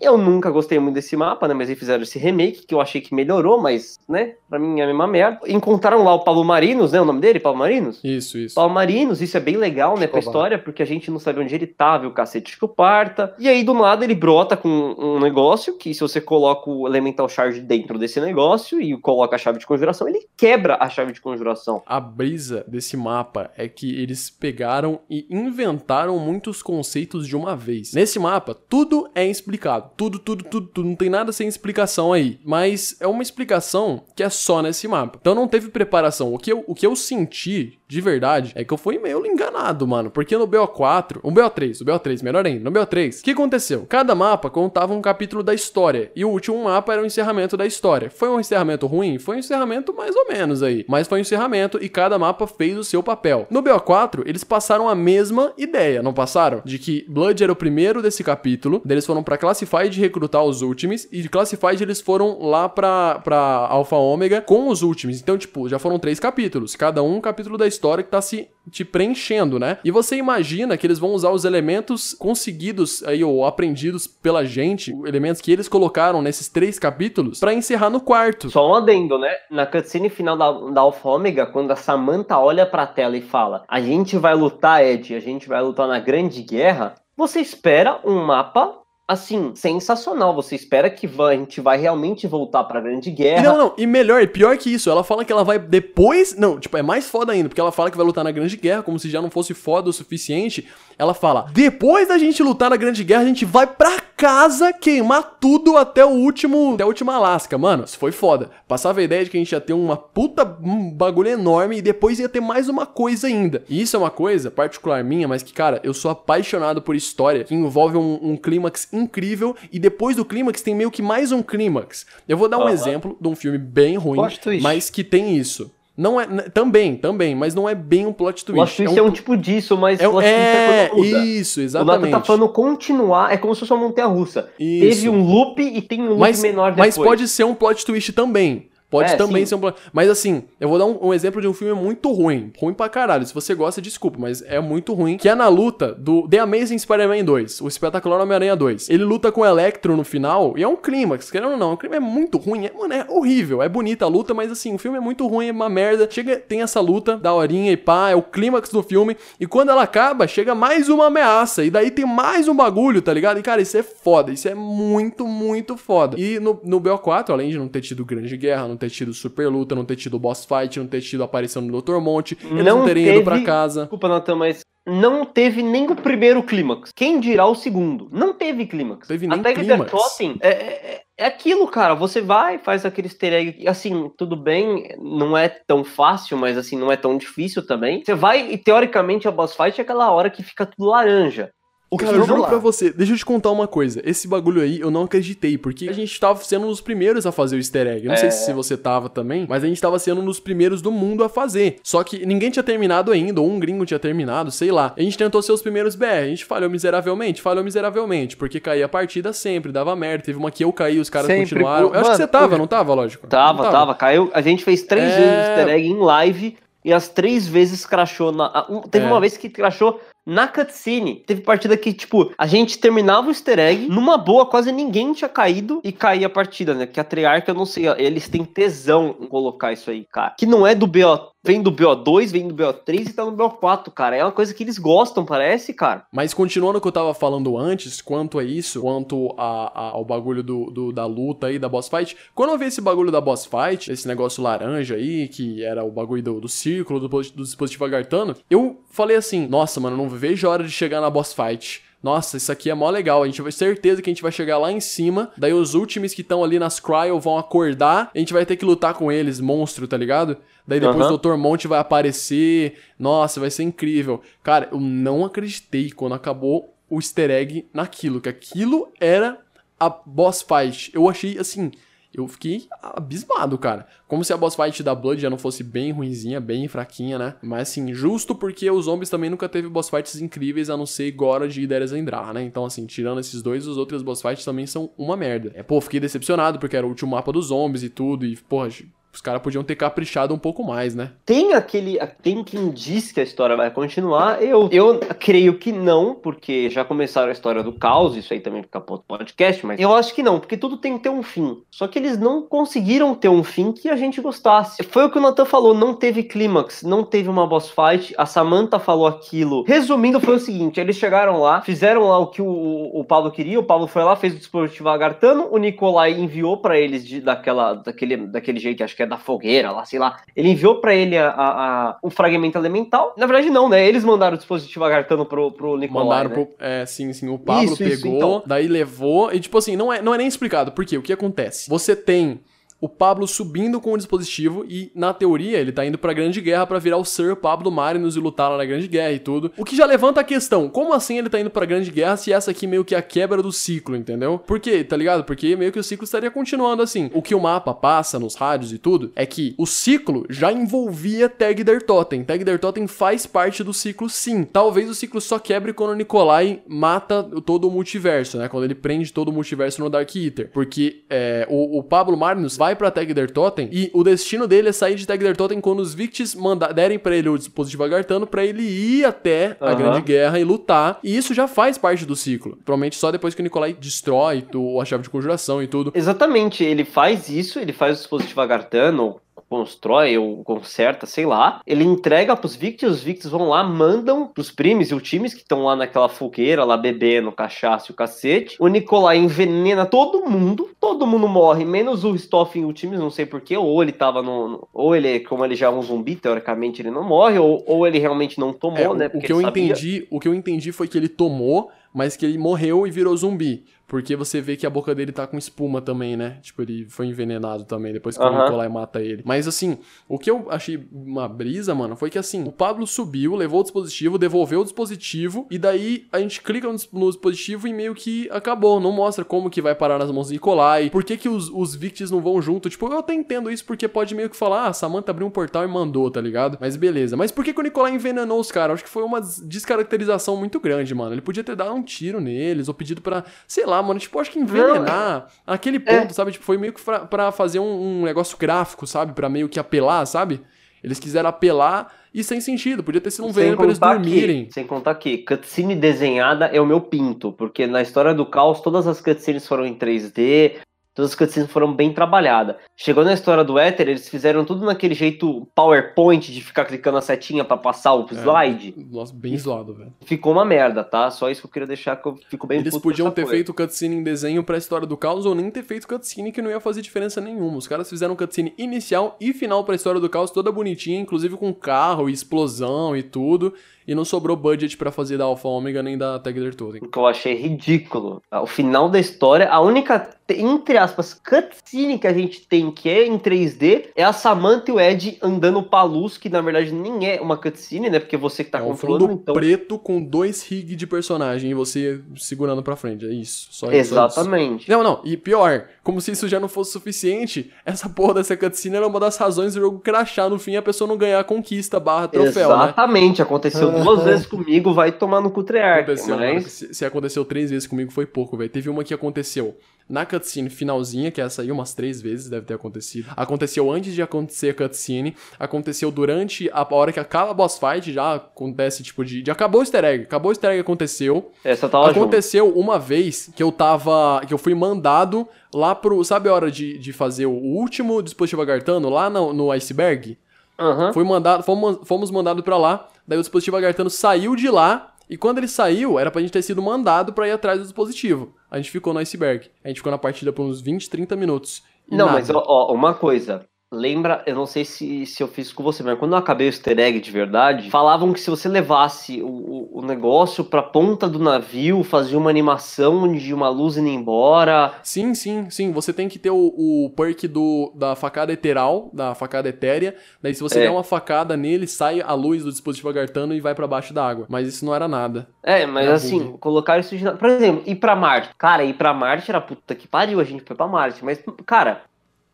Eu 0.00 0.18
nunca 0.18 0.50
gostei 0.50 0.78
muito 0.78 0.94
desse 0.94 1.16
mapa, 1.16 1.46
né? 1.46 1.54
Mas 1.54 1.68
eles 1.68 1.78
fizeram 1.78 2.02
esse 2.02 2.18
remake, 2.18 2.66
que 2.66 2.74
eu 2.74 2.80
achei 2.80 3.00
que 3.00 3.14
melhorou, 3.14 3.60
mas, 3.60 3.98
né? 4.08 4.34
Pra 4.48 4.58
mim 4.58 4.80
é 4.80 4.84
a 4.84 4.86
mesma 4.86 5.06
merda. 5.06 5.40
Encontraram 5.46 6.02
lá 6.04 6.14
o 6.14 6.20
Paulo 6.20 6.44
Marinos, 6.44 6.92
né? 6.92 7.00
O 7.00 7.04
nome 7.04 7.20
dele? 7.20 7.40
Paulo 7.40 7.58
Marinos? 7.58 8.00
Isso, 8.02 8.38
isso. 8.38 8.54
Palmarinos, 8.54 9.22
isso 9.22 9.36
é 9.36 9.40
bem 9.40 9.56
legal, 9.56 9.98
né, 9.98 10.06
pra 10.06 10.18
Escobar. 10.18 10.42
história, 10.42 10.58
porque 10.58 10.82
a 10.82 10.86
gente 10.86 11.10
não 11.10 11.18
sabe 11.18 11.40
onde 11.40 11.54
ele 11.54 11.66
tava, 11.66 12.04
e 12.04 12.08
o 12.08 12.12
cacete 12.12 12.58
que 12.58 12.64
o 12.64 12.68
parta. 12.68 13.34
E 13.38 13.48
aí, 13.48 13.62
do 13.64 13.74
nada, 13.74 14.04
ele 14.04 14.14
brota 14.14 14.56
com 14.56 14.68
um 14.98 15.20
negócio 15.20 15.76
que, 15.76 15.94
se 15.94 16.00
você 16.00 16.20
coloca 16.20 16.70
o 16.70 16.86
Elemental 16.86 17.28
Charge 17.28 17.51
dentro 17.60 17.98
desse 17.98 18.20
negócio 18.20 18.80
e 18.80 18.96
coloca 18.98 19.36
a 19.36 19.38
chave 19.38 19.58
de 19.58 19.66
conjuração, 19.66 20.08
ele 20.08 20.26
quebra 20.36 20.76
a 20.80 20.88
chave 20.88 21.12
de 21.12 21.20
conjuração. 21.20 21.82
A 21.86 22.00
brisa 22.00 22.64
desse 22.66 22.96
mapa 22.96 23.50
é 23.56 23.68
que 23.68 23.94
eles 24.00 24.30
pegaram 24.30 25.00
e 25.08 25.26
inventaram 25.30 26.18
muitos 26.18 26.62
conceitos 26.62 27.26
de 27.26 27.36
uma 27.36 27.56
vez. 27.56 27.92
Nesse 27.92 28.18
mapa, 28.18 28.54
tudo 28.54 29.10
é 29.14 29.26
explicado. 29.26 29.90
Tudo, 29.96 30.18
tudo, 30.18 30.44
tudo, 30.44 30.66
tudo. 30.68 30.88
Não 30.88 30.96
tem 30.96 31.10
nada 31.10 31.32
sem 31.32 31.48
explicação 31.48 32.12
aí. 32.12 32.38
Mas 32.44 32.96
é 33.00 33.06
uma 33.06 33.22
explicação 33.22 34.04
que 34.16 34.22
é 34.22 34.30
só 34.30 34.62
nesse 34.62 34.86
mapa. 34.88 35.18
Então 35.20 35.34
não 35.34 35.48
teve 35.48 35.68
preparação. 35.68 36.32
O 36.32 36.38
que 36.38 36.52
eu, 36.52 36.64
o 36.66 36.74
que 36.74 36.86
eu 36.86 36.94
senti 36.96 37.78
de 37.92 38.00
verdade 38.00 38.52
é 38.54 38.64
que 38.64 38.72
eu 38.72 38.78
fui 38.78 38.98
meio 38.98 39.26
enganado, 39.26 39.86
mano. 39.86 40.10
Porque 40.10 40.34
no 40.38 40.48
BO4, 40.48 41.18
o 41.22 41.30
BO3, 41.30 41.82
o 41.82 41.84
BO3, 41.84 42.22
melhor 42.22 42.46
ainda, 42.46 42.64
no 42.64 42.72
BO3, 42.72 43.20
o 43.20 43.22
que 43.22 43.32
aconteceu? 43.32 43.84
Cada 43.86 44.14
mapa 44.14 44.48
contava 44.48 44.94
um 44.94 45.02
capítulo 45.02 45.42
da 45.42 45.52
história. 45.52 46.10
E 46.16 46.24
o 46.24 46.30
último 46.30 46.64
mapa 46.64 46.94
era 46.94 47.02
o 47.02 47.04
encerramento 47.04 47.54
da 47.54 47.66
história. 47.66 48.08
Foi 48.08 48.30
um 48.30 48.40
encerramento 48.40 48.86
ruim? 48.86 49.18
Foi 49.18 49.36
um 49.36 49.38
encerramento 49.40 49.92
mais 49.92 50.16
ou 50.16 50.26
menos 50.26 50.62
aí. 50.62 50.86
Mas 50.88 51.06
foi 51.06 51.18
um 51.18 51.20
encerramento 51.20 51.78
e 51.82 51.88
cada 51.88 52.18
mapa 52.18 52.46
fez 52.46 52.78
o 52.78 52.84
seu 52.84 53.02
papel. 53.02 53.46
No 53.50 53.62
BO4, 53.62 54.22
eles 54.24 54.42
passaram 54.42 54.88
a 54.88 54.94
mesma 54.94 55.52
ideia, 55.58 56.02
não 56.02 56.14
passaram? 56.14 56.62
De 56.64 56.78
que 56.78 57.04
Blood 57.06 57.42
era 57.42 57.52
o 57.52 57.56
primeiro 57.56 58.00
desse 58.00 58.24
capítulo, 58.24 58.80
daí 58.86 58.94
eles 58.94 59.06
foram 59.06 59.22
pra 59.22 59.36
Classified 59.36 60.00
recrutar 60.00 60.42
os 60.42 60.62
Ultimates, 60.62 61.06
e 61.12 61.20
de 61.20 61.28
Classified 61.28 61.82
eles 61.82 62.00
foram 62.00 62.38
lá 62.40 62.70
pra, 62.70 63.20
pra 63.22 63.36
Alpha 63.36 63.96
Omega 63.96 64.40
com 64.40 64.68
os 64.68 64.82
Ultimates. 64.82 65.20
Então, 65.20 65.36
tipo, 65.36 65.68
já 65.68 65.78
foram 65.78 65.98
três 65.98 66.18
capítulos, 66.18 66.74
cada 66.74 67.02
um 67.02 67.20
capítulo 67.20 67.58
da 67.58 67.66
história 67.66 67.81
que 67.82 68.10
tá 68.10 68.20
se 68.20 68.48
te 68.70 68.84
preenchendo, 68.84 69.58
né? 69.58 69.78
E 69.84 69.90
você 69.90 70.16
imagina 70.16 70.76
que 70.76 70.86
eles 70.86 70.98
vão 70.98 71.10
usar 71.10 71.30
os 71.30 71.44
elementos 71.44 72.14
conseguidos 72.14 73.02
aí, 73.02 73.24
ou 73.24 73.44
aprendidos 73.44 74.06
pela 74.06 74.44
gente, 74.44 74.92
elementos 75.04 75.40
que 75.40 75.50
eles 75.50 75.68
colocaram 75.68 76.22
nesses 76.22 76.48
três 76.48 76.78
capítulos, 76.78 77.40
pra 77.40 77.52
encerrar 77.52 77.90
no 77.90 78.00
quarto. 78.00 78.50
Só 78.50 78.70
um 78.70 78.74
adendo, 78.74 79.18
né? 79.18 79.32
Na 79.50 79.66
cutscene 79.66 80.08
final 80.08 80.36
da, 80.36 80.52
da 80.52 80.80
Alpha 80.80 81.08
Omega, 81.08 81.46
quando 81.46 81.72
a 81.72 81.76
Samantha 81.76 82.38
olha 82.38 82.64
pra 82.64 82.86
tela 82.86 83.16
e 83.16 83.22
fala: 83.22 83.64
A 83.66 83.80
gente 83.80 84.16
vai 84.16 84.34
lutar, 84.34 84.84
Ed, 84.84 85.14
a 85.14 85.20
gente 85.20 85.48
vai 85.48 85.60
lutar 85.60 85.88
na 85.88 85.98
Grande 85.98 86.42
Guerra. 86.42 86.94
Você 87.16 87.40
espera 87.40 88.00
um 88.04 88.24
mapa. 88.24 88.81
Assim, 89.06 89.52
sensacional. 89.54 90.34
Você 90.34 90.54
espera 90.54 90.88
que 90.88 91.06
a 91.06 91.32
gente 91.34 91.60
vai 91.60 91.76
realmente 91.76 92.26
voltar 92.26 92.64
pra 92.64 92.80
Grande 92.80 93.10
Guerra. 93.10 93.42
não, 93.42 93.58
não, 93.58 93.74
e 93.76 93.86
melhor, 93.86 94.22
e 94.22 94.26
pior 94.26 94.56
que 94.56 94.72
isso, 94.72 94.88
ela 94.88 95.02
fala 95.02 95.24
que 95.24 95.32
ela 95.32 95.44
vai 95.44 95.58
depois. 95.58 96.36
Não, 96.36 96.58
tipo, 96.58 96.76
é 96.76 96.82
mais 96.82 97.08
foda 97.08 97.32
ainda, 97.32 97.48
porque 97.48 97.60
ela 97.60 97.72
fala 97.72 97.90
que 97.90 97.96
vai 97.96 98.06
lutar 98.06 98.22
na 98.22 98.30
Grande 98.30 98.56
Guerra, 98.56 98.82
como 98.82 98.98
se 98.98 99.10
já 99.10 99.20
não 99.20 99.30
fosse 99.30 99.54
foda 99.54 99.90
o 99.90 99.92
suficiente. 99.92 100.68
Ela 100.98 101.14
fala: 101.14 101.46
depois 101.52 102.08
da 102.08 102.16
gente 102.16 102.42
lutar 102.42 102.70
na 102.70 102.76
Grande 102.76 103.02
Guerra, 103.02 103.22
a 103.22 103.26
gente 103.26 103.44
vai 103.44 103.66
pra 103.66 104.01
casa 104.22 104.72
queimar 104.72 105.38
tudo 105.40 105.76
até 105.76 106.04
o 106.04 106.10
último. 106.10 106.74
Até 106.74 106.84
a 106.84 106.86
última 106.86 107.16
Alaska. 107.16 107.58
Mano, 107.58 107.82
isso 107.82 107.98
foi 107.98 108.12
foda. 108.12 108.50
Passava 108.68 109.00
a 109.00 109.02
ideia 109.02 109.24
de 109.24 109.30
que 109.30 109.36
a 109.36 109.40
gente 109.40 109.50
ia 109.50 109.60
ter 109.60 109.72
uma 109.72 109.96
puta 109.96 110.44
um 110.62 110.92
bagulho 110.92 111.28
enorme 111.28 111.78
e 111.78 111.82
depois 111.82 112.20
ia 112.20 112.28
ter 112.28 112.38
mais 112.38 112.68
uma 112.68 112.86
coisa 112.86 113.26
ainda. 113.26 113.64
E 113.68 113.82
isso 113.82 113.96
é 113.96 113.98
uma 113.98 114.10
coisa 114.10 114.48
particular 114.48 115.02
minha, 115.02 115.26
mas 115.26 115.42
que, 115.42 115.52
cara, 115.52 115.80
eu 115.82 115.92
sou 115.92 116.08
apaixonado 116.08 116.80
por 116.80 116.94
história 116.94 117.42
que 117.42 117.52
envolve 117.52 117.96
um, 117.96 118.20
um 118.22 118.36
clímax 118.36 118.88
incrível 118.92 119.56
e 119.72 119.78
depois 119.80 120.14
do 120.14 120.24
clímax 120.24 120.62
tem 120.62 120.72
meio 120.72 120.92
que 120.92 121.02
mais 121.02 121.32
um 121.32 121.42
clímax. 121.42 122.06
Eu 122.28 122.36
vou 122.36 122.48
dar 122.48 122.58
um 122.58 122.62
Aham. 122.62 122.70
exemplo 122.70 123.16
de 123.20 123.26
um 123.26 123.34
filme 123.34 123.58
bem 123.58 123.96
ruim, 123.96 124.20
mas 124.60 124.88
que 124.88 125.02
tem 125.02 125.36
isso. 125.36 125.68
Não 125.96 126.18
é. 126.20 126.26
Também, 126.50 126.96
também, 126.96 127.34
mas 127.34 127.54
não 127.54 127.68
é 127.68 127.74
bem 127.74 128.06
um 128.06 128.12
plot 128.12 128.44
twist. 128.44 128.56
Plot 128.56 128.76
twist 128.76 128.98
é 128.98 129.02
um, 129.02 129.10
tipo 129.10 129.36
disso, 129.36 129.76
mas 129.76 130.00
é, 130.00 130.08
plot 130.08 130.24
twist 130.24 130.34
é, 130.34 130.88
quando 130.88 131.04
muda. 131.04 131.24
isso, 131.24 131.60
O 131.60 131.62
exatamente. 131.62 132.10
tá 132.10 132.20
falando 132.22 132.48
continuar, 132.48 133.32
é 133.32 133.36
como 133.36 133.54
se 133.54 133.60
fosse 133.60 133.72
uma 133.72 133.82
montanha 133.88 134.06
russa. 134.06 134.48
Isso. 134.58 135.00
Teve 135.00 135.08
um 135.10 135.22
loop 135.22 135.60
e 135.60 135.82
tem 135.82 136.00
um 136.02 136.08
loop 136.10 136.20
mas, 136.20 136.42
menor 136.42 136.70
depois. 136.72 136.96
mas 136.96 137.04
pode 137.06 137.28
ser 137.28 137.44
um 137.44 137.54
plot 137.54 137.84
twist 137.84 138.12
também. 138.12 138.70
Pode 138.92 139.10
É, 139.10 139.16
também 139.16 139.44
sim. 139.44 139.48
ser 139.48 139.54
um 139.54 139.60
plot... 139.60 139.76
Mas 139.90 140.10
assim, 140.10 140.44
eu 140.60 140.68
vou 140.68 140.78
dar 140.78 140.84
um, 140.84 141.08
um 141.08 141.14
exemplo 141.14 141.40
de 141.40 141.48
um 141.48 141.54
filme 141.54 141.72
muito 141.72 142.12
ruim. 142.12 142.52
Ruim 142.60 142.74
pra 142.74 142.90
caralho. 142.90 143.26
Se 143.26 143.32
você 143.32 143.54
gosta, 143.54 143.80
desculpa, 143.80 144.18
mas 144.20 144.42
é 144.42 144.60
muito 144.60 144.92
ruim. 144.92 145.16
Que 145.16 145.30
é 145.30 145.34
na 145.34 145.48
luta 145.48 145.94
do 145.94 146.28
The 146.28 146.40
Amazing 146.40 146.78
Spider-Man 146.78 147.24
2, 147.24 147.62
o 147.62 147.68
espetacular 147.68 148.20
Homem-Aranha 148.20 148.54
2. 148.54 148.90
Ele 148.90 149.02
luta 149.02 149.32
com 149.32 149.40
o 149.40 149.46
Electro 149.46 149.96
no 149.96 150.04
final 150.04 150.52
e 150.58 150.62
é 150.62 150.68
um 150.68 150.76
clímax, 150.76 151.30
querendo 151.30 151.52
ou 151.52 151.56
não. 151.56 151.72
O 151.72 151.76
clima 151.78 151.96
é 151.96 152.00
muito 152.00 152.36
ruim. 152.36 152.66
É, 152.66 152.72
mano, 152.78 152.92
é 152.92 153.06
horrível. 153.08 153.62
É 153.62 153.68
bonita 153.68 154.04
a 154.04 154.08
luta, 154.08 154.34
mas 154.34 154.52
assim, 154.52 154.74
o 154.74 154.78
filme 154.78 154.98
é 154.98 155.00
muito 155.00 155.26
ruim, 155.26 155.48
é 155.48 155.52
uma 155.52 155.70
merda. 155.70 156.06
Chega, 156.10 156.36
tem 156.36 156.60
essa 156.60 156.78
luta, 156.80 157.16
da 157.16 157.32
horinha 157.32 157.72
e 157.72 157.76
pá, 157.78 158.10
é 158.10 158.14
o 158.14 158.22
clímax 158.22 158.68
do 158.68 158.82
filme. 158.82 159.16
E 159.40 159.46
quando 159.46 159.70
ela 159.70 159.82
acaba, 159.84 160.26
chega 160.26 160.54
mais 160.54 160.90
uma 160.90 161.06
ameaça. 161.06 161.64
E 161.64 161.70
daí 161.70 161.90
tem 161.90 162.04
mais 162.04 162.46
um 162.46 162.54
bagulho, 162.54 163.00
tá 163.00 163.14
ligado? 163.14 163.38
E 163.40 163.42
cara, 163.42 163.62
isso 163.62 163.78
é 163.78 163.82
foda. 163.82 164.30
Isso 164.30 164.48
é 164.48 164.54
muito, 164.54 165.26
muito 165.26 165.76
foda. 165.78 166.18
E 166.20 166.38
no, 166.38 166.60
no 166.62 166.78
BO4, 166.78 167.30
além 167.30 167.48
de 167.50 167.58
não 167.58 167.68
ter 167.68 167.80
tido 167.80 168.04
grande 168.04 168.36
guerra, 168.36 168.68
não 168.68 168.76
ter 168.82 168.90
tido 168.90 169.12
super 169.14 169.48
luta, 169.48 169.74
não 169.74 169.84
ter 169.84 169.96
tido 169.96 170.18
boss 170.18 170.44
fight, 170.44 170.78
não 170.78 170.86
ter 170.86 171.00
tido 171.00 171.22
a 171.22 171.26
aparição 171.26 171.66
do 171.66 171.80
Dr. 171.80 171.98
Monte, 171.98 172.36
eles 172.42 172.64
não, 172.64 172.78
Não 172.80 172.84
terem 172.84 173.04
teve- 173.04 173.16
ido 173.18 173.24
pra 173.24 173.40
casa. 173.42 173.80
Desculpa, 173.82 174.08
Natan, 174.08 174.34
mas 174.36 174.60
não 174.86 175.24
teve 175.24 175.62
nem 175.62 175.88
o 175.90 175.94
primeiro 175.94 176.42
clímax. 176.42 176.90
Quem 176.94 177.20
dirá 177.20 177.46
o 177.46 177.54
segundo? 177.54 178.08
Não 178.10 178.32
teve 178.34 178.66
clímax. 178.66 179.06
Teve 179.06 179.26
nem 179.28 179.38
Até 179.38 179.54
clímax. 179.54 179.90
Totem 179.90 180.36
é, 180.40 180.48
é, 180.48 181.00
é 181.18 181.26
aquilo, 181.26 181.68
cara. 181.68 181.94
Você 181.94 182.20
vai, 182.20 182.58
faz 182.58 182.84
aquele 182.84 183.06
easter 183.06 183.32
egg. 183.32 183.68
Assim, 183.68 184.10
tudo 184.18 184.34
bem, 184.34 184.88
não 185.00 185.36
é 185.38 185.48
tão 185.48 185.84
fácil, 185.84 186.36
mas 186.36 186.58
assim, 186.58 186.76
não 186.76 186.90
é 186.90 186.96
tão 186.96 187.16
difícil 187.16 187.64
também. 187.64 188.02
Você 188.04 188.14
vai 188.14 188.50
e 188.50 188.58
teoricamente 188.58 189.28
a 189.28 189.30
boss 189.30 189.54
fight 189.54 189.80
é 189.80 189.82
aquela 189.84 190.10
hora 190.10 190.28
que 190.28 190.42
fica 190.42 190.66
tudo 190.66 190.88
laranja. 190.88 191.50
O 191.92 191.98
Cara, 191.98 192.16
eu 192.16 192.24
juro 192.24 192.44
pra 192.46 192.56
você, 192.56 192.90
deixa 192.90 193.12
eu 193.12 193.16
te 193.18 193.24
contar 193.26 193.50
uma 193.50 193.68
coisa. 193.68 194.00
Esse 194.02 194.26
bagulho 194.26 194.62
aí 194.62 194.80
eu 194.80 194.90
não 194.90 195.02
acreditei, 195.02 195.58
porque 195.58 195.90
a 195.90 195.92
gente 195.92 196.18
tava 196.18 196.42
sendo 196.42 196.64
um 196.64 196.68
dos 196.70 196.80
primeiros 196.80 197.26
a 197.26 197.32
fazer 197.32 197.56
o 197.56 197.58
easter 197.58 197.86
egg. 197.86 198.06
Eu 198.06 198.08
não 198.08 198.16
sei 198.16 198.28
É. 198.28 198.30
se 198.30 198.50
você 198.54 198.78
tava 198.78 199.10
também, 199.10 199.44
mas 199.46 199.62
a 199.62 199.66
gente 199.66 199.78
tava 199.78 199.98
sendo 199.98 200.22
um 200.22 200.24
dos 200.24 200.40
primeiros 200.40 200.80
do 200.80 200.90
mundo 200.90 201.22
a 201.22 201.28
fazer. 201.28 201.76
Só 201.82 202.02
que 202.02 202.24
ninguém 202.24 202.50
tinha 202.50 202.62
terminado 202.62 203.12
ainda, 203.12 203.42
ou 203.42 203.46
um 203.46 203.60
gringo 203.60 203.84
tinha 203.84 203.98
terminado, 203.98 204.50
sei 204.50 204.70
lá. 204.72 204.94
A 204.96 205.02
gente 205.02 205.18
tentou 205.18 205.42
ser 205.42 205.52
os 205.52 205.60
primeiros 205.60 205.94
BR, 205.94 206.06
a 206.06 206.26
gente 206.28 206.46
falhou 206.46 206.70
miseravelmente, 206.70 207.42
falhou 207.42 207.62
miseravelmente, 207.62 208.38
porque 208.38 208.58
caía 208.58 208.86
a 208.86 208.88
partida 208.88 209.30
sempre, 209.34 209.70
dava 209.70 209.94
merda. 209.94 210.24
Teve 210.24 210.38
uma 210.38 210.50
que 210.50 210.64
eu 210.64 210.72
caí, 210.72 210.98
os 210.98 211.10
caras 211.10 211.26
Sempre, 211.26 211.50
continuaram. 211.50 211.88
Eu 211.88 211.92
acho 211.92 212.00
que 212.00 212.06
Mano, 212.06 212.16
você 212.16 212.26
tava, 212.26 212.54
eu- 212.54 212.58
não 212.58 212.66
tava, 212.66 212.94
lógico? 212.94 213.26
Tava, 213.26 213.64
Não 213.64 213.70
tava, 213.70 213.94
caiu. 213.94 214.30
A 214.32 214.40
gente 214.40 214.64
fez 214.64 214.82
três 214.82 215.12
É. 215.12 215.16
vezes 215.18 215.30
o 215.30 215.50
easter 215.50 215.68
egg 215.68 215.86
em 215.86 215.98
live 215.98 216.56
e 216.84 216.90
as 216.90 217.06
três 217.08 217.46
vezes 217.46 217.84
crashou 217.84 218.32
na. 218.32 218.66
um- 218.70 218.80
teve 218.80 219.04
É. 219.04 219.08
uma 219.08 219.20
vez 219.20 219.36
que 219.36 219.50
crashou 219.50 220.00
na 220.26 220.46
cutscene. 220.48 221.22
Teve 221.26 221.40
partida 221.42 221.76
que, 221.76 221.92
tipo, 221.92 222.32
a 222.38 222.46
gente 222.46 222.78
terminava 222.78 223.26
o 223.28 223.30
easter 223.30 223.58
egg, 223.58 223.88
numa 223.88 224.16
boa, 224.16 224.46
quase 224.46 224.70
ninguém 224.72 225.12
tinha 225.12 225.28
caído 225.28 225.80
e 225.82 225.92
caía 225.92 226.26
a 226.26 226.30
partida, 226.30 226.74
né? 226.74 226.86
Que 226.86 227.00
a 227.00 227.04
Treyarch, 227.04 227.48
eu 227.48 227.54
não 227.54 227.66
sei, 227.66 227.86
eles 227.98 228.28
têm 228.28 228.44
tesão 228.44 229.16
em 229.20 229.26
colocar 229.26 229.72
isso 229.72 229.90
aí, 229.90 230.06
cara. 230.10 230.34
Que 230.38 230.46
não 230.46 230.66
é 230.66 230.74
do 230.74 230.86
BO. 230.86 231.32
Vem 231.44 231.60
do 231.60 231.72
BO2, 231.72 232.30
vem 232.30 232.46
do 232.46 232.54
BO3 232.54 233.08
e 233.08 233.12
tá 233.12 233.24
no 233.24 233.32
BO4, 233.36 233.90
cara. 233.92 234.14
É 234.14 234.22
uma 234.22 234.30
coisa 234.30 234.54
que 234.54 234.62
eles 234.62 234.78
gostam, 234.78 235.24
parece, 235.24 235.74
cara. 235.74 236.04
Mas 236.12 236.32
continuando 236.32 236.78
o 236.78 236.80
que 236.80 236.86
eu 236.86 236.92
tava 236.92 237.12
falando 237.14 237.58
antes, 237.58 238.00
quanto 238.00 238.38
a 238.38 238.44
isso, 238.44 238.80
quanto 238.80 239.34
a- 239.36 239.72
a- 239.74 239.90
ao 239.90 240.04
bagulho 240.04 240.40
do, 240.44 240.70
do- 240.70 240.92
da 240.92 241.04
luta 241.04 241.48
aí, 241.48 241.58
da 241.58 241.68
boss 241.68 241.88
fight, 241.88 242.16
quando 242.32 242.50
eu 242.50 242.58
vi 242.58 242.66
esse 242.66 242.80
bagulho 242.80 243.10
da 243.10 243.20
boss 243.20 243.44
fight, 243.44 243.90
esse 243.90 244.06
negócio 244.06 244.40
laranja 244.40 244.94
aí, 244.94 245.26
que 245.26 245.64
era 245.64 245.82
o 245.82 245.90
bagulho 245.90 246.22
do, 246.22 246.40
do 246.42 246.48
círculo, 246.48 247.00
do, 247.00 247.08
do 247.08 247.42
dispositivo 247.42 247.84
agartano, 247.86 248.36
eu 248.48 248.78
falei 248.92 249.16
assim, 249.16 249.48
nossa, 249.48 249.80
mano, 249.80 249.96
não 249.96 250.08
vejo 250.08 250.46
a 250.46 250.50
hora 250.50 250.64
de 250.64 250.70
chegar 250.70 251.00
na 251.00 251.10
boss 251.10 251.32
fight. 251.32 251.82
nossa, 252.02 252.36
isso 252.36 252.50
aqui 252.50 252.68
é 252.68 252.74
mó 252.74 252.90
legal, 252.90 253.22
a 253.22 253.26
gente 253.26 253.40
vai 253.40 253.52
certeza 253.52 254.02
que 254.02 254.10
a 254.10 254.12
gente 254.12 254.22
vai 254.22 254.32
chegar 254.32 254.58
lá 254.58 254.70
em 254.70 254.80
cima, 254.80 255.32
daí 255.36 255.52
os 255.52 255.74
últimos 255.74 256.12
que 256.12 256.20
estão 256.20 256.42
ali 256.42 256.58
nas 256.58 256.78
cryo 256.78 257.18
vão 257.18 257.38
acordar, 257.38 258.10
a 258.14 258.18
gente 258.18 258.32
vai 258.32 258.44
ter 258.44 258.56
que 258.56 258.64
lutar 258.64 258.94
com 258.94 259.10
eles, 259.10 259.40
monstro, 259.40 259.88
tá 259.88 259.96
ligado? 259.96 260.36
Daí 260.66 260.78
depois 260.78 261.06
Aham. 261.06 261.14
o 261.14 261.18
Dr. 261.18 261.36
Monte 261.36 261.66
vai 261.66 261.78
aparecer, 261.78 262.76
nossa, 262.98 263.40
vai 263.40 263.50
ser 263.50 263.62
incrível. 263.62 264.20
Cara, 264.42 264.68
eu 264.70 264.80
não 264.80 265.24
acreditei 265.24 265.90
quando 265.90 266.14
acabou 266.14 266.74
o 266.90 266.98
easter 266.98 267.30
egg 267.30 267.68
naquilo, 267.72 268.20
que 268.20 268.28
aquilo 268.28 268.92
era 269.00 269.38
a 269.78 269.88
boss 269.88 270.42
fight. 270.42 270.90
Eu 270.94 271.08
achei 271.08 271.38
assim, 271.38 271.70
eu 272.14 272.28
fiquei 272.28 272.66
abismado, 272.82 273.56
cara. 273.56 273.86
Como 274.06 274.24
se 274.24 274.32
a 274.32 274.36
boss 274.36 274.54
fight 274.54 274.82
da 274.82 274.94
Blood 274.94 275.20
já 275.20 275.30
não 275.30 275.38
fosse 275.38 275.64
bem 275.64 275.92
ruinzinha, 275.92 276.40
bem 276.40 276.68
fraquinha, 276.68 277.18
né? 277.18 277.36
Mas 277.42 277.70
assim, 277.70 277.92
justo 277.94 278.34
porque 278.34 278.70
os 278.70 278.84
zombies 278.84 279.10
também 279.10 279.30
nunca 279.30 279.48
teve 279.48 279.68
boss 279.68 279.88
fights 279.88 280.20
incríveis, 280.20 280.68
a 280.68 280.76
não 280.76 280.86
ser 280.86 281.10
Gorod 281.12 281.60
e 281.60 281.66
Derezendrar, 281.66 282.32
né? 282.32 282.42
Então 282.42 282.64
assim, 282.64 282.86
tirando 282.86 283.20
esses 283.20 283.42
dois, 283.42 283.66
os 283.66 283.78
outros 283.78 284.02
boss 284.02 284.20
fights 284.20 284.44
também 284.44 284.66
são 284.66 284.90
uma 284.96 285.16
merda. 285.16 285.52
É, 285.54 285.62
pô, 285.62 285.80
fiquei 285.80 286.00
decepcionado 286.00 286.58
porque 286.58 286.76
era 286.76 286.86
o 286.86 286.88
último 286.90 287.12
mapa 287.12 287.32
dos 287.32 287.46
zombies 287.46 287.82
e 287.82 287.88
tudo, 287.88 288.26
e, 288.26 288.36
porra, 288.36 288.68
os 289.12 289.20
caras 289.20 289.42
podiam 289.42 289.62
ter 289.62 289.76
caprichado 289.76 290.32
um 290.32 290.38
pouco 290.38 290.64
mais, 290.64 290.94
né? 290.94 291.10
Tem 291.24 291.52
aquele. 291.52 291.98
Tem 292.22 292.42
quem 292.42 292.70
diz 292.70 293.12
que 293.12 293.20
a 293.20 293.22
história 293.22 293.54
vai 293.54 293.70
continuar. 293.70 294.42
Eu, 294.42 294.70
eu 294.72 295.00
creio 295.20 295.58
que 295.58 295.70
não, 295.70 296.14
porque 296.14 296.70
já 296.70 296.82
começaram 296.82 297.28
a 297.28 297.32
história 297.32 297.62
do 297.62 297.72
caos, 297.72 298.16
isso 298.16 298.32
aí 298.32 298.40
também 298.40 298.62
fica 298.62 298.80
pro 298.80 298.98
podcast, 299.00 299.66
mas 299.66 299.78
eu 299.78 299.94
acho 299.94 300.14
que 300.14 300.22
não, 300.22 300.40
porque 300.40 300.56
tudo 300.56 300.78
tem 300.78 300.96
que 300.96 301.02
ter 301.02 301.10
um 301.10 301.22
fim. 301.22 301.62
Só 301.70 301.86
que 301.86 301.98
eles 301.98 302.18
não 302.18 302.42
conseguiram 302.42 303.14
ter 303.14 303.28
um 303.28 303.44
fim 303.44 303.70
que 303.72 303.90
a 303.90 303.96
gente 303.96 304.20
gostasse. 304.20 304.82
Foi 304.82 305.04
o 305.04 305.10
que 305.10 305.18
o 305.18 305.20
Nathan 305.20 305.44
falou, 305.44 305.74
não 305.74 305.94
teve 305.94 306.22
clímax, 306.22 306.82
não 306.82 307.04
teve 307.04 307.28
uma 307.28 307.46
boss 307.46 307.70
fight. 307.70 308.14
A 308.16 308.24
Samantha 308.24 308.78
falou 308.78 309.06
aquilo. 309.06 309.62
Resumindo, 309.64 310.20
foi 310.20 310.36
o 310.36 310.40
seguinte: 310.40 310.80
eles 310.80 310.96
chegaram 310.96 311.38
lá, 311.38 311.60
fizeram 311.60 312.08
lá 312.08 312.18
o 312.18 312.28
que 312.28 312.40
o, 312.40 312.90
o 312.94 313.04
Pablo 313.04 313.30
queria, 313.30 313.60
o 313.60 313.64
Pablo 313.64 313.86
foi 313.86 314.02
lá, 314.02 314.16
fez 314.16 314.32
o 314.32 314.38
dispositivo 314.38 314.88
agartando, 314.88 315.48
o 315.52 315.58
Nicolai 315.58 316.12
enviou 316.12 316.56
pra 316.56 316.78
eles 316.78 317.06
de, 317.06 317.20
daquela, 317.20 317.74
daquele, 317.74 318.16
daquele 318.16 318.58
jeito, 318.58 318.82
acho 318.82 318.96
que 318.96 319.01
é 319.02 319.06
da 319.06 319.16
fogueira 319.18 319.70
lá, 319.70 319.84
sei 319.84 319.98
lá. 319.98 320.18
Ele 320.34 320.50
enviou 320.50 320.80
pra 320.80 320.94
ele 320.94 321.16
a, 321.16 321.28
a- 321.28 321.88
a- 321.90 321.96
o 322.02 322.10
fragmento 322.10 322.58
elemental. 322.58 323.14
Na 323.16 323.26
verdade, 323.26 323.50
não, 323.50 323.68
né? 323.68 323.86
Eles 323.86 324.04
mandaram 324.04 324.34
o 324.34 324.38
dispositivo 324.38 324.84
agartando 324.84 325.24
pro, 325.26 325.50
pro 325.52 325.76
Nicolai. 325.76 326.04
Mandaram 326.04 326.30
né? 326.30 326.34
pro. 326.36 326.48
É, 326.58 326.86
sim, 326.86 327.12
sim. 327.12 327.28
O 327.28 327.38
Pablo 327.38 327.64
Isso, 327.64 327.82
isso, 327.82 328.02
pegou, 328.02 328.16
então. 328.16 328.42
daí 328.46 328.66
levou. 328.68 329.32
E, 329.32 329.40
tipo 329.40 329.58
assim, 329.58 329.76
não 329.76 329.92
é, 329.92 330.00
não 330.00 330.14
é 330.14 330.18
nem 330.18 330.26
explicado. 330.26 330.72
Por 330.72 330.84
quê? 330.84 330.96
O 330.96 331.02
que 331.02 331.12
acontece? 331.12 331.68
Você 331.68 331.94
tem 331.96 332.40
o 332.82 332.88
Pablo 332.88 333.28
subindo 333.28 333.80
com 333.80 333.92
o 333.92 333.96
dispositivo 333.96 334.66
e, 334.68 334.90
na 334.92 335.14
teoria, 335.14 335.58
ele 335.58 335.70
tá 335.70 335.86
indo 335.86 335.96
pra 335.96 336.12
Grande 336.12 336.40
Guerra 336.40 336.66
pra 336.66 336.80
virar 336.80 336.96
o 336.96 337.04
Sir 337.04 337.36
Pablo 337.36 337.70
Marinus 337.70 338.16
e 338.16 338.18
lutar 338.18 338.50
lá 338.50 338.56
na 338.58 338.64
Grande 338.64 338.88
Guerra 338.88 339.12
e 339.12 339.20
tudo. 339.20 339.52
O 339.56 339.64
que 339.64 339.76
já 339.76 339.86
levanta 339.86 340.20
a 340.20 340.24
questão: 340.24 340.68
como 340.68 340.92
assim 340.92 341.16
ele 341.16 341.30
tá 341.30 341.38
indo 341.38 341.48
pra 341.48 341.64
Grande 341.64 341.92
Guerra 341.92 342.16
se 342.16 342.32
essa 342.32 342.50
aqui 342.50 342.66
meio 342.66 342.84
que 342.84 342.96
é 342.96 342.98
a 342.98 343.02
quebra 343.02 343.40
do 343.40 343.52
ciclo, 343.52 343.94
entendeu? 343.94 344.36
Por 344.36 344.58
quê? 344.58 344.82
Tá 344.82 344.96
ligado? 344.96 345.22
Porque 345.22 345.54
meio 345.54 345.70
que 345.70 345.78
o 345.78 345.84
ciclo 345.84 346.04
estaria 346.04 346.28
continuando 346.28 346.82
assim. 346.82 347.08
O 347.14 347.22
que 347.22 347.36
o 347.36 347.40
mapa 347.40 347.72
passa 347.72 348.18
nos 348.18 348.34
rádios 348.34 348.72
e 348.72 348.78
tudo 348.78 349.12
é 349.14 349.24
que 349.24 349.54
o 349.56 349.64
ciclo 349.64 350.26
já 350.28 350.50
envolvia 350.50 351.28
Tag 351.28 351.62
Der 351.62 351.82
Totem. 351.82 352.24
Tag 352.24 352.42
Der 352.42 352.58
Totem 352.58 352.88
faz 352.88 353.26
parte 353.26 353.62
do 353.62 353.72
ciclo, 353.72 354.10
sim. 354.10 354.42
Talvez 354.42 354.90
o 354.90 354.94
ciclo 354.94 355.20
só 355.20 355.38
quebre 355.38 355.72
quando 355.72 355.90
o 355.90 355.94
Nikolai 355.94 356.60
mata 356.66 357.22
todo 357.46 357.68
o 357.68 357.70
multiverso, 357.70 358.38
né? 358.38 358.48
Quando 358.48 358.64
ele 358.64 358.74
prende 358.74 359.12
todo 359.12 359.28
o 359.28 359.32
multiverso 359.32 359.80
no 359.80 359.88
Dark 359.88 360.16
Eater. 360.16 360.50
Porque 360.52 361.04
é, 361.08 361.46
o, 361.48 361.78
o 361.78 361.82
Pablo 361.84 362.16
Marinus 362.16 362.56
vai 362.56 362.71
pra 362.74 362.90
Tag 362.90 363.12
Der 363.14 363.30
Totem 363.30 363.68
e 363.72 363.90
o 363.94 364.02
destino 364.02 364.46
dele 364.46 364.68
é 364.68 364.72
sair 364.72 364.94
de 364.94 365.06
Tag 365.06 365.22
Der 365.22 365.36
Totem 365.36 365.60
quando 365.60 365.80
os 365.80 365.94
Victis 365.94 366.34
manda- 366.34 366.72
derem 366.72 366.98
pra 366.98 367.14
ele 367.16 367.28
o 367.28 367.38
dispositivo 367.38 367.84
Agartano 367.84 368.26
pra 368.26 368.44
ele 368.44 368.62
ir 368.62 369.04
até 369.04 369.56
a 369.60 369.66
Aham. 369.70 369.76
Grande 369.76 370.00
Guerra 370.02 370.38
e 370.38 370.44
lutar. 370.44 370.98
E 371.02 371.16
isso 371.16 371.34
já 371.34 371.46
faz 371.48 371.76
parte 371.78 372.04
do 372.06 372.16
ciclo. 372.16 372.58
Provavelmente 372.64 372.96
só 372.96 373.10
depois 373.10 373.34
que 373.34 373.40
o 373.40 373.44
Nikolai 373.44 373.72
destrói 373.78 374.42
tu- 374.42 374.80
a 374.80 374.84
chave 374.84 375.02
de 375.02 375.10
conjuração 375.10 375.62
e 375.62 375.66
tudo. 375.66 375.92
Exatamente, 375.94 376.62
ele 376.64 376.84
faz 376.84 377.28
isso, 377.28 377.58
ele 377.58 377.72
faz 377.72 377.96
o 377.96 378.00
dispositivo 378.00 378.40
agartando, 378.40 379.16
constrói 379.52 380.16
ou 380.16 380.42
conserta, 380.42 381.04
sei 381.04 381.26
lá. 381.26 381.60
Ele 381.66 381.84
entrega 381.84 382.34
pros 382.34 382.56
Victis, 382.56 382.88
os 382.88 383.02
Victis 383.02 383.30
vão 383.30 383.48
lá, 383.50 383.62
mandam 383.62 384.26
pros 384.26 384.50
primes 384.50 384.90
e 384.90 384.94
os 384.94 385.02
times 385.02 385.34
que 385.34 385.40
estão 385.42 385.64
lá 385.64 385.76
naquela 385.76 386.08
fogueira, 386.08 386.64
lá 386.64 386.76
bebendo 386.76 387.30
cachaça 387.30 387.86
e 387.88 387.92
o 387.92 387.94
cacete. 387.94 388.56
O 388.58 388.66
Nicolai 388.66 389.18
envenena 389.18 389.84
todo 389.84 390.28
mundo, 390.28 390.70
todo 390.80 391.06
mundo 391.06 391.28
morre, 391.28 391.64
menos 391.64 392.02
o 392.02 392.14
Stoff 392.14 392.58
e 392.58 392.64
o 392.64 392.72
times, 392.72 392.98
não 392.98 393.10
sei 393.10 393.26
porquê, 393.26 393.56
ou 393.56 393.82
ele 393.82 393.92
tava 393.92 394.22
no, 394.22 394.66
Ou 394.72 394.96
ele, 394.96 395.20
como 395.20 395.44
ele 395.44 395.54
já 395.54 395.66
é 395.66 395.70
um 395.70 395.82
zumbi, 395.82 396.16
teoricamente 396.16 396.80
ele 396.80 396.90
não 396.90 397.04
morre, 397.04 397.38
ou, 397.38 397.62
ou 397.66 397.86
ele 397.86 397.98
realmente 397.98 398.38
não 398.40 398.52
tomou, 398.52 398.94
É, 398.94 398.98
né? 398.98 399.10
o 399.12 399.20
que 399.20 399.32
eu 399.32 399.40
sabia. 399.42 399.64
entendi, 399.64 400.06
o 400.10 400.18
que 400.18 400.26
eu 400.28 400.34
entendi 400.34 400.72
foi 400.72 400.88
que 400.88 400.96
ele 400.96 401.08
tomou, 401.08 401.70
mas 401.92 402.16
que 402.16 402.24
ele 402.24 402.38
morreu 402.38 402.86
e 402.86 402.90
virou 402.90 403.14
zumbi. 403.16 403.64
Porque 403.92 404.16
você 404.16 404.40
vê 404.40 404.56
que 404.56 404.66
a 404.66 404.70
boca 404.70 404.94
dele 404.94 405.12
tá 405.12 405.26
com 405.26 405.36
espuma 405.36 405.82
também, 405.82 406.16
né? 406.16 406.38
Tipo, 406.40 406.62
ele 406.62 406.86
foi 406.88 407.08
envenenado 407.08 407.64
também, 407.64 407.92
depois 407.92 408.16
que 408.16 408.24
o 408.24 408.26
Aham. 408.26 408.44
Nikolai 408.44 408.66
mata 408.66 409.02
ele. 409.02 409.20
Mas 409.22 409.46
assim, 409.46 409.76
o 410.08 410.18
que 410.18 410.30
eu 410.30 410.46
achei 410.48 410.82
uma 410.90 411.28
brisa, 411.28 411.74
mano, 411.74 411.94
foi 411.94 412.08
que 412.08 412.18
assim, 412.18 412.42
o 412.42 412.50
Pablo 412.50 412.86
subiu, 412.86 413.34
levou 413.36 413.60
o 413.60 413.62
dispositivo, 413.62 414.16
devolveu 414.16 414.60
o 414.62 414.64
dispositivo, 414.64 415.46
e 415.50 415.58
daí 415.58 416.06
a 416.10 416.18
gente 416.20 416.40
clica 416.40 416.68
no, 416.68 416.74
dis- 416.74 416.88
no 416.90 417.06
dispositivo 417.10 417.68
e 417.68 417.74
meio 417.74 417.94
que 417.94 418.30
acabou. 418.30 418.80
Não 418.80 418.92
mostra 418.92 419.26
como 419.26 419.50
que 419.50 419.60
vai 419.60 419.74
parar 419.74 419.98
nas 419.98 420.10
mãos 420.10 420.28
do 420.28 420.32
Nikolai. 420.32 420.88
Por 420.88 421.04
que, 421.04 421.18
que 421.18 421.28
os, 421.28 421.50
os 421.50 421.74
Victis 421.74 422.10
não 422.10 422.22
vão 422.22 422.40
junto? 422.40 422.70
Tipo, 422.70 422.86
eu 422.86 422.98
até 423.00 423.12
entendo 423.12 423.50
isso 423.50 423.66
porque 423.66 423.86
pode 423.86 424.14
meio 424.14 424.30
que 424.30 424.36
falar, 424.38 424.68
ah, 424.68 424.72
Samantha 424.72 425.10
abriu 425.10 425.26
um 425.26 425.30
portal 425.30 425.64
e 425.64 425.68
mandou, 425.68 426.10
tá 426.10 426.18
ligado? 426.18 426.56
Mas 426.58 426.76
beleza. 426.76 427.14
Mas 427.14 427.30
por 427.30 427.44
que, 427.44 427.52
que 427.52 427.60
o 427.60 427.62
Nikolai 427.62 427.92
envenenou 427.94 428.40
os 428.40 428.50
caras? 428.50 428.72
Acho 428.76 428.84
que 428.84 428.88
foi 428.90 429.02
uma 429.02 429.20
des- 429.20 429.38
descaracterização 429.40 430.34
muito 430.34 430.58
grande, 430.58 430.94
mano. 430.94 431.12
Ele 431.12 431.20
podia 431.20 431.44
ter 431.44 431.54
dado 431.54 431.74
um 431.74 431.82
tiro 431.82 432.22
neles, 432.22 432.68
ou 432.68 432.72
pedido 432.74 433.02
pra, 433.02 433.22
sei 433.46 433.66
lá, 433.66 433.81
mano, 433.82 434.00
tipo, 434.00 434.18
acho 434.18 434.30
que 434.30 434.38
envenenar 434.38 435.26
aquele 435.46 435.78
ponto, 435.78 436.14
sabe? 436.14 436.32
Tipo, 436.32 436.44
foi 436.44 436.58
meio 436.58 436.72
que 436.72 436.82
pra, 436.82 437.00
pra 437.00 437.32
fazer 437.32 437.58
um, 437.58 438.00
um 438.00 438.04
negócio 438.04 438.36
gráfico, 438.38 438.86
sabe? 438.86 439.12
Pra 439.12 439.28
meio 439.28 439.48
que 439.48 439.58
apelar, 439.58 440.06
sabe? 440.06 440.40
Eles 440.82 440.98
quiseram 440.98 441.28
apelar 441.28 441.92
e 442.12 442.24
sem 442.24 442.40
sentido. 442.40 442.82
Podia 442.82 443.00
ter 443.00 443.10
sido 443.10 443.26
um 443.26 443.32
veneno 443.32 443.56
pra 443.56 443.66
eles 443.66 443.78
dormirem. 443.78 444.46
Que, 444.46 444.52
sem 444.52 444.66
contar 444.66 444.94
que 444.96 445.18
cutscene 445.18 445.76
desenhada 445.76 446.46
é 446.46 446.60
o 446.60 446.66
meu 446.66 446.80
pinto, 446.80 447.32
porque 447.32 447.66
na 447.66 447.80
história 447.80 448.12
do 448.12 448.26
caos 448.26 448.60
todas 448.60 448.86
as 448.86 449.00
cutscenes 449.00 449.46
foram 449.46 449.64
em 449.64 449.74
3D, 449.74 450.56
todas 450.94 451.12
as 451.12 451.14
cutscenes 451.16 451.50
foram 451.50 451.72
bem 451.72 451.92
trabalhadas. 451.92 452.56
Chegou 452.76 453.04
na 453.04 453.12
história 453.12 453.44
do 453.44 453.58
Ether, 453.58 453.88
eles 453.88 454.08
fizeram 454.08 454.44
tudo 454.44 454.64
naquele 454.64 454.94
jeito 454.94 455.46
PowerPoint 455.54 456.32
de 456.32 456.40
ficar 456.42 456.64
clicando 456.64 456.98
a 456.98 457.00
setinha 457.00 457.44
pra 457.44 457.56
passar 457.56 457.94
o 457.94 458.06
slide. 458.10 458.74
Nossa, 458.90 459.14
bem 459.14 459.36
zoado, 459.36 459.74
velho. 459.74 459.92
Ficou 460.04 460.32
uma 460.32 460.44
merda, 460.44 460.82
tá? 460.84 461.10
Só 461.10 461.30
isso 461.30 461.42
que 461.42 461.46
eu 461.46 461.50
queria 461.52 461.66
deixar 461.66 461.96
que 461.96 462.08
eu 462.08 462.18
fico 462.28 462.46
bem 462.46 462.60
Eles 462.60 462.76
podiam 462.76 463.10
ter 463.10 463.22
coisa. 463.22 463.36
feito 463.36 463.54
cutscene 463.54 463.96
em 463.96 464.02
desenho 464.02 464.42
pra 464.42 464.58
história 464.58 464.86
do 464.86 464.96
caos 464.96 465.26
ou 465.26 465.34
nem 465.34 465.50
ter 465.50 465.62
feito 465.62 465.86
cutscene 465.88 466.32
que 466.32 466.42
não 466.42 466.50
ia 466.50 466.60
fazer 466.60 466.82
diferença 466.82 467.20
nenhuma. 467.20 467.56
Os 467.56 467.66
caras 467.66 467.88
fizeram 467.88 468.16
cutscene 468.16 468.52
inicial 468.58 469.16
e 469.20 469.32
final 469.32 469.64
pra 469.64 469.74
história 469.74 470.00
do 470.00 470.08
caos 470.08 470.30
toda 470.30 470.52
bonitinha, 470.52 471.00
inclusive 471.00 471.36
com 471.36 471.52
carro 471.54 472.08
e 472.08 472.12
explosão 472.12 472.96
e 472.96 473.02
tudo. 473.02 473.54
E 473.86 473.94
não 473.94 474.04
sobrou 474.04 474.36
budget 474.36 474.76
pra 474.76 474.92
fazer 474.92 475.16
da 475.16 475.24
Alpha 475.24 475.48
Omega 475.48 475.82
nem 475.82 475.96
da 475.96 476.18
Tagler 476.18 476.54
Totem. 476.54 476.82
O 476.82 476.88
que 476.88 476.98
eu 476.98 477.06
achei 477.06 477.34
ridículo. 477.34 478.22
O 478.30 478.46
final 478.46 478.88
da 478.88 479.00
história, 479.00 479.48
a 479.48 479.60
única, 479.60 480.10
entre 480.28 480.76
aspas, 480.76 481.14
cutscene 481.14 481.98
que 481.98 482.06
a 482.06 482.12
gente 482.12 482.46
tem 482.46 482.70
que 482.70 482.88
é 482.88 483.06
em 483.06 483.18
3D 483.18 483.86
é 483.96 484.04
a 484.04 484.12
Samantha 484.12 484.70
e 484.70 484.74
o 484.74 484.80
Ed 484.80 485.18
andando 485.22 485.62
pra 485.62 485.82
luz, 485.82 486.18
que 486.18 486.28
na 486.28 486.40
verdade 486.40 486.72
nem 486.72 487.08
é 487.08 487.20
uma 487.20 487.36
cutscene, 487.36 487.88
né? 487.90 487.98
Porque 487.98 488.16
você 488.16 488.44
que 488.44 488.50
tá 488.50 488.58
é 488.58 488.62
um 488.62 488.68
controlando, 488.68 489.08
fundo 489.08 489.20
então. 489.22 489.34
preto 489.34 489.78
com 489.78 490.02
dois 490.02 490.46
rig 490.46 490.76
de 490.76 490.86
personagem 490.86 491.50
e 491.50 491.54
você 491.54 492.00
segurando 492.16 492.62
pra 492.62 492.76
frente. 492.76 493.06
É 493.06 493.12
isso. 493.12 493.48
Só 493.50 493.62
só 493.62 493.72
isso. 493.72 493.94
Exatamente. 493.94 494.68
Não, 494.68 494.82
não, 494.82 495.00
e 495.04 495.16
pior, 495.16 495.66
como 495.82 496.00
se 496.00 496.10
isso 496.10 496.28
já 496.28 496.40
não 496.40 496.48
fosse 496.48 496.72
suficiente, 496.72 497.50
essa 497.64 497.88
porra 497.88 498.14
dessa 498.14 498.36
cutscene 498.36 498.76
era 498.76 498.86
uma 498.86 498.98
das 499.00 499.16
razões 499.16 499.54
do 499.54 499.60
jogo 499.60 499.78
crashar 499.78 500.28
no 500.28 500.38
fim 500.38 500.52
e 500.52 500.56
a 500.56 500.62
pessoa 500.62 500.88
não 500.88 500.96
ganhar 500.96 501.20
a 501.20 501.24
conquista 501.24 501.78
barra 501.78 502.08
troféu, 502.08 502.48
né? 502.56 502.64
Exatamente, 502.64 503.22
aconteceu 503.22 503.71
duas 503.80 504.04
vezes 504.04 504.26
comigo, 504.26 504.72
vai 504.72 504.92
tomar 504.92 505.20
no 505.20 505.30
cu 505.30 505.42
Treyarch, 505.42 505.90
Aconteceu, 505.90 506.16
mas... 506.16 506.52
se, 506.52 506.74
se 506.74 506.84
aconteceu 506.84 507.24
três 507.24 507.50
vezes 507.50 507.66
comigo 507.66 507.90
foi 507.90 508.06
pouco, 508.06 508.36
velho. 508.36 508.50
Teve 508.50 508.68
uma 508.68 508.84
que 508.84 508.92
aconteceu 508.92 509.56
na 509.88 510.06
cutscene 510.06 510.48
finalzinha, 510.48 511.10
que 511.10 511.20
essa 511.20 511.42
aí 511.42 511.50
umas 511.50 511.74
três 511.74 512.00
vezes 512.00 512.28
deve 512.28 512.46
ter 512.46 512.54
acontecido. 512.54 513.08
Aconteceu 513.16 513.70
antes 513.70 513.94
de 513.94 514.00
acontecer 514.00 514.50
a 514.50 514.54
cutscene. 514.54 515.14
Aconteceu 515.38 515.90
durante 515.90 516.48
a 516.52 516.66
hora 516.74 516.92
que 516.92 517.00
acaba 517.00 517.30
a 517.30 517.34
boss 517.34 517.58
fight, 517.58 517.92
já 517.92 518.14
acontece, 518.14 518.82
tipo, 518.82 519.04
de, 519.04 519.22
de 519.22 519.30
acabou 519.30 519.60
o 519.60 519.62
easter 519.62 519.84
egg. 519.84 520.04
Acabou 520.04 520.30
o 520.30 520.32
easter 520.32 520.50
egg, 520.50 520.60
aconteceu. 520.60 521.30
Essa 521.44 521.68
tava 521.68 521.88
junto. 521.88 521.98
Aconteceu 521.98 522.48
uma 522.48 522.78
vez 522.78 523.30
que 523.34 523.42
eu 523.42 523.52
tava. 523.52 524.22
que 524.26 524.32
eu 524.32 524.38
fui 524.38 524.54
mandado 524.54 525.28
lá 525.52 525.74
pro. 525.74 526.02
Sabe 526.04 526.28
a 526.28 526.32
hora 526.32 526.50
de, 526.50 526.78
de 526.78 526.92
fazer 526.92 527.26
o 527.26 527.32
último 527.32 528.02
dispositivo 528.02 528.40
agartano 528.42 528.88
lá 528.88 529.10
no, 529.10 529.32
no 529.32 529.50
iceberg? 529.50 530.16
Aham. 530.58 530.92
Foi 530.92 531.04
mandado, 531.04 531.42
fomos, 531.42 531.78
fomos 531.84 532.10
mandados 532.10 532.44
pra 532.44 532.56
lá, 532.56 532.88
daí 533.06 533.18
o 533.18 533.22
dispositivo 533.22 533.56
agartano 533.56 533.90
saiu 533.90 534.34
de 534.36 534.48
lá, 534.48 534.92
e 535.08 535.16
quando 535.16 535.38
ele 535.38 535.48
saiu, 535.48 535.98
era 535.98 536.10
pra 536.10 536.20
gente 536.20 536.32
ter 536.32 536.42
sido 536.42 536.62
mandado 536.62 537.12
pra 537.12 537.28
ir 537.28 537.32
atrás 537.32 537.58
do 537.58 537.64
dispositivo. 537.64 538.34
A 538.50 538.56
gente 538.56 538.70
ficou 538.70 538.94
no 538.94 539.00
iceberg. 539.00 539.50
A 539.62 539.68
gente 539.68 539.76
ficou 539.76 539.92
na 539.92 539.98
partida 539.98 540.32
por 540.32 540.42
uns 540.42 540.60
20, 540.60 540.88
30 540.88 541.16
minutos. 541.16 541.62
Não, 541.90 542.06
nada. 542.06 542.12
mas 542.12 542.30
ó, 542.30 542.42
ó, 542.46 542.72
uma 542.72 542.94
coisa. 542.94 543.44
Lembra, 543.72 544.22
eu 544.26 544.34
não 544.34 544.44
sei 544.46 544.64
se, 544.64 545.06
se 545.06 545.22
eu 545.22 545.26
fiz 545.26 545.52
com 545.52 545.62
você, 545.62 545.82
mas 545.82 545.98
quando 545.98 546.12
eu 546.12 546.18
acabei 546.18 546.46
o 546.46 546.50
easter 546.50 546.78
egg 546.78 547.00
de 547.00 547.10
verdade, 547.10 547.70
falavam 547.70 548.12
que 548.12 548.20
se 548.20 548.28
você 548.28 548.48
levasse 548.48 549.22
o, 549.22 549.68
o, 549.72 549.82
negócio 549.82 550.44
pra 550.44 550.62
ponta 550.62 551.08
do 551.08 551.18
navio, 551.18 551.82
fazia 551.82 552.18
uma 552.18 552.28
animação 552.30 553.10
de 553.12 553.32
uma 553.32 553.48
luz 553.48 553.76
indo 553.76 553.88
embora. 553.88 554.74
Sim, 554.82 555.14
sim, 555.14 555.48
sim. 555.50 555.72
Você 555.72 555.92
tem 555.92 556.08
que 556.08 556.18
ter 556.18 556.30
o, 556.30 556.36
o 556.36 556.90
perk 556.94 557.26
do, 557.26 557.72
da 557.74 557.96
facada 557.96 558.32
eteral, 558.32 558.90
da 558.92 559.14
facada 559.14 559.48
etérea. 559.48 559.96
Daí, 560.22 560.34
se 560.34 560.42
você 560.42 560.58
É. 560.58 560.62
der 560.64 560.70
uma 560.70 560.84
facada 560.84 561.36
nele, 561.36 561.66
sai 561.66 562.00
a 562.00 562.12
luz 562.12 562.44
do 562.44 562.50
dispositivo 562.50 562.90
agartando 562.90 563.34
e 563.34 563.40
vai 563.40 563.54
pra 563.54 563.66
baixo 563.66 563.94
da 563.94 564.06
água. 564.06 564.26
Mas 564.28 564.46
isso 564.46 564.64
não 564.64 564.74
era 564.74 564.86
nada. 564.86 565.26
É, 565.42 565.64
mas 565.66 565.86
É 565.88 565.92
assim, 565.92 566.18
bug. 566.18 566.38
colocar 566.38 566.78
isso 566.78 566.96
de. 566.96 567.10
Por 567.12 567.28
exemplo, 567.28 567.62
ir 567.66 567.76
pra 567.76 567.96
Marte. 567.96 568.30
Cara, 568.36 568.64
ir 568.64 568.74
pra 568.74 568.92
Marte 568.92 569.30
era 569.30 569.40
puta 569.40 569.74
que 569.74 569.88
pariu, 569.88 570.20
a 570.20 570.24
gente 570.24 570.44
foi 570.46 570.54
pra 570.54 570.66
Marte. 570.66 571.04
Mas, 571.04 571.22
cara, 571.46 571.82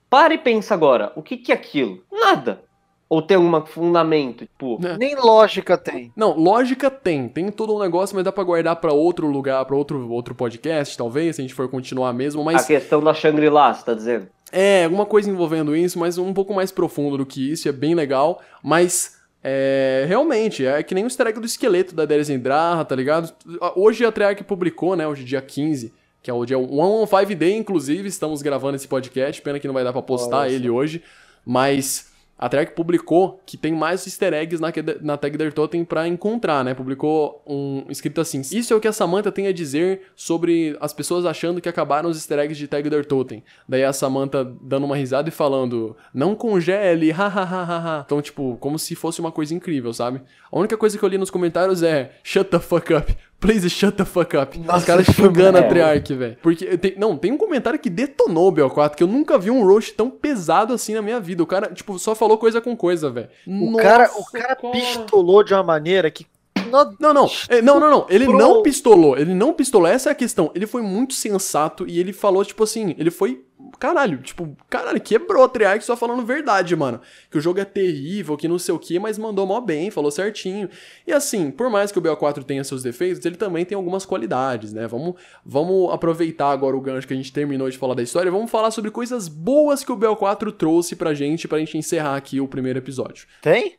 para 0.08 0.34
e 0.34 0.38
pensa 0.38 0.74
agora, 0.74 1.12
o 1.14 1.22
que 1.22 1.36
que 1.36 1.52
é 1.52 1.54
aquilo? 1.54 2.02
Nada. 2.10 2.62
Ou 3.08 3.22
tem 3.22 3.38
algum 3.38 3.64
fundamento, 3.64 4.44
tipo. 4.44 4.78
É. 4.84 4.98
Nem 4.98 5.16
lógica 5.16 5.78
tem. 5.78 6.12
Não, 6.14 6.38
lógica 6.38 6.90
tem. 6.90 7.26
Tem 7.26 7.50
todo 7.50 7.74
um 7.74 7.78
negócio, 7.78 8.14
mas 8.14 8.22
dá 8.22 8.30
pra 8.30 8.44
guardar 8.44 8.76
pra 8.76 8.92
outro 8.92 9.26
lugar, 9.26 9.64
pra 9.64 9.74
outro, 9.74 10.10
outro 10.10 10.34
podcast, 10.34 10.96
talvez, 10.96 11.36
se 11.36 11.40
a 11.40 11.44
gente 11.44 11.54
for 11.54 11.68
continuar 11.70 12.12
mesmo. 12.12 12.42
A 12.42 12.44
Mas 12.44 12.66
questão 12.66 13.02
da 13.02 13.14
Shangri-La, 13.14 13.72
você 13.72 13.84
tá 13.84 13.94
dizendo? 13.94 14.28
É, 14.52 14.84
alguma 14.84 15.06
coisa 15.06 15.30
envolvendo 15.30 15.74
isso, 15.74 15.98
mas 15.98 16.18
um 16.18 16.34
pouco 16.34 16.52
mais 16.54 16.70
profundo 16.70 17.16
do 17.16 17.26
que 17.26 17.52
isso, 17.52 17.68
é 17.68 17.72
bem 17.72 17.94
legal, 17.94 18.40
mas 18.62 19.18
é, 19.42 20.04
realmente, 20.08 20.66
é 20.66 20.82
que 20.82 20.94
nem 20.94 21.04
o 21.04 21.06
easter 21.06 21.26
egg 21.26 21.38
do 21.38 21.46
esqueleto 21.46 21.94
da 21.94 22.04
Derizendraha, 22.04 22.84
tá 22.84 22.94
ligado? 22.94 23.32
Hoje 23.76 24.04
a 24.04 24.12
Treyarch 24.12 24.42
publicou, 24.44 24.96
né, 24.96 25.06
hoje 25.06 25.24
dia 25.24 25.40
15, 25.40 25.92
que 26.22 26.30
é 26.30 26.34
o 26.34 26.44
dia 26.44 26.58
115 26.58 27.34
Day, 27.34 27.56
inclusive, 27.56 28.08
estamos 28.08 28.42
gravando 28.42 28.76
esse 28.76 28.88
podcast, 28.88 29.40
pena 29.42 29.58
que 29.58 29.66
não 29.66 29.74
vai 29.74 29.84
dar 29.84 29.92
pra 29.92 30.02
postar 30.02 30.48
só. 30.48 30.54
ele 30.54 30.68
hoje, 30.68 31.02
mas 31.44 32.08
a 32.38 32.48
Treyarch 32.48 32.72
publicou 32.72 33.40
que 33.44 33.56
tem 33.56 33.72
mais 33.72 34.06
easter 34.06 34.32
eggs 34.32 34.62
na, 34.62 34.72
na 35.00 35.16
Tag 35.16 35.36
Der 35.36 35.52
Totem 35.52 35.84
pra 35.84 36.06
encontrar, 36.06 36.64
né? 36.64 36.72
Publicou 36.72 37.42
um 37.44 37.84
escrito 37.88 38.20
assim: 38.20 38.42
Isso 38.52 38.72
é 38.72 38.76
o 38.76 38.80
que 38.80 38.86
a 38.86 38.92
Samantha 38.92 39.32
tem 39.32 39.48
a 39.48 39.52
dizer 39.52 40.02
sobre 40.14 40.76
as 40.80 40.92
pessoas 40.92 41.26
achando 41.26 41.60
que 41.60 41.68
acabaram 41.68 42.08
os 42.08 42.16
easter 42.16 42.38
eggs 42.38 42.56
de 42.56 42.68
Tag 42.68 42.88
Der 42.88 43.04
Totem. 43.04 43.42
Daí 43.68 43.82
a 43.82 43.92
Samantha 43.92 44.44
dando 44.62 44.84
uma 44.84 44.96
risada 44.96 45.28
e 45.28 45.32
falando: 45.32 45.96
Não 46.14 46.36
congele, 46.36 47.10
hahaha. 47.10 48.04
então, 48.06 48.22
tipo, 48.22 48.56
como 48.60 48.78
se 48.78 48.94
fosse 48.94 49.20
uma 49.20 49.32
coisa 49.32 49.52
incrível, 49.52 49.92
sabe? 49.92 50.22
A 50.50 50.56
única 50.56 50.76
coisa 50.76 50.96
que 50.96 51.04
eu 51.04 51.08
li 51.08 51.18
nos 51.18 51.30
comentários 51.30 51.82
é: 51.82 52.12
Shut 52.22 52.50
the 52.50 52.60
fuck 52.60 52.94
up. 52.94 53.16
Please 53.40 53.70
shut 53.70 53.96
the 53.96 54.04
fuck 54.04 54.36
up. 54.36 54.58
Os 54.58 54.64
Nossa, 54.66 54.86
caras 54.86 55.06
isso 55.06 55.14
foi 55.14 55.28
xingando 55.28 55.58
a 55.58 55.60
muito 55.60 55.70
Treyarch, 55.70 56.14
velho. 56.14 56.36
Porque, 56.42 56.76
tem, 56.76 56.94
não, 56.98 57.16
tem 57.16 57.30
um 57.30 57.36
comentário 57.36 57.78
que 57.78 57.88
detonou 57.88 58.48
o 58.48 58.52
BO4, 58.52 58.96
que 58.96 59.02
eu 59.02 59.06
nunca 59.06 59.38
vi 59.38 59.48
um 59.48 59.64
roast 59.64 59.94
tão 59.94 60.10
pesado 60.10 60.74
assim 60.74 60.94
na 60.94 61.02
minha 61.02 61.20
vida. 61.20 61.40
O 61.42 61.46
cara, 61.46 61.72
tipo, 61.72 61.98
só 62.00 62.16
falou 62.16 62.36
coisa 62.36 62.60
com 62.60 62.76
coisa, 62.76 63.10
velho. 63.10 63.28
O 63.46 63.76
cara, 63.76 64.10
o 64.16 64.24
cara 64.24 64.56
pistolou 64.72 65.44
de 65.44 65.54
uma 65.54 65.62
maneira 65.62 66.10
que. 66.10 66.26
Não, 66.68 66.92
Não, 66.98 67.14
não, 67.14 67.30
é, 67.48 67.62
não, 67.62 67.78
não, 67.78 67.90
não. 67.90 68.06
Ele 68.10 68.26
não 68.26 68.62
pistolou. 68.62 69.16
Ele 69.16 69.32
não 69.32 69.54
pistolou. 69.54 69.86
Essa 69.86 70.10
é 70.10 70.12
a 70.12 70.16
questão. 70.16 70.50
Ele 70.54 70.66
foi 70.66 70.82
muito 70.82 71.14
sensato 71.14 71.86
e 71.88 71.98
ele 72.00 72.12
falou, 72.12 72.44
tipo 72.44 72.64
assim, 72.64 72.94
ele 72.98 73.10
foi. 73.10 73.44
Caralho, 73.78 74.18
tipo, 74.18 74.56
caralho, 74.70 75.00
quebrou 75.00 75.44
a 75.44 75.48
Treyarch 75.48 75.84
só 75.84 75.96
falando 75.96 76.24
verdade, 76.24 76.74
mano. 76.76 77.00
Que 77.30 77.38
o 77.38 77.40
jogo 77.40 77.60
é 77.60 77.64
terrível, 77.64 78.36
que 78.36 78.48
não 78.48 78.58
sei 78.58 78.74
o 78.74 78.78
que, 78.78 78.98
mas 78.98 79.18
mandou 79.18 79.46
mó 79.46 79.60
bem, 79.60 79.90
falou 79.90 80.10
certinho. 80.10 80.68
E 81.06 81.12
assim, 81.12 81.50
por 81.50 81.68
mais 81.68 81.90
que 81.90 81.98
o 81.98 82.02
BO4 82.02 82.44
tenha 82.44 82.62
seus 82.64 82.82
defeitos, 82.82 83.24
ele 83.24 83.36
também 83.36 83.64
tem 83.64 83.76
algumas 83.76 84.06
qualidades, 84.06 84.72
né? 84.72 84.86
Vamos, 84.86 85.14
vamos 85.44 85.92
aproveitar 85.92 86.50
agora 86.50 86.76
o 86.76 86.80
gancho 86.80 87.06
que 87.06 87.14
a 87.14 87.16
gente 87.16 87.32
terminou 87.32 87.68
de 87.68 87.76
falar 87.76 87.94
da 87.94 88.02
história 88.02 88.28
vamos 88.30 88.50
falar 88.50 88.70
sobre 88.70 88.90
coisas 88.90 89.28
boas 89.28 89.84
que 89.84 89.92
o 89.92 89.96
BO4 89.96 90.52
trouxe 90.52 90.94
pra 90.94 91.14
gente, 91.14 91.48
pra 91.48 91.58
gente 91.58 91.76
encerrar 91.76 92.16
aqui 92.16 92.40
o 92.40 92.48
primeiro 92.48 92.78
episódio. 92.78 93.26
tem? 93.42 93.78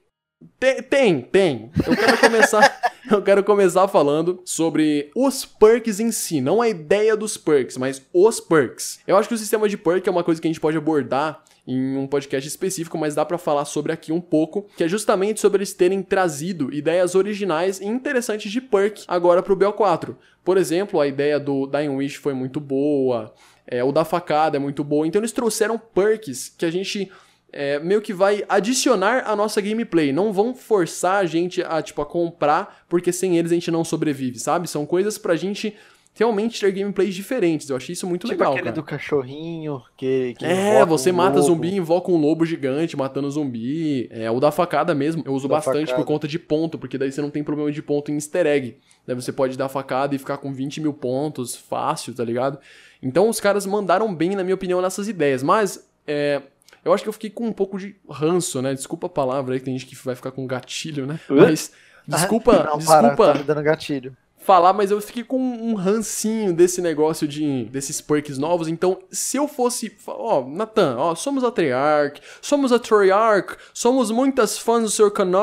Tem, 0.58 0.82
tem, 0.82 1.22
tem. 1.22 1.72
Eu 1.86 1.96
quero 1.98 2.18
começar, 2.18 2.82
eu 3.12 3.22
quero 3.22 3.44
começar 3.44 3.88
falando 3.90 4.42
sobre 4.46 5.12
os 5.14 5.44
perks 5.44 6.00
em 6.00 6.12
si, 6.12 6.40
não 6.40 6.62
a 6.62 6.70
ideia 6.70 7.16
dos 7.18 7.36
perks, 7.36 7.76
mas 7.76 8.02
os 8.14 8.40
perks. 8.40 9.00
Eu 9.06 9.18
acho 9.18 9.28
que 9.28 9.36
o 9.36 9.38
sistema 9.38 9.68
de 9.68 9.78
perk 9.78 10.08
é 10.08 10.12
uma 10.12 10.24
coisa 10.24 10.40
que 10.40 10.48
a 10.48 10.50
gente 10.50 10.62
pode 10.62 10.78
abordar 10.78 11.44
em 11.68 11.98
um 11.98 12.08
podcast 12.08 12.48
específico, 12.48 12.98
mas 12.98 13.16
dá 13.16 13.26
pra 13.26 13.38
falar 13.38 13.66
sobre 13.66 13.92
aqui 13.92 14.12
um 14.14 14.22
pouco, 14.22 14.66
que 14.78 14.84
é 14.84 14.88
justamente 14.88 15.42
sobre 15.42 15.60
eles 15.60 15.74
terem 15.74 16.02
trazido 16.02 16.74
ideias 16.74 17.16
originais 17.16 17.82
e 17.82 17.86
interessantes 17.86 18.52
de 18.52 18.62
perk 18.62 19.04
agora 19.08 19.44
pro 19.44 19.58
BO4. 19.58 20.16
Por 20.44 20.58
exemplo, 20.58 21.00
a 21.00 21.08
ideia 21.08 21.40
do 21.40 21.68
Dying 21.68 21.90
Wish 21.90 22.18
foi 22.18 22.34
muito 22.34 22.60
boa, 22.60 23.34
é, 23.68 23.84
o 23.84 23.92
da 23.92 24.04
facada 24.06 24.58
é 24.58 24.60
muito 24.60 24.84
boa, 24.84 25.06
então 25.06 25.20
eles 25.20 25.32
trouxeram 25.32 25.78
perks 25.78 26.54
que 26.58 26.66
a 26.66 26.72
gente 26.72 27.12
é, 27.52 27.80
meio 27.80 28.02
que 28.02 28.14
vai 28.14 28.44
adicionar 28.48 29.24
a 29.26 29.36
nossa 29.36 29.60
gameplay. 29.62 30.12
Não 30.12 30.32
vão 30.34 30.54
forçar 30.54 31.16
a 31.22 31.26
gente 31.26 31.62
a, 31.64 31.82
tipo, 31.82 32.02
a 32.02 32.06
comprar, 32.06 32.84
porque 32.88 33.12
sem 33.12 33.38
eles 33.38 33.52
a 33.52 33.56
gente 33.56 33.72
não 33.72 33.84
sobrevive, 33.84 34.40
sabe? 34.40 34.68
São 34.70 34.86
coisas 34.86 35.18
pra 35.18 35.36
gente 35.36 35.76
realmente 36.14 36.60
ter 36.60 36.72
gameplays 36.74 37.16
diferentes. 37.16 37.70
Eu 37.70 37.78
achei 37.78 37.94
isso 37.94 38.06
muito 38.06 38.28
Tipo 38.28 38.34
legal, 38.34 38.52
aquele 38.52 38.66
cara. 38.66 38.76
do 38.76 38.84
cachorrinho 38.84 39.82
que. 39.96 40.34
que 40.38 40.46
É, 40.46 40.84
você 40.86 41.12
um 41.12 41.16
mata 41.16 41.36
lobo. 41.38 41.48
zumbi, 41.48 41.76
invoca 41.76 42.12
um 42.12 42.18
lobo 42.18 42.46
gigante 42.46 42.98
matando 42.98 43.30
zumbi. 43.32 44.08
É, 44.12 44.30
o 44.30 44.40
da 44.40 44.52
facada 44.52 44.94
mesmo, 44.94 45.24
eu 45.26 45.34
uso 45.34 45.48
Da 45.48 45.56
bastante 45.56 45.88
facada. 45.88 45.98
por 46.04 46.06
conta 46.06 46.28
de 46.28 46.38
ponto, 46.38 46.78
porque 46.78 46.98
daí 46.98 47.12
você 47.12 47.22
não 47.22 47.30
tem 47.30 47.44
problema 47.44 47.72
de 47.72 47.82
ponto 47.82 48.12
em 48.12 48.16
easter 48.16 48.46
egg. 48.46 48.78
Daí 49.08 49.16
você 49.16 49.32
pode 49.32 49.58
dar 49.58 49.70
facada 49.70 50.14
e 50.14 50.18
ficar 50.20 50.38
com 50.38 50.52
20 50.54 50.82
mil 50.82 50.94
pontos 50.94 51.56
fácil, 51.56 52.14
tá 52.14 52.24
ligado? 52.26 52.60
Então 53.02 53.30
os 53.30 53.40
caras 53.40 53.66
mandaram 53.66 54.14
bem, 54.14 54.32
na 54.36 54.44
minha 54.44 54.56
opinião, 54.56 54.82
nessas 54.82 55.08
ideias. 55.08 55.42
Mas, 55.42 55.90
é, 56.06 56.42
eu 56.84 56.94
acho 56.94 57.04
que 57.04 57.10
eu 57.10 57.14
fiquei 57.14 57.30
com 57.30 57.46
um 57.46 57.54
pouco 57.54 57.78
de 57.78 57.96
ranço, 58.10 58.62
né? 58.62 58.74
Desculpa 58.74 59.08
a 59.08 59.10
palavra 59.10 59.54
aí, 59.54 59.60
que 59.60 59.66
tem 59.66 59.78
gente 59.78 59.90
que 59.90 59.96
vai 60.04 60.16
ficar 60.16 60.32
com 60.32 60.46
gatilho, 60.48 61.06
né? 61.06 61.20
Mas, 61.30 61.72
desculpa, 62.08 62.54
Não, 62.64 62.80
para, 62.80 63.02
desculpa 63.02 63.34
tá 63.34 63.34
me 63.36 63.44
dando 63.44 63.64
gatilho. 63.64 64.16
Falar, 64.40 64.74
mas 64.74 64.90
eu 64.90 65.00
fiquei 65.02 65.24
com 65.24 65.38
um 65.38 65.76
rancinho 65.76 66.54
desse 66.54 66.82
negócio 66.82 67.28
de 67.28 67.66
desses 67.66 68.02
perks 68.02 68.38
novos. 68.38 68.68
Então, 68.68 68.98
se 69.12 69.38
eu 69.38 69.48
fosse, 69.48 69.96
ó, 70.08 70.44
Nathan, 70.46 70.96
ó, 70.98 71.16
somos 71.16 71.44
a 71.44 71.52
Treyarch, 71.52 72.22
somos 72.42 72.72
a 72.72 72.80
Treyarch, 72.80 73.56
somos 73.74 74.10
muitas 74.10 74.58
fãs 74.58 74.84
do 74.84 74.90
seu 74.90 75.12
canal 75.12 75.40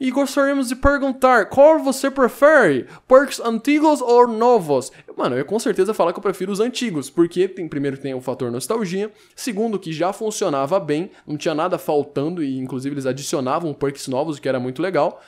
e 0.00 0.10
gostaríamos 0.10 0.68
de 0.68 0.76
perguntar 0.76 1.46
qual 1.46 1.78
você 1.78 2.10
prefere, 2.10 2.86
perks 3.06 3.40
antigos 3.40 4.00
ou 4.00 4.26
novos? 4.26 4.92
Mano, 5.16 5.36
eu 5.36 5.44
com 5.44 5.58
certeza 5.58 5.94
falar 5.94 6.12
que 6.12 6.18
eu 6.18 6.22
prefiro 6.22 6.52
os 6.52 6.60
antigos, 6.60 7.08
porque 7.08 7.48
tem 7.48 7.68
primeiro 7.68 7.96
tem 7.96 8.14
o 8.14 8.20
fator 8.20 8.50
nostalgia, 8.50 9.10
segundo 9.34 9.78
que 9.78 9.92
já 9.92 10.12
funcionava 10.12 10.78
bem, 10.80 11.10
não 11.26 11.36
tinha 11.36 11.54
nada 11.54 11.78
faltando 11.78 12.42
e 12.42 12.58
inclusive 12.58 12.94
eles 12.94 13.06
adicionavam 13.06 13.72
perks 13.72 14.08
novos, 14.08 14.36
o 14.36 14.42
que 14.42 14.48
era 14.48 14.60
muito 14.60 14.82
legal. 14.82 15.22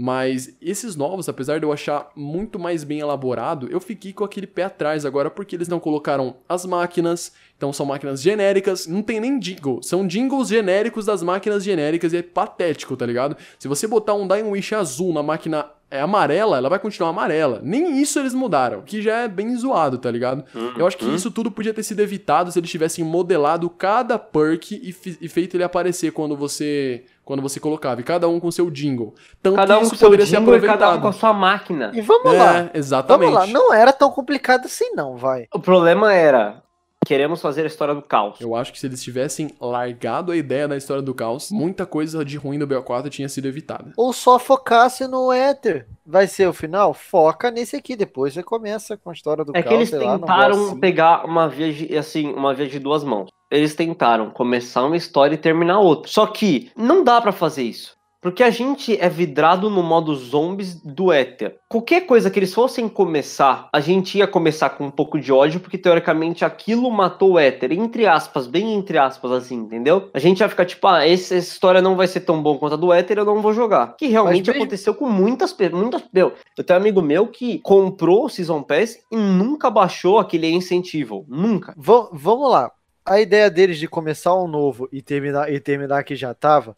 Mas 0.00 0.56
esses 0.62 0.94
novos, 0.94 1.28
apesar 1.28 1.58
de 1.58 1.66
eu 1.66 1.72
achar 1.72 2.08
muito 2.14 2.56
mais 2.56 2.84
bem 2.84 3.00
elaborado, 3.00 3.66
eu 3.68 3.80
fiquei 3.80 4.12
com 4.12 4.22
aquele 4.22 4.46
pé 4.46 4.62
atrás 4.62 5.04
agora 5.04 5.28
porque 5.28 5.56
eles 5.56 5.66
não 5.66 5.80
colocaram 5.80 6.36
as 6.48 6.64
máquinas. 6.64 7.32
Então 7.56 7.72
são 7.72 7.84
máquinas 7.84 8.22
genéricas, 8.22 8.86
não 8.86 9.02
tem 9.02 9.18
nem 9.18 9.40
jingle. 9.40 9.82
São 9.82 10.06
jingles 10.06 10.46
genéricos 10.46 11.04
das 11.04 11.20
máquinas 11.20 11.64
genéricas 11.64 12.12
e 12.12 12.18
é 12.18 12.22
patético, 12.22 12.96
tá 12.96 13.04
ligado? 13.04 13.36
Se 13.58 13.66
você 13.66 13.88
botar 13.88 14.14
um 14.14 14.28
Dying 14.28 14.44
Wish 14.44 14.72
azul 14.72 15.12
na 15.12 15.20
máquina 15.20 15.68
é 15.90 16.00
amarela, 16.00 16.56
ela 16.58 16.68
vai 16.68 16.78
continuar 16.78 17.10
amarela. 17.10 17.60
Nem 17.62 18.00
isso 18.00 18.18
eles 18.18 18.34
mudaram, 18.34 18.82
que 18.82 19.00
já 19.00 19.18
é 19.20 19.28
bem 19.28 19.54
zoado, 19.56 19.96
tá 19.98 20.10
ligado? 20.10 20.44
Eu 20.76 20.86
acho 20.86 20.96
que 20.98 21.06
isso 21.14 21.30
tudo 21.30 21.50
podia 21.50 21.72
ter 21.72 21.82
sido 21.82 22.00
evitado 22.00 22.52
se 22.52 22.58
eles 22.58 22.70
tivessem 22.70 23.04
modelado 23.04 23.70
cada 23.70 24.18
perk 24.18 24.72
e, 24.74 24.94
e 25.20 25.28
feito 25.28 25.56
ele 25.56 25.64
aparecer 25.64 26.12
quando 26.12 26.36
você 26.36 27.04
quando 27.24 27.42
você 27.42 27.60
colocava, 27.60 28.00
e 28.00 28.04
cada 28.04 28.26
um 28.26 28.40
com 28.40 28.50
seu 28.50 28.70
jingle. 28.70 29.14
Tanto 29.42 29.56
Cada 29.56 29.78
um 29.78 29.82
isso 29.82 29.90
com 29.90 29.96
seu 29.96 30.06
poderia 30.08 30.24
ser 30.24 30.36
jingle 30.38 30.54
e 30.54 30.56
aproveitado. 30.56 30.78
cada 30.80 30.96
um 30.96 31.00
com 31.02 31.08
a 31.08 31.12
sua 31.12 31.32
máquina. 31.34 31.90
E 31.94 32.00
vamos 32.00 32.32
É, 32.32 32.38
lá. 32.38 32.70
exatamente. 32.72 33.30
Vamos 33.32 33.46
lá. 33.48 33.52
Não 33.52 33.74
era 33.74 33.92
tão 33.92 34.10
complicado 34.10 34.64
assim, 34.64 34.94
não, 34.94 35.14
vai. 35.14 35.46
O 35.52 35.58
problema 35.58 36.10
era, 36.14 36.62
queremos 37.08 37.40
fazer 37.40 37.62
a 37.62 37.66
história 37.66 37.94
do 37.94 38.02
caos. 38.02 38.38
Eu 38.38 38.54
acho 38.54 38.70
que 38.70 38.78
se 38.78 38.86
eles 38.86 39.02
tivessem 39.02 39.50
largado 39.58 40.30
a 40.30 40.36
ideia 40.36 40.68
da 40.68 40.76
história 40.76 41.02
do 41.02 41.14
caos, 41.14 41.50
muita 41.50 41.86
coisa 41.86 42.22
de 42.22 42.36
ruim 42.36 42.58
do 42.58 42.68
BO4 42.68 43.08
tinha 43.08 43.28
sido 43.30 43.48
evitada. 43.48 43.92
Ou 43.96 44.12
só 44.12 44.38
focasse 44.38 45.08
no 45.08 45.32
Ether. 45.32 45.88
Vai 46.04 46.26
ser 46.26 46.46
o 46.46 46.52
final? 46.52 46.92
Foca 46.92 47.50
nesse 47.50 47.76
aqui. 47.76 47.96
Depois 47.96 48.34
você 48.34 48.42
começa 48.42 48.94
com 48.96 49.08
a 49.08 49.12
história 49.14 49.42
do 49.42 49.52
É 49.56 49.62
que 49.62 49.68
caos. 49.70 49.74
eles 49.76 49.88
sei 49.88 49.98
lá, 50.00 50.04
não 50.12 50.18
tentaram 50.20 50.58
gosto. 50.58 50.78
pegar 50.80 51.24
uma 51.24 51.48
via 51.48 51.72
de, 51.72 51.96
assim, 51.96 52.30
uma 52.32 52.52
via 52.52 52.66
de 52.68 52.78
duas 52.78 53.02
mãos. 53.02 53.30
Eles 53.50 53.74
tentaram 53.74 54.30
começar 54.30 54.84
uma 54.84 54.96
história 54.96 55.34
e 55.34 55.38
terminar 55.38 55.78
outra. 55.80 56.10
Só 56.12 56.26
que 56.26 56.70
não 56.76 57.02
dá 57.02 57.18
pra 57.22 57.32
fazer 57.32 57.62
isso. 57.62 57.96
Porque 58.20 58.42
a 58.42 58.50
gente 58.50 58.98
é 59.00 59.08
vidrado 59.08 59.70
no 59.70 59.82
modo 59.82 60.14
zombies 60.14 60.74
do 60.82 61.12
Ether. 61.12 61.56
Qualquer 61.68 62.00
coisa 62.06 62.28
que 62.30 62.38
eles 62.38 62.52
fossem 62.52 62.88
começar, 62.88 63.68
a 63.72 63.80
gente 63.80 64.18
ia 64.18 64.26
começar 64.26 64.70
com 64.70 64.86
um 64.86 64.90
pouco 64.90 65.20
de 65.20 65.32
ódio, 65.32 65.60
porque 65.60 65.78
teoricamente 65.78 66.44
aquilo 66.44 66.90
matou 66.90 67.32
o 67.32 67.38
Ether. 67.40 67.72
Entre 67.72 68.06
aspas, 68.06 68.46
bem 68.46 68.74
entre 68.74 68.98
aspas, 68.98 69.30
assim, 69.30 69.54
entendeu? 69.56 70.10
A 70.12 70.18
gente 70.18 70.40
ia 70.40 70.48
ficar 70.48 70.64
tipo, 70.64 70.86
ah, 70.86 71.06
essa 71.06 71.36
história 71.36 71.80
não 71.80 71.96
vai 71.96 72.06
ser 72.08 72.20
tão 72.20 72.42
bom 72.42 72.58
quanto 72.58 72.74
a 72.74 72.76
do 72.76 72.92
Ether, 72.92 73.18
eu 73.18 73.24
não 73.24 73.40
vou 73.40 73.52
jogar. 73.52 73.94
Que 73.96 74.06
realmente 74.06 74.48
mesmo- 74.48 74.62
aconteceu 74.62 74.94
com 74.94 75.08
muitas 75.08 75.52
pessoas. 75.52 75.80
Muitas, 75.80 76.02
meu, 76.12 76.32
eu 76.56 76.64
tenho 76.64 76.78
um 76.78 76.82
amigo 76.82 77.00
meu 77.02 77.26
que 77.28 77.58
comprou 77.60 78.24
o 78.24 78.28
Season 78.28 78.62
Pass 78.62 78.98
e 79.12 79.16
nunca 79.16 79.70
baixou 79.70 80.18
aquele 80.18 80.50
incentivo. 80.50 81.24
Nunca. 81.28 81.74
Va- 81.76 82.08
vamos 82.12 82.50
lá. 82.50 82.70
a 83.06 83.18
ideia 83.20 83.50
deles 83.50 83.78
de 83.78 83.88
começar 83.88 84.34
um 84.34 84.46
novo 84.46 84.86
e 84.92 85.00
terminar 85.00 85.50
e 85.50 85.58
terminar 85.58 86.04
que 86.04 86.14
já 86.14 86.34
tava, 86.34 86.76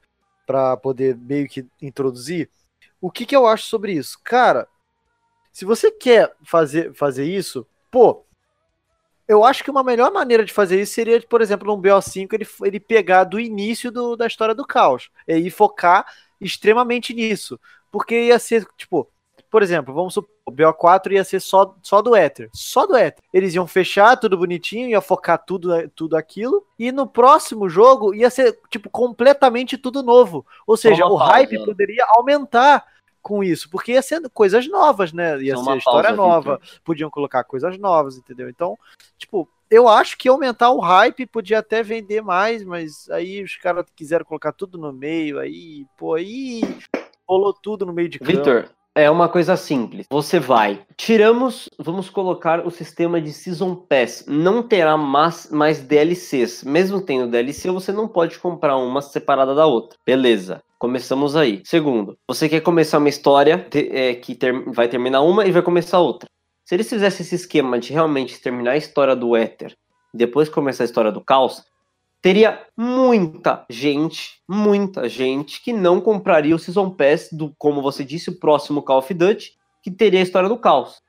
pra 0.51 0.77
poder 0.77 1.17
meio 1.17 1.49
que 1.49 1.65
introduzir, 1.81 2.51
o 3.01 3.09
que 3.09 3.25
que 3.25 3.37
eu 3.37 3.47
acho 3.47 3.67
sobre 3.69 3.93
isso? 3.93 4.19
Cara, 4.25 4.67
se 5.53 5.65
você 5.65 5.91
quer 5.91 6.35
fazer, 6.45 6.95
fazer 6.95 7.25
isso, 7.25 7.67
pô, 7.91 8.25
eu 9.29 9.45
acho 9.45 9.63
que 9.63 9.71
uma 9.71 9.85
melhor 9.85 10.13
maneira 10.13 10.45
de 10.45 10.53
fazer 10.53 10.81
isso 10.81 10.95
seria, 10.95 11.21
por 11.23 11.41
exemplo, 11.41 11.67
no 11.69 11.77
BO5 11.77 12.35
ele, 12.35 12.47
ele 12.65 12.81
pegar 12.81 13.25
do 13.25 13.39
início 13.39 13.91
do- 13.93 14.17
da 14.17 14.27
história 14.27 14.55
do 14.55 14.67
caos 14.67 15.09
e 15.27 15.51
focar 15.51 16.05
extremamente 16.41 17.15
nisso. 17.15 17.59
Porque 17.93 18.27
ia 18.27 18.39
ser, 18.39 18.67
tipo, 18.77 19.09
por 19.51 19.63
exemplo, 19.63 19.93
vamos 19.93 20.15
supor, 20.15 20.31
o 20.47 20.53
BO4 20.53 21.13
ia 21.13 21.25
ser 21.25 21.41
só, 21.41 21.75
só 21.83 22.01
do 22.01 22.15
Ether. 22.15 22.49
Só 22.53 22.87
do 22.87 22.97
Ether. 22.97 23.23
Eles 23.33 23.55
iam 23.55 23.67
fechar 23.67 24.17
tudo 24.17 24.39
bonitinho, 24.39 24.89
ia 24.89 25.01
focar 25.01 25.43
tudo, 25.45 25.89
tudo 25.91 26.17
aquilo. 26.17 26.65
E 26.79 26.93
no 26.93 27.07
próximo 27.07 27.69
jogo 27.69 28.15
ia 28.15 28.31
ser, 28.31 28.59
tipo, 28.71 28.89
completamente 28.89 29.77
tudo 29.77 30.03
novo. 30.03 30.47
Ou 30.67 30.77
seja, 30.77 31.05
o 31.05 31.19
pausa. 31.19 31.33
hype 31.33 31.65
poderia 31.65 32.07
aumentar 32.11 32.85
com 33.21 33.43
isso. 33.43 33.69
Porque 33.69 33.93
ia 33.93 34.03
ser 34.03 34.23
coisas 34.31 34.69
novas, 34.69 35.13
né? 35.13 35.41
Ia 35.43 35.57
Só 35.57 35.65
ser 35.65 35.79
história 35.79 36.15
pausa, 36.15 36.23
nova. 36.23 36.61
Podiam 36.85 37.11
colocar 37.11 37.43
coisas 37.45 37.77
novas, 37.77 38.17
entendeu? 38.17 38.49
Então, 38.49 38.79
tipo, 39.19 39.49
eu 39.71 39.89
acho 39.89 40.17
que 40.17 40.29
aumentar 40.29 40.71
o 40.71 40.81
hype 40.81 41.27
podia 41.27 41.59
até 41.59 41.83
vender 41.83 42.23
mais, 42.23 42.65
mas 42.65 43.09
aí 43.11 43.43
os 43.43 43.57
caras 43.57 43.85
quiseram 43.97 44.25
colocar 44.25 44.53
tudo 44.53 44.79
no 44.79 44.93
meio, 44.93 45.39
aí, 45.39 45.87
pô, 45.97 46.15
aí 46.15 46.61
rolou 47.29 47.53
tudo 47.53 47.87
no 47.87 47.93
meio 47.93 48.09
de 48.09 48.19
campo. 48.19 48.33
Vitor, 48.33 48.69
é 49.01 49.11
uma 49.11 49.29
coisa 49.29 49.57
simples. 49.57 50.07
Você 50.11 50.39
vai. 50.39 50.81
Tiramos, 50.97 51.69
vamos 51.79 52.11
colocar 52.11 52.67
o 52.67 52.71
sistema 52.71 53.21
de 53.21 53.33
Season 53.33 53.75
Pass. 53.75 54.25
Não 54.29 54.63
terá 54.63 54.97
mais, 54.97 55.51
mais 55.51 55.81
DLCs. 55.81 56.65
Mesmo 56.65 57.01
tendo 57.01 57.31
DLC, 57.31 57.71
você 57.71 57.93
não 57.93 58.07
pode 58.07 58.39
comprar 58.39 58.77
uma 58.77 59.01
separada 59.03 59.55
da 59.55 59.67
outra. 59.67 59.99
Beleza. 60.07 60.63
Começamos 60.79 61.37
aí. 61.37 61.63
Segundo, 61.65 62.17
você 62.27 62.49
quer 62.49 62.61
começar 62.61 62.99
uma 62.99 63.09
história 63.09 63.67
é, 63.75 64.15
que 64.15 64.35
ter- 64.35 64.65
vai 64.67 64.89
terminar 64.89 65.21
uma 65.23 65.47
e 65.47 65.53
vai 65.53 65.63
começar 65.63 65.99
outra. 65.99 66.29
Se 66.65 66.75
eles 66.75 66.89
fizessem 66.89 67.25
esse 67.25 67.35
esquema 67.35 67.79
de 67.79 67.93
realmente 67.93 68.41
terminar 68.41 68.73
a 68.73 68.77
história 68.77 69.17
do 69.17 69.37
Ether 69.37 69.75
e 70.15 70.17
depois 70.17 70.49
começar 70.49 70.85
a 70.85 70.87
história 70.87 71.11
do 71.13 71.21
Caos, 71.21 71.65
teria 72.23 72.67
muita 72.77 73.65
gente, 73.69 74.41
muita 74.49 75.09
gente 75.09 75.63
que 75.63 75.73
não 75.73 76.01
compraria 76.01 76.55
o 76.55 76.59
Season 76.59 76.91
Pass 76.91 77.29
do, 77.33 77.55
como 77.59 77.83
você 77.83 78.05
disse, 78.05 78.31
o 78.31 78.39
próximo 78.39 78.83
Call 78.83 78.99
of 78.99 79.15
Duty, 79.15 79.53
que 79.83 79.91
teria 79.91 80.21
a 80.21 80.23
história 80.23 80.49
do 80.49 80.59
caos. 80.59 81.03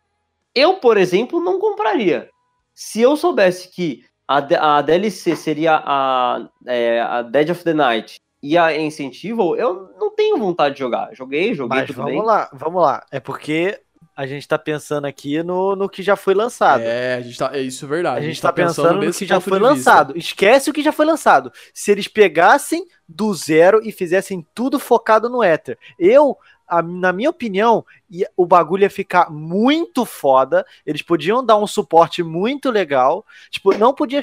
Eu, 0.56 0.76
por 0.76 0.98
exemplo, 0.98 1.40
não 1.40 1.60
compraria. 1.60 2.30
Se 2.74 3.02
eu 3.02 3.16
soubesse 3.16 3.70
que 3.70 4.04
a, 4.28 4.78
a 4.78 4.82
DLC 4.82 5.36
seria 5.36 5.82
a, 5.84 6.48
é, 6.66 7.02
a 7.02 7.22
Dead 7.22 7.50
of 7.50 7.64
the 7.64 7.74
Night 7.74 8.20
e 8.42 8.58
a 8.58 8.68
Ancient 8.68 9.24
Evil, 9.24 9.56
eu 9.56 9.94
não 10.00 10.14
tenho 10.16 10.38
vontade 10.38 10.76
de 10.76 10.80
jogar. 10.80 11.14
Joguei, 11.14 11.54
joguei, 11.54 11.80
Mas 11.82 11.92
vamos 11.92 12.12
bem. 12.12 12.24
lá, 12.24 12.50
vamos 12.54 12.82
lá. 12.82 13.06
É 13.12 13.20
porque 13.20 13.80
a 14.22 14.28
gente 14.28 14.48
tá 14.48 14.58
pensando 14.58 15.06
aqui 15.06 15.42
no, 15.42 15.76
no 15.76 15.90
que 15.90 16.04
já 16.04 16.16
foi 16.16 16.34
lançado. 16.34 16.82
É, 16.82 17.16
a 17.16 17.22
gente 17.22 17.38
tá, 17.38 17.50
é 17.54 17.60
isso 17.62 17.86
é 17.86 17.88
verdade. 17.88 18.18
A 18.20 18.22
gente 18.22 18.42
tá 18.42 18.50
pensando 18.54 18.94
no 18.96 19.00
desse 19.08 19.20
que 19.20 19.26
já 19.26 19.40
foi 19.42 19.60
lançado. 19.76 20.18
Esquece 20.18 20.70
o 20.70 20.74
que 20.74 20.84
já 20.84 20.92
foi 20.92 21.06
lançado. 21.06 21.52
Se 21.74 21.92
eles 21.92 22.08
pegassem 22.08 22.86
do 23.08 23.34
zero 23.34 23.82
e 23.84 23.92
fizessem 23.92 24.46
tudo 24.54 24.80
focado 24.80 25.30
no 25.30 25.44
Ether. 25.44 25.78
Eu, 25.98 26.38
a- 26.68 26.82
na 26.82 27.12
minha 27.12 27.30
opinião, 27.30 27.84
ia- 28.10 28.30
o 28.38 28.46
bagulho 28.46 28.84
ia 28.84 28.90
ficar 28.90 29.30
muito 29.32 30.06
foda. 30.06 30.66
Eles 30.86 31.02
podiam 31.02 31.44
dar 31.44 31.58
um 31.58 31.66
suporte 31.68 32.22
muito 32.22 32.70
legal. 32.70 33.26
Tipo, 33.50 33.76
não 33.78 33.94
podia, 33.94 34.22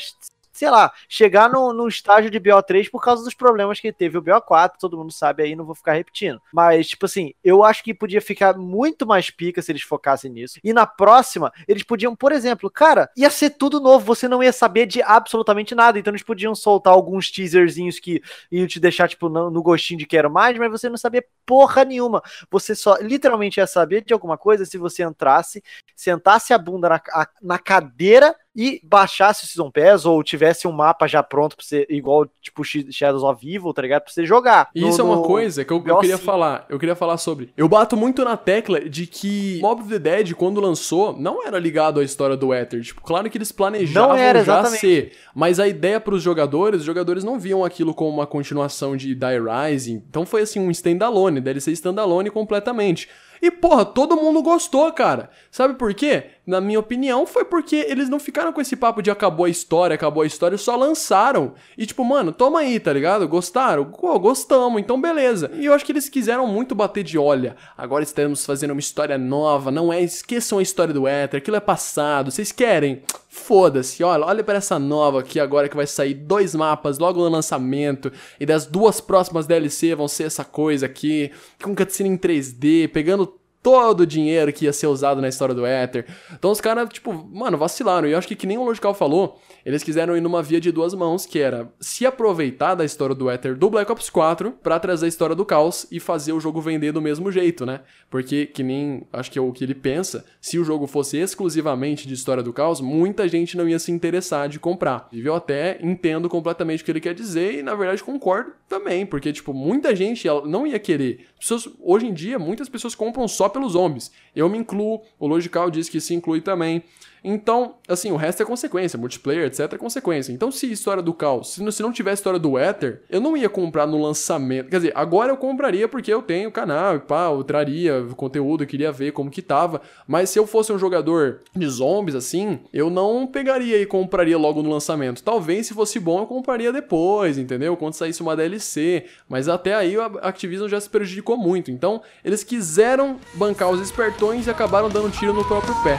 sei 0.59 0.71
lá, 0.71 0.93
chegar 1.09 1.49
no, 1.51 1.73
no 1.73 1.87
estágio 1.87 2.31
de 2.31 2.39
BO3 2.41 2.91
por 2.91 3.01
causa 3.03 3.23
dos 3.23 3.35
problemas 3.35 3.79
que 3.81 3.93
teve 3.93 4.19
o 4.19 4.23
BO4. 4.23 4.79
Todo 4.81 4.97
mundo 4.97 5.13
sabe 5.13 5.43
aí, 5.45 5.55
não 5.55 5.65
vou 5.65 5.75
ficar 5.75 5.93
repetindo. 5.93 6.41
Mas, 6.53 6.89
tipo 6.89 7.07
assim, 7.07 7.33
eu 7.45 7.63
acho 7.63 7.83
que 7.85 7.95
podia 7.95 8.21
ficar 8.21 8.57
muito 8.59 9.07
mais 9.07 9.31
pica 9.31 9.63
se 9.63 9.71
eles 9.71 9.83
focassem 9.83 10.31
nisso. 10.31 10.59
E 10.65 10.73
na 10.73 10.87
próxima, 10.87 11.53
eles 11.67 11.83
podiam, 11.85 12.17
por 12.17 12.33
exemplo, 12.33 12.71
cara, 12.71 13.09
ia 13.17 13.31
ser 13.31 13.51
tudo 13.51 13.81
novo, 13.81 14.05
você 14.05 14.27
não 14.27 14.43
ia 14.43 14.53
saber 14.53 14.87
de 14.87 15.01
absolutamente 15.03 15.75
nada. 15.75 15.99
Então 15.99 16.11
eles 16.11 16.23
podiam 16.25 16.55
soltar 16.55 16.93
alguns 16.93 17.31
teaserzinhos 17.31 18.01
que 18.01 18.21
iam 18.51 18.67
te 18.67 18.81
deixar, 18.81 19.09
tipo, 19.09 19.29
no, 19.29 19.51
no 19.51 19.63
gostinho 19.63 19.99
de 19.99 20.07
quero 20.07 20.31
mais, 20.31 20.59
mas 20.59 20.71
você 20.71 20.89
não 20.89 20.97
sabia 20.97 21.25
porra 21.47 21.85
nenhuma. 21.85 22.23
Você 22.51 22.75
só 22.75 22.97
literalmente 23.01 23.61
ia 23.61 23.67
saber 23.67 24.05
de 24.05 24.13
alguma 24.13 24.37
coisa 24.37 24.65
se 24.65 24.77
você 24.79 25.03
entrasse, 25.05 25.63
sentasse 25.95 26.53
a 26.53 26.59
bunda 26.59 26.89
na, 26.89 26.97
a- 27.13 27.29
na 27.43 27.59
cadeira 27.59 28.35
e 28.61 28.81
baixasse 28.83 29.45
o 29.45 29.47
Season 29.47 29.71
Pass 29.71 30.05
ou 30.05 30.21
tivesse 30.25 30.67
um 30.67 30.73
mapa 30.73 31.07
já 31.07 31.23
pronto 31.23 31.55
pra 31.57 31.65
você, 31.65 31.87
igual 31.89 32.27
tipo 32.43 32.65
Sh- 32.65 32.87
Shadows 32.91 33.23
of 33.23 33.39
Evil, 33.49 33.73
tá 33.73 33.81
ligado? 33.83 34.03
Pra 34.03 34.13
você 34.13 34.27
jogar. 34.27 34.69
E 34.75 34.81
No- 34.81 34.89
isso 34.89 35.01
é 35.01 35.05
uma 35.05 35.23
coisa 35.23 35.65
que 35.65 35.73
eu, 35.73 35.77
eu 35.77 35.83
BO5. 35.85 36.01
queria 36.01 36.19
falar. 36.19 36.67
Eu 36.69 36.77
queria 36.77 36.97
falar 36.97 37.17
sobre. 37.19 37.51
Eu 37.57 37.69
bato 37.69 37.97
muito 37.97 38.25
na 38.25 38.37
tecla 38.37 38.81
de 38.81 39.07
que 39.07 39.61
Mob 39.63 39.83
of 39.83 39.89
the 39.91 39.99
Dead, 40.01 40.35
quando 40.35 40.61
lançou, 40.61 41.13
não 41.17 41.47
era 41.47 41.57
ligado 41.59 42.01
à 42.01 42.05
história 42.05 42.37
do 42.37 42.53
Ether. 42.53 42.83
Tipo, 42.83 43.01
claro 43.03 43.31
que 43.31 43.39
eles 43.39 43.53
planejavam 43.53 44.09
Não 44.09 44.17
era, 44.17 44.43
já 44.45 44.55
exatamente. 44.61 44.81
ser. 44.81 45.13
Mas 45.33 45.61
a 45.61 45.69
ideia 45.69 46.01
pros 46.01 46.21
jogadores, 46.21 46.81
os 46.81 46.87
jogadores 46.87 47.23
não 47.23 47.39
viam 47.39 47.65
aquilo 47.65 47.95
como 47.95 48.11
uma 48.11 48.27
continuação 48.27 48.97
de 48.97 49.15
Die 49.15 49.27
Rising. 49.39 50.03
Então 50.11 50.27
foi 50.27 50.43
assim, 50.43 50.59
um 50.59 50.71
standalone, 50.73 51.41
DLC 51.41 51.71
standalone 51.71 52.29
completamente. 52.31 53.09
E, 53.41 53.51
porra, 53.51 53.85
todo 53.85 54.17
mundo 54.17 54.43
gostou, 54.43 54.93
cara. 54.93 55.31
Sabe 55.51 55.75
por 55.75 55.95
quê? 55.95 56.27
Na 56.47 56.61
minha 56.61 56.81
opinião, 56.81 57.27
foi 57.27 57.45
porque 57.45 57.77
eles 57.77 58.09
não 58.09 58.19
ficaram 58.19 58.53
com 58.53 58.61
esse 58.61 58.75
papo 58.75 59.03
de 59.03 59.11
acabou 59.11 59.47
a 59.47 59.51
história, 59.51 59.95
acabou 59.95 60.23
a 60.23 60.27
história, 60.27 60.57
só 60.57 60.77
lançaram. 60.77 61.55
E, 61.77 61.85
tipo, 61.85 62.05
mano, 62.05 62.33
toma 62.33 62.61
aí, 62.61 62.81
tá 62.81 62.93
ligado? 62.93 63.29
Gostaram? 63.29 63.85
Pô, 63.85 64.19
gostamos, 64.19 64.81
então 64.81 65.01
beleza. 65.01 65.51
E 65.55 65.67
eu 65.67 65.75
acho 65.75 65.85
que 65.85 65.93
eles 65.93 66.09
quiseram 66.09 66.47
muito 66.47 66.75
bater 66.75 67.05
de 67.05 67.19
olha. 67.19 67.57
Agora 67.77 68.03
estamos 68.03 68.47
fazendo 68.47 68.71
uma 68.71 68.81
história 68.81 69.19
nova, 69.19 69.71
não 69.71 69.93
é. 69.93 70.03
Esqueçam 70.03 70.59
a 70.59 70.63
história 70.63 70.95
do 70.95 71.07
Ether, 71.07 71.39
aquilo 71.39 71.57
é 71.57 71.61
passado. 71.61 72.31
Vocês 72.31 72.51
querem? 72.51 73.03
Foda-se, 73.39 74.03
olha, 74.05 74.27
olha 74.27 74.45
para 74.45 74.59
essa 74.59 74.79
nova 74.79 75.21
aqui 75.21 75.41
agora 75.41 75.69
que 75.69 75.77
vai 75.77 75.87
sair 75.87 76.13
dois 76.13 76.55
mapas 76.55 76.99
logo 76.99 77.21
no 77.23 77.29
lançamento. 77.31 78.13
E 78.39 78.45
das 78.45 78.67
duas 78.67 79.01
próximas 79.01 79.47
DLC 79.47 79.95
vão 79.95 80.09
ser 80.09 80.25
essa 80.25 80.45
coisa 80.45 80.85
aqui, 80.85 81.31
com 81.63 81.75
cutscene 81.75 82.11
em 82.11 82.19
3D, 82.19 82.89
pegando 82.89 83.38
todo 83.63 84.01
o 84.01 84.07
dinheiro 84.07 84.53
que 84.53 84.65
ia 84.65 84.73
ser 84.73 84.87
usado 84.87 85.21
na 85.21 85.29
história 85.29 85.55
do 85.55 85.67
Ether. 85.67 86.07
Então 86.33 86.51
os 86.51 86.61
caras, 86.61 86.89
tipo, 86.91 87.13
mano, 87.13 87.59
vacilaram. 87.59 88.09
E 88.09 88.13
eu 88.13 88.19
acho 88.19 88.29
que, 88.29 88.37
que 88.37 88.47
nem 88.47 88.59
o 88.59 88.65
Logical 88.65 88.95
falou, 88.95 89.41
eles 89.65 89.83
quiseram 89.83 90.17
ir 90.17 90.21
numa 90.21 90.43
via 90.43 90.61
de 90.61 90.71
duas 90.71 90.95
mãos, 90.95 91.27
que 91.27 91.39
era 91.39 91.71
se 91.81 92.07
aproveitar 92.07 92.75
da 92.75 92.85
história 92.85 93.15
do 93.15 93.31
Ether 93.31 93.57
do 93.57 93.69
Black 93.69 93.91
Ops 93.91 94.09
4 94.09 94.53
pra 94.63 94.79
trazer 94.79 95.07
a 95.07 95.09
história 95.09 95.35
do 95.35 95.45
Caos 95.45 95.87
e 95.91 95.99
fazer 95.99 96.33
o 96.33 96.41
jogo 96.41 96.61
vender 96.61 96.93
do 96.93 97.03
mesmo 97.03 97.31
jeito, 97.31 97.67
né? 97.67 97.81
Porque, 98.09 98.47
que 98.47 98.63
nem, 98.63 99.07
acho 99.13 99.31
que 99.31 99.39
é 99.39 99.43
o 99.43 99.53
que 99.53 99.65
ele 99.65 99.75
pensa, 99.75 100.25
se 100.41 100.59
o 100.59 100.65
jogo 100.65 100.87
fosse 100.87 101.19
exclusivamente 101.19 102.07
de 102.07 102.15
história 102.15 102.43
do 102.43 102.53
Caos, 102.53 102.81
muita 102.81 103.29
gente 103.29 103.57
não 103.57 103.69
ia 103.69 103.79
se 103.79 103.91
interessar 103.91 104.49
de 104.49 104.59
comprar. 104.59 105.09
E 105.13 105.27
eu 105.27 105.35
até 105.35 105.79
entendo 105.83 106.29
completamente 106.29 106.83
o 106.83 106.85
que 106.85 106.91
ele 106.91 107.01
quer 107.01 107.15
dizer 107.15 107.59
e, 107.59 107.63
na 107.63 107.75
verdade, 107.75 108.03
concordo 108.03 108.53
também, 108.69 109.05
porque, 109.05 109.33
tipo, 109.33 109.53
muita 109.53 109.95
gente 109.95 110.27
não 110.47 110.67
ia 110.67 110.79
querer. 110.79 111.27
As 111.39 111.49
Pessoas, 111.49 111.69
hoje 111.81 112.07
em 112.07 112.13
dia, 112.13 112.39
muitas 112.39 112.69
pessoas 112.69 112.95
compram 112.95 113.27
só 113.27 113.48
pelos 113.49 113.73
zombies. 113.73 114.11
Eu 114.35 114.49
me 114.49 114.59
incluo, 114.59 115.03
o 115.19 115.27
Logical 115.27 115.71
diz 115.71 115.89
que 115.89 116.01
se 116.01 116.15
inclui 116.15 116.41
também. 116.41 116.83
Então, 117.23 117.77
assim, 117.89 118.11
o 118.11 118.17
resto 118.17 118.43
é 118.43 118.47
consequência, 118.47 118.99
multiplayer, 118.99 119.47
etc, 119.47 119.73
é 119.73 119.79
consequência. 119.79 120.33
Então, 120.33 120.51
se 120.51 120.71
história 120.71 121.03
do 121.03 121.13
caos, 121.13 121.55
se 121.55 121.63
não, 121.63 121.71
se 121.71 121.83
não 121.83 121.93
tivesse 121.93 122.21
história 122.21 122.39
do 122.39 122.59
Ether, 122.59 123.03
eu 123.11 123.21
não 123.21 123.37
ia 123.37 123.49
comprar 123.49 123.87
no 123.87 124.01
lançamento. 124.01 124.69
Quer 124.69 124.77
dizer, 124.77 124.93
agora 124.95 125.33
eu 125.33 125.37
compraria 125.37 125.89
porque 125.89 126.13
eu 126.13 126.23
tenho 126.23 126.51
canal 126.51 126.97
e 126.97 127.01
pá, 127.01 127.27
eu 127.27 127.43
traria 127.45 128.07
conteúdo, 128.17 128.65
eu 128.65 128.67
queria 128.67 128.93
ver 128.93 129.13
como 129.13 129.31
que 129.31 129.43
tava. 129.43 129.81
Mas 130.07 130.31
se 130.31 130.39
eu 130.39 130.47
fosse 130.47 130.73
um 130.73 130.79
jogador 130.79 131.41
de 131.55 131.67
zombies, 131.69 132.15
assim, 132.15 132.61
eu 132.73 132.91
não 132.91 133.27
pegaria 133.27 133.81
e 133.81 133.87
compraria 133.87 134.39
logo 134.39 134.63
no 134.63 134.71
lançamento. 134.71 135.23
Talvez, 135.23 135.67
se 135.67 135.75
fosse 135.75 135.99
bom, 135.99 136.21
eu 136.21 136.27
compraria 136.27 136.73
depois, 136.73 137.39
entendeu? 137.39 137.77
Quando 137.77 137.95
saísse 137.95 138.23
uma 138.23 138.37
DLC. 138.37 139.07
Mas 139.29 139.49
até 139.49 139.75
aí 139.75 139.97
a 139.97 140.07
Activision 140.23 140.69
já 140.69 140.81
se 140.81 140.89
prejudicou 140.89 141.37
muito. 141.37 141.71
Então, 141.71 142.03
eles 142.25 142.45
quiseram 142.45 143.17
bancar 143.35 143.71
os 143.71 143.81
espertões 143.81 144.47
e 144.47 144.51
acabaram 144.51 144.89
dando 144.89 145.11
tiro 145.11 145.33
no 145.33 145.45
próprio 145.45 145.75
pé. 145.83 145.99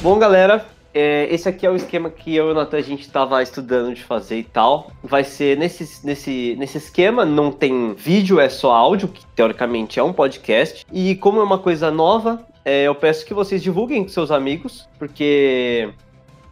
Bom, 0.00 0.16
galera, 0.16 0.64
é, 0.94 1.26
esse 1.28 1.48
aqui 1.48 1.66
é 1.66 1.70
o 1.70 1.74
esquema 1.74 2.08
que 2.08 2.34
eu 2.34 2.48
e 2.48 2.52
o 2.52 2.54
Natan 2.54 2.76
a 2.78 2.80
gente 2.80 3.00
estava 3.00 3.42
estudando 3.42 3.92
de 3.92 4.02
fazer 4.02 4.38
e 4.38 4.44
tal. 4.44 4.92
Vai 5.02 5.24
ser 5.24 5.58
nesse, 5.58 6.06
nesse, 6.06 6.54
nesse 6.56 6.78
esquema, 6.78 7.24
não 7.24 7.50
tem 7.50 7.94
vídeo, 7.94 8.38
é 8.38 8.48
só 8.48 8.72
áudio, 8.72 9.08
que 9.08 9.26
teoricamente 9.34 9.98
é 9.98 10.02
um 10.02 10.12
podcast. 10.12 10.86
E 10.92 11.16
como 11.16 11.40
é 11.40 11.42
uma 11.42 11.58
coisa 11.58 11.90
nova, 11.90 12.46
é, 12.64 12.84
eu 12.84 12.94
peço 12.94 13.26
que 13.26 13.34
vocês 13.34 13.60
divulguem 13.60 14.04
com 14.04 14.08
seus 14.08 14.30
amigos, 14.30 14.88
porque 15.00 15.90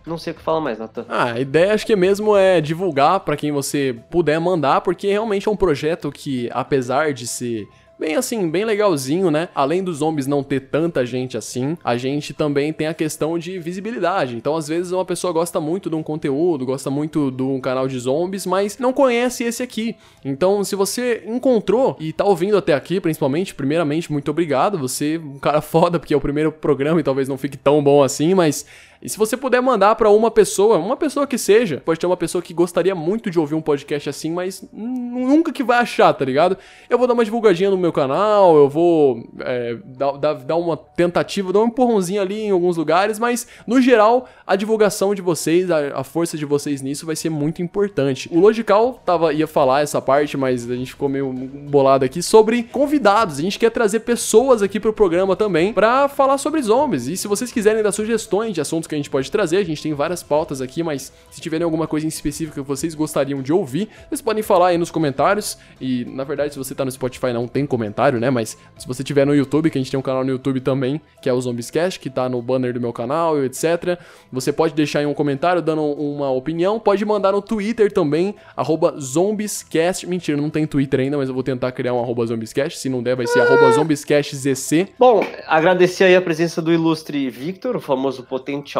Não 0.06 0.16
sei 0.16 0.32
o 0.32 0.36
que 0.36 0.42
falar 0.42 0.60
mais, 0.60 0.78
Natan. 0.78 1.04
Ah, 1.08 1.32
a 1.32 1.40
ideia 1.40 1.74
acho 1.74 1.84
que 1.84 1.96
mesmo 1.96 2.36
é 2.36 2.60
divulgar 2.60 3.20
pra 3.20 3.36
quem 3.36 3.50
você 3.50 3.96
puder 4.08 4.38
mandar, 4.38 4.80
porque 4.80 5.08
realmente 5.08 5.48
é 5.48 5.50
um 5.50 5.56
projeto 5.56 6.12
que, 6.12 6.48
apesar 6.52 7.12
de 7.12 7.26
ser 7.26 7.68
bem 7.98 8.16
assim, 8.16 8.48
bem 8.48 8.64
legalzinho, 8.64 9.30
né? 9.30 9.48
Além 9.54 9.82
dos 9.82 9.98
zombies 9.98 10.26
não 10.26 10.42
ter 10.42 10.60
tanta 10.60 11.04
gente 11.04 11.36
assim, 11.36 11.76
a 11.82 11.96
gente 11.96 12.34
também 12.34 12.72
tem 12.72 12.86
a 12.86 12.94
questão 12.94 13.38
de 13.38 13.58
visibilidade. 13.58 14.36
Então, 14.36 14.56
às 14.56 14.68
vezes, 14.68 14.92
uma 14.92 15.04
pessoa 15.04 15.32
gosta 15.32 15.60
muito 15.60 15.88
de 15.88 15.96
um 15.96 16.02
conteúdo, 16.02 16.66
gosta 16.66 16.90
muito 16.90 17.30
de 17.30 17.42
um 17.42 17.60
canal 17.60 17.88
de 17.88 17.98
zombies, 17.98 18.46
mas 18.46 18.78
não 18.78 18.92
conhece 18.92 19.44
esse 19.44 19.62
aqui. 19.62 19.96
Então, 20.24 20.62
se 20.62 20.76
você 20.76 21.22
encontrou 21.26 21.96
e 21.98 22.12
tá 22.12 22.24
ouvindo 22.24 22.56
até 22.56 22.74
aqui, 22.74 23.00
principalmente, 23.00 23.54
primeiramente, 23.54 24.12
muito 24.12 24.30
obrigado. 24.30 24.78
Você 24.78 25.16
é 25.16 25.18
um 25.18 25.38
cara 25.38 25.60
foda, 25.62 25.98
porque 25.98 26.14
é 26.14 26.16
o 26.16 26.20
primeiro 26.20 26.52
programa 26.52 27.00
e 27.00 27.04
talvez 27.04 27.28
não 27.28 27.38
fique 27.38 27.56
tão 27.56 27.82
bom 27.82 28.02
assim, 28.02 28.34
mas 28.34 28.66
e 29.06 29.08
se 29.08 29.16
você 29.16 29.36
puder 29.36 29.62
mandar 29.62 29.94
pra 29.94 30.10
uma 30.10 30.32
pessoa, 30.32 30.78
uma 30.78 30.96
pessoa 30.96 31.28
que 31.28 31.38
seja, 31.38 31.80
pode 31.84 32.00
ter 32.00 32.06
uma 32.06 32.16
pessoa 32.16 32.42
que 32.42 32.52
gostaria 32.52 32.92
muito 32.92 33.30
de 33.30 33.38
ouvir 33.38 33.54
um 33.54 33.60
podcast 33.60 34.08
assim, 34.08 34.32
mas 34.32 34.68
nunca 34.72 35.52
que 35.52 35.62
vai 35.62 35.78
achar, 35.78 36.12
tá 36.12 36.24
ligado? 36.24 36.58
Eu 36.90 36.98
vou 36.98 37.06
dar 37.06 37.14
uma 37.14 37.24
divulgadinha 37.24 37.70
no 37.70 37.76
meu 37.76 37.92
canal, 37.92 38.56
eu 38.56 38.68
vou 38.68 39.22
é, 39.38 39.76
dar, 39.84 40.34
dar, 40.34 40.56
uma 40.56 40.76
tentativa, 40.76 41.52
dar 41.52 41.60
um 41.60 41.66
empurrãozinho 41.66 42.20
ali 42.20 42.46
em 42.46 42.50
alguns 42.50 42.76
lugares, 42.76 43.16
mas 43.16 43.46
no 43.64 43.80
geral, 43.80 44.26
a 44.44 44.56
divulgação 44.56 45.14
de 45.14 45.22
vocês, 45.22 45.70
a, 45.70 46.00
a 46.00 46.02
força 46.02 46.36
de 46.36 46.44
vocês 46.44 46.82
nisso 46.82 47.06
vai 47.06 47.14
ser 47.14 47.30
muito 47.30 47.62
importante. 47.62 48.28
O 48.32 48.40
Logical 48.40 49.00
tava, 49.06 49.32
ia 49.32 49.46
falar 49.46 49.82
essa 49.82 50.02
parte, 50.02 50.36
mas 50.36 50.68
a 50.68 50.74
gente 50.74 50.90
ficou 50.90 51.08
meio 51.08 51.32
bolado 51.32 52.04
aqui 52.04 52.20
sobre 52.20 52.64
convidados. 52.64 53.38
A 53.38 53.42
gente 53.42 53.56
quer 53.56 53.70
trazer 53.70 54.00
pessoas 54.00 54.62
aqui 54.62 54.80
pro 54.80 54.92
programa 54.92 55.36
também 55.36 55.72
pra 55.72 56.08
falar 56.08 56.38
sobre 56.38 56.60
zombies. 56.60 57.06
E 57.06 57.16
se 57.16 57.28
vocês 57.28 57.52
quiserem 57.52 57.84
dar 57.84 57.92
sugestões 57.92 58.52
de 58.52 58.60
assuntos 58.60 58.88
que 58.88 58.95
a 58.96 58.98
gente 58.98 59.10
pode 59.10 59.30
trazer. 59.30 59.58
A 59.58 59.64
gente 59.64 59.82
tem 59.82 59.92
várias 59.92 60.22
pautas 60.22 60.60
aqui, 60.60 60.82
mas 60.82 61.12
se 61.30 61.40
tiverem 61.40 61.64
alguma 61.64 61.86
coisa 61.86 62.06
em 62.06 62.08
específico 62.08 62.62
que 62.62 62.66
vocês 62.66 62.94
gostariam 62.94 63.42
de 63.42 63.52
ouvir, 63.52 63.88
vocês 64.08 64.20
podem 64.20 64.42
falar 64.42 64.68
aí 64.68 64.78
nos 64.78 64.90
comentários. 64.90 65.58
E 65.80 66.04
na 66.06 66.24
verdade, 66.24 66.52
se 66.52 66.58
você 66.58 66.74
tá 66.74 66.84
no 66.84 66.90
Spotify, 66.90 67.32
não 67.32 67.46
tem 67.46 67.66
comentário, 67.66 68.18
né? 68.18 68.30
Mas 68.30 68.56
se 68.76 68.86
você 68.86 69.04
tiver 69.04 69.26
no 69.26 69.34
YouTube, 69.34 69.70
que 69.70 69.78
a 69.78 69.80
gente 69.80 69.90
tem 69.90 69.98
um 69.98 70.02
canal 70.02 70.24
no 70.24 70.30
YouTube 70.30 70.60
também, 70.60 71.00
que 71.20 71.28
é 71.28 71.32
o 71.32 71.40
Zombiescast, 71.40 72.00
que 72.00 72.10
tá 72.10 72.28
no 72.28 72.40
banner 72.40 72.72
do 72.72 72.80
meu 72.80 72.92
canal, 72.92 73.42
etc. 73.44 73.98
Você 74.32 74.52
pode 74.52 74.74
deixar 74.74 75.00
aí 75.00 75.06
um 75.06 75.14
comentário 75.14 75.60
dando 75.60 75.82
uma 75.82 76.30
opinião, 76.30 76.78
pode 76.80 77.04
mandar 77.04 77.32
no 77.32 77.42
Twitter 77.42 77.92
também, 77.92 78.34
arroba 78.56 78.94
Zombiescast. 78.98 80.06
Mentira, 80.06 80.36
não 80.40 80.50
tem 80.50 80.66
Twitter 80.66 81.00
ainda, 81.00 81.16
mas 81.16 81.28
eu 81.28 81.34
vou 81.34 81.42
tentar 81.42 81.72
criar 81.72 81.92
um 81.94 82.00
arroba 82.00 82.26
Zombiescast. 82.26 82.78
Se 82.78 82.88
não 82.88 83.02
der, 83.02 83.16
vai 83.16 83.26
ser 83.26 83.40
arroba 83.40 83.70
ZombiescastZC. 83.72 84.88
Bom, 84.98 85.24
agradecer 85.46 86.04
aí 86.04 86.16
a 86.16 86.22
presença 86.22 86.62
do 86.62 86.72
ilustre 86.72 87.28
Victor, 87.30 87.76
o 87.76 87.80
famoso 87.80 88.22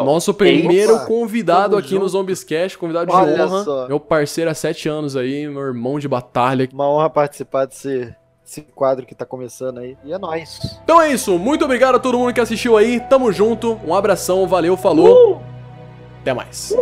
Nosso 0.03 0.33
primeiro 0.33 0.95
Opa, 0.95 1.05
convidado 1.05 1.77
aqui 1.77 1.93
no 1.93 2.01
junto. 2.01 2.09
Zombiescast, 2.09 2.77
convidado 2.77 3.07
de 3.11 3.15
Olha 3.15 3.45
honra. 3.45 3.63
só. 3.63 3.87
Meu 3.87 3.99
parceiro 3.99 4.49
há 4.49 4.53
sete 4.53 4.87
anos 4.89 5.15
aí, 5.15 5.47
meu 5.47 5.61
irmão 5.61 5.99
de 5.99 6.07
batalha. 6.07 6.67
Uma 6.73 6.89
honra 6.89 7.09
participar 7.09 7.65
desse, 7.65 8.13
desse 8.43 8.61
quadro 8.61 9.05
que 9.05 9.15
tá 9.15 9.25
começando 9.25 9.79
aí. 9.79 9.97
E 10.03 10.13
é 10.13 10.17
nóis. 10.17 10.59
Então 10.83 11.01
é 11.01 11.11
isso, 11.11 11.37
muito 11.37 11.65
obrigado 11.65 11.95
a 11.95 11.99
todo 11.99 12.17
mundo 12.17 12.33
que 12.33 12.41
assistiu 12.41 12.77
aí, 12.77 12.99
tamo 12.99 13.31
junto, 13.31 13.79
um 13.85 13.93
abração, 13.93 14.47
valeu, 14.47 14.75
falou, 14.77 15.41
até 16.21 16.33
mais. 16.33 16.73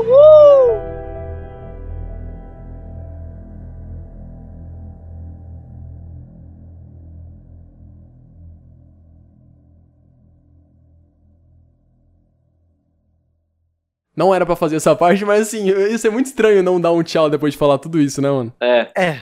Não 14.15 14.33
era 14.33 14.45
pra 14.45 14.55
fazer 14.55 14.77
essa 14.77 14.95
parte, 14.95 15.25
mas 15.25 15.41
assim, 15.41 15.67
ia 15.67 15.97
ser 15.97 16.09
muito 16.09 16.27
estranho 16.27 16.63
não 16.63 16.79
dar 16.79 16.91
um 16.91 17.03
tchau 17.03 17.29
depois 17.29 17.53
de 17.53 17.57
falar 17.57 17.77
tudo 17.77 17.99
isso, 17.99 18.21
né, 18.21 18.29
mano? 18.29 18.53
É. 18.61 18.87
É, 18.97 19.21